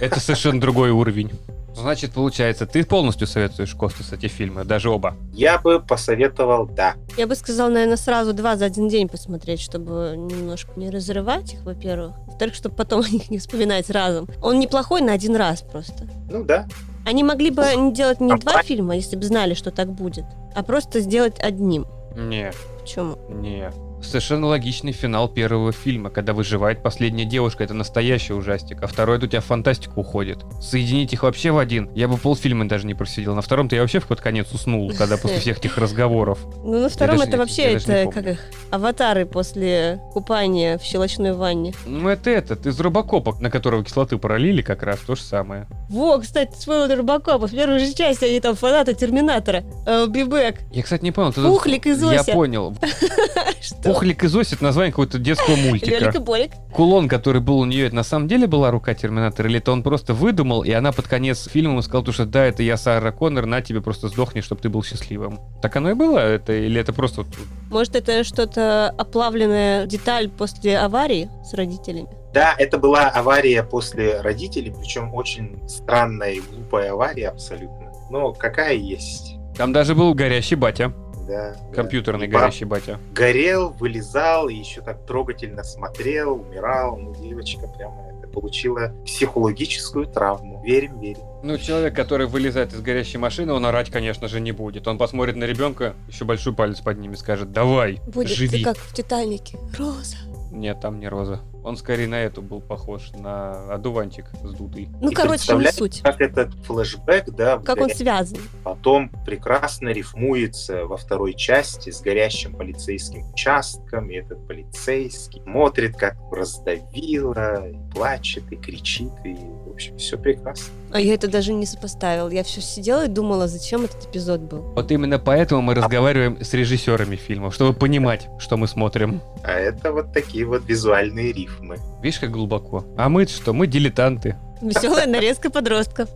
Это 0.00 0.20
совершенно 0.20 0.60
другой 0.60 0.90
уровень. 0.90 1.30
Значит, 1.74 2.12
получается, 2.12 2.66
ты 2.66 2.84
полностью 2.84 3.28
советуешь 3.28 3.72
Костас 3.74 4.12
эти 4.12 4.26
фильмы, 4.26 4.64
даже 4.64 4.90
оба. 4.90 5.14
Я 5.32 5.58
бы 5.58 5.80
посоветовал, 5.80 6.66
да. 6.66 6.94
Я 7.16 7.28
бы 7.28 7.36
сказала, 7.36 7.68
наверное, 7.68 7.96
сразу 7.96 8.32
два 8.32 8.56
за 8.56 8.64
один 8.64 8.88
день 8.88 9.08
посмотреть, 9.08 9.60
чтобы 9.60 10.14
немножко 10.16 10.72
не 10.74 10.90
разрывать 10.90 11.54
их, 11.54 11.62
во-первых. 11.62 12.16
Во-вторых, 12.26 12.56
чтобы 12.56 12.74
потом 12.74 13.02
о 13.06 13.08
них 13.08 13.30
не 13.30 13.38
вспоминать 13.38 13.90
разом. 13.90 14.28
Он 14.42 14.58
неплохой 14.58 15.02
на 15.02 15.12
один 15.12 15.36
раз 15.36 15.62
просто. 15.62 16.08
Ну 16.28 16.42
да. 16.42 16.66
Они 17.06 17.22
могли 17.22 17.50
бы 17.50 17.64
не 17.76 17.92
делать 17.92 18.20
не 18.20 18.32
А 18.32 18.38
два 18.38 18.62
фильма, 18.62 18.96
если 18.96 19.14
бы 19.14 19.22
знали, 19.22 19.54
что 19.54 19.70
так 19.70 19.92
будет, 19.92 20.24
а 20.54 20.62
просто 20.64 21.00
сделать 21.00 21.38
одним. 21.38 21.86
Не, 22.16 22.50
Почему? 22.80 23.16
не. 23.28 23.70
Совершенно 24.02 24.46
логичный 24.46 24.92
финал 24.92 25.28
первого 25.28 25.72
фильма, 25.72 26.10
когда 26.10 26.32
выживает 26.32 26.82
последняя 26.82 27.24
девушка, 27.24 27.64
это 27.64 27.74
настоящий 27.74 28.32
ужастик, 28.32 28.82
а 28.82 28.86
второй 28.86 29.16
это 29.16 29.26
у 29.26 29.28
тебя 29.28 29.40
в 29.40 29.44
фантастику 29.44 30.00
уходит. 30.00 30.38
Соединить 30.60 31.12
их 31.12 31.22
вообще 31.22 31.50
в 31.50 31.58
один, 31.58 31.90
я 31.94 32.08
бы 32.08 32.16
полфильма 32.16 32.68
даже 32.68 32.86
не 32.86 32.94
просидел. 32.94 33.34
На 33.34 33.42
втором-то 33.42 33.74
я 33.74 33.82
вообще 33.82 34.00
в 34.00 34.06
под 34.06 34.20
конец 34.20 34.52
уснул, 34.52 34.92
когда 34.96 35.16
после 35.16 35.38
всех 35.40 35.58
этих 35.58 35.76
разговоров. 35.78 36.38
Ну, 36.64 36.80
на 36.80 36.88
втором 36.88 37.20
это 37.20 37.36
вообще, 37.36 37.72
я 37.72 37.78
это 37.78 38.10
как 38.10 38.26
их, 38.26 38.40
аватары 38.70 39.26
после 39.26 40.00
купания 40.12 40.78
в 40.78 40.82
щелочной 40.82 41.32
ванне. 41.32 41.74
Ну 41.86 42.08
это 42.08 42.30
этот, 42.30 42.66
из 42.66 42.78
Робокопа, 42.80 43.36
на 43.40 43.50
которого 43.50 43.84
кислоты 43.84 44.18
пролили 44.18 44.62
как 44.62 44.82
раз, 44.82 45.00
то 45.00 45.14
же 45.14 45.22
самое. 45.22 45.66
Во, 45.88 46.18
кстати, 46.18 46.54
своего 46.54 46.86
Рыбакопа. 46.94 47.46
В 47.46 47.50
первой 47.50 47.78
же 47.78 47.92
части 47.94 48.24
они 48.24 48.40
там 48.40 48.54
фанаты 48.56 48.94
Терминатора. 48.94 49.64
Э, 49.86 50.06
Бибек. 50.06 50.60
Я, 50.72 50.82
кстати, 50.82 51.02
не 51.02 51.12
понял. 51.12 51.32
Пухлик 51.32 51.86
и 51.86 51.90
Я 51.90 51.96
Зося. 51.96 52.32
понял. 52.32 52.76
Что? 53.60 53.87
Пухлик 53.92 54.24
и 54.24 54.28
это 54.28 54.62
название 54.62 54.92
какого-то 54.92 55.18
детского 55.18 55.56
мультика. 55.56 55.90
Лёлик 55.98 56.14
и 56.14 56.18
Болик. 56.18 56.50
Кулон, 56.72 57.08
который 57.08 57.40
был 57.40 57.58
у 57.58 57.64
нее, 57.64 57.86
это 57.86 57.96
на 57.96 58.02
самом 58.02 58.28
деле 58.28 58.46
была 58.46 58.70
рука 58.70 58.94
Терминатора, 58.94 59.48
или 59.48 59.58
это 59.58 59.72
он 59.72 59.82
просто 59.82 60.14
выдумал, 60.14 60.62
и 60.62 60.70
она 60.72 60.92
под 60.92 61.08
конец 61.08 61.48
фильма 61.48 61.72
ему 61.72 61.82
сказала, 61.82 62.12
что 62.12 62.24
да, 62.26 62.44
это 62.44 62.62
я 62.62 62.76
Сара 62.76 63.10
Коннор, 63.12 63.46
на 63.46 63.60
тебе 63.62 63.80
просто 63.80 64.08
сдохни, 64.08 64.40
чтобы 64.40 64.60
ты 64.60 64.68
был 64.68 64.82
счастливым. 64.82 65.40
Так 65.62 65.76
оно 65.76 65.90
и 65.90 65.94
было? 65.94 66.18
Это, 66.18 66.52
или 66.52 66.80
это 66.80 66.92
просто... 66.92 67.22
вот- 67.22 67.30
Может, 67.70 67.96
это 67.96 68.24
что-то 68.24 68.90
оплавленная 68.96 69.86
деталь 69.86 70.28
после 70.28 70.78
аварии 70.78 71.28
с 71.44 71.54
родителями? 71.54 72.08
Да, 72.34 72.54
это 72.58 72.78
была 72.78 73.08
авария 73.08 73.62
после 73.62 74.20
родителей, 74.20 74.72
причем 74.78 75.14
очень 75.14 75.58
странная 75.68 76.32
и 76.32 76.40
глупая 76.40 76.92
авария 76.92 77.28
абсолютно. 77.28 77.90
Но 78.10 78.32
какая 78.32 78.74
есть. 78.74 79.34
Там 79.56 79.72
даже 79.72 79.94
был 79.94 80.14
горящий 80.14 80.54
батя, 80.54 80.92
Да, 81.28 81.54
да. 81.54 81.74
компьютерный 81.74 82.26
пап 82.28 82.40
горящий 82.40 82.64
батя. 82.64 82.98
Горел, 83.12 83.70
вылезал 83.70 84.48
и 84.48 84.54
еще 84.54 84.80
так 84.80 85.04
трогательно 85.06 85.62
смотрел, 85.62 86.32
умирал. 86.40 86.96
Ну, 86.96 87.14
девочка 87.14 87.68
прямо 87.76 88.08
это 88.18 88.26
получила 88.28 88.94
психологическую 89.04 90.06
травму. 90.06 90.62
Верим, 90.64 90.98
верим. 91.00 91.20
Ну, 91.42 91.58
человек, 91.58 91.94
который 91.94 92.26
вылезает 92.26 92.72
из 92.72 92.80
горящей 92.80 93.18
машины, 93.18 93.52
он 93.52 93.66
орать, 93.66 93.90
конечно 93.90 94.26
же, 94.26 94.40
не 94.40 94.52
будет. 94.52 94.88
Он 94.88 94.96
посмотрит 94.96 95.36
на 95.36 95.44
ребенка, 95.44 95.94
еще 96.08 96.24
большой 96.24 96.54
палец 96.54 96.80
поднимет, 96.80 97.18
скажет, 97.18 97.52
давай, 97.52 98.00
Будет 98.06 98.28
живи. 98.28 98.62
как 98.64 98.78
в 98.78 98.94
Титанике. 98.94 99.58
Роза. 99.76 100.16
Нет, 100.50 100.80
там 100.80 100.98
не 100.98 101.08
роза. 101.08 101.40
Он 101.68 101.76
скорее 101.76 102.08
на 102.08 102.14
эту 102.22 102.40
был 102.40 102.62
похож, 102.62 103.10
на 103.12 103.74
одуванчик 103.74 104.24
сдутый. 104.42 104.88
Ну, 105.02 105.10
И 105.10 105.14
короче, 105.14 105.54
не 105.54 105.70
суть. 105.70 106.00
Как 106.02 106.18
этот 106.22 106.54
флешбэк, 106.64 107.28
да, 107.28 107.58
Как 107.58 107.78
он 107.78 107.90
связан. 107.90 108.38
потом 108.64 109.10
прекрасно 109.26 109.90
рифмуется 109.90 110.86
во 110.86 110.96
второй 110.96 111.34
части 111.34 111.90
с 111.90 112.00
горящим 112.00 112.54
полицейским 112.54 113.30
участком, 113.32 114.08
и 114.08 114.14
этот 114.14 114.46
полицейский 114.46 115.42
смотрит, 115.42 115.94
как 115.94 116.16
раздавило, 116.32 117.68
и 117.68 117.76
плачет, 117.92 118.50
и 118.50 118.56
кричит, 118.56 119.12
и, 119.24 119.34
в 119.34 119.70
общем, 119.72 119.98
все 119.98 120.16
прекрасно. 120.16 120.72
А 120.92 121.00
я 121.00 121.14
это 121.14 121.28
даже 121.28 121.52
не 121.52 121.66
сопоставил. 121.66 122.30
Я 122.30 122.42
все 122.44 122.60
сидела 122.60 123.04
и 123.04 123.08
думала, 123.08 123.46
зачем 123.48 123.84
этот 123.84 124.06
эпизод 124.06 124.40
был. 124.40 124.62
Вот 124.74 124.90
именно 124.90 125.18
поэтому 125.18 125.60
мы 125.60 125.74
разговариваем 125.74 126.42
с 126.42 126.52
режиссерами 126.54 127.16
фильмов, 127.16 127.54
чтобы 127.54 127.72
понимать, 127.74 128.28
что 128.38 128.56
мы 128.56 128.66
смотрим. 128.68 129.20
А 129.44 129.52
это 129.52 129.92
вот 129.92 130.12
такие 130.12 130.46
вот 130.46 130.64
визуальные 130.66 131.32
рифмы. 131.32 131.76
Видишь, 132.02 132.20
как 132.20 132.30
глубоко. 132.30 132.84
А 132.96 133.08
мы 133.08 133.26
что? 133.26 133.52
Мы 133.52 133.66
дилетанты. 133.66 134.36
Веселая 134.60 135.06
нарезка 135.06 135.50
подростков. 135.50 136.08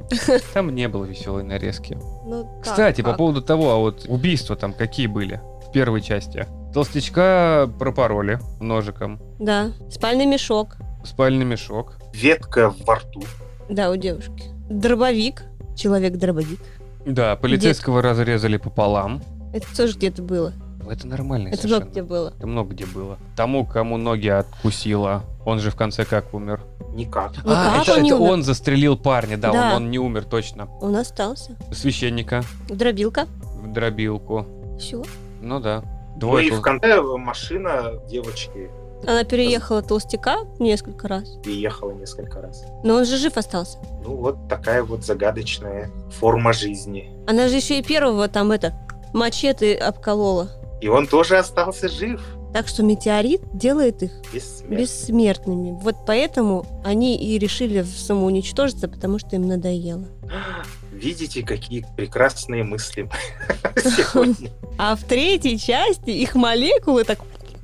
Там 0.55 0.75
не 0.75 0.89
было 0.89 1.05
веселой 1.05 1.45
нарезки. 1.45 1.97
Ну, 2.25 2.45
как, 2.45 2.73
Кстати, 2.73 3.03
по 3.03 3.11
как? 3.11 3.19
поводу 3.19 3.43
того, 3.43 3.71
а 3.71 3.77
вот 3.77 4.07
убийства 4.09 4.57
там 4.57 4.73
какие 4.73 5.07
были 5.07 5.41
в 5.69 5.73
первой 5.73 6.01
части? 6.01 6.47
Толстячка 6.75 7.71
пропороли 7.79 8.39
ножиком. 8.61 9.21
Да. 9.39 9.73
Спальный 9.91 10.27
мешок. 10.27 10.77
Спальный 11.05 11.45
мешок. 11.45 11.99
Ветка 12.15 12.75
во 12.87 12.97
рту. 12.97 13.23
Да, 13.69 13.91
у 13.91 13.97
девушки. 13.97 14.52
Дробовик. 14.69 15.43
Человек-дробовик. 15.77 16.61
Да, 17.07 17.37
полицейского 17.37 18.03
разрезали 18.03 18.57
пополам. 18.57 19.23
Это 19.53 19.67
тоже 19.77 19.97
где-то 19.97 20.23
было. 20.23 20.53
Это 20.89 21.07
нормально 21.07 21.49
Это 21.49 21.59
совершенно. 21.59 21.81
много 21.85 21.93
где 21.93 22.03
было. 22.03 22.33
Это 22.37 22.47
много 22.47 22.75
где 22.75 22.87
было. 22.87 23.19
Тому, 23.37 23.65
кому 23.65 23.97
ноги 23.97 24.29
откусила, 24.29 25.23
он 25.45 25.61
же 25.61 25.71
в 25.71 25.77
конце 25.77 26.05
как 26.05 26.35
умер? 26.35 26.61
Никак. 26.93 27.33
Ну 27.45 27.53
а, 27.53 27.75
как 27.77 27.83
это, 27.83 27.95
он 27.95 28.03
не 28.03 28.11
это 28.11 28.19
умер? 28.19 28.33
он 28.33 28.43
застрелил 28.43 28.97
парня, 28.99 29.37
да, 29.37 29.53
Да. 29.53 29.69
Он, 29.77 29.85
он 29.85 29.91
не 29.91 29.99
умер 29.99 30.25
точно. 30.25 30.69
Он 30.81 30.97
остался. 30.97 31.57
Священника 31.73 32.43
Дробилка. 32.69 33.27
в 33.61 33.73
дробилку. 33.73 34.47
Все. 34.79 35.03
Ну 35.41 35.61
да. 35.61 35.83
Ну 36.15 36.19
Двое 36.21 36.49
и 36.49 36.51
в 36.51 36.61
конце 36.61 37.01
машина 37.01 37.93
девочки 38.11 38.71
Она 39.07 39.25
переехала 39.25 39.83
толстяка 39.83 40.39
несколько 40.59 41.09
раз. 41.09 41.37
переехала 41.43 41.93
несколько 41.93 42.41
раз. 42.41 42.65
Но 42.85 42.95
он 42.95 43.05
же 43.05 43.17
жив 43.17 43.37
остался. 43.37 43.79
Ну 44.05 44.17
вот 44.17 44.37
такая 44.49 44.83
вот 44.83 45.05
загадочная 45.05 45.91
форма 46.19 46.53
жизни. 46.53 47.11
Она 47.27 47.49
же 47.49 47.57
еще 47.57 47.79
и 47.79 47.83
первого 47.83 48.29
там 48.29 48.53
это 48.53 48.75
мачете 49.13 49.75
обколола. 49.75 50.49
И 50.81 50.89
он 50.89 51.07
тоже 51.07 51.39
остался 51.39 51.89
жив. 51.89 52.21
Так 52.53 52.69
что 52.69 52.83
метеорит 52.83 53.41
делает 53.55 54.03
их 54.03 54.13
Бессмертный. 54.33 54.77
бессмертными. 54.77 55.79
Вот 55.81 55.97
поэтому 56.07 56.67
они 56.85 57.17
и 57.17 57.39
решили 57.39 57.83
самоуничтожиться, 57.83 58.89
потому 58.89 59.19
что 59.19 59.37
им 59.37 59.47
надоело. 59.49 60.05
Видите, 60.93 61.43
какие 61.43 61.87
прекрасные 61.97 62.63
мысли 62.63 63.09
сегодня. 63.77 64.51
А 64.79 64.97
в 64.97 65.03
третьей 65.05 65.59
части 65.59 66.11
их 66.11 66.35
молекулы 66.35 67.05
так 67.05 67.21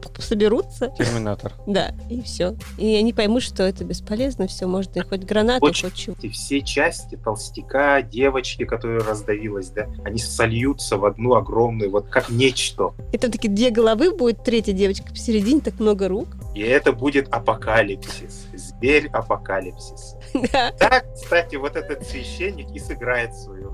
соберутся, 0.18 0.92
Терминатор. 0.98 1.54
да, 1.66 1.92
и 2.08 2.22
все. 2.22 2.54
И 2.76 2.94
они 2.96 3.12
поймут, 3.12 3.42
что 3.42 3.62
это 3.62 3.84
бесполезно, 3.84 4.46
все, 4.46 4.66
можно 4.66 4.98
и 4.98 5.02
хоть 5.02 5.24
гранату, 5.24 5.64
Очень. 5.64 5.90
хоть 5.90 5.98
чего. 5.98 6.16
И 6.22 6.28
все 6.28 6.60
части 6.60 7.16
толстяка, 7.16 8.02
девочки, 8.02 8.64
которая 8.64 9.00
раздавилась, 9.00 9.70
да, 9.70 9.86
они 10.04 10.18
сольются 10.18 10.96
в 10.96 11.04
одну 11.04 11.34
огромную, 11.34 11.90
вот 11.90 12.08
как 12.08 12.28
нечто. 12.28 12.92
И 13.12 13.18
там 13.18 13.30
такие 13.30 13.52
две 13.52 13.70
головы 13.70 14.14
будет, 14.14 14.42
третья 14.44 14.72
девочка 14.72 15.08
посередине, 15.10 15.60
так 15.60 15.78
много 15.80 16.08
рук. 16.08 16.28
И 16.54 16.60
это 16.62 16.92
будет 16.92 17.28
апокалипсис. 17.32 18.46
Зверь 18.54 19.08
апокалипсис. 19.08 20.14
Да. 20.52 20.72
Да, 20.78 21.00
кстати, 21.14 21.56
вот 21.56 21.74
этот 21.76 22.06
священник 22.06 22.70
и 22.74 22.78
сыграет 22.78 23.34
свою. 23.34 23.67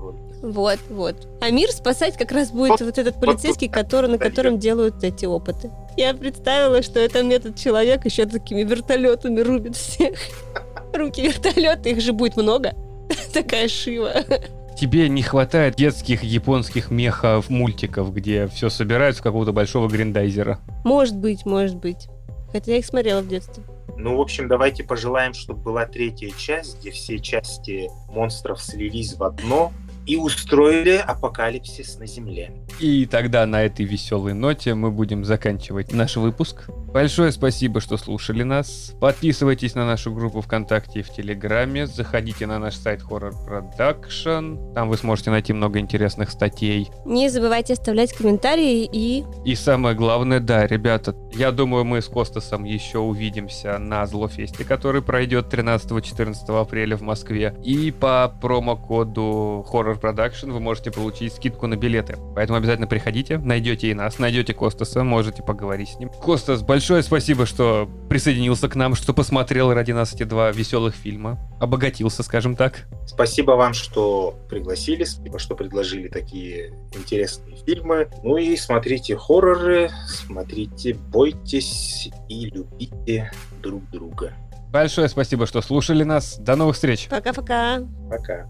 Вот, 0.45 0.77
вот. 0.89 1.27
А 1.41 1.49
мир 1.49 1.71
спасать 1.71 2.17
как 2.17 2.31
раз 2.31 2.51
будет 2.51 2.79
вот 2.79 2.99
этот 2.99 3.19
полицейский, 3.19 3.67
который, 3.67 4.11
на 4.11 4.19
котором 4.19 4.59
делают 4.59 5.03
эти 5.03 5.25
опыты. 5.25 5.71
Я 5.97 6.13
представила, 6.13 6.83
что 6.83 6.99
это 6.99 7.23
метод 7.23 7.57
человек 7.57 8.05
еще 8.05 8.27
такими 8.27 8.61
вертолетами 8.61 9.39
рубит 9.39 9.75
всех. 9.75 10.19
Руки 10.93 11.27
вертолета, 11.27 11.89
их 11.89 11.99
же 11.99 12.13
будет 12.13 12.37
много. 12.37 12.75
Такая 13.33 13.67
шива. 13.67 14.13
Тебе 14.79 15.09
не 15.09 15.23
хватает 15.23 15.77
детских 15.77 16.21
японских 16.21 16.91
мехов 16.91 17.49
мультиков, 17.49 18.13
где 18.13 18.47
все 18.47 18.69
собирают 18.69 19.17
в 19.17 19.23
какого-то 19.23 19.51
большого 19.51 19.89
гриндайзера. 19.89 20.59
Может 20.83 21.15
быть, 21.15 21.43
может 21.45 21.77
быть. 21.77 22.07
Хотя 22.51 22.73
я 22.73 22.77
их 22.77 22.85
смотрела 22.85 23.21
в 23.21 23.27
детстве. 23.27 23.63
Ну, 23.97 24.17
в 24.17 24.21
общем, 24.21 24.47
давайте 24.47 24.83
пожелаем, 24.83 25.33
чтобы 25.33 25.61
была 25.61 25.85
третья 25.85 26.29
часть, 26.37 26.81
где 26.81 26.91
все 26.91 27.17
части 27.19 27.89
монстров 28.09 28.61
слились 28.61 29.15
в 29.15 29.23
одно 29.23 29.71
и 30.05 30.15
устроили 30.15 30.95
апокалипсис 30.95 31.97
на 31.99 32.07
Земле. 32.07 32.51
И 32.79 33.05
тогда 33.05 33.45
на 33.45 33.63
этой 33.63 33.85
веселой 33.85 34.33
ноте 34.33 34.73
мы 34.75 34.91
будем 34.91 35.25
заканчивать 35.25 35.91
наш 35.93 36.15
выпуск. 36.15 36.69
Большое 36.95 37.33
спасибо, 37.33 37.81
что 37.81 37.97
слушали 37.97 38.43
нас. 38.43 38.95
Подписывайтесь 39.01 39.75
на 39.75 39.85
нашу 39.85 40.13
группу 40.13 40.39
ВКонтакте 40.39 41.01
и 41.01 41.03
в 41.03 41.09
Телеграме. 41.09 41.87
Заходите 41.87 42.47
на 42.47 42.57
наш 42.57 42.75
сайт 42.75 43.01
Horror 43.01 43.33
Production. 43.45 44.73
Там 44.73 44.87
вы 44.87 44.95
сможете 44.95 45.29
найти 45.29 45.51
много 45.51 45.79
интересных 45.79 46.29
статей. 46.29 46.89
Не 47.03 47.27
забывайте 47.27 47.73
оставлять 47.73 48.13
комментарии 48.13 48.89
и... 48.89 49.25
И 49.43 49.55
самое 49.55 49.93
главное, 49.93 50.39
да, 50.39 50.65
ребята, 50.65 51.13
я 51.33 51.51
думаю, 51.51 51.83
мы 51.83 52.01
с 52.01 52.07
Костасом 52.07 52.63
еще 52.63 52.99
увидимся 52.99 53.77
на 53.77 54.05
Злофесте, 54.05 54.63
который 54.63 55.01
пройдет 55.01 55.53
13-14 55.53 56.61
апреля 56.61 56.95
в 56.95 57.01
Москве. 57.01 57.57
И 57.61 57.91
по 57.91 58.33
промокоду 58.39 59.67
Horror 59.69 59.99
Production 59.99 60.53
вы 60.53 60.61
можете 60.61 60.91
получить 60.91 61.33
скидку 61.33 61.67
на 61.67 61.75
билеты. 61.75 62.15
Поэтому 62.35 62.57
обязательно 62.57 62.87
приходите, 62.87 63.37
найдете 63.37 63.89
и 63.89 63.93
нас, 63.93 64.17
найдете 64.17 64.53
Костаса, 64.53 65.03
можете 65.03 65.43
поговорить 65.43 65.89
с 65.89 65.99
ним. 65.99 66.09
Костас, 66.23 66.61
большое 66.61 66.84
спасибо, 67.01 67.45
что 67.45 67.89
присоединился 68.09 68.69
к 68.69 68.75
нам, 68.75 68.95
что 68.95 69.13
посмотрел 69.13 69.73
ради 69.73 69.91
нас 69.91 70.13
эти 70.13 70.23
два 70.23 70.51
веселых 70.51 70.95
фильма. 70.95 71.39
Обогатился, 71.59 72.23
скажем 72.23 72.55
так. 72.55 72.87
Спасибо 73.05 73.51
вам, 73.51 73.73
что 73.73 74.35
пригласили, 74.49 75.03
спасибо, 75.03 75.39
что 75.39 75.55
предложили 75.55 76.07
такие 76.07 76.73
интересные 76.93 77.57
фильмы. 77.65 78.07
Ну 78.23 78.37
и 78.37 78.55
смотрите 78.55 79.17
хорроры, 79.17 79.89
смотрите, 80.07 80.93
бойтесь 80.93 82.09
и 82.29 82.45
любите 82.45 83.31
друг 83.61 83.89
друга. 83.89 84.33
Большое 84.71 85.07
спасибо, 85.09 85.47
что 85.47 85.61
слушали 85.61 86.03
нас. 86.03 86.37
До 86.37 86.55
новых 86.55 86.75
встреч! 86.75 87.07
Пока-пока. 87.09 87.81
Пока. 88.09 88.49